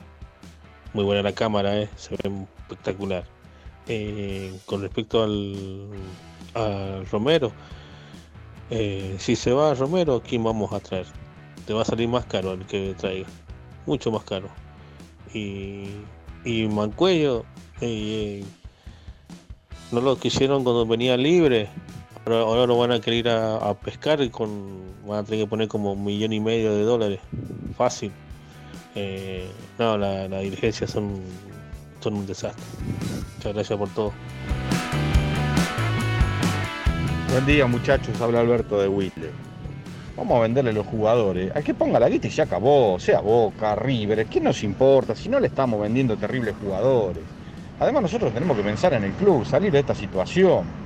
muy 0.95 1.05
buena 1.05 1.23
la 1.23 1.33
cámara, 1.33 1.81
eh, 1.81 1.89
se 1.95 2.16
ve 2.16 2.45
espectacular. 2.59 3.24
Eh, 3.87 4.53
con 4.66 4.83
respecto 4.83 5.23
al, 5.23 5.91
Romero, 7.09 7.53
eh, 8.70 9.15
si 9.20 9.37
se 9.37 9.53
va 9.53 9.74
Romero, 9.74 10.20
¿quién 10.27 10.43
vamos 10.43 10.73
a 10.73 10.81
traer? 10.81 11.07
Te 11.66 11.73
va 11.73 11.83
a 11.83 11.85
salir 11.85 12.09
más 12.09 12.24
caro 12.27 12.55
el 12.55 12.66
que 12.66 12.95
traiga, 12.99 13.29
mucho 13.87 14.11
más 14.11 14.24
caro. 14.24 14.49
Y, 15.33 15.85
y 16.45 16.66
Mancuello, 16.66 17.45
no 19.93 20.01
lo 20.01 20.16
quisieron 20.19 20.65
cuando 20.65 20.85
venía 20.85 21.16
libre, 21.16 21.69
Ahora, 22.24 22.66
lo 22.66 22.78
van 22.78 22.93
a 22.93 23.01
querer 23.01 23.19
ir 23.19 23.28
a, 23.28 23.57
a 23.57 23.74
pescar 23.74 24.20
y 24.20 24.31
con 24.31 24.93
van 25.07 25.20
a 25.20 25.24
tener 25.24 25.44
que 25.44 25.47
poner 25.49 25.69
como 25.69 25.93
un 25.93 26.05
millón 26.05 26.32
y 26.32 26.40
medio 26.40 26.73
de 26.73 26.82
dólares. 26.82 27.20
Fácil. 27.77 28.12
Eh, 28.94 29.49
no, 29.78 29.97
las 29.97 30.28
la 30.28 30.39
dirigencias 30.40 30.90
son, 30.90 31.20
un 32.05 32.27
desastre. 32.27 32.65
Muchas 33.36 33.55
gracias 33.55 33.78
por 33.78 33.89
todo. 33.90 34.12
Buen 37.31 37.47
día 37.47 37.66
muchachos, 37.66 38.20
habla 38.20 38.40
Alberto 38.40 38.78
de 38.81 38.89
Whittle. 38.89 39.31
Vamos 40.16 40.36
a 40.36 40.40
venderle 40.43 40.74
los 40.74 40.86
jugadores. 40.86 41.51
Al 41.57 41.65
que 41.65 41.73
ponga 41.73 41.99
la 41.99 42.11
guita 42.11 42.28
y 42.28 42.31
se 42.31 42.43
acabó, 42.43 42.99
sea 43.01 43.20
Boca, 43.20 43.74
River, 43.74 44.27
¿qué 44.27 44.40
nos 44.40 44.62
importa 44.62 45.16
si 45.16 45.31
no 45.31 45.40
le 45.40 45.47
estamos 45.47 45.81
vendiendo 45.81 46.16
terribles 46.19 46.55
jugadores? 46.62 47.23
Además 47.81 48.03
nosotros 48.03 48.35
tenemos 48.35 48.57
que 48.57 48.62
pensar 48.62 48.93
en 48.93 49.05
el 49.05 49.12
club, 49.12 49.47
salir 49.47 49.73
de 49.73 49.78
esta 49.78 49.94
situación. 49.94 50.82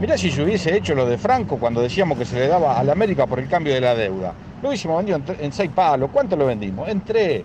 Mirá 0.00 0.16
si 0.16 0.30
se 0.30 0.42
hubiese 0.42 0.74
hecho 0.74 0.94
lo 0.94 1.04
de 1.04 1.18
Franco 1.18 1.58
cuando 1.58 1.82
decíamos 1.82 2.16
que 2.16 2.24
se 2.24 2.36
le 2.38 2.48
daba 2.48 2.78
al 2.78 2.88
América 2.88 3.26
por 3.26 3.38
el 3.38 3.48
cambio 3.48 3.74
de 3.74 3.82
la 3.82 3.94
deuda. 3.94 4.32
Lo 4.62 4.68
hubiésemos 4.68 4.96
vendido 4.96 5.18
en, 5.18 5.44
en 5.44 5.52
seis 5.52 5.70
palos. 5.74 6.08
¿Cuánto 6.10 6.36
lo 6.36 6.46
vendimos? 6.46 6.88
En 6.88 7.02
tres. 7.02 7.40
Eh, 7.40 7.44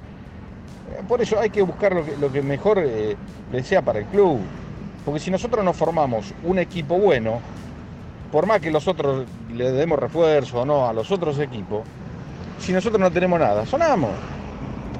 Por 1.06 1.22
eso 1.22 1.38
hay 1.38 1.49
que 1.49 1.61
buscar 1.61 1.94
lo 1.94 2.06
que, 2.06 2.15
lo 2.15 2.32
que 2.32 2.41
mejor 2.41 2.80
eh, 2.80 3.18
le 3.52 3.64
sea 3.64 3.82
para 3.82 3.99
el 3.99 4.06
club. 4.06 4.40
Porque 5.03 5.19
si 5.19 5.30
nosotros 5.30 5.65
no 5.65 5.73
formamos 5.73 6.34
un 6.44 6.57
equipo 6.57 6.98
bueno, 6.98 7.40
por 8.32 8.48
más 8.48 8.61
que 8.61 8.72
los 8.72 8.88
otros 8.88 9.26
le 9.53 9.72
demos 9.72 9.99
refuerzo 9.99 10.61
o 10.61 10.65
no 10.65 10.88
a 10.88 10.94
los 10.94 11.11
otros 11.11 11.38
equipos, 11.40 11.82
si 12.60 12.72
nosotros 12.72 13.02
no 13.02 13.11
tenemos 13.11 13.38
nada, 13.38 13.65
sonamos. 13.65 14.11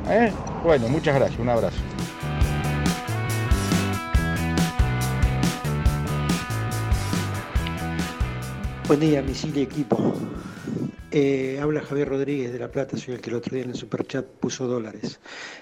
¿Eh? 0.10 0.30
Bueno, 0.64 0.90
muchas 0.90 1.16
gracias, 1.16 1.40
un 1.40 1.50
abrazo. 1.50 1.78
Buen 8.88 9.00
día, 9.00 9.22
misil 9.22 9.58
y 9.58 9.62
equipo. 9.62 10.14
Eh, 11.12 11.60
habla 11.62 11.82
Javier 11.82 12.10
Rodríguez 12.10 12.52
de 12.52 12.60
La 12.60 12.68
Plata, 12.70 12.98
soy 12.98 13.16
el 13.16 13.22
que 13.22 13.30
el 13.30 13.38
otro 13.38 13.56
día 13.56 13.64
en 13.64 13.70
el 13.72 13.76
superchat 13.76 14.26
puso 14.26 14.68
dólares. 14.68 15.20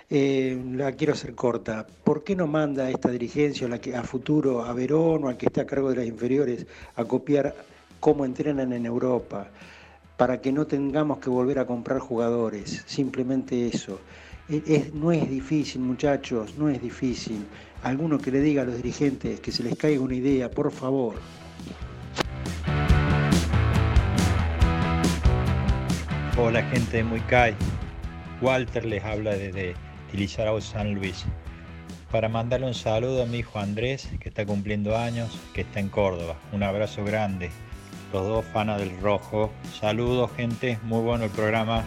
Eh, 0.10 0.62
la 0.74 0.92
quiero 0.94 1.14
hacer 1.14 1.36
corta. 1.36 1.86
¿Por 2.04 2.24
qué 2.24 2.36
no 2.36 2.48
manda 2.48 2.90
esta 2.90 3.10
dirigencia 3.10 3.68
la 3.68 3.80
que, 3.80 3.96
a 3.96 4.04
futuro 4.04 4.64
a 4.66 4.74
Verón 4.74 5.24
o 5.24 5.28
al 5.30 5.38
que 5.38 5.46
está 5.46 5.62
a 5.62 5.66
cargo 5.66 5.90
de 5.92 5.98
las 5.98 6.06
inferiores 6.06 6.66
a 6.96 7.06
copiar 7.06 7.56
cómo 8.00 8.26
entrenan 8.26 8.74
en 8.74 8.86
Europa? 8.86 9.48
Para 10.18 10.42
que 10.42 10.52
no 10.52 10.66
tengamos 10.68 11.20
que 11.20 11.30
volver 11.30 11.60
a 11.60 11.66
comprar 11.66 12.00
jugadores. 12.00 12.84
Simplemente 12.88 13.68
eso. 13.68 14.00
Es- 14.50 14.64
es- 14.68 14.94
no 14.94 15.12
es 15.12 15.30
difícil, 15.30 15.82
muchachos, 15.82 16.56
no 16.58 16.68
es 16.70 16.82
difícil. 16.82 17.46
Alguno 17.84 18.18
que 18.18 18.32
le 18.32 18.42
diga 18.42 18.64
a 18.64 18.66
los 18.66 18.78
dirigentes 18.78 19.40
que 19.40 19.52
se 19.52 19.64
les 19.64 19.76
caiga 19.78 20.02
una 20.02 20.16
idea, 20.16 20.50
por 20.50 20.72
favor. 20.72 21.16
Hola 26.36 26.64
gente 26.64 26.98
de 26.98 27.04
Muicay, 27.04 27.56
Walter 28.42 28.86
les 28.86 29.04
habla 29.04 29.36
desde 29.36 29.76
Tilizarao 30.10 30.60
San 30.62 30.96
Luis. 30.96 31.26
Para 32.12 32.28
mandarle 32.28 32.66
un 32.66 32.74
saludo 32.74 33.22
a 33.22 33.26
mi 33.28 33.38
hijo 33.38 33.60
Andrés, 33.60 34.10
que 34.20 34.30
está 34.30 34.44
cumpliendo 34.44 34.98
años, 34.98 35.40
que 35.54 35.62
está 35.62 35.80
en 35.80 35.90
Córdoba. 35.90 36.36
Un 36.52 36.64
abrazo 36.64 37.06
grande. 37.06 37.52
Los 38.12 38.28
dos 38.28 38.46
fanas 38.46 38.80
del 38.80 39.00
rojo. 39.00 39.52
Saludos 39.80 40.32
gente, 40.36 40.80
muy 40.82 41.02
bueno 41.02 41.26
el 41.26 41.30
programa. 41.30 41.84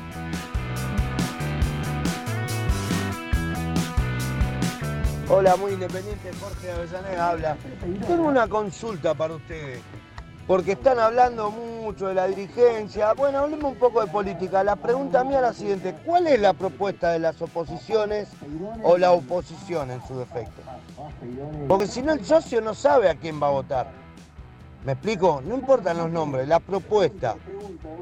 Hola, 5.28 5.56
muy 5.56 5.72
independiente, 5.72 6.30
Jorge 6.40 6.70
Avellaneda 6.70 7.30
habla. 7.30 7.56
Tengo 8.06 8.28
una 8.28 8.46
consulta 8.46 9.12
para 9.12 9.34
ustedes, 9.34 9.80
porque 10.46 10.72
están 10.72 10.98
hablando 10.98 11.50
mucho 11.50 12.08
de 12.08 12.14
la 12.14 12.26
dirigencia. 12.26 13.12
Bueno, 13.14 13.40
hablemos 13.40 13.72
un 13.72 13.78
poco 13.78 14.00
de 14.00 14.10
política. 14.10 14.62
La 14.62 14.76
pregunta 14.76 15.24
mía 15.24 15.36
es 15.36 15.42
la 15.42 15.52
siguiente, 15.52 15.94
¿cuál 16.04 16.26
es 16.26 16.40
la 16.40 16.52
propuesta 16.52 17.10
de 17.10 17.18
las 17.18 17.40
oposiciones 17.42 18.28
o 18.82 18.96
la 18.96 19.12
oposición 19.12 19.90
en 19.90 20.06
su 20.06 20.18
defecto? 20.18 20.62
Porque 21.68 21.86
si 21.86 22.02
no 22.02 22.12
el 22.12 22.24
socio 22.24 22.60
no 22.60 22.74
sabe 22.74 23.08
a 23.08 23.16
quién 23.16 23.42
va 23.42 23.48
a 23.48 23.50
votar. 23.50 23.90
¿Me 24.84 24.92
explico? 24.92 25.42
No 25.44 25.56
importan 25.56 25.96
los 25.96 26.10
nombres, 26.10 26.46
la 26.46 26.60
propuesta. 26.60 27.34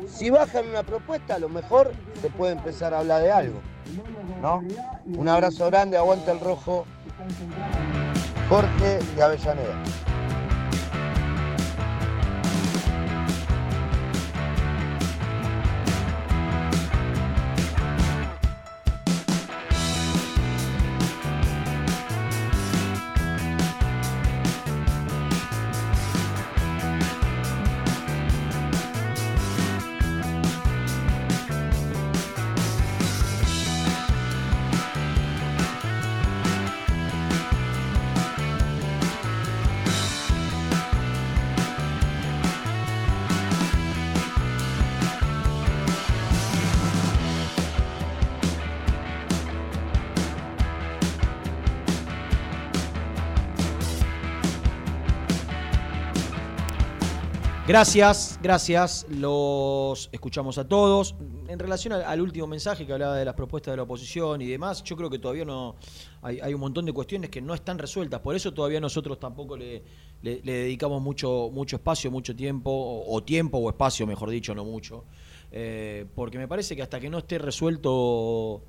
Si 0.06 0.28
bajan 0.28 0.68
una 0.68 0.82
propuesta, 0.82 1.36
a 1.36 1.38
lo 1.38 1.48
mejor 1.48 1.92
se 2.20 2.28
puede 2.28 2.52
empezar 2.52 2.92
a 2.92 2.98
hablar 2.98 3.22
de 3.22 3.32
algo. 3.32 3.60
¿No? 4.42 4.62
Un 5.06 5.28
abrazo 5.28 5.66
grande, 5.66 5.96
aguanta 5.96 6.32
el 6.32 6.40
rojo. 6.40 6.84
Jorge 8.50 8.98
de 9.16 9.22
Avellaneda. 9.22 9.82
Gracias, 57.74 58.38
gracias. 58.40 59.04
Los 59.10 60.08
escuchamos 60.12 60.58
a 60.58 60.68
todos. 60.68 61.16
En 61.48 61.58
relación 61.58 61.92
al, 61.92 62.20
último 62.20 62.46
mensaje 62.46 62.86
que 62.86 62.92
hablaba 62.92 63.16
de 63.16 63.24
las 63.24 63.34
propuestas 63.34 63.72
de 63.72 63.78
la 63.78 63.82
oposición 63.82 64.40
y 64.42 64.46
demás, 64.46 64.84
yo 64.84 64.96
creo 64.96 65.10
que 65.10 65.18
todavía 65.18 65.44
no 65.44 65.74
hay, 66.22 66.54
un 66.54 66.60
montón 66.60 66.86
de 66.86 66.92
cuestiones 66.92 67.30
que 67.30 67.42
no 67.42 67.52
están 67.52 67.80
resueltas. 67.80 68.20
Por 68.20 68.36
eso 68.36 68.54
todavía 68.54 68.78
nosotros 68.78 69.18
tampoco 69.18 69.56
le, 69.56 69.82
dedicamos 70.22 71.02
mucho, 71.02 71.50
mucho 71.52 71.74
espacio, 71.74 72.12
mucho 72.12 72.36
tiempo, 72.36 72.70
o, 72.70 73.12
o 73.12 73.24
tiempo 73.24 73.58
o 73.58 73.68
espacio, 73.68 74.06
mejor 74.06 74.30
dicho, 74.30 74.54
no 74.54 74.64
mucho. 74.64 75.02
Eh, 75.50 76.06
porque 76.14 76.38
me 76.38 76.46
parece 76.46 76.76
que 76.76 76.82
hasta 76.82 77.00
que 77.00 77.10
no 77.10 77.18
esté 77.18 77.38
resuelto 77.38 78.62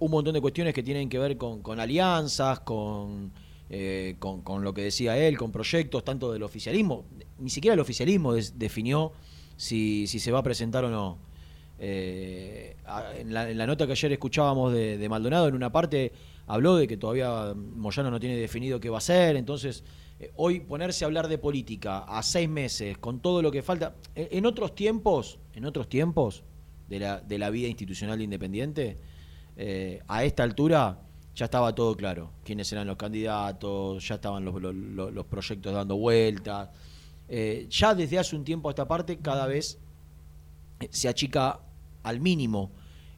un 0.00 0.10
montón 0.10 0.34
de 0.34 0.40
cuestiones 0.40 0.74
que 0.74 0.82
tienen 0.82 1.08
que 1.08 1.20
ver 1.20 1.36
con 1.36 1.78
alianzas, 1.78 2.58
con, 2.58 3.30
eh, 3.70 4.16
con, 4.18 4.40
con 4.40 4.64
lo 4.64 4.72
que 4.72 4.82
decía 4.82 5.18
él, 5.18 5.36
con 5.36 5.52
proyectos, 5.52 6.02
tanto 6.02 6.32
del 6.32 6.42
oficialismo. 6.42 7.04
Ni 7.38 7.50
siquiera 7.50 7.74
el 7.74 7.80
oficialismo 7.80 8.32
definió 8.32 9.12
si, 9.56 10.06
si 10.06 10.18
se 10.20 10.32
va 10.32 10.38
a 10.38 10.42
presentar 10.42 10.86
o 10.86 10.90
no. 10.90 11.18
Eh, 11.78 12.76
en, 13.18 13.34
la, 13.34 13.66
nota 13.66 13.86
que 13.86 13.92
ayer 13.92 14.12
escuchábamos 14.12 14.72
de, 14.72 14.96
de 14.96 15.08
Maldonado, 15.10 15.48
en 15.48 15.54
una 15.54 15.70
parte 15.70 16.12
habló 16.46 16.76
de 16.76 16.88
que 16.88 16.96
todavía 16.96 17.54
Moyano 17.54 18.10
no 18.10 18.18
tiene 18.18 18.36
definido 18.36 18.80
qué 18.80 18.88
va 18.88 18.96
a 18.96 18.98
hacer, 18.98 19.36
entonces 19.36 19.84
eh, 20.18 20.32
hoy 20.36 20.60
ponerse 20.60 21.04
a 21.04 21.06
hablar 21.06 21.28
de 21.28 21.36
política 21.36 21.98
a 21.98 22.22
seis 22.22 22.48
meses, 22.48 22.96
con 22.96 23.20
todo 23.20 23.42
lo 23.42 23.52
que 23.52 23.62
falta, 23.62 23.96
en, 24.14 24.46
otros 24.46 24.74
tiempos, 24.74 25.40
en 25.52 25.66
otros 25.66 25.90
tiempos 25.90 26.42
de 26.88 27.00
la, 27.00 27.20
de 27.20 27.38
la 27.38 27.50
vida 27.50 27.68
institucional 27.68 28.16
de 28.16 28.24
Independiente, 28.24 28.98
a 30.06 30.22
esta 30.22 30.44
altura 30.44 31.00
ya 31.38 31.44
estaba 31.44 31.72
todo 31.72 31.96
claro, 31.96 32.32
quiénes 32.44 32.72
eran 32.72 32.88
los 32.88 32.96
candidatos, 32.96 34.06
ya 34.08 34.16
estaban 34.16 34.44
los, 34.44 34.60
los- 34.60 35.26
proyectos 35.26 35.72
dando 35.72 35.96
vueltas. 35.96 36.68
Eh, 37.28 37.68
ya 37.70 37.94
desde 37.94 38.18
hace 38.18 38.34
un 38.34 38.42
tiempo 38.42 38.68
a 38.68 38.72
esta 38.72 38.88
parte 38.88 39.18
cada 39.18 39.46
vez 39.46 39.78
eh, 40.80 40.88
se 40.90 41.08
achica 41.08 41.60
al 42.02 42.18
mínimo 42.18 42.72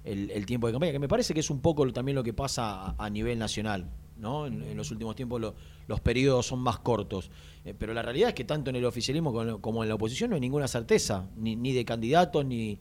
el, 0.05 0.45
tiempo 0.45 0.67
de 0.67 0.75
campaña, 0.75 0.93
que 0.93 0.99
me 0.99 1.09
parece 1.09 1.33
que 1.33 1.41
es 1.41 1.49
un 1.49 1.61
poco 1.61 1.91
también 1.95 2.15
lo 2.15 2.23
que 2.23 2.35
pasa 2.35 2.95
a, 2.99 3.09
nivel 3.09 3.39
nacional. 3.39 3.89
¿no? 4.19 4.47
En, 4.47 4.77
los 4.77 4.91
últimos 4.91 5.17
tiempos 5.17 5.41
lo- 5.41 5.55
los 5.89 6.01
periodos 6.01 6.45
son 6.45 6.59
más 6.59 6.79
cortos. 6.79 7.31
Eh, 7.65 7.75
pero 7.79 7.95
la 7.95 8.03
realidad 8.03 8.29
es 8.29 8.35
que 8.35 8.45
tanto 8.45 8.69
en 8.69 8.77
el 8.77 8.85
oficialismo 8.85 9.33
como, 9.63 9.83
en 9.83 9.89
la 9.89 9.95
oposición 9.95 10.29
no 10.29 10.35
hay 10.37 10.41
ninguna 10.43 10.69
certeza, 10.69 11.27
ni, 11.39 11.57
ni 11.57 11.73
de 11.73 11.87
candidatos, 11.87 12.45
ni 12.45 12.79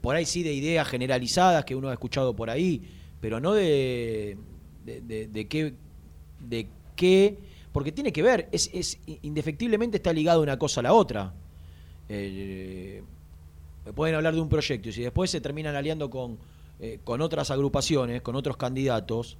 por 0.00 0.16
ahí 0.16 0.26
sí 0.26 0.42
de 0.42 0.52
ideas 0.52 0.88
generalizadas 0.88 1.64
que 1.64 1.76
uno 1.76 1.88
ha 1.88 1.92
escuchado 1.92 2.34
por 2.34 2.50
ahí, 2.50 2.82
pero 3.20 3.38
no 3.38 3.52
de, 3.52 4.38
de, 4.84 5.28
de- 5.28 5.48
qué, 5.48 5.74
de 6.48 6.66
qué, 6.96 7.38
porque 7.72 7.92
tiene 7.92 8.12
que 8.12 8.22
ver, 8.22 8.48
es, 8.52 8.70
es 8.72 8.98
indefectiblemente 9.22 9.96
está 9.98 10.12
ligado 10.12 10.42
una 10.42 10.58
cosa 10.58 10.80
a 10.80 10.82
la 10.82 10.92
otra. 10.92 11.32
Eh, 12.08 13.02
pueden 13.94 14.14
hablar 14.14 14.34
de 14.34 14.40
un 14.40 14.48
proyecto 14.48 14.88
y 14.88 14.92
si 14.92 15.02
después 15.02 15.30
se 15.30 15.40
terminan 15.40 15.74
aliando 15.74 16.10
con, 16.10 16.38
eh, 16.80 16.98
con 17.04 17.20
otras 17.20 17.50
agrupaciones, 17.50 18.22
con 18.22 18.36
otros 18.36 18.56
candidatos, 18.56 19.38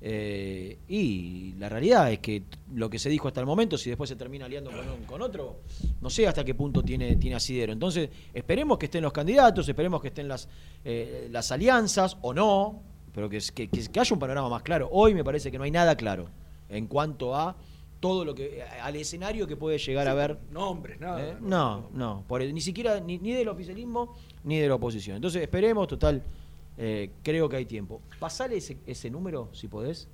eh, 0.00 0.78
y 0.88 1.54
la 1.58 1.68
realidad 1.68 2.12
es 2.12 2.20
que 2.20 2.44
lo 2.72 2.88
que 2.88 3.00
se 3.00 3.08
dijo 3.08 3.26
hasta 3.26 3.40
el 3.40 3.46
momento, 3.46 3.76
si 3.76 3.90
después 3.90 4.08
se 4.08 4.14
termina 4.14 4.46
aliando 4.46 4.70
con, 4.70 5.04
con 5.06 5.22
otro, 5.22 5.56
no 6.00 6.08
sé 6.08 6.26
hasta 6.28 6.44
qué 6.44 6.54
punto 6.54 6.82
tiene, 6.82 7.16
tiene 7.16 7.34
asidero. 7.36 7.72
Entonces, 7.72 8.08
esperemos 8.32 8.78
que 8.78 8.86
estén 8.86 9.02
los 9.02 9.12
candidatos, 9.12 9.68
esperemos 9.68 10.00
que 10.00 10.08
estén 10.08 10.28
las, 10.28 10.48
eh, 10.84 11.28
las 11.32 11.50
alianzas 11.50 12.16
o 12.22 12.32
no, 12.32 12.80
pero 13.14 13.28
que, 13.28 13.38
que, 13.54 13.68
que- 13.68 14.00
haya 14.00 14.12
un 14.14 14.18
panorama 14.20 14.48
más 14.48 14.62
claro. 14.62 14.88
Hoy 14.92 15.14
me 15.14 15.24
parece 15.24 15.50
que 15.50 15.58
no 15.58 15.64
hay 15.64 15.70
nada 15.70 15.96
claro 15.96 16.28
en 16.68 16.86
cuanto 16.86 17.34
a 17.34 17.56
todo 18.00 18.24
lo 18.24 18.34
que 18.34 18.62
al 18.62 18.94
escenario 18.96 19.46
que 19.46 19.56
puede 19.56 19.78
llegar 19.78 20.06
a 20.06 20.12
haber 20.12 20.38
Nombres, 20.52 21.00
nada. 21.00 21.20
¿Eh? 21.30 21.36
No, 21.40 21.88
no, 21.92 22.24
por 22.28 22.40
ni 22.42 22.60
siquiera 22.60 23.00
ni, 23.00 23.18
ni 23.18 23.32
del 23.32 23.48
oficialismo 23.48 24.14
ni 24.44 24.58
de 24.58 24.68
la 24.68 24.74
oposición. 24.76 25.16
Entonces 25.16 25.42
esperemos, 25.42 25.88
total, 25.88 26.22
eh, 26.76 27.10
creo 27.24 27.48
que 27.48 27.56
hay 27.56 27.66
tiempo. 27.66 28.00
Pasale 28.20 28.56
ese, 28.58 28.78
ese 28.86 29.10
número, 29.10 29.48
si 29.52 29.66
podés, 29.66 30.06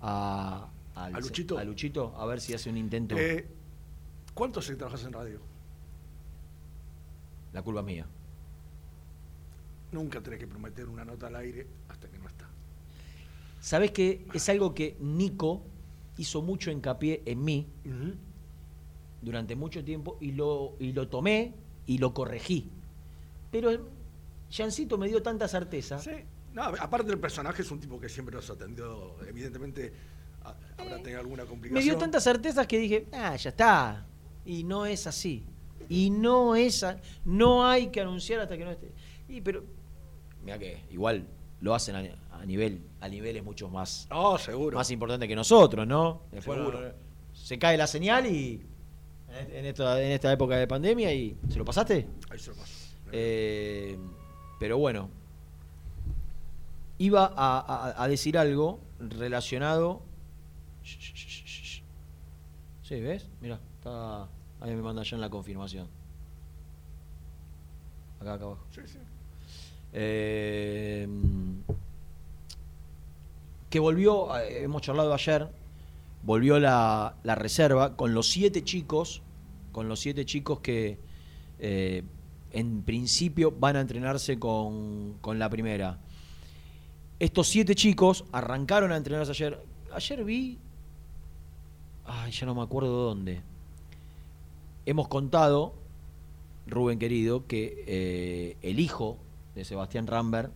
a, 0.00 0.68
al- 0.96 1.14
¿A 1.14 1.20
Luchito? 1.20 1.56
a 1.58 1.62
Luchito, 1.64 2.14
a 2.16 2.26
ver 2.26 2.40
si 2.40 2.52
hace 2.52 2.68
un 2.68 2.76
intento. 2.78 3.16
Eh, 3.16 3.46
¿Cuánto 4.34 4.58
hace 4.60 4.72
que 4.72 4.76
trabajas 4.78 5.04
en 5.04 5.12
radio? 5.12 5.40
La 7.52 7.62
culpa 7.62 7.80
es 7.80 7.86
mía. 7.86 8.06
Nunca 9.92 10.20
tenés 10.20 10.38
que 10.38 10.46
prometer 10.46 10.88
una 10.88 11.04
nota 11.04 11.26
al 11.26 11.36
aire 11.36 11.66
hasta 11.88 12.08
que 12.08 12.18
¿Sabés 13.60 13.90
que 13.92 14.26
es 14.32 14.48
algo 14.48 14.74
que 14.74 14.96
Nico 15.00 15.62
hizo 16.16 16.42
mucho 16.42 16.70
hincapié 16.70 17.22
en 17.26 17.44
mí 17.44 17.66
durante 19.22 19.54
mucho 19.56 19.84
tiempo 19.84 20.16
y 20.20 20.32
lo, 20.32 20.74
y 20.78 20.92
lo 20.92 21.08
tomé 21.08 21.52
y 21.86 21.98
lo 21.98 22.14
corregí? 22.14 22.68
Pero 23.50 23.70
Jancito 24.50 24.96
me 24.98 25.08
dio 25.08 25.22
tanta 25.22 25.46
certeza. 25.48 25.98
No, 26.54 26.62
aparte 26.64 27.08
del 27.08 27.18
personaje, 27.20 27.62
es 27.62 27.70
un 27.70 27.78
tipo 27.80 28.00
que 28.00 28.08
siempre 28.08 28.34
nos 28.34 28.48
atendió. 28.50 29.14
Evidentemente, 29.28 29.92
a- 30.42 30.54
habrá 30.78 30.96
tenido 30.98 31.20
alguna 31.20 31.44
complicación. 31.44 31.74
Me 31.74 31.82
dio 31.82 31.96
tantas 31.98 32.24
certezas 32.24 32.66
que 32.66 32.78
dije, 32.78 33.06
ah, 33.12 33.36
ya 33.36 33.50
está. 33.50 34.06
Y 34.44 34.64
no 34.64 34.86
es 34.86 35.06
así. 35.06 35.44
Y 35.88 36.10
no 36.10 36.56
es 36.56 36.82
a- 36.82 36.98
no 37.24 37.66
hay 37.66 37.88
que 37.88 38.00
anunciar 38.00 38.40
hasta 38.40 38.56
que 38.56 38.64
no 38.64 38.70
esté. 38.72 38.90
Y 39.28 39.40
pero 39.40 39.62
mira 40.44 40.58
que 40.58 40.80
igual 40.90 41.26
lo 41.60 41.74
hacen 41.74 41.94
a, 41.96 42.00
a 42.40 42.46
nivel 42.46 42.82
a 43.00 43.08
niveles 43.08 43.44
mucho 43.44 43.68
más 43.68 44.06
No, 44.10 44.38
seguro. 44.38 44.76
más 44.78 44.90
importantes 44.90 45.28
que 45.28 45.36
nosotros, 45.36 45.86
¿no? 45.86 46.22
Después 46.32 46.58
Seguro. 46.58 46.92
se 47.34 47.58
cae 47.58 47.76
la 47.76 47.86
señal 47.86 48.26
y 48.26 48.62
en, 49.28 49.56
en 49.56 49.66
esta, 49.66 50.02
en 50.02 50.12
esta 50.12 50.32
época 50.32 50.56
de 50.56 50.66
pandemia 50.66 51.12
y 51.12 51.36
¿se 51.50 51.58
lo 51.58 51.64
pasaste? 51.64 52.06
Ahí 52.30 52.38
se 52.38 52.50
lo 52.50 52.56
paso. 52.56 52.72
Eh, 53.12 53.98
pero 54.58 54.78
bueno, 54.78 55.08
iba 56.98 57.26
a, 57.36 57.58
a- 57.96 58.02
a 58.04 58.08
decir 58.08 58.36
algo 58.38 58.80
relacionado. 58.98 60.02
Sí, 62.82 63.00
¿ves? 63.00 63.28
Mira, 63.40 63.58
está. 63.78 64.24
Ahí 64.60 64.74
me 64.74 64.82
manda 64.82 65.02
ya 65.02 65.14
en 65.16 65.20
la 65.20 65.30
confirmación. 65.30 65.86
Acá, 68.20 68.34
acá 68.34 68.44
abajo. 68.44 68.64
Sí, 68.74 68.80
sí. 68.86 68.98
Eh, 69.92 71.08
que 73.70 73.78
volvió, 73.78 74.36
eh, 74.36 74.64
hemos 74.64 74.82
charlado 74.82 75.14
ayer, 75.14 75.48
volvió 76.22 76.58
la, 76.58 77.14
la 77.22 77.34
reserva 77.34 77.96
con 77.96 78.12
los 78.12 78.28
siete 78.28 78.62
chicos, 78.62 79.22
con 79.72 79.88
los 79.88 80.00
siete 80.00 80.24
chicos 80.26 80.60
que 80.60 80.98
eh, 81.60 82.02
en 82.52 82.82
principio 82.82 83.52
van 83.52 83.76
a 83.76 83.80
entrenarse 83.80 84.38
con, 84.38 85.14
con 85.20 85.38
la 85.38 85.48
primera. 85.48 85.98
Estos 87.20 87.48
siete 87.48 87.74
chicos 87.74 88.24
arrancaron 88.32 88.92
a 88.92 88.96
entrenarse 88.96 89.30
ayer. 89.30 89.62
Ayer 89.92 90.24
vi, 90.24 90.58
ay, 92.06 92.32
ya 92.32 92.46
no 92.46 92.54
me 92.54 92.62
acuerdo 92.62 93.04
dónde. 93.04 93.40
Hemos 94.86 95.08
contado, 95.08 95.74
Rubén 96.66 96.98
querido, 96.98 97.46
que 97.46 97.84
eh, 97.86 98.56
el 98.62 98.80
hijo 98.80 99.18
de 99.54 99.64
Sebastián 99.64 100.06
Rambert, 100.06 100.52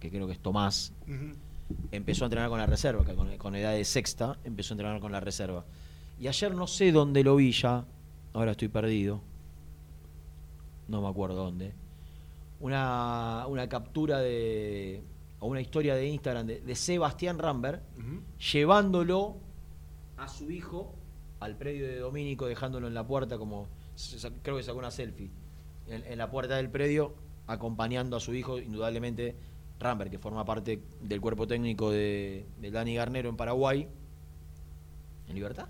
que 0.00 0.10
creo 0.10 0.26
que 0.26 0.32
es 0.32 0.40
Tomás. 0.40 0.92
Empezó 1.90 2.24
a 2.24 2.26
entrenar 2.26 2.48
con 2.48 2.58
la 2.58 2.66
reserva, 2.66 3.04
que 3.04 3.14
con, 3.14 3.36
con 3.36 3.54
edad 3.54 3.72
de 3.72 3.84
sexta, 3.84 4.38
empezó 4.44 4.72
a 4.72 4.74
entrenar 4.74 5.00
con 5.00 5.12
la 5.12 5.20
reserva. 5.20 5.64
Y 6.18 6.28
ayer 6.28 6.54
no 6.54 6.66
sé 6.66 6.92
dónde 6.92 7.22
lo 7.22 7.36
vi 7.36 7.52
ya, 7.52 7.84
ahora 8.32 8.52
estoy 8.52 8.68
perdido, 8.68 9.20
no 10.88 11.02
me 11.02 11.08
acuerdo 11.08 11.36
dónde, 11.36 11.72
una, 12.60 13.46
una 13.48 13.68
captura 13.68 14.20
de, 14.20 15.02
o 15.40 15.46
una 15.46 15.60
historia 15.60 15.94
de 15.94 16.06
Instagram 16.06 16.46
de, 16.46 16.60
de 16.60 16.74
Sebastián 16.74 17.38
Rambert, 17.38 17.82
llevándolo 18.52 19.36
a 20.16 20.28
su 20.28 20.50
hijo 20.50 20.94
al 21.40 21.56
predio 21.56 21.86
de 21.86 21.98
Domínico, 21.98 22.46
dejándolo 22.46 22.86
en 22.86 22.94
la 22.94 23.06
puerta 23.06 23.36
como, 23.36 23.68
creo 24.42 24.56
que 24.56 24.62
sacó 24.62 24.78
una 24.78 24.90
selfie, 24.90 25.30
en, 25.88 26.04
en 26.04 26.18
la 26.18 26.30
puerta 26.30 26.56
del 26.56 26.70
predio, 26.70 27.14
acompañando 27.46 28.16
a 28.16 28.20
su 28.20 28.34
hijo, 28.34 28.58
indudablemente 28.58 29.36
Rambert, 29.78 30.10
que 30.10 30.18
forma 30.18 30.44
parte 30.44 30.80
del 31.02 31.20
cuerpo 31.20 31.46
técnico 31.46 31.90
de, 31.90 32.46
de 32.60 32.70
Dani 32.70 32.94
Garnero 32.94 33.28
en 33.28 33.36
Paraguay. 33.36 33.86
¿En 35.28 35.34
Libertad? 35.34 35.66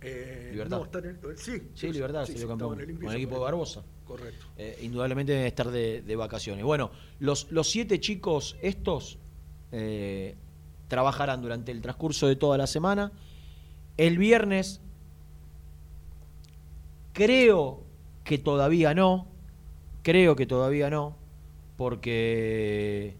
Eh, 0.00 0.48
Libertad. 0.52 0.78
no, 0.78 0.84
está 0.84 0.98
en 1.00 1.06
el- 1.06 1.38
sí, 1.38 1.62
Sí, 1.74 1.92
Libertad, 1.92 2.24
sí, 2.26 2.32
salió 2.32 2.46
sí, 2.46 2.48
campeón 2.48 2.80
el 2.80 2.96
con 2.98 3.08
el 3.10 3.16
equipo 3.16 3.34
de 3.34 3.40
Barbosa. 3.40 3.82
Correcto. 4.06 4.46
Eh, 4.56 4.78
indudablemente 4.82 5.32
deben 5.32 5.46
estar 5.46 5.70
de, 5.70 6.02
de 6.02 6.16
vacaciones. 6.16 6.64
Bueno, 6.64 6.90
los, 7.20 7.50
los 7.50 7.68
siete 7.68 8.00
chicos 8.00 8.56
estos 8.62 9.18
eh, 9.72 10.34
trabajarán 10.88 11.42
durante 11.42 11.72
el 11.72 11.82
transcurso 11.82 12.26
de 12.26 12.36
toda 12.36 12.56
la 12.56 12.66
semana. 12.66 13.12
El 13.98 14.16
viernes 14.18 14.80
creo 17.12 17.82
que 18.24 18.38
todavía 18.38 18.94
no, 18.94 19.26
creo 20.02 20.36
que 20.36 20.46
todavía 20.46 20.90
no, 20.90 21.16
porque 21.76 23.14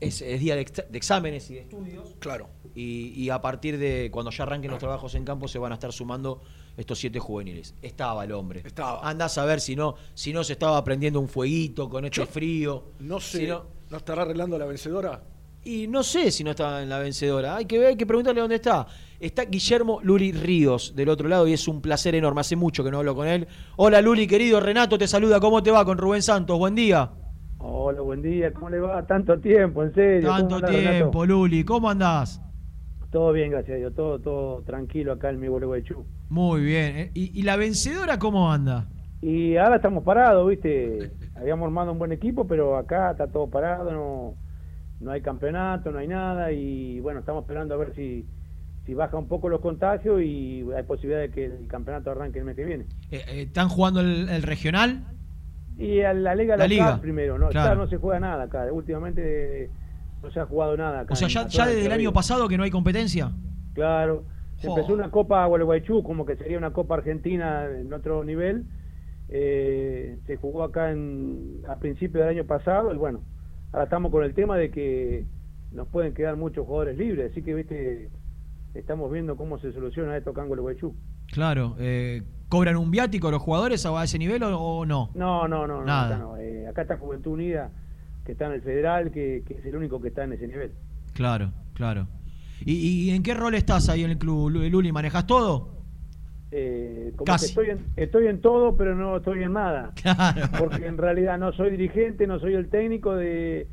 es, 0.00 0.22
es 0.22 0.40
día 0.40 0.54
de, 0.54 0.62
ex- 0.62 0.84
de 0.90 0.98
exámenes 0.98 1.50
y 1.50 1.54
de 1.54 1.60
estudios. 1.60 2.14
Claro. 2.18 2.48
Y, 2.74 3.12
y 3.14 3.30
a 3.30 3.40
partir 3.40 3.78
de 3.78 4.10
cuando 4.12 4.30
ya 4.30 4.42
arranquen 4.44 4.70
los 4.70 4.80
trabajos 4.80 5.14
en 5.14 5.24
campo 5.24 5.48
se 5.48 5.58
van 5.58 5.72
a 5.72 5.76
estar 5.76 5.92
sumando 5.92 6.42
estos 6.76 6.98
siete 6.98 7.18
juveniles. 7.18 7.74
Estaba 7.82 8.24
el 8.24 8.32
hombre. 8.32 8.62
Estaba. 8.64 9.00
Andás 9.08 9.38
a 9.38 9.44
ver 9.46 9.60
si 9.60 9.76
no, 9.76 9.94
si 10.14 10.32
no 10.32 10.44
se 10.44 10.52
estaba 10.54 10.82
prendiendo 10.84 11.18
un 11.20 11.28
fueguito 11.28 11.88
con 11.88 12.04
este 12.04 12.26
frío. 12.26 12.84
No 13.00 13.18
sé, 13.20 13.38
Si 13.40 13.46
no, 13.46 13.64
no- 13.90 13.96
estará 13.96 14.22
arreglando 14.22 14.58
la 14.58 14.66
vencedora? 14.66 15.22
y 15.64 15.88
no 15.88 16.04
sé 16.04 16.30
si 16.30 16.44
no 16.44 16.50
está 16.52 16.80
en 16.80 16.88
la 16.88 17.00
vencedora. 17.00 17.56
Hay 17.56 17.64
que 17.64 17.76
ver, 17.78 17.88
hay 17.88 17.96
que 17.96 18.06
preguntarle 18.06 18.40
dónde 18.40 18.54
está. 18.54 18.86
Está 19.18 19.46
Guillermo 19.46 19.98
Luli 20.00 20.30
Ríos 20.30 20.94
del 20.94 21.08
otro 21.08 21.26
lado 21.28 21.48
y 21.48 21.54
es 21.54 21.66
un 21.66 21.80
placer 21.80 22.14
enorme. 22.14 22.40
Hace 22.42 22.54
mucho 22.54 22.84
que 22.84 22.90
no 22.92 22.98
hablo 22.98 23.16
con 23.16 23.26
él. 23.26 23.48
Hola 23.76 24.00
Luli, 24.00 24.28
querido. 24.28 24.60
Renato 24.60 24.96
te 24.96 25.08
saluda. 25.08 25.40
¿Cómo 25.40 25.64
te 25.64 25.72
va 25.72 25.84
con 25.84 25.98
Rubén 25.98 26.22
Santos? 26.22 26.56
Buen 26.56 26.76
día. 26.76 27.10
Hola, 27.68 28.00
buen 28.00 28.22
día, 28.22 28.52
¿cómo 28.52 28.70
le 28.70 28.78
va? 28.78 29.04
Tanto 29.08 29.40
tiempo, 29.40 29.82
en 29.82 29.92
serio. 29.92 30.28
¿Cómo 30.28 30.38
Tanto 30.38 30.54
andás, 30.56 30.70
Renato? 30.70 30.94
tiempo, 30.94 31.26
Luli. 31.26 31.64
¿Cómo 31.64 31.90
andás? 31.90 32.40
Todo 33.10 33.32
bien, 33.32 33.50
gracias 33.50 33.74
a 33.74 33.78
Dios, 33.78 33.92
todo, 33.92 34.20
todo 34.20 34.62
tranquilo 34.62 35.12
acá 35.12 35.30
en 35.30 35.40
mi 35.40 35.48
Gualeguaychú. 35.48 36.06
Muy 36.28 36.60
bien. 36.62 36.96
¿eh? 36.96 37.10
¿Y, 37.14 37.36
y 37.38 37.42
la 37.42 37.56
vencedora 37.56 38.20
cómo 38.20 38.52
anda? 38.52 38.86
Y 39.20 39.56
ahora 39.56 39.76
estamos 39.76 40.04
parados, 40.04 40.48
¿viste? 40.48 41.10
Habíamos 41.34 41.66
armado 41.66 41.90
un 41.90 41.98
buen 41.98 42.12
equipo, 42.12 42.46
pero 42.46 42.76
acá 42.76 43.10
está 43.10 43.26
todo 43.26 43.48
parado, 43.50 43.90
no, 43.90 44.34
no 45.00 45.10
hay 45.10 45.20
campeonato, 45.20 45.90
no 45.90 45.98
hay 45.98 46.06
nada, 46.06 46.52
y 46.52 47.00
bueno, 47.00 47.18
estamos 47.18 47.42
esperando 47.42 47.74
a 47.74 47.78
ver 47.78 47.94
si, 47.96 48.26
si 48.84 48.94
baja 48.94 49.16
un 49.16 49.26
poco 49.26 49.48
los 49.48 49.60
contagios 49.60 50.22
y 50.22 50.64
hay 50.76 50.84
posibilidad 50.84 51.20
de 51.20 51.30
que 51.30 51.46
el 51.46 51.66
campeonato 51.66 52.12
arranque 52.12 52.38
el 52.38 52.44
mes 52.44 52.54
que 52.54 52.64
viene. 52.64 52.84
Eh, 53.10 53.24
eh, 53.26 53.42
¿Están 53.42 53.68
jugando 53.68 53.98
el, 54.00 54.28
el 54.28 54.42
regional? 54.44 55.15
Y 55.78 56.00
a 56.00 56.14
la 56.14 56.34
Liga 56.34 56.56
La 56.56 56.64
local 56.64 56.68
Liga, 56.68 57.00
primero, 57.00 57.38
¿no? 57.38 57.48
claro. 57.48 57.70
Ya 57.70 57.74
no 57.74 57.88
se 57.88 57.98
juega 57.98 58.18
nada 58.20 58.44
acá, 58.44 58.66
últimamente 58.72 59.70
no 60.22 60.30
se 60.30 60.40
ha 60.40 60.46
jugado 60.46 60.76
nada 60.76 61.00
acá. 61.00 61.12
O 61.12 61.16
sea, 61.16 61.28
ya, 61.28 61.66
desde 61.66 61.86
el 61.86 61.92
año 61.92 62.12
pasado 62.12 62.48
que 62.48 62.56
no 62.56 62.64
hay 62.64 62.70
competencia. 62.70 63.32
Claro. 63.74 64.24
Se 64.58 64.68
empezó 64.68 64.94
una 64.94 65.10
Copa 65.10 65.44
Gualeguaychú, 65.44 66.02
como 66.02 66.24
que 66.24 66.36
sería 66.36 66.56
una 66.56 66.72
Copa 66.72 66.94
Argentina 66.94 67.66
en 67.66 67.92
otro 67.92 68.24
nivel. 68.24 68.64
Eh, 69.28 70.18
se 70.26 70.36
jugó 70.36 70.62
acá 70.62 70.92
en, 70.92 71.60
a 71.68 71.76
principios 71.76 72.24
del 72.24 72.38
año 72.38 72.46
pasado 72.46 72.94
y 72.94 72.96
bueno, 72.96 73.20
ahora 73.72 73.84
estamos 73.84 74.10
con 74.12 74.24
el 74.24 74.34
tema 74.34 74.56
de 74.56 74.70
que 74.70 75.26
nos 75.72 75.88
pueden 75.88 76.14
quedar 76.14 76.36
muchos 76.36 76.64
jugadores 76.64 76.96
libres, 76.96 77.32
así 77.32 77.42
que 77.42 77.52
viste, 77.52 78.08
estamos 78.74 79.10
viendo 79.12 79.36
cómo 79.36 79.58
se 79.58 79.72
soluciona 79.72 80.16
esto 80.16 80.30
acá 80.30 80.42
en 80.42 80.48
Gualeguaychú. 80.48 80.94
Claro. 81.32 81.74
eh, 81.78 82.22
¿Cobran 82.48 82.76
un 82.76 82.90
viático 82.90 83.30
los 83.30 83.42
jugadores 83.42 83.84
a 83.86 84.04
ese 84.04 84.18
nivel 84.18 84.42
o, 84.44 84.58
o 84.58 84.86
no? 84.86 85.10
No, 85.14 85.48
no, 85.48 85.66
no, 85.66 85.78
no, 85.80 85.84
Nada. 85.84 86.14
acá 86.16 86.18
no. 86.18 86.36
Eh, 86.36 86.66
acá 86.68 86.82
está 86.82 86.96
Juventud 86.96 87.32
Unida, 87.32 87.70
que 88.24 88.32
está 88.32 88.46
en 88.46 88.52
el 88.52 88.62
Federal, 88.62 89.10
que, 89.10 89.42
que 89.46 89.54
es 89.54 89.64
el 89.66 89.74
único 89.76 90.00
que 90.00 90.08
está 90.08 90.24
en 90.24 90.32
ese 90.34 90.46
nivel. 90.46 90.70
Claro, 91.14 91.50
claro. 91.74 92.06
¿Y, 92.64 92.74
y 92.74 93.10
en 93.10 93.22
qué 93.22 93.34
rol 93.34 93.54
estás 93.54 93.88
ahí 93.88 94.04
en 94.04 94.10
el 94.10 94.18
club, 94.18 94.50
Lu- 94.50 94.68
Luli? 94.68 94.92
¿Manejas 94.92 95.26
todo? 95.26 95.74
Eh, 96.52 97.12
como 97.16 97.24
Casi. 97.26 97.46
que 97.46 97.48
estoy 97.50 97.70
en, 97.70 97.84
estoy 97.96 98.26
en 98.28 98.40
todo, 98.40 98.76
pero 98.76 98.94
no 98.94 99.16
estoy 99.16 99.42
en 99.42 99.52
nada. 99.52 99.92
Porque 100.58 100.86
en 100.86 100.96
realidad 100.96 101.38
no 101.38 101.52
soy 101.52 101.70
dirigente, 101.72 102.26
no 102.26 102.38
soy 102.38 102.54
el 102.54 102.68
técnico 102.68 103.14
de, 103.16 103.66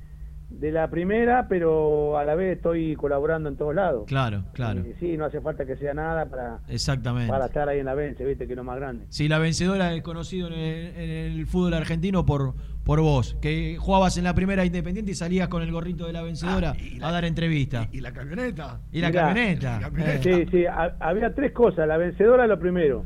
de 0.60 0.72
la 0.72 0.90
primera, 0.90 1.48
pero 1.48 2.18
a 2.18 2.24
la 2.24 2.36
vez 2.36 2.58
estoy 2.58 2.96
colaborando 2.96 3.50
en 3.50 3.56
todos 3.58 3.74
lados. 3.76 4.06
Claro, 4.08 4.44
claro. 4.54 4.82
Eh, 4.82 4.96
sí, 5.00 5.18
no 5.18 5.26
hace 5.26 5.42
falta 5.42 5.66
que 5.66 5.76
sea 5.78 5.94
nada 5.94 6.26
para, 6.26 6.60
Exactamente. 6.70 7.30
para 7.32 7.46
estar 7.48 7.68
ahí 7.70 7.80
en 7.80 7.86
la 7.86 7.94
vence, 7.96 8.24
viste, 8.26 8.46
que 8.48 8.54
es 8.54 8.58
lo 8.58 8.64
más 8.64 8.78
grande. 8.78 9.06
Sí, 9.10 9.28
la 9.28 9.40
vencedora 9.40 9.94
es 9.94 10.02
conocido 10.04 10.48
en 10.48 10.54
el, 10.54 10.96
en 10.96 11.10
el 11.40 11.48
fútbol 11.48 11.74
argentino 11.74 12.26
por, 12.26 12.54
por 12.84 13.02
vos, 13.02 13.36
que 13.42 13.78
jugabas 13.80 14.18
en 14.18 14.24
la 14.24 14.34
primera 14.36 14.64
Independiente 14.66 15.12
y 15.12 15.16
salías 15.16 15.48
con 15.48 15.64
el 15.64 15.72
gorrito 15.72 16.06
de 16.06 16.14
la 16.14 16.22
vencedora 16.22 16.76
a 17.02 17.12
dar 17.12 17.26
entrevista. 17.26 17.88
¿Y 17.92 18.02
la 18.02 18.12
camioneta? 18.14 18.80
Y 18.92 19.02
la 19.02 19.10
Mirá, 19.10 19.22
camioneta. 19.28 19.80
Eh. 19.98 20.20
Sí, 20.22 20.46
sí, 20.52 20.66
ha- 20.66 20.96
había 21.00 21.34
tres 21.34 21.52
cosas. 21.52 21.88
La 21.88 21.98
vencedora 21.98 22.48
lo 22.48 22.60
primero. 22.60 23.06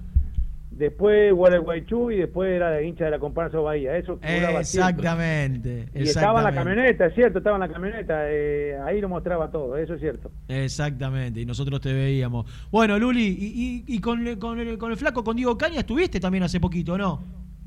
Después 0.78 1.34
Gualeguaychú 1.34 2.12
y 2.12 2.18
después 2.18 2.52
era 2.52 2.70
de 2.70 2.86
hincha 2.88 3.06
de 3.06 3.12
la 3.12 3.20
comparsa 3.20 3.58
Bahía. 3.60 3.98
Eso 3.98 4.20
siempre. 4.20 4.60
Exactamente. 4.60 5.90
Y 5.96 6.04
estaba 6.04 6.40
en 6.40 6.44
la 6.44 6.50
exactamente. 6.50 6.56
camioneta, 6.56 7.06
es 7.08 7.16
cierto, 7.16 7.38
estaba 7.40 7.56
en 7.56 7.62
la 7.62 7.70
camioneta. 7.70 8.32
eh, 8.32 8.78
ahí 8.86 9.02
lo 9.02 9.10
mostraba 9.10 9.50
todo, 9.50 9.76
eso 9.78 9.96
es 9.96 10.00
cierto. 10.02 10.30
Exactamente, 10.48 11.42
y 11.42 11.46
nosotros 11.46 11.82
te 11.82 11.92
veíamos. 11.94 12.46
Bueno, 12.72 13.00
Luli, 13.00 13.26
y, 13.28 13.84
y- 13.88 13.96
y 13.96 14.00
con, 14.02 14.28
el- 14.28 14.38
con, 14.38 14.60
el, 14.60 14.78
con 14.78 14.92
el 14.92 14.98
flaco, 14.98 15.24
con 15.24 15.36
Diego 15.36 15.58
Caña, 15.58 15.80
estuviste 15.80 16.20
también 16.20 16.44
hace 16.44 16.60
poquito, 16.60 16.98
¿no? 16.98 17.24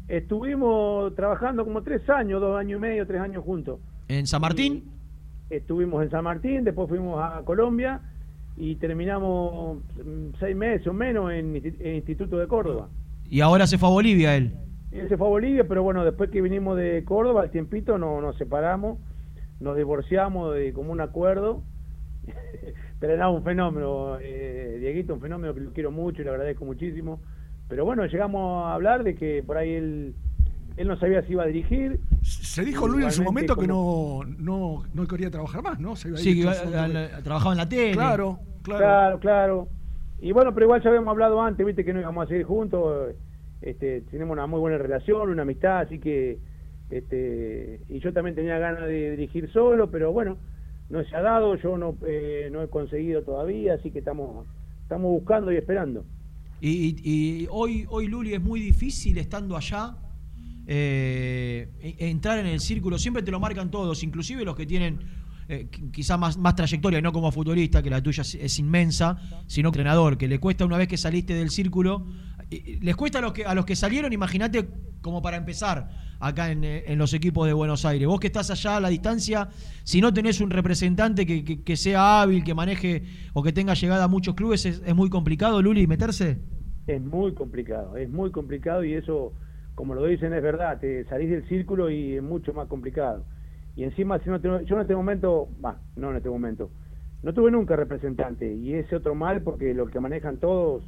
Estuvimos 0.09 1.15
trabajando 1.15 1.65
como 1.65 1.83
tres 1.83 2.09
años, 2.11 2.41
dos 2.41 2.59
años 2.59 2.79
y 2.79 2.81
medio, 2.81 3.07
tres 3.07 3.21
años 3.21 3.45
juntos. 3.45 3.79
¿En 4.09 4.27
San 4.27 4.41
Martín? 4.41 4.85
Estuvimos 5.49 6.03
en 6.03 6.11
San 6.11 6.25
Martín, 6.25 6.65
después 6.65 6.89
fuimos 6.89 7.21
a 7.23 7.43
Colombia 7.45 8.01
y 8.57 8.75
terminamos 8.77 9.79
seis 10.39 10.55
meses 10.57 10.87
o 10.89 10.93
menos 10.93 11.33
en 11.33 11.57
en 11.57 11.95
Instituto 11.97 12.39
de 12.39 12.47
Córdoba. 12.47 12.89
Y 13.31 13.41
ahora 13.41 13.67
se 13.67 13.79
fue 13.79 13.89
a 13.89 13.93
Bolivia 13.93 14.37
él. 14.37 14.55
Él 14.91 15.09
se 15.09 15.17
fue 15.17 15.27
a 15.27 15.31
Bolivia, 15.31 15.65
pero 15.69 15.83
bueno, 15.85 16.05
después 16.05 16.31
que 16.31 16.41
vinimos 16.41 16.77
de 16.77 17.05
Córdoba, 17.05 17.43
al 17.43 17.51
tiempito 17.51 17.97
no, 17.97 18.21
nos 18.21 18.37
separamos, 18.37 18.99
nos 19.61 19.77
divorciamos 19.77 20.55
de 20.55 20.73
como 20.73 20.91
un 20.93 21.01
acuerdo. 21.01 21.63
pero 23.01 23.15
era 23.15 23.29
un 23.31 23.43
fenómeno, 23.45 24.19
eh, 24.21 24.79
Dieguito, 24.81 25.15
un 25.15 25.21
fenómeno 25.21 25.55
que 25.55 25.61
lo 25.61 25.73
quiero 25.73 25.91
mucho 25.91 26.21
y 26.21 26.25
le 26.25 26.31
agradezco 26.31 26.65
muchísimo. 26.65 27.21
pero 27.69 27.85
bueno, 27.85 28.05
llegamos 28.07 28.67
a 28.67 28.75
hablar 28.75 29.05
de 29.05 29.15
que 29.15 29.43
por 29.47 29.57
ahí 29.57 29.73
él, 29.75 30.15
él 30.77 30.89
no 30.89 30.99
sabía 30.99 31.23
si 31.23 31.33
iba 31.33 31.45
a 31.45 31.47
dirigir. 31.47 32.01
Se 32.23 32.65
dijo 32.65 32.87
Luis 32.89 33.07
en 33.07 33.13
su 33.13 33.23
momento 33.23 33.55
que 33.57 33.67
no, 33.69 34.21
no, 34.39 34.83
no 34.93 35.07
quería 35.07 35.31
trabajar 35.31 35.63
más, 35.63 35.79
¿no? 35.79 35.95
Se 35.97 36.09
iba 36.09 36.19
a 36.19 36.21
Sí, 36.21 36.35
que 36.35 36.41
iba- 36.41 36.55
solo. 36.55 36.77
a- 36.79 36.85
a- 36.85 37.23
trabajaba 37.23 37.53
en 37.53 37.59
la 37.59 37.69
tele. 37.69 37.93
Claro, 37.93 38.39
claro. 38.63 38.79
Claro, 38.81 39.19
claro. 39.21 39.69
Y 40.21 40.33
bueno, 40.33 40.53
pero 40.53 40.67
igual 40.67 40.83
ya 40.83 40.91
habíamos 40.91 41.13
hablado 41.13 41.41
antes, 41.43 41.65
viste 41.65 41.85
que 41.85 41.93
no 41.95 42.01
íbamos 42.01 42.25
a 42.27 42.29
seguir 42.29 42.45
juntos. 42.45 43.15
Este, 43.63 44.03
tenemos 44.11 44.33
una 44.35 44.47
muy 44.47 44.61
buena 44.61 44.79
relación, 44.79 45.29
una 45.31 45.43
amistad, 45.43 45.81
así 45.81 45.99
que 45.99 46.39
este 46.91 47.81
y 47.89 48.01
yo 48.01 48.13
también 48.13 48.35
tenía 48.35 48.59
ganas 48.59 48.87
de 48.87 49.11
dirigir 49.13 49.51
solo, 49.53 49.91
pero 49.91 50.13
bueno, 50.13 50.39
no 50.89 51.05
se 51.05 51.15
ha 51.15 51.21
dado, 51.23 51.55
yo 51.57 51.77
no 51.79 51.97
eh, 52.07 52.49
no 52.51 52.63
he 52.63 52.69
conseguido 52.69 53.23
todavía, 53.23 53.75
así 53.75 53.91
que 53.91 54.01
estamos 54.01 54.47
estamos 54.83 55.11
buscando 55.11 55.53
y 55.53 55.57
esperando. 55.57 56.05
Y, 56.61 56.69
y- 56.71 57.43
y 57.45 57.47
hoy, 57.51 57.87
hoy, 57.89 58.07
Luli, 58.09 58.35
es 58.35 58.41
muy 58.43 58.61
difícil 58.61 59.17
estando 59.19 59.57
allá 59.57 59.97
eh, 60.67 61.69
e- 61.81 62.11
entrar 62.11 62.39
en 62.39 62.47
el 62.47 62.61
círculo. 62.61 62.99
Siempre 62.99 63.23
te 63.23 63.31
lo 63.31 63.41
marcan 63.41 63.71
todos, 63.71 64.03
inclusive 64.03 64.45
los 64.45 64.57
que 64.57 64.67
tienen 64.67 64.99
eh, 65.53 65.69
qui- 65.71 65.91
quizá 65.91 66.17
más, 66.17 66.37
más 66.39 66.55
trayectoria, 66.55 67.01
no 67.01 67.13
como 67.13 67.31
futbolista, 67.33 67.83
que 67.83 67.91
la 67.91 68.01
tuya 68.03 68.23
es, 68.23 68.59
inmensa, 68.59 69.19
sino 69.47 69.69
entrenador, 69.71 70.17
que 70.17 70.29
le 70.29 70.39
cuesta 70.39 70.65
una 70.65 70.77
vez 70.79 70.89
que 70.89 70.97
saliste 70.97 71.35
del 71.35 71.51
círculo. 71.51 72.07
Les 72.81 72.97
cuesta 72.97 73.19
a 73.19 73.23
los 73.23 73.33
que, 73.33 73.45
a 73.45 73.55
los 73.55 73.65
que 73.65 73.77
salieron, 73.77 74.13
imagínate 74.13 74.69
como 75.01 75.23
para 75.23 75.37
empezar 75.37 75.89
acá 76.21 76.51
en, 76.51 76.63
eh, 76.65 76.85
en 76.87 76.99
los 76.99 77.15
equipos 77.15 77.47
de 77.47 77.53
Buenos 77.53 77.85
Aires. 77.85 78.07
Vos 78.07 78.21
que 78.21 78.27
estás 78.27 78.51
allá 78.51 78.77
a 78.77 78.81
la 78.81 78.89
distancia, 78.91 79.49
si 79.85 80.01
no 80.01 80.13
tenés 80.13 80.41
un 80.41 80.51
representante 80.51 81.25
que, 81.27 81.45
que- 81.45 81.63
que 81.63 81.77
sea 81.77 82.21
hábil, 82.23 82.45
que 82.45 82.55
maneje 82.55 83.03
o 83.33 83.43
que 83.43 83.53
tenga 83.53 83.75
llegada 83.75 84.05
a 84.05 84.09
muchos 84.09 84.35
clubes, 84.35 84.67
es, 84.67 84.83
es 84.85 84.95
muy 84.95 85.09
complicado, 85.11 85.63
Luli, 85.63 85.87
meterse. 85.87 86.39
Es 86.87 87.01
muy 87.01 87.35
complicado, 87.35 87.97
es 87.97 88.11
muy 88.11 88.31
complicado 88.33 88.85
y 88.85 88.95
eso, 88.95 89.33
como 89.75 89.95
lo 89.95 90.05
dicen, 90.07 90.33
es 90.35 90.43
verdad, 90.43 90.79
te 90.81 91.05
salís 91.05 91.31
del 91.31 91.47
círculo 91.49 91.89
y 91.91 92.17
es 92.17 92.23
mucho 92.23 92.53
más 92.53 92.67
complicado. 92.69 93.25
Y 93.81 93.85
encima, 93.85 94.19
si 94.19 94.29
no 94.29 94.39
te- 94.39 94.67
yo 94.67 94.75
en 94.75 94.83
este 94.83 94.95
momento, 94.95 95.49
va, 95.65 95.79
no 95.97 96.11
en 96.11 96.17
este 96.19 96.29
momento, 96.29 96.69
no 97.23 97.33
tuve 97.33 97.51
nunca 97.51 97.77
representante 97.77 98.47
y 98.53 98.75
ese 98.75 98.95
otro 98.97 99.15
mal 99.15 99.41
porque 99.41 99.73
lo 99.73 99.87
que 99.87 99.99
manejan 100.01 100.37
todos 100.37 100.83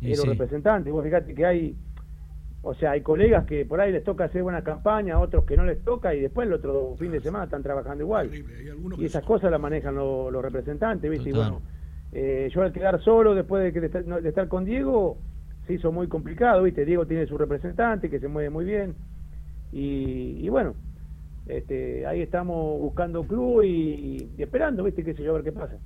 Y 0.00 0.12
es 0.12 0.16
los 0.18 0.26
sí. 0.26 0.30
representantes. 0.30 0.92
Vos 0.92 1.02
fíjate 1.02 1.34
que 1.34 1.44
hay, 1.44 1.76
o 2.62 2.72
sea, 2.74 2.92
hay 2.92 3.00
colegas 3.00 3.46
que 3.46 3.66
por 3.66 3.80
ahí 3.80 3.90
les 3.90 4.04
toca 4.04 4.26
hacer 4.26 4.44
buena 4.44 4.62
campaña, 4.62 5.18
otros 5.18 5.44
que 5.44 5.56
no 5.56 5.64
les 5.64 5.82
toca 5.82 6.14
y 6.14 6.20
después 6.20 6.46
el 6.46 6.52
otro 6.54 6.94
fin 7.00 7.10
de 7.10 7.18
semana 7.20 7.46
están 7.46 7.64
trabajando 7.64 8.04
igual. 8.04 8.30
Y 8.96 9.06
esas 9.06 9.24
cosas 9.24 9.50
las 9.50 9.60
manejan 9.60 9.96
lo- 9.96 10.30
los 10.30 10.40
representantes, 10.40 11.10
¿viste? 11.10 11.30
Y 11.30 11.32
bueno, 11.32 11.62
eh, 12.12 12.48
yo 12.54 12.62
al 12.62 12.72
quedar 12.72 13.00
solo 13.02 13.34
después 13.34 13.64
de, 13.64 13.72
que 13.72 13.80
de, 13.80 13.86
estar, 13.86 14.06
no, 14.06 14.20
de 14.20 14.28
estar 14.28 14.46
con 14.46 14.64
Diego 14.64 15.18
se 15.66 15.72
hizo 15.74 15.90
muy 15.90 16.06
complicado, 16.06 16.62
¿viste? 16.62 16.84
Diego 16.84 17.08
tiene 17.08 17.26
su 17.26 17.36
representante 17.36 18.08
que 18.08 18.20
se 18.20 18.28
mueve 18.28 18.50
muy 18.50 18.64
bien 18.64 18.94
y, 19.72 20.36
y 20.40 20.48
bueno, 20.48 20.74
este, 21.50 22.06
ahí 22.06 22.20
estamos 22.22 22.80
buscando 22.80 23.24
club 23.24 23.62
y, 23.62 24.28
y 24.38 24.42
esperando, 24.42 24.84
¿viste? 24.84 25.04
Qué 25.04 25.14
sé 25.14 25.22
yo, 25.22 25.30
a 25.30 25.34
ver 25.34 25.44
qué 25.44 25.52
pasa. 25.52 25.76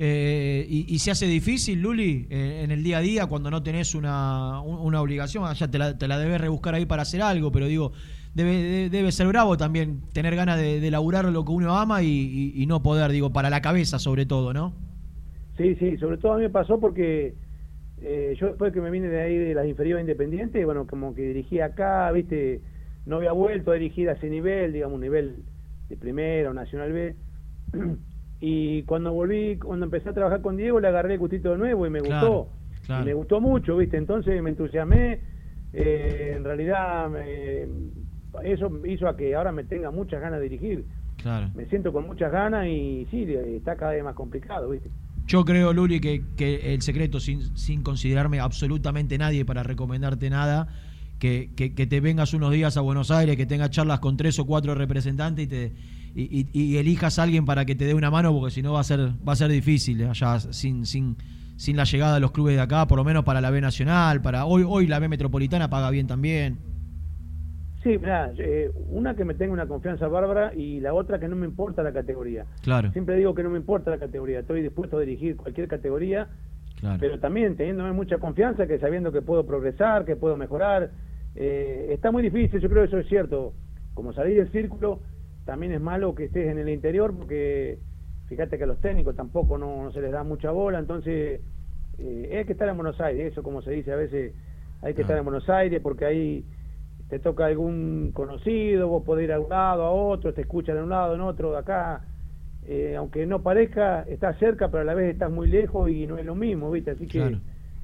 Eh, 0.00 0.64
y, 0.68 0.94
y 0.94 0.98
se 1.00 1.10
hace 1.10 1.26
difícil, 1.26 1.80
Luli, 1.82 2.26
eh, 2.30 2.60
en 2.64 2.70
el 2.70 2.84
día 2.84 2.98
a 2.98 3.00
día 3.00 3.26
cuando 3.26 3.50
no 3.50 3.62
tenés 3.64 3.94
una, 3.96 4.60
un- 4.62 4.78
una 4.78 5.00
obligación, 5.02 5.52
ya 5.54 5.68
te 5.68 5.78
la, 5.78 5.98
te 5.98 6.06
la 6.06 6.18
debes 6.18 6.40
rebuscar 6.40 6.74
ahí 6.74 6.86
para 6.86 7.02
hacer 7.02 7.20
algo, 7.20 7.50
pero 7.50 7.66
digo, 7.66 7.92
debe, 8.34 8.52
de- 8.62 8.90
debe 8.90 9.10
ser 9.10 9.26
bravo 9.26 9.56
también 9.56 10.02
tener 10.12 10.36
ganas 10.36 10.56
de, 10.58 10.78
de 10.80 10.90
laburar 10.92 11.24
lo 11.24 11.44
que 11.44 11.50
uno 11.50 11.76
ama 11.76 12.02
y, 12.02 12.06
y- 12.08 12.62
y 12.62 12.66
no 12.66 12.80
poder, 12.82 13.10
digo, 13.10 13.30
para 13.32 13.50
la 13.50 13.60
cabeza 13.60 13.98
sobre 13.98 14.24
todo, 14.24 14.52
¿no? 14.52 14.72
Sí, 15.56 15.74
sí, 15.80 15.96
sobre 15.96 16.18
todo 16.18 16.34
a 16.34 16.36
mí 16.36 16.42
me 16.42 16.50
pasó 16.50 16.78
porque 16.78 17.34
eh, 18.00 18.36
yo 18.38 18.46
después 18.46 18.72
que 18.72 18.80
me 18.80 18.90
vine 18.92 19.08
de 19.08 19.20
ahí 19.20 19.36
de 19.36 19.54
las 19.54 19.66
inferiores 19.66 20.02
independientes, 20.02 20.64
bueno, 20.64 20.86
como 20.86 21.12
que 21.12 21.22
dirigí 21.22 21.58
acá, 21.58 22.12
viste, 22.12 22.60
no 23.08 23.16
había 23.16 23.32
vuelto 23.32 23.70
a 23.72 23.74
dirigir 23.74 24.08
a 24.08 24.12
ese 24.12 24.28
nivel, 24.30 24.72
digamos, 24.72 24.94
un 24.96 25.00
nivel 25.00 25.36
de 25.88 25.96
primera 25.96 26.50
o 26.50 26.54
nacional 26.54 26.92
B. 26.92 27.16
Y 28.40 28.84
cuando 28.84 29.12
volví, 29.12 29.56
cuando 29.56 29.86
empecé 29.86 30.10
a 30.10 30.12
trabajar 30.12 30.42
con 30.42 30.56
Diego, 30.56 30.78
le 30.78 30.86
agarré 30.86 31.14
el 31.14 31.18
gustito 31.18 31.50
de 31.50 31.58
nuevo 31.58 31.84
y 31.86 31.90
me 31.90 31.98
Claro, 31.98 32.28
gustó. 32.28 32.52
claro. 32.86 33.02
Y 33.02 33.06
me 33.06 33.14
gustó 33.14 33.40
mucho, 33.40 33.76
viste, 33.76 33.96
entonces 33.96 34.40
me 34.40 34.50
entusiasmé. 34.50 35.18
eh, 35.72 36.34
en 36.36 36.44
realidad, 36.44 37.10
eso 38.44 38.70
hizo 38.86 39.08
a 39.08 39.16
que 39.16 39.34
ahora 39.34 39.52
me 39.52 39.64
tenga 39.64 39.90
muchas 39.90 40.20
ganas 40.20 40.38
de 40.40 40.48
dirigir. 40.48 40.84
Claro. 41.16 41.50
Me 41.54 41.66
siento 41.66 41.92
con 41.92 42.06
muchas 42.06 42.30
ganas 42.30 42.66
y 42.68 43.06
sí, 43.10 43.26
está 43.56 43.76
cada 43.76 43.92
vez 43.92 44.04
más 44.04 44.14
complicado, 44.14 44.70
viste. 44.70 44.88
Yo 45.26 45.44
creo, 45.44 45.72
Luli, 45.72 46.00
que, 46.00 46.22
que 46.36 46.72
el 46.74 46.80
secreto, 46.80 47.18
sin, 47.20 47.56
sin 47.56 47.82
considerarme 47.82 48.40
absolutamente 48.40 49.18
nadie 49.18 49.44
para 49.44 49.62
recomendarte 49.62 50.30
nada, 50.30 50.68
que, 51.18 51.50
que- 51.56 51.74
que 51.74 51.86
te 51.86 52.00
vengas 52.00 52.32
unos 52.34 52.52
días 52.52 52.76
a 52.76 52.80
Buenos 52.80 53.10
Aires, 53.10 53.36
que 53.36 53.46
tengas 53.46 53.70
charlas 53.70 54.00
con 54.00 54.16
tres 54.16 54.38
o 54.38 54.46
cuatro 54.46 54.74
representantes 54.74 55.44
y, 55.44 55.48
te, 55.48 55.72
y, 56.14 56.48
y- 56.52 56.60
y 56.74 56.76
elijas 56.78 57.18
a 57.18 57.24
alguien 57.24 57.44
para 57.44 57.64
que 57.64 57.74
te 57.74 57.84
dé 57.84 57.94
una 57.94 58.10
mano, 58.10 58.32
porque 58.32 58.50
si 58.52 58.62
no 58.62 58.72
va 58.72 58.80
a 58.80 58.84
ser, 58.84 59.00
va 59.26 59.32
a 59.32 59.36
ser 59.36 59.50
difícil 59.50 60.04
allá 60.04 60.38
sin, 60.40 60.86
sin, 60.86 61.16
sin 61.56 61.76
la 61.76 61.84
llegada 61.84 62.14
de 62.14 62.20
los 62.20 62.30
clubes 62.32 62.54
de 62.56 62.60
acá, 62.62 62.86
por 62.86 62.98
lo 62.98 63.04
menos 63.04 63.24
para 63.24 63.40
la 63.40 63.50
B 63.50 63.60
Nacional, 63.60 64.22
para 64.22 64.44
hoy, 64.44 64.64
hoy 64.66 64.86
la 64.86 64.98
B 65.00 65.08
Metropolitana 65.08 65.68
paga 65.68 65.90
bien 65.90 66.06
también. 66.06 66.58
Sí, 67.82 67.90
mirá, 67.90 68.32
eh, 68.38 68.70
una 68.90 69.14
que 69.14 69.24
me 69.24 69.34
tenga 69.34 69.52
una 69.52 69.66
confianza 69.66 70.08
bárbara 70.08 70.52
y 70.54 70.80
la 70.80 70.94
otra 70.94 71.20
que 71.20 71.28
no 71.28 71.36
me 71.36 71.46
importa 71.46 71.82
la 71.82 71.92
categoría. 71.92 72.44
Claro. 72.62 72.90
Siempre 72.92 73.16
digo 73.16 73.34
que 73.34 73.42
no 73.44 73.50
me 73.50 73.58
importa 73.58 73.90
la 73.90 73.98
categoría, 73.98 74.40
estoy 74.40 74.62
dispuesto 74.62 74.96
a 74.98 75.00
dirigir 75.00 75.36
cualquier 75.36 75.68
categoría, 75.68 76.28
Claro. 76.80 76.98
pero 77.00 77.18
también 77.20 77.56
teniéndome 77.56 77.92
mucha 77.92 78.18
confianza, 78.18 78.66
que 78.66 78.78
sabiendo 78.78 79.10
que 79.12 79.22
puedo 79.22 79.46
progresar, 79.46 80.04
que 80.04 80.16
puedo 80.16 80.36
mejorar. 80.36 80.90
Eh, 81.40 81.90
está 81.92 82.10
muy 82.10 82.24
difícil, 82.24 82.60
yo 82.60 82.68
creo 82.68 82.82
que 82.82 82.88
eso 82.88 82.98
es 82.98 83.06
cierto. 83.06 83.54
Como 83.94 84.12
salir 84.12 84.36
del 84.36 84.50
círculo, 84.50 84.98
también 85.44 85.70
es 85.70 85.80
malo 85.80 86.12
que 86.16 86.24
estés 86.24 86.48
en 86.48 86.58
el 86.58 86.68
interior, 86.68 87.14
porque 87.16 87.78
fíjate 88.26 88.58
que 88.58 88.64
a 88.64 88.66
los 88.66 88.80
técnicos 88.80 89.14
tampoco 89.14 89.56
no, 89.56 89.84
no 89.84 89.92
se 89.92 90.00
les 90.00 90.10
da 90.10 90.24
mucha 90.24 90.50
bola, 90.50 90.80
entonces 90.80 91.40
eh, 91.98 92.36
hay 92.36 92.44
que 92.44 92.52
estar 92.52 92.68
en 92.68 92.76
Buenos 92.76 93.00
Aires, 93.00 93.30
eso 93.32 93.44
como 93.44 93.62
se 93.62 93.70
dice 93.70 93.92
a 93.92 93.96
veces, 93.96 94.34
hay 94.82 94.94
que 94.94 95.02
estar 95.02 95.16
en 95.16 95.24
Buenos 95.24 95.48
Aires 95.48 95.80
porque 95.80 96.06
ahí 96.06 96.44
te 97.08 97.20
toca 97.20 97.46
algún 97.46 98.10
conocido, 98.12 98.88
vos 98.88 99.04
podés 99.04 99.24
ir 99.24 99.32
a 99.32 99.38
un 99.38 99.48
lado, 99.48 99.84
a 99.84 99.90
otro, 99.92 100.34
te 100.34 100.40
escuchan 100.40 100.74
de 100.74 100.82
un 100.82 100.90
lado, 100.90 101.14
en 101.14 101.20
otro, 101.20 101.52
de 101.52 101.58
acá. 101.58 102.02
Eh, 102.66 102.96
aunque 102.96 103.26
no 103.26 103.42
parezca, 103.42 104.02
estás 104.02 104.38
cerca, 104.38 104.70
pero 104.70 104.82
a 104.82 104.84
la 104.84 104.94
vez 104.94 105.12
estás 105.12 105.30
muy 105.30 105.48
lejos 105.48 105.88
y 105.88 106.06
no 106.06 106.18
es 106.18 106.26
lo 106.26 106.34
mismo, 106.34 106.70
¿viste? 106.70 106.90
Así 106.90 107.06
que. 107.06 107.20
Claro. 107.20 107.38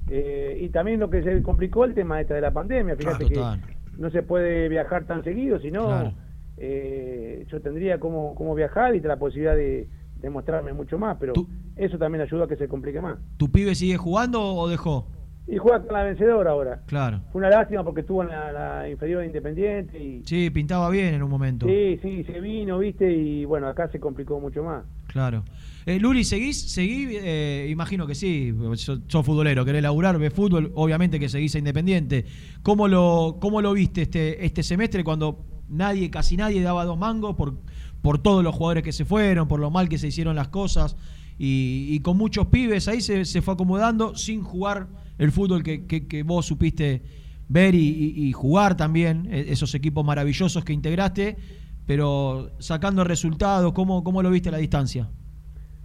Eh, 0.09 0.57
y 0.61 0.69
también 0.69 0.99
lo 0.99 1.09
que 1.09 1.23
se 1.23 1.41
complicó 1.41 1.85
el 1.85 1.93
tema 1.93 2.21
este 2.21 2.33
de 2.35 2.41
la 2.41 2.51
pandemia, 2.51 2.95
fíjate 2.95 3.25
Ah, 3.25 3.27
total. 3.27 3.61
que 3.61 3.75
no 4.01 4.09
se 4.11 4.23
puede 4.23 4.69
viajar 4.69 5.05
tan 5.05 5.23
seguido, 5.23 5.59
sino 5.59 5.85
Claro. 5.85 6.13
eh, 6.57 7.45
yo 7.49 7.61
tendría 7.61 7.99
cómo, 7.99 8.35
cómo 8.35 8.55
viajar 8.55 8.95
y 8.95 9.01
la 9.01 9.17
posibilidad 9.17 9.55
de, 9.55 9.87
de 10.21 10.29
mostrarme 10.29 10.73
mucho 10.73 10.97
más, 10.97 11.17
pero 11.19 11.33
eso 11.75 11.97
también 11.97 12.21
ayuda 12.21 12.45
a 12.45 12.47
que 12.47 12.55
se 12.55 12.67
complique 12.67 13.01
más. 13.01 13.17
¿Tu 13.37 13.49
pibe 13.51 13.75
sigue 13.75 13.97
jugando 13.97 14.41
o 14.41 14.67
dejó? 14.69 15.07
Y 15.47 15.57
juega 15.57 15.83
con 15.83 15.93
la 15.93 16.03
vencedora 16.03 16.51
ahora. 16.51 16.81
Claro. 16.87 17.21
Fue 17.31 17.37
una 17.39 17.49
lástima 17.51 17.83
porque 17.83 18.01
estuvo 18.01 18.23
en 18.23 18.29
la, 18.29 18.51
la 18.51 18.89
inferior 18.89 19.21
de 19.21 19.27
Independiente 19.27 19.99
y 20.03 20.23
Sí, 20.25 20.49
pintaba 20.49 20.89
bien 20.89 21.13
en 21.13 21.21
un 21.21 21.29
momento. 21.29 21.67
Sí, 21.67 21.99
sí, 22.01 22.23
se 22.23 22.39
vino, 22.39 22.79
viste, 22.79 23.11
y 23.11 23.45
bueno, 23.45 23.67
acá 23.67 23.87
se 23.89 23.99
complicó 23.99 24.39
mucho 24.39 24.63
más. 24.63 24.85
Claro. 25.15 25.45
Eh, 25.85 25.97
Luli, 25.97 26.25
¿seguís? 26.25 26.59
¿Seguí? 26.59 27.07
Eh, 27.09 27.69
imagino 27.71 28.05
que 28.05 28.15
sí. 28.15 28.53
Sos, 28.75 28.99
futbolero, 29.25 29.63
querés 29.63 29.81
laburar, 29.81 30.19
ves 30.19 30.33
fútbol, 30.33 30.73
obviamente 30.75 31.21
que 31.21 31.29
seguís 31.29 31.55
a 31.55 31.59
Independiente. 31.59 32.25
¿Cómo 32.63 32.89
lo, 32.89 33.37
cómo 33.39 33.61
lo 33.61 33.71
viste 33.71 34.01
este, 34.01 34.45
este 34.45 34.61
semestre 34.61 35.05
cuando 35.05 35.45
nadie, 35.69 36.09
casi 36.09 36.35
nadie 36.35 36.61
daba 36.61 36.83
dos 36.83 36.97
mangos 36.97 37.33
por, 37.37 37.57
por 38.01 38.17
todos 38.21 38.43
los 38.43 38.53
jugadores 38.53 38.83
que 38.83 38.91
se 38.91 39.05
fueron, 39.05 39.47
por 39.47 39.61
lo 39.61 39.71
mal 39.71 39.87
que 39.87 39.97
se 39.97 40.09
hicieron 40.09 40.35
las 40.35 40.49
cosas? 40.49 40.97
Y, 41.39 41.87
y 41.91 42.01
con 42.01 42.17
muchos 42.17 42.47
pibes 42.47 42.89
ahí 42.89 42.99
se, 42.99 43.23
se 43.23 43.41
fue 43.41 43.53
acomodando 43.53 44.17
sin 44.17 44.41
jugar 44.41 44.89
el 45.17 45.31
fútbol 45.31 45.63
que, 45.63 45.85
que- 45.85 46.07
que 46.07 46.23
vos 46.23 46.45
supiste 46.45 47.03
ver 47.47 47.73
y, 47.73 47.87
y- 48.17 48.27
y 48.27 48.31
jugar 48.33 48.75
también, 48.75 49.29
eh, 49.31 49.45
esos 49.47 49.73
equipos 49.75 50.03
maravillosos 50.03 50.65
que 50.65 50.73
integraste, 50.73 51.37
pero 51.85 52.49
sacando 52.59 53.03
resultados, 53.03 53.73
¿cómo, 53.73 54.03
cómo 54.03 54.21
lo 54.23 54.29
viste 54.29 54.49
a 54.49 54.51
la 54.53 54.57
distancia? 54.57 55.09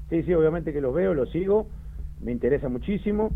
Sí, 0.09 0.23
sí, 0.25 0.33
obviamente 0.35 0.73
que 0.73 0.81
los 0.81 0.95
veo, 0.95 1.15
los 1.15 1.31
sigo, 1.31 1.69
me 2.21 2.33
interesa 2.33 2.69
muchísimo. 2.69 3.31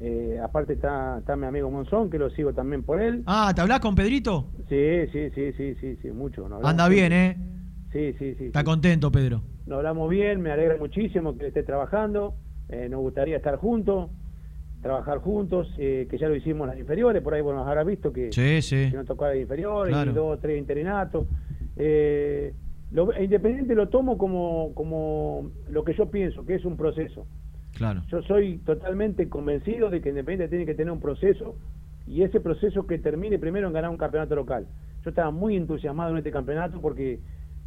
Eh, 0.00 0.38
aparte 0.42 0.74
está, 0.74 1.18
está 1.18 1.34
mi 1.36 1.46
amigo 1.46 1.70
Monzón, 1.70 2.08
que 2.08 2.18
lo 2.18 2.30
sigo 2.30 2.52
también 2.52 2.82
por 2.84 3.00
él. 3.00 3.22
Ah, 3.26 3.52
¿te 3.54 3.60
hablás 3.60 3.80
con 3.80 3.94
Pedrito? 3.94 4.46
Sí, 4.68 5.06
sí, 5.12 5.30
sí, 5.34 5.52
sí, 5.56 5.74
sí, 5.80 5.96
sí, 6.00 6.10
mucho. 6.12 6.48
nos 6.48 6.64
Anda 6.64 6.88
bien. 6.88 7.12
¿eh? 7.12 7.36
Sí, 7.92 8.12
sí, 8.18 8.34
sí. 8.36 8.44
Está 8.46 8.60
sí. 8.60 8.64
contento, 8.66 9.10
Pedro. 9.10 9.42
Nos 9.66 9.78
hablamos 9.78 10.08
bien, 10.08 10.40
me 10.40 10.50
alegra 10.52 10.76
muchísimo 10.78 11.36
que 11.36 11.48
esté 11.48 11.62
trabajando. 11.62 12.34
eh, 12.68 12.86
nos 12.88 13.00
gustaría 13.00 13.36
estar 13.38 13.56
juntos, 13.56 14.10
trabajar 14.82 15.18
juntos, 15.18 15.66
eh, 15.78 16.06
que 16.10 16.18
ya 16.18 16.28
lo 16.28 16.36
hicimos 16.36 16.66
en 16.66 16.70
las 16.72 16.78
inferiores, 16.78 17.22
por 17.22 17.32
ahí 17.34 17.40
bueno, 17.40 17.64
habrás 17.66 17.86
visto 17.86 18.12
que, 18.12 18.30
Sí, 18.30 18.60
sí. 18.62 18.90
que 18.90 18.96
nos 18.96 19.06
tocó 19.06 19.24
a 19.24 19.28
las 19.28 19.38
inferiores, 19.38 19.92
Claro. 19.94 20.10
y 20.10 20.14
dos 20.14 20.36
o 20.36 20.38
tres 20.38 20.58
interinatos. 20.58 21.26
Eh, 21.78 22.52
lo, 22.90 23.18
Independiente 23.20 23.74
lo 23.74 23.88
tomo 23.88 24.18
como, 24.18 24.72
como 24.74 25.50
lo 25.70 25.84
que 25.84 25.94
yo 25.94 26.10
pienso, 26.10 26.44
que 26.44 26.54
es 26.56 26.64
un 26.64 26.76
proceso. 26.76 27.26
Claro. 27.76 28.02
Yo 28.08 28.22
soy 28.22 28.58
totalmente 28.58 29.28
convencido 29.28 29.88
de 29.90 30.00
que 30.00 30.08
Independiente 30.08 30.48
tiene 30.48 30.66
que 30.66 30.74
tener 30.74 30.92
un 30.92 31.00
proceso 31.00 31.56
y 32.06 32.22
ese 32.22 32.40
proceso 32.40 32.86
que 32.86 32.98
termine 32.98 33.38
primero 33.38 33.68
en 33.68 33.72
ganar 33.74 33.90
un 33.90 33.98
campeonato 33.98 34.34
local. 34.34 34.66
Yo 35.04 35.10
estaba 35.10 35.30
muy 35.30 35.56
entusiasmado 35.56 36.10
en 36.12 36.18
este 36.18 36.30
campeonato 36.32 36.80
porque 36.80 37.20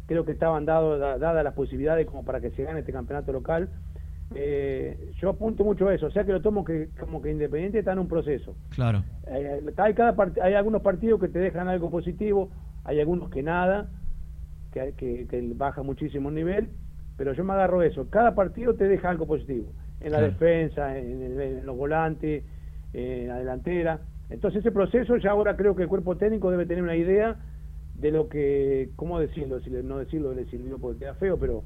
creo 0.06 0.24
que 0.24 0.32
estaban 0.32 0.66
dadas 0.66 1.44
las 1.44 1.54
posibilidades 1.54 2.06
como 2.06 2.24
para 2.24 2.40
que 2.40 2.50
se 2.50 2.64
gane 2.64 2.80
este 2.80 2.92
campeonato 2.92 3.32
local. 3.32 3.70
Eh, 4.34 5.12
yo 5.20 5.30
apunto 5.30 5.62
mucho 5.62 5.88
a 5.88 5.94
eso, 5.94 6.06
o 6.06 6.10
sea 6.10 6.24
que 6.24 6.32
lo 6.32 6.40
tomo 6.40 6.64
que, 6.64 6.88
como 6.98 7.20
que 7.22 7.30
Independiente 7.30 7.78
está 7.78 7.92
en 7.92 8.00
un 8.00 8.08
proceso. 8.08 8.56
Claro. 8.70 9.04
Eh, 9.28 9.60
hay, 9.76 9.94
cada 9.94 10.16
part- 10.16 10.40
hay 10.42 10.54
algunos 10.54 10.82
partidos 10.82 11.20
que 11.20 11.28
te 11.28 11.38
dejan 11.38 11.68
algo 11.68 11.90
positivo, 11.90 12.50
hay 12.84 12.98
algunos 13.00 13.30
que 13.30 13.42
nada, 13.42 13.88
que, 14.72 14.94
que, 14.96 15.26
que 15.28 15.52
baja 15.54 15.82
muchísimo 15.82 16.28
el 16.30 16.34
nivel, 16.34 16.68
pero 17.16 17.32
yo 17.34 17.44
me 17.44 17.52
agarro 17.52 17.82
eso. 17.82 18.08
Cada 18.10 18.34
partido 18.34 18.74
te 18.74 18.88
deja 18.88 19.10
algo 19.10 19.26
positivo, 19.26 19.72
en 20.00 20.12
la 20.12 20.18
Claro. 20.18 20.32
defensa, 20.32 20.98
en, 20.98 21.22
el- 21.22 21.40
en 21.40 21.66
los 21.66 21.76
volantes, 21.76 22.44
en 22.92 23.28
la 23.28 23.38
delantera. 23.38 24.00
Entonces 24.30 24.60
ese 24.60 24.72
proceso 24.72 25.16
ya 25.18 25.30
ahora 25.30 25.56
creo 25.56 25.76
que 25.76 25.82
el 25.82 25.88
cuerpo 25.88 26.16
técnico 26.16 26.50
debe 26.50 26.66
tener 26.66 26.82
una 26.82 26.96
idea 26.96 27.36
de 27.94 28.10
lo 28.10 28.28
que, 28.28 28.90
¿cómo 28.96 29.20
decirlo? 29.20 29.60
Si 29.60 29.70
le- 29.70 29.82
no 29.82 29.98
decirlo 29.98 30.32
le 30.32 30.46
sirvió 30.46 30.78
porque 30.78 31.00
queda 31.00 31.14
feo, 31.14 31.38
pero 31.38 31.62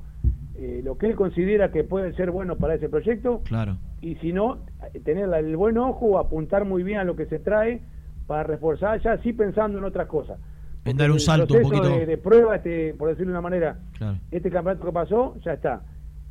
eh, 0.57 0.81
lo 0.85 0.99
que 0.99 1.07
él 1.07 1.15
considera 1.15 1.71
que 1.71 1.85
puede 1.85 2.13
ser 2.15 2.31
bueno 2.31 2.57
para 2.57 2.75
ese 2.75 2.89
proyecto 2.89 3.43
Claro. 3.45 3.77
y 4.01 4.17
si 4.17 4.33
no, 4.33 4.65
tener 5.05 5.33
el 5.33 5.57
buen 5.57 5.79
ojo, 5.79 6.19
apuntar 6.19 6.65
muy 6.65 6.83
bien 6.83 6.99
a 6.99 7.05
lo 7.05 7.15
que 7.15 7.27
se 7.27 7.39
trae 7.39 7.83
para 8.27 8.43
reforzar 8.43 9.01
ya 9.01 9.13
así 9.13 9.33
pensando 9.33 9.79
en 9.79 9.85
otras 9.85 10.09
cosas. 10.09 10.39
En 10.87 10.97
dar 10.97 11.11
un 11.11 11.21
salto 11.21 11.55
un 11.55 11.63
poquito. 11.63 11.89
De, 11.89 12.07
de 12.07 12.19
prueba, 12.19 12.57
este, 12.57 12.95
por 12.95 13.09
decirlo 13.09 13.33
de 13.33 13.39
una 13.39 13.41
manera, 13.43 13.79
Claro. 13.99 14.19
este 14.31 14.51
campeonato 14.51 14.87
que 14.87 14.93
pasó, 14.93 15.37
ya 15.45 15.53
está. 15.55 15.83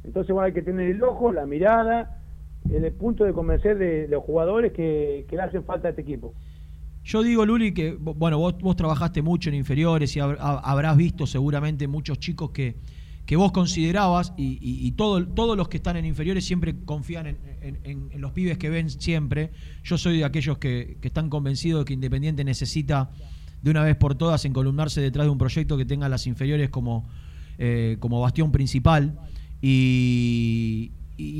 Entonces 0.04 0.32
bueno, 0.34 0.46
hay 0.48 0.54
que 0.54 0.62
tener 0.62 0.90
el 0.90 1.02
ojo, 1.04 1.32
la 1.32 1.46
mirada, 1.46 2.20
el 2.72 2.92
punto 2.94 3.24
de 3.26 3.34
convencer 3.34 3.78
de, 3.78 4.08
los 4.08 4.24
jugadores 4.24 4.72
que, 4.74 5.26
que 5.30 5.36
le 5.36 5.42
hacen 5.42 5.64
falta 5.64 5.88
a 5.88 5.92
este 5.92 6.02
equipo. 6.02 6.34
Yo 7.04 7.22
digo, 7.22 7.46
Luli, 7.46 7.74
que 7.74 7.96
bueno, 8.00 8.40
vos, 8.40 8.58
vos 8.60 8.76
trabajaste 8.76 9.22
mucho 9.22 9.50
en 9.50 9.56
inferiores 9.56 10.16
y 10.16 10.20
hab- 10.20 10.38
hab- 10.40 10.62
habrás 10.64 10.98
visto 10.98 11.28
seguramente 11.28 11.88
muchos 11.88 12.18
chicos 12.20 12.50
que, 12.50 12.76
que 13.28 13.36
vos 13.36 13.52
considerabas 13.52 14.34
y, 14.38 14.54
y- 14.62 14.88
y 14.88 14.92
todo- 14.94 15.28
todos 15.28 15.56
los 15.56 15.68
que 15.70 15.78
están 15.78 15.98
en 15.98 16.06
inferiores 16.06 16.46
siempre 16.46 16.76
confían 16.86 17.28
en, 17.28 17.38
en- 17.62 17.80
en- 17.84 18.10
en 18.12 18.22
los 18.22 18.32
pibes 18.32 18.58
que 18.58 18.70
ven 18.72 18.90
siempre. 18.90 19.52
Yo 19.84 19.98
soy 20.00 20.18
de 20.20 20.26
aquellos 20.26 20.58
que, 20.58 20.98
que 21.00 21.08
están 21.08 21.30
convencidos 21.30 21.82
de 21.82 21.86
que 21.86 21.94
Independiente 21.94 22.44
necesita 22.44 23.12
de 23.66 23.72
una 23.72 23.84
vez 23.84 23.96
por 23.96 24.14
todas 24.14 24.46
encolumnarse 24.46 25.02
detrás 25.02 25.26
de 25.26 25.32
un 25.32 25.40
proyecto 25.40 25.76
que 25.76 25.86
tenga 25.86 26.08
las 26.08 26.28
inferiores 26.28 26.70
como, 26.70 27.10
eh, 27.58 27.98
como 28.00 28.22
bastión 28.22 28.52
principal. 28.52 29.20
Y, 29.60 30.92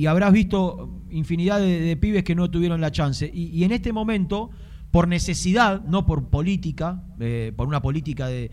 habrás 0.08 0.34
visto 0.34 1.04
infinidad 1.12 1.60
de, 1.60 1.96
pibes 1.98 2.24
que 2.24 2.34
no 2.34 2.50
tuvieron 2.50 2.82
la 2.82 2.92
chance. 2.92 3.30
Y, 3.32 3.64
en 3.64 3.72
este 3.72 3.94
momento, 3.94 4.50
por 4.90 5.08
necesidad, 5.08 5.84
no 5.84 6.08
por 6.08 6.30
política, 6.30 7.04
eh, 7.20 7.54
por 7.56 7.68
una 7.68 7.80
política 7.80 8.26
de, 8.28 8.50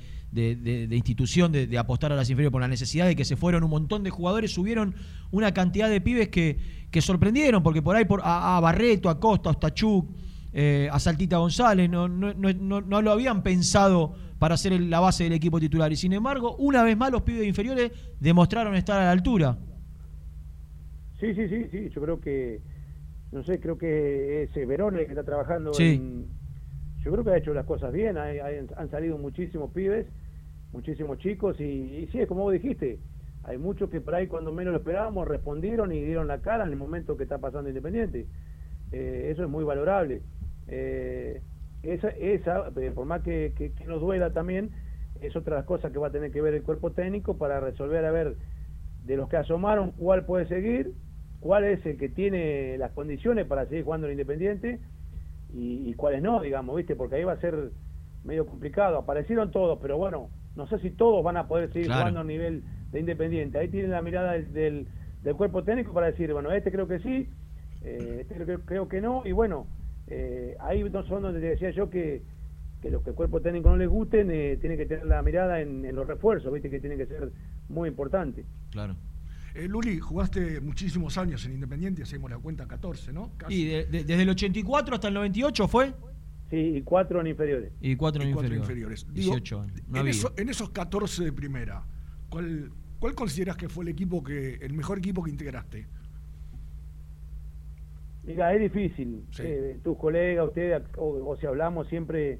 institución 0.90 1.50
de, 1.50 1.66
de 1.66 1.78
apostar 1.78 2.12
a 2.12 2.16
las 2.16 2.28
inferiores, 2.28 2.52
por 2.52 2.60
la 2.60 2.68
necesidad 2.68 3.06
de 3.06 3.16
que 3.16 3.24
se 3.24 3.36
fueron 3.36 3.64
un 3.64 3.70
montón 3.70 4.02
de 4.02 4.10
jugadores, 4.10 4.52
subieron 4.52 4.94
una 5.30 5.54
cantidad 5.54 5.88
de 5.88 6.02
pibes 6.02 6.28
que, 6.28 6.58
que 6.90 7.00
sorprendieron, 7.00 7.62
porque 7.62 7.80
por 7.80 7.96
ahí 7.96 8.04
por, 8.04 8.20
a, 8.22 8.58
a 8.58 8.60
Barreto, 8.60 9.08
a 9.08 9.18
Costa, 9.18 9.48
a 9.48 9.52
Ostachuk, 9.52 10.10
eh, 10.52 10.88
a 10.92 10.98
Saltita 10.98 11.38
González, 11.38 11.88
no, 11.88 12.08
no, 12.08 12.34
no, 12.34 12.52
no- 12.52 12.80
no 12.80 13.02
lo 13.02 13.10
habían 13.10 13.42
pensado 13.42 14.14
para 14.38 14.56
ser 14.56 14.72
el- 14.72 14.90
la 14.90 15.00
base 15.00 15.24
del 15.24 15.32
equipo 15.32 15.58
titular. 15.60 15.90
Y 15.92 15.96
sin 15.96 16.12
embargo, 16.12 16.56
una 16.56 16.82
vez 16.82 16.96
más 16.96 17.10
los 17.12 17.22
pibes 17.22 17.46
inferiores 17.46 17.92
demostraron 18.20 18.74
estar 18.74 19.00
a 19.00 19.04
la 19.04 19.10
altura. 19.12 19.56
Sí, 21.20 21.34
sí, 21.34 21.48
sí, 21.48 21.66
sí, 21.70 21.88
yo 21.90 22.02
creo 22.02 22.20
que, 22.20 22.60
no 23.30 23.44
sé, 23.44 23.60
creo 23.60 23.78
que 23.78 24.42
ese 24.44 24.66
Verón 24.66 24.96
el 24.98 25.04
que 25.06 25.12
está 25.12 25.22
trabajando 25.24 25.72
Sí. 25.72 25.94
en- 25.94 26.26
yo 27.04 27.12
creo 27.12 27.24
que 27.24 27.30
ha 27.30 27.36
hecho 27.38 27.54
las 27.54 27.64
cosas 27.66 27.92
bien, 27.92 28.16
hay- 28.18 28.38
hay- 28.40 28.66
han 28.76 28.90
salido 28.90 29.18
muchísimos 29.18 29.70
pibes, 29.72 30.06
muchísimos 30.72 31.18
chicos 31.18 31.60
y, 31.60 31.64
y 31.64 32.08
sí, 32.10 32.18
es 32.20 32.26
como 32.28 32.42
vos 32.42 32.52
dijiste, 32.52 32.98
hay 33.44 33.58
muchos 33.58 33.90
que 33.90 34.00
por 34.00 34.14
ahí 34.14 34.26
cuando 34.26 34.52
menos 34.52 34.72
lo 34.72 34.78
esperábamos 34.78 35.28
respondieron 35.28 35.92
y 35.92 36.00
dieron 36.02 36.26
la 36.26 36.38
cara 36.40 36.64
en 36.64 36.70
el 36.70 36.76
momento 36.76 37.16
que 37.16 37.22
está 37.24 37.38
pasando 37.38 37.68
Independiente. 37.68 38.26
Eh, 38.92 39.30
eso 39.32 39.44
es 39.44 39.48
muy 39.48 39.64
valorable. 39.64 40.22
Eh, 40.66 41.42
esa, 41.82 42.08
esa 42.10 42.68
eh, 42.76 42.90
por 42.92 43.06
más 43.06 43.22
que, 43.22 43.54
que- 43.56 43.72
que 43.72 43.84
nos 43.86 44.00
duela 44.00 44.32
también, 44.32 44.70
es 45.20 45.34
otra 45.36 45.56
de 45.56 45.60
las 45.60 45.66
cosas 45.66 45.92
que 45.92 45.98
va 45.98 46.08
a 46.08 46.12
tener 46.12 46.32
que 46.32 46.40
ver 46.40 46.54
el 46.54 46.62
cuerpo 46.62 46.92
técnico 46.92 47.38
para 47.38 47.60
resolver, 47.60 48.04
a 48.04 48.10
ver, 48.10 48.36
de 49.04 49.16
los 49.16 49.28
que 49.28 49.36
asomaron, 49.36 49.92
cuál 49.92 50.24
puede 50.26 50.46
seguir, 50.46 50.94
cuál 51.40 51.64
es 51.64 51.84
el 51.86 51.98
que 51.98 52.08
tiene 52.08 52.78
las 52.78 52.92
condiciones 52.92 53.46
para 53.46 53.66
seguir 53.66 53.84
jugando 53.84 54.06
en 54.06 54.12
Independiente 54.12 54.80
y, 55.52 55.90
y 55.90 55.94
cuáles 55.94 56.22
no, 56.22 56.40
digamos, 56.40 56.76
¿viste? 56.76 56.96
Porque 56.96 57.16
ahí 57.16 57.24
va 57.24 57.32
a 57.32 57.40
ser 57.40 57.72
medio 58.24 58.46
complicado. 58.46 58.98
Aparecieron 58.98 59.50
todos, 59.50 59.78
pero 59.80 59.98
bueno, 59.98 60.30
no 60.54 60.66
sé 60.68 60.78
si 60.78 60.90
todos 60.90 61.22
van 61.24 61.36
a 61.36 61.48
poder 61.48 61.72
seguir 61.72 61.88
Claro. 61.88 62.00
jugando 62.00 62.20
a 62.20 62.24
nivel 62.24 62.64
de 62.92 63.00
Independiente. 63.00 63.58
Ahí 63.58 63.68
tienen 63.68 63.90
la 63.90 64.02
mirada 64.02 64.32
del, 64.32 64.52
del, 64.52 64.88
del 65.22 65.36
cuerpo 65.36 65.64
técnico 65.64 65.92
para 65.92 66.06
decir, 66.08 66.32
bueno, 66.32 66.52
este 66.52 66.70
creo 66.72 66.86
que 66.88 67.00
sí, 67.00 67.28
eh, 67.82 68.18
este 68.22 68.34
creo, 68.44 68.60
creo 68.64 68.88
que 68.88 69.00
no, 69.00 69.22
y 69.26 69.32
bueno, 69.32 69.66
eh, 70.12 70.56
ahí 70.60 70.82
no 70.84 71.04
son 71.06 71.22
donde 71.22 71.40
te 71.40 71.46
decía 71.46 71.70
yo 71.70 71.88
que, 71.90 72.22
que 72.80 72.90
los 72.90 73.02
que 73.02 73.10
el 73.10 73.16
cuerpo 73.16 73.40
técnico 73.40 73.70
no 73.70 73.76
les 73.76 73.88
gusten, 73.88 74.30
eh, 74.30 74.56
tienen 74.60 74.78
que 74.78 74.86
tener 74.86 75.06
la 75.06 75.22
mirada 75.22 75.60
en, 75.60 75.84
en 75.84 75.94
los 75.96 76.06
refuerzos, 76.06 76.52
¿viste? 76.52 76.68
Que 76.70 76.80
tienen 76.80 76.98
que 76.98 77.06
ser 77.06 77.32
muy 77.68 77.88
importantes. 77.88 78.44
Claro. 78.70 78.96
Eh, 79.54 79.68
Luli, 79.68 79.98
jugaste 79.98 80.60
muchísimos 80.60 81.18
años 81.18 81.44
en 81.46 81.52
Independiente, 81.52 82.02
hacemos 82.02 82.30
la 82.30 82.38
cuenta 82.38 82.66
14, 82.66 83.12
¿no? 83.12 83.30
Casi. 83.36 83.54
Y 83.54 83.64
de- 83.66 83.84
de- 83.86 84.04
desde 84.04 84.22
el 84.22 84.28
84 84.30 84.94
hasta 84.94 85.08
el 85.08 85.14
98 85.14 85.68
fue. 85.68 85.92
Sí, 86.50 86.56
y 86.56 86.82
cuatro 86.82 87.20
en 87.20 87.26
inferiores. 87.28 87.72
Y 87.80 87.96
cuatro 87.96 88.22
en 88.22 88.30
Y 88.30 88.32
cuatro 88.32 88.54
inferiores. 88.54 89.02
inferiores. 89.02 89.14
Digo, 89.14 89.34
18 89.36 89.60
años. 89.62 89.80
Una 89.88 90.00
en, 90.00 90.08
eso- 90.08 90.32
en 90.36 90.48
esos 90.48 90.70
14 90.70 91.24
de 91.24 91.32
primera, 91.32 91.82
¿cuál, 92.28 92.70
¿cuál 92.98 93.14
consideras 93.14 93.56
que 93.56 93.68
fue 93.68 93.84
el 93.84 93.88
equipo 93.88 94.22
que 94.22 94.54
el 94.54 94.72
mejor 94.74 94.98
equipo 94.98 95.22
que 95.22 95.30
integraste? 95.30 95.86
Mira, 98.24 98.54
es 98.54 98.60
difícil. 98.60 99.24
Sí. 99.30 99.42
Eh, 99.44 99.80
tus 99.82 99.96
colegas, 99.98 100.46
ustedes, 100.48 100.82
o, 100.96 101.08
o 101.26 101.36
si 101.36 101.46
hablamos 101.46 101.88
siempre, 101.88 102.38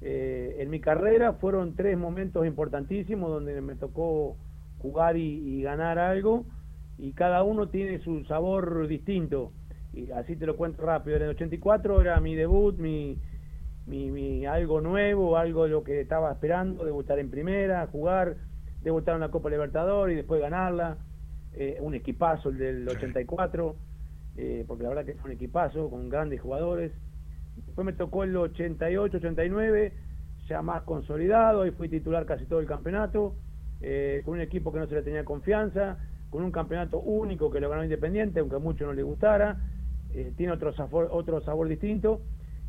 eh, 0.00 0.56
en 0.58 0.70
mi 0.70 0.80
carrera 0.80 1.34
fueron 1.34 1.74
tres 1.74 1.98
momentos 1.98 2.46
importantísimos 2.46 3.30
donde 3.30 3.60
me 3.60 3.74
tocó 3.74 4.36
jugar 4.78 5.16
y, 5.16 5.58
y 5.58 5.62
ganar 5.62 5.98
algo, 5.98 6.46
y 6.96 7.12
cada 7.12 7.42
uno 7.42 7.68
tiene 7.68 7.98
su 8.00 8.24
sabor 8.24 8.86
distinto. 8.86 9.52
Y 9.92 10.10
así 10.12 10.36
te 10.36 10.46
lo 10.46 10.56
cuento 10.56 10.82
rápido. 10.82 11.16
En 11.16 11.22
el 11.24 11.28
84 11.30 12.00
era 12.00 12.20
mi 12.20 12.34
debut, 12.34 12.78
mi, 12.78 13.18
mi, 13.86 14.10
mi 14.10 14.46
algo 14.46 14.80
nuevo, 14.80 15.36
algo 15.36 15.64
de 15.64 15.70
lo 15.70 15.82
que 15.82 16.00
estaba 16.00 16.32
esperando, 16.32 16.84
debutar 16.84 17.18
en 17.18 17.30
primera, 17.30 17.86
jugar, 17.88 18.36
debutar 18.82 19.16
en 19.16 19.20
la 19.22 19.30
Copa 19.30 19.50
Libertadores 19.50 20.14
y 20.14 20.16
después 20.16 20.40
ganarla. 20.40 20.98
Eh, 21.52 21.78
un 21.80 21.94
equipazo 21.94 22.50
el 22.50 22.58
del 22.58 22.88
84, 22.88 23.74
eh, 24.36 24.64
porque 24.66 24.84
la 24.84 24.90
verdad 24.90 25.04
que 25.04 25.14
fue 25.14 25.30
un 25.30 25.36
equipazo 25.36 25.90
con 25.90 26.08
grandes 26.08 26.40
jugadores. 26.40 26.92
Después 27.66 27.84
me 27.84 27.92
tocó 27.92 28.24
el 28.24 28.36
88, 28.36 29.18
89, 29.18 29.92
ya 30.48 30.62
más 30.62 30.82
consolidado, 30.82 31.66
y 31.66 31.70
fui 31.72 31.88
titular 31.88 32.26
casi 32.26 32.46
todo 32.46 32.60
el 32.60 32.66
campeonato, 32.66 33.34
eh, 33.80 34.22
con 34.24 34.34
un 34.34 34.40
equipo 34.40 34.72
que 34.72 34.78
no 34.78 34.86
se 34.86 34.94
le 34.94 35.02
tenía 35.02 35.24
confianza, 35.24 35.98
con 36.30 36.42
un 36.42 36.52
campeonato 36.52 37.00
único 37.00 37.50
que 37.50 37.60
lo 37.60 37.68
ganó 37.68 37.84
Independiente, 37.84 38.40
aunque 38.40 38.56
a 38.56 38.60
muchos 38.60 38.86
no 38.86 38.92
le 38.92 39.02
gustara, 39.02 39.58
eh, 40.14 40.32
tiene 40.36 40.52
otro 40.52 40.72
sabor, 40.72 41.08
otro 41.10 41.40
sabor 41.42 41.68
distinto. 41.68 42.20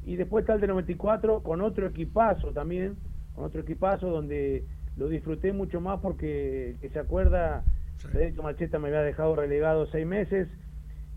Y 0.04 0.16
después 0.16 0.44
está 0.44 0.54
el 0.54 0.62
de 0.62 0.68
94 0.68 1.44
con 1.44 1.62
otro 1.62 1.88
equipazo 1.88 2.52
también, 2.52 2.98
con 3.36 3.46
otro 3.46 3.62
equipazo 3.62 4.10
donde 4.10 4.66
lo 4.98 5.08
disfruté 5.08 5.54
mucho 5.54 5.80
más 5.80 6.00
porque 6.00 6.76
que 6.82 6.90
se 6.90 7.00
acuerda, 7.00 7.64
Federico 7.98 8.44
Macheta 8.44 8.80
me 8.80 8.88
había 8.88 9.02
dejado 9.02 9.36
relegado 9.36 9.86
seis 9.88 10.06
meses 10.06 10.48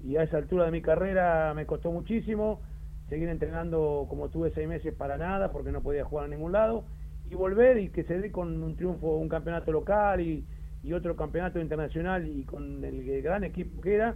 y 0.04 0.16
a 0.16 0.22
esa 0.22 0.36
altura 0.36 0.66
de 0.66 0.70
mi 0.70 0.82
carrera 0.82 1.52
me 1.54 1.66
costó 1.66 1.90
muchísimo 1.90 2.60
seguir 3.08 3.28
entrenando 3.28 4.06
como 4.08 4.28
tuve 4.28 4.50
seis 4.50 4.68
meses 4.68 4.94
para 4.94 5.16
nada 5.16 5.50
porque 5.50 5.72
no 5.72 5.82
podía 5.82 6.04
jugar 6.04 6.26
a 6.26 6.28
ningún 6.28 6.52
lado 6.52 6.84
y 7.30 7.34
volver 7.34 7.78
y 7.78 7.88
que 7.88 8.04
se 8.04 8.18
dé 8.18 8.30
con 8.30 8.62
un 8.62 8.76
triunfo, 8.76 9.16
un 9.16 9.28
campeonato 9.28 9.72
local 9.72 10.20
y, 10.20 10.44
y 10.82 10.92
otro 10.92 11.16
campeonato 11.16 11.58
internacional 11.58 12.28
y 12.28 12.44
con 12.44 12.84
el, 12.84 13.08
el 13.08 13.22
gran 13.22 13.44
equipo 13.44 13.80
que 13.80 13.94
era, 13.94 14.14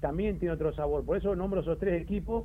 también 0.00 0.38
tiene 0.38 0.54
otro 0.54 0.72
sabor. 0.72 1.04
Por 1.04 1.18
eso 1.18 1.36
nombro 1.36 1.60
esos 1.60 1.78
tres 1.78 2.00
equipos 2.00 2.44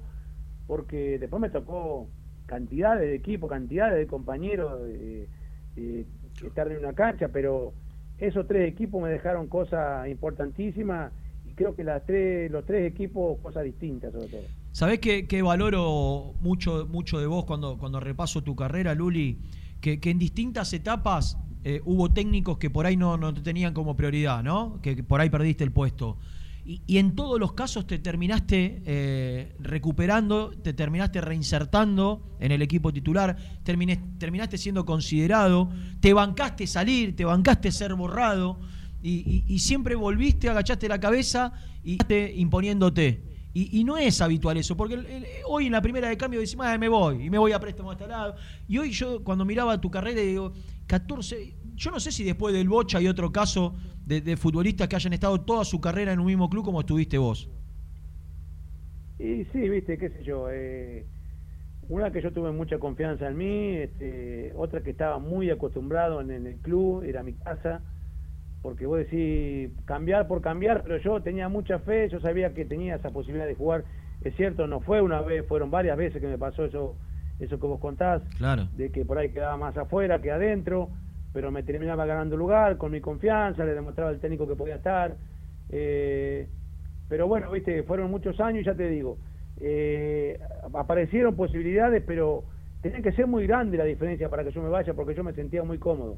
porque 0.67 1.17
después 1.19 1.41
me 1.41 1.49
tocó 1.49 2.09
cantidades 2.45 3.07
de 3.09 3.15
equipos, 3.15 3.49
cantidades 3.49 3.97
de 3.97 4.07
compañeros, 4.07 4.81
eh, 4.87 5.29
eh, 5.77 6.05
estar 6.45 6.69
en 6.69 6.79
una 6.79 6.93
cancha, 6.93 7.29
pero 7.29 7.73
esos 8.17 8.45
tres 8.45 8.69
equipos 8.69 9.01
me 9.01 9.09
dejaron 9.09 9.47
cosas 9.47 10.07
importantísimas 10.09 11.13
creo 11.55 11.75
que 11.75 11.83
las 11.83 12.05
tres, 12.05 12.51
los 12.51 12.65
tres 12.65 12.91
equipos 12.91 13.39
cosas 13.39 13.63
distintas 13.63 14.11
sobre 14.11 14.27
todo. 14.27 14.41
¿Sabés 14.71 14.99
que, 14.99 15.41
valoro 15.41 16.33
mucho, 16.41 16.87
mucho 16.89 17.19
de 17.19 17.27
vos 17.27 17.45
cuando, 17.45 17.77
cuando 17.77 17.99
repaso 17.99 18.41
tu 18.41 18.55
carrera, 18.55 18.95
Luli? 18.95 19.39
Que, 19.79 19.99
en 20.01 20.17
distintas 20.17 20.73
etapas 20.73 21.37
eh, 21.63 21.81
hubo 21.85 22.11
técnicos 22.11 22.57
que 22.57 22.69
por 22.69 22.85
ahí 22.85 22.97
no, 22.97 23.17
no 23.17 23.33
te 23.33 23.41
tenían 23.41 23.73
como 23.73 23.95
prioridad, 23.95 24.43
¿no? 24.43 24.79
Que, 24.81 25.03
por 25.03 25.21
ahí 25.21 25.29
perdiste 25.29 25.63
el 25.63 25.71
puesto. 25.71 26.17
y, 26.65 26.97
en 26.97 27.13
todos 27.13 27.39
los 27.39 27.53
casos 27.53 27.85
te 27.85 27.99
terminaste 27.99 28.81
eh, 28.85 29.55
recuperando, 29.59 30.51
te 30.51 30.73
terminaste 30.73 31.21
reinsertando 31.21 32.23
en 32.39 32.51
el 32.51 32.61
equipo 32.61 32.91
titular, 32.91 33.37
terminaste 33.63 34.57
siendo 34.57 34.85
considerado, 34.85 35.69
te 35.99 36.13
bancaste 36.13 36.65
salir, 36.65 37.15
te 37.15 37.25
bancaste 37.25 37.71
ser 37.71 37.93
borrado 37.93 38.59
y, 39.03 39.43
y- 39.47 39.59
siempre 39.59 39.95
volviste, 39.95 40.49
agachaste 40.49 40.87
la 40.87 40.99
cabeza 40.99 41.53
y 41.83 41.97
te 41.97 42.33
imponiéndote. 42.33 43.21
Y, 43.55 43.83
no 43.83 43.97
es 43.99 44.19
habitual 44.21 44.57
eso, 44.57 44.75
porque 44.75 44.95
el- 44.95 45.25
hoy 45.47 45.67
en 45.67 45.73
la 45.73 45.81
primera 45.81 46.07
de 46.09 46.17
cambio 46.17 46.39
decimos, 46.39 46.65
"Ah, 46.67 46.75
me 46.79 46.87
voy, 46.89 47.25
y 47.25 47.29
me 47.29 47.37
voy 47.37 47.51
a 47.51 47.59
préstamo 47.59 47.91
a 47.91 47.93
este 47.93 48.07
lado. 48.07 48.33
Y 48.67 48.79
hoy 48.79 48.89
yo 48.91 49.23
cuando 49.23 49.45
miraba 49.45 49.79
tu 49.79 49.91
carrera 49.91 50.21
digo, 50.21 50.53
14, 50.87 51.53
yo 51.75 51.91
no 51.91 51.99
sé 51.99 52.11
si 52.11 52.23
después 52.23 52.53
del 52.53 52.67
Bocha 52.67 52.97
hay 52.97 53.07
otro 53.07 53.31
caso 53.31 53.75
de, 54.05 54.35
futbolistas 54.37 54.87
que 54.87 54.95
hayan 54.95 55.13
estado 55.13 55.39
toda 55.41 55.63
su 55.65 55.79
carrera 55.79 56.13
en 56.13 56.19
un 56.19 56.25
mismo 56.25 56.49
club 56.49 56.63
como 56.65 56.79
estuviste 56.79 57.17
vos. 57.17 57.47
Y 59.19 59.45
sí, 59.51 59.69
viste, 59.69 59.97
qué 59.97 60.09
sé 60.09 60.23
yo. 60.23 60.47
eh, 60.49 61.05
una 61.89 62.11
que 62.11 62.21
yo 62.21 62.31
tuve 62.31 62.51
mucha 62.51 62.79
confianza 62.79 63.27
en 63.27 63.37
mí, 63.37 63.75
este, 63.75 64.53
otra 64.55 64.81
que 64.81 64.91
estaba 64.91 65.19
muy 65.19 65.49
acostumbrado 65.49 66.21
en 66.21 66.31
el 66.31 66.55
club, 66.57 67.03
era 67.03 67.21
mi 67.23 67.33
casa, 67.33 67.81
porque 68.63 68.85
vos 68.87 68.97
decís 68.97 69.69
cambiar 69.85 70.25
por 70.25 70.41
cambiar, 70.41 70.81
pero 70.83 70.97
yo 70.97 71.21
tenía 71.21 71.49
mucha 71.49 71.79
fe, 71.79 72.07
yo 72.09 72.19
sabía 72.21 72.53
que 72.53 72.63
tenía 72.65 72.95
esa 72.95 73.09
posibilidad 73.11 73.45
de 73.45 73.55
jugar. 73.55 73.83
Es 74.21 74.35
cierto, 74.37 74.65
no 74.67 74.79
fue 74.79 75.01
una 75.01 75.21
vez, 75.21 75.45
fueron 75.45 75.69
varias 75.69 75.97
veces 75.97 76.21
que 76.21 76.27
me 76.27 76.37
pasó 76.37 76.63
eso, 76.63 76.95
eso 77.39 77.59
que 77.59 77.67
vos 77.67 77.79
contás, 77.81 78.23
Claro. 78.37 78.69
de 78.73 78.89
que 78.89 79.03
por 79.03 79.17
ahí 79.17 79.29
quedaba 79.29 79.57
más 79.57 79.75
afuera 79.77 80.21
que 80.21 80.31
adentro, 80.31 80.89
pero 81.33 81.51
me 81.51 81.61
terminaba 81.63 82.05
ganando 82.05 82.37
lugar 82.37 82.77
con 82.77 82.91
mi 82.93 83.01
confianza, 83.01 83.65
le 83.65 83.73
demostraba 83.73 84.09
al 84.11 84.19
técnico 84.21 84.47
que 84.47 84.55
podía 84.55 84.75
estar. 84.75 85.17
eh, 85.69 86.47
pero 87.09 87.27
bueno, 87.27 87.51
viste, 87.51 87.83
fueron 87.83 88.09
muchos 88.09 88.39
años 88.39 88.61
y 88.61 88.65
ya 88.65 88.75
te 88.75 88.87
digo, 88.87 89.17
eh, 89.59 90.39
aparecieron 90.73 91.35
posibilidades, 91.35 92.01
pero 92.07 92.45
tenía 92.81 93.01
que 93.01 93.11
ser 93.11 93.27
muy 93.27 93.45
grande 93.45 93.77
la 93.77 93.83
diferencia 93.83 94.29
para 94.29 94.43
que 94.43 94.51
yo 94.51 94.61
me 94.61 94.69
vaya, 94.69 94.93
porque 94.93 95.13
yo 95.13 95.23
me 95.23 95.33
sentía 95.33 95.63
muy 95.63 95.77
cómodo. 95.79 96.17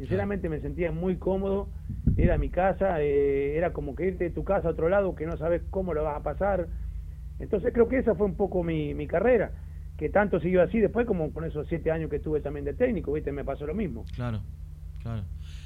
Sinceramente 0.00 0.48
me 0.48 0.60
sentía 0.60 0.90
muy 0.92 1.16
cómodo, 1.16 1.68
era 2.16 2.38
mi 2.38 2.48
casa, 2.48 3.02
eh, 3.02 3.54
era 3.54 3.74
como 3.74 3.94
que 3.94 4.06
irte 4.06 4.24
de 4.24 4.30
tu 4.30 4.44
casa 4.44 4.68
a 4.68 4.70
otro 4.70 4.88
lado 4.88 5.14
que 5.14 5.26
no 5.26 5.36
sabes 5.36 5.60
cómo 5.68 5.92
lo 5.92 6.04
vas 6.04 6.16
a 6.16 6.22
pasar. 6.22 6.68
Entonces 7.38 7.70
creo 7.74 7.86
que 7.86 7.98
esa 7.98 8.14
fue 8.14 8.24
un 8.24 8.34
poco 8.34 8.62
mi, 8.62 8.94
mi 8.94 9.06
carrera, 9.06 9.52
que 9.98 10.08
tanto 10.08 10.40
siguió 10.40 10.62
así 10.62 10.78
después 10.78 11.06
como 11.06 11.30
con 11.34 11.44
esos 11.44 11.66
siete 11.68 11.90
años 11.90 12.08
que 12.08 12.18
tuve 12.18 12.40
también 12.40 12.64
de 12.64 12.72
técnico, 12.72 13.12
viste, 13.12 13.30
me 13.30 13.44
pasó 13.44 13.66
lo 13.66 13.74
mismo. 13.74 14.06
Claro, 14.14 14.40
claro. 15.02 15.22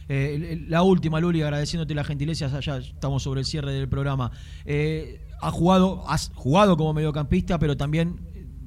Eh, 0.08 0.64
la 0.66 0.82
última, 0.82 1.20
Luli, 1.20 1.40
agradeciéndote 1.42 1.94
las 1.94 2.08
gentilezas, 2.08 2.52
allá 2.54 2.78
estamos 2.78 3.22
sobre 3.22 3.38
el 3.38 3.46
cierre 3.46 3.70
del 3.70 3.88
programa. 3.88 4.32
Eh, 4.64 5.20
has 5.40 5.52
jugado, 5.52 6.02
has 6.08 6.32
jugado 6.34 6.76
como 6.76 6.92
mediocampista, 6.92 7.60
pero 7.60 7.76
también 7.76 8.18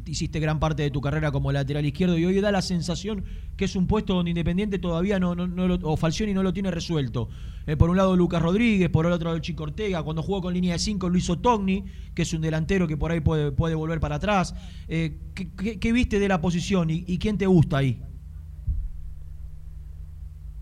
hiciste 0.08 0.40
gran 0.40 0.60
parte 0.60 0.84
de 0.84 0.92
tu 0.92 1.02
carrera 1.02 1.32
como 1.32 1.52
lateral 1.52 1.86
izquierdo 1.86 2.18
y 2.18 2.26
hoy 2.26 2.40
da 2.42 2.52
la 2.52 2.62
sensación 2.62 3.24
que 3.56 3.66
es 3.66 3.76
un 3.76 3.88
puesto 3.88 4.14
donde 4.14 4.32
Independiente 4.32 4.80
todavía 4.80 5.20
no, 5.20 5.36
no, 5.36 5.48
no 5.48 5.68
lo, 5.68 5.76
o 5.84 5.98
Falcioni 5.98 6.34
no 6.34 6.44
lo 6.44 6.54
tiene 6.54 6.72
resuelto. 6.72 7.30
Eh, 7.66 7.76
por 7.76 7.90
un 7.90 7.98
lado 7.98 8.16
Lucas 8.16 8.42
Rodríguez, 8.42 8.90
por 8.90 9.06
el 9.06 9.12
otro 9.12 9.34
el 9.34 9.42
Chico 9.42 9.64
Ortega, 9.64 10.04
cuando 10.04 10.22
jugó 10.24 10.42
con 10.42 10.54
línea 10.54 10.74
de 10.74 10.80
5 10.80 11.10
Luis 11.10 11.30
Otogni, 11.30 11.84
que 12.16 12.22
es 12.22 12.34
un 12.34 12.42
delantero 12.42 12.88
que 12.88 12.96
por 12.98 13.12
ahí 13.12 13.20
puede, 13.20 13.52
puede 13.52 13.76
volver 13.76 14.00
para 14.00 14.16
atrás. 14.16 14.56
Eh, 14.88 15.18
¿qué, 15.36 15.50
qué- 15.56 15.80
qué 15.80 15.92
viste 15.92 16.20
de 16.20 16.28
la 16.28 16.40
posición 16.40 16.90
y, 16.90 17.04
y 17.08 17.18
quién 17.18 17.38
te 17.38 17.46
gusta 17.46 17.78
ahí? 17.80 18.02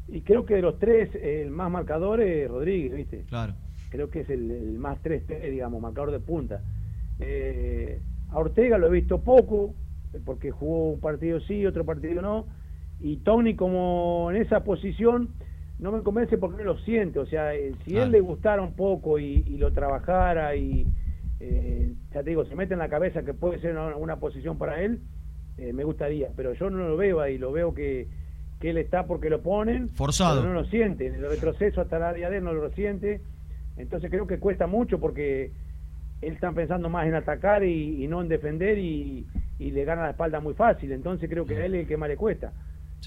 Y 0.08 0.22
creo 0.22 0.46
que 0.46 0.56
de 0.56 0.62
los 0.62 0.80
tres, 0.80 1.10
el 1.16 1.50
más 1.52 1.72
marcador 1.72 2.22
es 2.22 2.50
Rodríguez, 2.50 2.94
¿viste? 2.96 3.24
Claro. 3.28 3.54
Creo 3.90 4.10
que 4.10 4.22
es 4.22 4.30
el, 4.30 4.52
el 4.52 4.78
más 4.78 5.02
3-3, 5.04 5.52
digamos, 5.52 5.82
marcador 5.82 6.12
de 6.12 6.20
punta. 6.20 6.62
Eh, 7.20 8.00
a 8.36 8.40
Ortega 8.40 8.78
lo 8.78 8.88
he 8.88 8.91
visto 8.91 9.22
poco, 9.22 9.74
porque 10.26 10.52
jugó 10.52 10.91
un 10.91 10.99
partido 10.99 11.40
sí, 11.40 11.66
otro 11.66 11.86
partido 11.86 12.22
no. 12.22 12.45
Y 12.99 13.18
Tony, 13.18 13.56
como 13.56 14.30
en 14.30 14.41
esa 14.41 14.66
posición, 14.66 15.30
no 15.80 15.94
me 15.94 16.02
convence 16.02 16.38
porque 16.38 16.57
no 16.57 16.74
lo 16.74 16.78
siente. 16.80 17.20
O 17.20 17.26
sea, 17.26 17.56
eh, 17.56 17.74
si 17.86 17.95
él 17.95 18.12
le 18.12 18.20
gustara 18.20 18.62
un 18.62 18.74
poco 18.74 19.20
y, 19.20 19.45
y 19.48 19.57
lo 19.57 19.72
trabajara 19.72 20.53
y, 20.57 20.86
eh, 21.40 21.94
ya 22.14 22.24
te 22.24 22.30
digo, 22.30 22.44
se 22.45 22.56
mete 22.56 22.74
en 22.74 22.80
la 22.80 22.90
cabeza 22.90 23.24
que 23.24 23.34
puede 23.34 23.60
ser 23.60 23.72
una, 23.72 23.95
una 23.95 24.18
posición 24.18 24.57
para 24.57 24.82
él, 24.82 24.99
eh, 25.57 25.72
me 25.72 25.86
gustaría. 25.86 26.28
Pero 26.36 26.53
yo 26.53 26.70
no 26.70 26.90
lo 26.90 26.98
veo 26.98 27.22
ahí, 27.22 27.38
lo 27.38 27.53
veo 27.53 27.74
que, 27.74 28.10
que 28.60 28.72
él 28.72 28.78
está 28.78 29.07
porque 29.07 29.30
lo 29.30 29.41
ponen. 29.41 29.88
Forzado. 29.88 30.41
pero 30.41 30.53
no 30.53 30.62
lo 30.62 30.68
siente. 30.68 31.07
En 31.07 31.16
el 31.16 31.30
retroceso 31.30 31.80
hasta 31.80 31.95
el 31.95 32.03
área 32.03 32.30
de 32.30 32.38
él 32.38 32.44
no 32.44 32.52
lo 32.52 32.70
siente. 32.72 33.22
Entonces 33.78 34.10
creo 34.10 34.28
que 34.28 34.40
cuesta 34.40 34.68
mucho 34.68 34.99
porque 34.99 35.52
él 36.22 36.34
está 36.34 36.52
pensando 36.52 36.90
más 36.90 37.08
en 37.08 37.16
atacar 37.16 37.64
y, 37.64 38.04
y 38.04 38.08
no 38.08 38.22
en 38.22 38.28
defender 38.28 38.78
y, 38.78 39.26
y 39.60 39.72
le 39.72 39.86
gana 39.86 40.04
la 40.04 40.10
espalda 40.12 40.40
muy 40.40 40.54
fácil. 40.54 40.92
Entonces 40.92 41.30
creo 41.30 41.46
que 41.46 41.58
a 41.58 41.66
él 41.66 41.76
es 41.76 41.82
el 41.82 41.88
que 41.88 41.98
más 41.98 42.10
le 42.10 42.18
cuesta. 42.18 42.54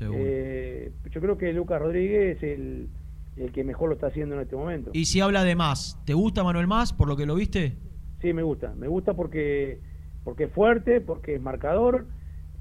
Eh, 0.01 0.93
yo 1.11 1.21
creo 1.21 1.37
que 1.37 1.53
Lucas 1.53 1.81
Rodríguez 1.81 2.37
es 2.37 2.43
el, 2.43 2.89
el 3.37 3.53
que 3.53 3.65
mejor 3.65 3.89
lo 3.89 3.95
está 3.95 4.09
haciendo 4.09 4.37
en 4.37 4.43
este 4.43 4.57
momento. 4.57 4.91
Y 4.93 5.07
si 5.07 5.21
habla 5.21 5.43
de 5.45 5.57
más, 5.57 6.01
¿te 6.05 6.15
gusta 6.15 6.45
Manuel 6.45 6.67
Más 6.67 6.93
por 6.93 7.09
lo 7.09 7.17
que 7.17 7.27
lo 7.27 7.35
viste? 7.35 7.73
Sí, 8.21 8.33
me 8.33 8.43
gusta. 8.43 8.75
Me 8.77 8.89
gusta 8.89 9.15
porque, 9.15 9.81
porque 10.25 10.45
es 10.45 10.53
fuerte, 10.53 11.01
porque 11.01 11.35
es 11.35 11.43
marcador, 11.43 12.07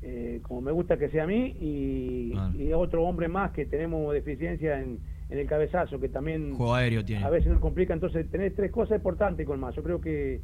eh, 0.02 0.40
como 0.44 0.62
me 0.62 0.72
gusta 0.72 0.98
que 0.98 1.10
sea 1.10 1.24
a 1.24 1.28
mí, 1.28 1.56
y, 1.60 2.34
y 2.58 2.74
otro 2.74 3.04
hombre 3.04 3.28
más 3.28 3.52
que 3.52 3.66
tenemos 3.66 4.14
deficiencia 4.14 4.80
en, 4.80 5.00
en 5.30 5.40
el 5.40 5.48
cabezazo, 5.48 6.00
que 6.00 6.10
también 6.10 6.54
Juego 6.56 6.74
aéreo 6.76 7.04
tiene. 7.04 7.24
a 7.26 7.30
veces 7.30 7.52
nos 7.52 7.60
complica. 7.60 7.94
Entonces, 7.94 8.30
tenés 8.32 8.56
tres 8.56 8.72
cosas 8.72 8.98
importantes 8.98 9.46
con 9.46 9.60
más. 9.60 9.76
Yo 9.76 9.84
creo 9.84 10.00
que, 10.02 10.42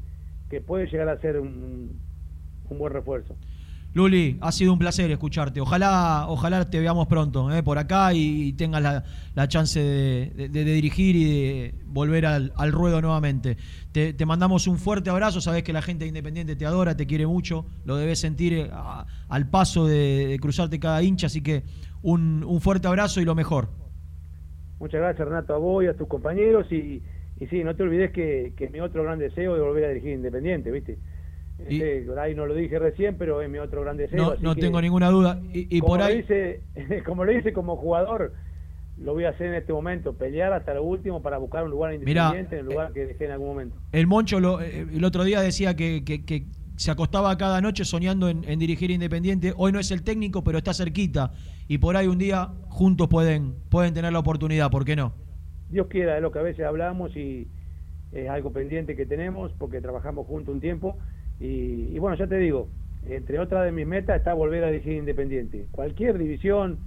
que 0.49 0.61
puede 0.61 0.87
llegar 0.87 1.09
a 1.09 1.19
ser 1.21 1.39
un, 1.39 1.99
un 2.69 2.77
buen 2.77 2.91
refuerzo. 2.91 3.35
Luli, 3.95 4.39
ha 4.41 4.51
sido 4.51 4.73
un 4.73 4.79
placer 4.79 5.11
escucharte. 5.11 5.61
Ojalá, 5.61 6.25
ojalá 6.27 6.67
te 6.67 6.79
veamos 6.79 7.05
pronto 7.05 7.53
eh, 7.55 7.61
por 7.61 7.77
acá 7.77 8.11
y, 8.15 8.51
tengas 8.53 8.81
la, 8.81 9.03
la 9.35 9.47
chance 9.47 9.79
de, 9.79 10.31
de- 10.35 10.49
de 10.49 10.63
dirigir 10.65 11.15
y 11.15 11.23
de 11.25 11.75
volver 11.85 12.25
al, 12.25 12.53
al 12.55 12.71
ruedo 12.71 12.99
nuevamente. 13.01 13.55
Te, 13.91 14.13
te 14.13 14.25
mandamos 14.25 14.65
un 14.65 14.79
fuerte 14.79 15.11
abrazo. 15.11 15.41
Sabes 15.41 15.61
que 15.61 15.73
la 15.73 15.83
gente 15.83 16.05
de 16.05 16.07
Independiente 16.09 16.55
te 16.55 16.65
adora, 16.65 16.97
te 16.97 17.05
quiere 17.05 17.27
mucho. 17.27 17.67
Lo 17.85 17.95
debes 17.97 18.17
sentir 18.19 18.53
eh, 18.53 18.69
a- 18.73 19.05
al 19.29 19.47
paso 19.51 19.85
de, 19.85 20.25
de 20.25 20.39
cruzarte 20.39 20.79
cada 20.79 21.03
hincha. 21.03 21.27
Así 21.27 21.41
que 21.41 21.61
un, 22.01 22.43
un 22.43 22.61
fuerte 22.61 22.87
abrazo 22.87 23.21
y 23.21 23.25
lo 23.25 23.35
mejor. 23.35 23.69
Muchas 24.83 24.99
gracias, 24.99 25.25
Renato, 25.25 25.55
a 25.55 25.57
vos 25.59 25.81
y 25.81 25.87
a 25.87 25.93
tus 25.95 26.09
compañeros. 26.09 26.69
Y, 26.69 27.01
y 27.39 27.47
sí, 27.47 27.63
no 27.63 27.73
te 27.73 27.83
olvides 27.83 28.11
que, 28.11 28.51
que 28.57 28.69
mi 28.69 28.81
otro 28.81 29.01
gran 29.03 29.17
deseo 29.17 29.55
es 29.55 29.61
volver 29.61 29.85
a 29.85 29.87
dirigir 29.87 30.11
Independiente, 30.11 30.71
¿viste? 30.71 30.97
Ese, 31.57 32.03
por 32.05 32.19
ahí 32.19 32.35
no 32.35 32.45
lo 32.45 32.53
dije 32.53 32.77
recién, 32.79 33.15
pero 33.17 33.41
es 33.41 33.49
mi 33.49 33.59
otro 33.59 33.81
gran 33.81 33.95
deseo. 33.95 34.33
No, 34.33 34.35
no 34.41 34.55
que, 34.55 34.59
tengo 34.59 34.81
ninguna 34.81 35.09
duda. 35.09 35.39
Y, 35.53 35.77
y 35.77 35.79
como 35.79 35.93
por 35.93 35.99
lo 36.01 36.05
ahí. 36.05 36.17
dice, 36.17 36.59
como 37.05 37.23
lo 37.23 37.31
dice 37.31 37.53
como 37.53 37.77
jugador, 37.77 38.33
lo 38.97 39.13
voy 39.13 39.23
a 39.23 39.29
hacer 39.29 39.47
en 39.47 39.53
este 39.53 39.71
momento, 39.71 40.11
pelear 40.17 40.51
hasta 40.51 40.73
lo 40.73 40.83
último 40.83 41.21
para 41.21 41.37
buscar 41.37 41.63
un 41.63 41.71
lugar 41.71 41.97
Mirá, 41.97 42.23
independiente, 42.23 42.55
en 42.55 42.59
el 42.59 42.65
lugar 42.65 42.91
que 42.91 43.05
dejé 43.05 43.23
en 43.23 43.31
algún 43.31 43.47
momento. 43.47 43.77
El 43.93 44.05
Moncho 44.07 44.41
lo- 44.41 44.59
eh, 44.59 44.85
el 44.93 45.03
otro 45.05 45.23
día 45.23 45.39
decía 45.39 45.77
que, 45.77 46.03
que- 46.03 46.25
que 46.25 46.47
se 46.75 46.91
acostaba 46.91 47.37
cada 47.37 47.61
noche 47.61 47.85
soñando 47.85 48.27
en, 48.27 48.43
en 48.43 48.59
dirigir 48.59 48.91
Independiente. 48.91 49.53
Hoy 49.55 49.71
no 49.71 49.79
es 49.79 49.91
el 49.91 50.03
técnico, 50.03 50.43
pero 50.43 50.57
está 50.57 50.73
cerquita. 50.73 51.31
Y 51.67 51.77
por 51.77 51.97
ahí 51.97 52.07
un 52.07 52.17
día 52.17 52.49
juntos 52.69 53.07
pueden, 53.07 53.55
pueden 53.69 53.93
tener 53.93 54.11
la 54.11 54.19
oportunidad, 54.19 54.69
¿por 54.69 54.85
qué 54.85 54.95
no? 54.95 55.13
Dios 55.69 55.87
quiera, 55.87 56.15
es 56.17 56.21
lo 56.21 56.31
que 56.31 56.39
a 56.39 56.43
veces 56.43 56.65
hablamos 56.65 57.15
y 57.15 57.47
es 58.11 58.29
algo 58.29 58.51
pendiente 58.51 58.95
que 58.95 59.05
tenemos 59.05 59.51
porque 59.57 59.81
trabajamos 59.81 60.27
juntos 60.27 60.53
un 60.53 60.61
tiempo. 60.61 60.97
Y, 61.39 61.89
y 61.93 61.99
bueno, 61.99 62.15
ya 62.15 62.27
te 62.27 62.37
digo, 62.37 62.69
entre 63.07 63.39
otras 63.39 63.65
de 63.65 63.71
mis 63.71 63.87
metas 63.87 64.17
está 64.17 64.33
volver 64.33 64.63
a 64.63 64.67
dirigir 64.67 64.93
Independiente. 64.93 65.67
Cualquier 65.71 66.17
división, 66.17 66.79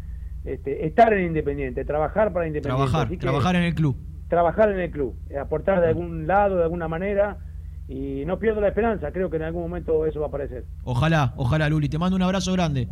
este, 0.45 0.87
estar 0.87 1.13
en 1.13 1.27
Independiente, 1.27 1.85
trabajar 1.85 2.33
para 2.33 2.47
Independiente. 2.47 2.91
Trabajar, 2.91 3.09
que 3.09 3.17
trabajar 3.17 3.57
en 3.57 3.63
el 3.63 3.75
club. 3.75 3.97
Trabajar 4.29 4.71
en 4.71 4.81
el 4.81 4.91
club, 4.91 5.15
aportar 5.41 5.81
de 5.81 5.89
algún 5.89 6.27
lado, 6.27 6.57
de 6.57 6.65
alguna 6.65 6.89
manera. 6.89 7.39
Y 7.89 8.25
no 8.27 8.41
pierdo 8.41 8.61
la 8.61 8.69
esperanza, 8.69 9.13
creo 9.13 9.31
que 9.31 9.37
en 9.37 9.45
algún 9.45 9.63
momento 9.63 10.07
eso 10.07 10.19
va 10.19 10.27
a 10.27 10.29
aparecer. 10.29 10.65
Ojalá, 10.83 11.35
ojalá, 11.37 11.69
Luli. 11.69 11.89
Te 11.89 11.99
mando 11.99 12.17
un 12.17 12.23
abrazo 12.23 12.53
grande. 12.53 12.89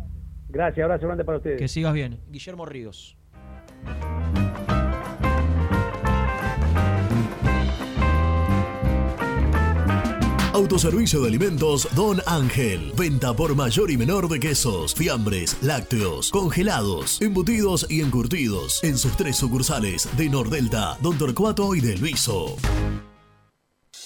Gracias, 0.49 0.83
abrazo 0.83 1.05
grande 1.05 1.25
para 1.25 1.37
ustedes. 1.37 1.59
Que 1.59 1.67
sigas 1.67 1.93
bien. 1.93 2.19
Guillermo 2.29 2.65
Ríos. 2.65 3.17
Autoservicio 10.55 11.21
de 11.21 11.27
alimentos 11.27 11.85
Don 11.97 12.21
Ángel. 12.25 12.93
Venta 12.97 13.33
por 13.33 13.53
mayor 13.57 13.91
y 13.91 13.97
menor 13.97 14.29
de 14.29 14.39
quesos, 14.39 14.95
fiambres, 14.95 15.61
lácteos, 15.61 16.31
congelados, 16.31 17.21
embutidos 17.21 17.85
y 17.89 17.99
encurtidos. 17.99 18.81
En 18.81 18.97
sus 18.97 19.17
tres 19.17 19.35
sucursales 19.35 20.07
de 20.15 20.29
Nordelta, 20.29 20.97
Don 21.01 21.17
Torcuato 21.17 21.75
y 21.75 21.81
de 21.81 21.97
Luiso. 21.97 22.55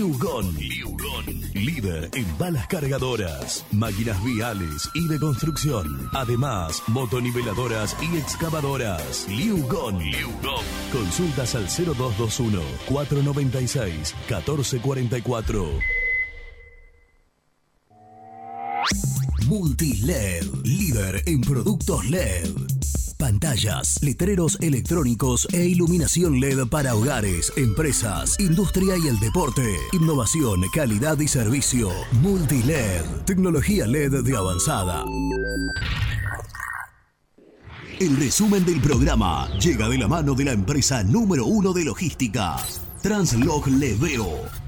Liugon. 0.00 0.56
Líder 1.52 2.08
en 2.14 2.38
balas 2.38 2.66
cargadoras, 2.68 3.66
máquinas 3.70 4.24
viales 4.24 4.88
y 4.94 5.06
de 5.06 5.18
construcción. 5.18 6.08
Además, 6.14 6.82
motoniveladoras 6.86 7.94
y 8.00 8.16
excavadoras. 8.16 9.28
Liugon. 9.28 9.98
Consultas 10.90 11.54
al 11.54 11.66
0221 11.66 12.62
496 12.88 14.14
1444. 14.26 15.68
Multiled, 19.48 20.46
líder 20.64 21.22
en 21.26 21.42
productos 21.42 22.06
LED. 22.06 22.48
Pantallas, 23.20 23.98
letreros 24.00 24.56
electrónicos 24.62 25.46
e 25.52 25.66
iluminación 25.66 26.40
LED 26.40 26.66
para 26.68 26.94
hogares, 26.94 27.52
empresas, 27.54 28.40
industria 28.40 28.96
y 28.96 29.08
el 29.08 29.20
deporte. 29.20 29.76
Innovación, 29.92 30.62
calidad 30.72 31.20
y 31.20 31.28
servicio. 31.28 31.90
Multiled, 32.22 33.04
tecnología 33.26 33.86
LED 33.86 34.24
de 34.24 34.36
avanzada. 34.36 35.04
El 37.98 38.16
resumen 38.16 38.64
del 38.64 38.80
programa 38.80 39.50
llega 39.58 39.86
de 39.90 39.98
la 39.98 40.08
mano 40.08 40.34
de 40.34 40.44
la 40.44 40.52
empresa 40.52 41.04
número 41.04 41.44
uno 41.44 41.74
de 41.74 41.84
logística, 41.84 42.56
Translog 43.02 43.68
Leveo. 43.68 44.59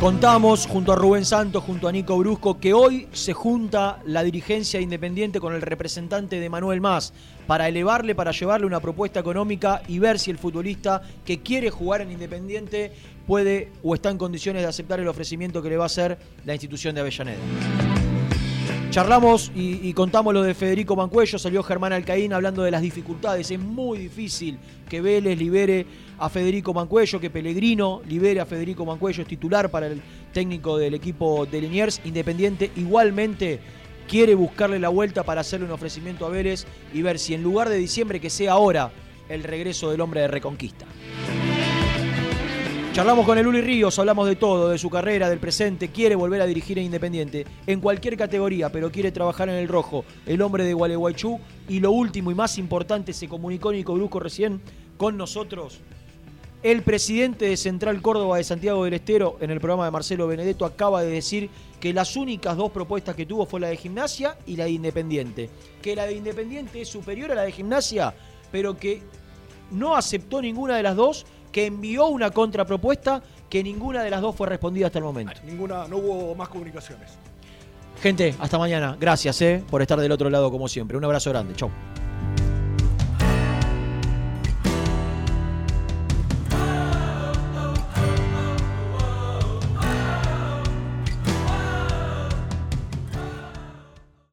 Contamos 0.00 0.66
junto 0.66 0.94
a 0.94 0.96
Rubén 0.96 1.26
Santos, 1.26 1.62
junto 1.62 1.86
a 1.86 1.92
Nico 1.92 2.16
Brusco, 2.16 2.58
que 2.58 2.72
hoy 2.72 3.06
se 3.12 3.34
junta 3.34 4.00
la 4.06 4.22
dirigencia 4.22 4.80
independiente 4.80 5.40
con 5.40 5.54
el 5.54 5.60
representante 5.60 6.40
de 6.40 6.48
Manuel 6.48 6.80
Más 6.80 7.12
para 7.46 7.68
elevarle, 7.68 8.14
para 8.14 8.30
llevarle 8.30 8.66
una 8.66 8.80
propuesta 8.80 9.20
económica 9.20 9.82
y 9.88 9.98
ver 9.98 10.18
si 10.18 10.30
el 10.30 10.38
futbolista 10.38 11.02
que 11.26 11.40
quiere 11.42 11.68
jugar 11.68 12.00
en 12.00 12.12
Independiente 12.12 12.92
puede 13.26 13.72
o 13.82 13.94
está 13.94 14.08
en 14.08 14.16
condiciones 14.16 14.62
de 14.62 14.68
aceptar 14.68 15.00
el 15.00 15.08
ofrecimiento 15.08 15.60
que 15.60 15.68
le 15.68 15.76
va 15.76 15.82
a 15.82 15.86
hacer 15.86 16.16
la 16.46 16.54
institución 16.54 16.94
de 16.94 17.02
Avellaneda. 17.02 17.38
Charlamos 18.90 19.52
y, 19.54 19.92
contamos 19.92 20.34
lo 20.34 20.42
de 20.42 20.52
Federico 20.52 20.96
Mancuello, 20.96 21.38
salió 21.38 21.62
Germán 21.62 21.92
Alcaín 21.92 22.32
hablando 22.32 22.64
de 22.64 22.72
las 22.72 22.82
dificultades. 22.82 23.48
Es 23.48 23.60
muy 23.60 23.98
difícil 23.98 24.58
que 24.88 25.00
Vélez 25.00 25.38
libere 25.38 25.86
a 26.20 26.28
Federico 26.28 26.74
Mancuello, 26.74 27.18
que 27.18 27.30
Pellegrino 27.30 28.02
libere 28.06 28.40
a 28.40 28.46
Federico 28.46 28.84
Mancuello, 28.84 29.22
es 29.22 29.28
titular 29.28 29.70
para 29.70 29.86
el 29.86 30.02
técnico 30.32 30.76
del 30.76 30.94
equipo 30.94 31.46
de 31.46 31.62
Liniers. 31.62 32.02
Independiente 32.04 32.70
igualmente 32.76 33.58
quiere 34.06 34.34
buscarle 34.34 34.78
la 34.78 34.90
vuelta 34.90 35.22
para 35.24 35.40
hacerle 35.40 35.66
un 35.66 35.72
ofrecimiento 35.72 36.26
a 36.26 36.28
Vélez 36.28 36.66
y 36.92 37.00
ver 37.00 37.18
si 37.18 37.32
en 37.32 37.42
lugar 37.42 37.70
de 37.70 37.78
diciembre, 37.78 38.20
que 38.20 38.28
sea 38.28 38.52
ahora 38.52 38.92
el 39.30 39.42
regreso 39.42 39.90
del 39.90 40.02
hombre 40.02 40.20
de 40.20 40.28
Reconquista. 40.28 40.84
Charlamos 42.92 43.24
con 43.24 43.38
el 43.38 43.46
Uli 43.46 43.62
Ríos, 43.62 43.98
hablamos 43.98 44.26
de 44.28 44.36
todo, 44.36 44.68
de 44.68 44.76
su 44.76 44.90
carrera, 44.90 45.30
del 45.30 45.38
presente, 45.38 45.88
quiere 45.88 46.16
volver 46.16 46.42
a 46.42 46.46
dirigir 46.46 46.76
a 46.78 46.82
Independiente 46.82 47.46
en 47.66 47.80
cualquier 47.80 48.16
categoría, 48.16 48.70
pero 48.70 48.90
quiere 48.90 49.10
trabajar 49.10 49.48
en 49.48 49.54
el 49.54 49.68
rojo, 49.68 50.04
el 50.26 50.42
hombre 50.42 50.64
de 50.64 50.74
Gualeguaychú. 50.74 51.38
Y 51.68 51.80
lo 51.80 51.92
último 51.92 52.30
y 52.30 52.34
más 52.34 52.58
importante, 52.58 53.14
se 53.14 53.28
comunicó 53.28 53.72
Nico 53.72 53.94
Brusco 53.94 54.20
recién 54.20 54.60
con 54.98 55.16
nosotros. 55.16 55.80
El 56.62 56.82
presidente 56.82 57.46
de 57.46 57.56
Central 57.56 58.02
Córdoba 58.02 58.36
de 58.36 58.44
Santiago 58.44 58.84
del 58.84 58.92
Estero, 58.92 59.38
en 59.40 59.50
el 59.50 59.60
programa 59.60 59.86
de 59.86 59.90
Marcelo 59.92 60.26
Benedetto, 60.26 60.66
acaba 60.66 61.02
de 61.02 61.10
decir 61.10 61.48
que 61.80 61.94
las 61.94 62.16
únicas 62.16 62.54
dos 62.54 62.70
propuestas 62.70 63.16
que 63.16 63.24
tuvo 63.24 63.46
fue 63.46 63.60
la 63.60 63.68
de 63.68 63.78
gimnasia 63.78 64.36
y 64.46 64.56
la 64.56 64.64
de 64.64 64.72
Independiente. 64.72 65.48
Que 65.80 65.96
la 65.96 66.04
de 66.04 66.12
Independiente 66.12 66.82
es 66.82 66.88
superior 66.88 67.32
a 67.32 67.34
la 67.34 67.42
de 67.42 67.52
gimnasia, 67.52 68.12
pero 68.52 68.76
que 68.76 69.02
no 69.70 69.96
aceptó 69.96 70.42
ninguna 70.42 70.76
de 70.76 70.82
las 70.82 70.96
dos 70.96 71.24
que 71.50 71.64
envió 71.64 72.08
una 72.08 72.30
contrapropuesta 72.30 73.22
que 73.48 73.62
ninguna 73.62 74.02
de 74.02 74.10
las 74.10 74.20
dos 74.20 74.36
fue 74.36 74.46
respondida 74.46 74.86
hasta 74.86 74.98
el 74.98 75.04
momento. 75.04 75.32
Ninguna, 75.46 75.88
no 75.88 75.96
hubo 75.96 76.34
más 76.34 76.50
comunicaciones. 76.50 77.12
Gente, 78.02 78.34
hasta 78.38 78.58
mañana. 78.58 78.98
Gracias 79.00 79.40
eh, 79.40 79.64
por 79.70 79.80
estar 79.80 79.98
del 79.98 80.12
otro 80.12 80.28
lado 80.28 80.50
como 80.50 80.68
siempre. 80.68 80.98
Un 80.98 81.04
abrazo 81.04 81.30
grande. 81.30 81.54
Chau. 81.54 81.70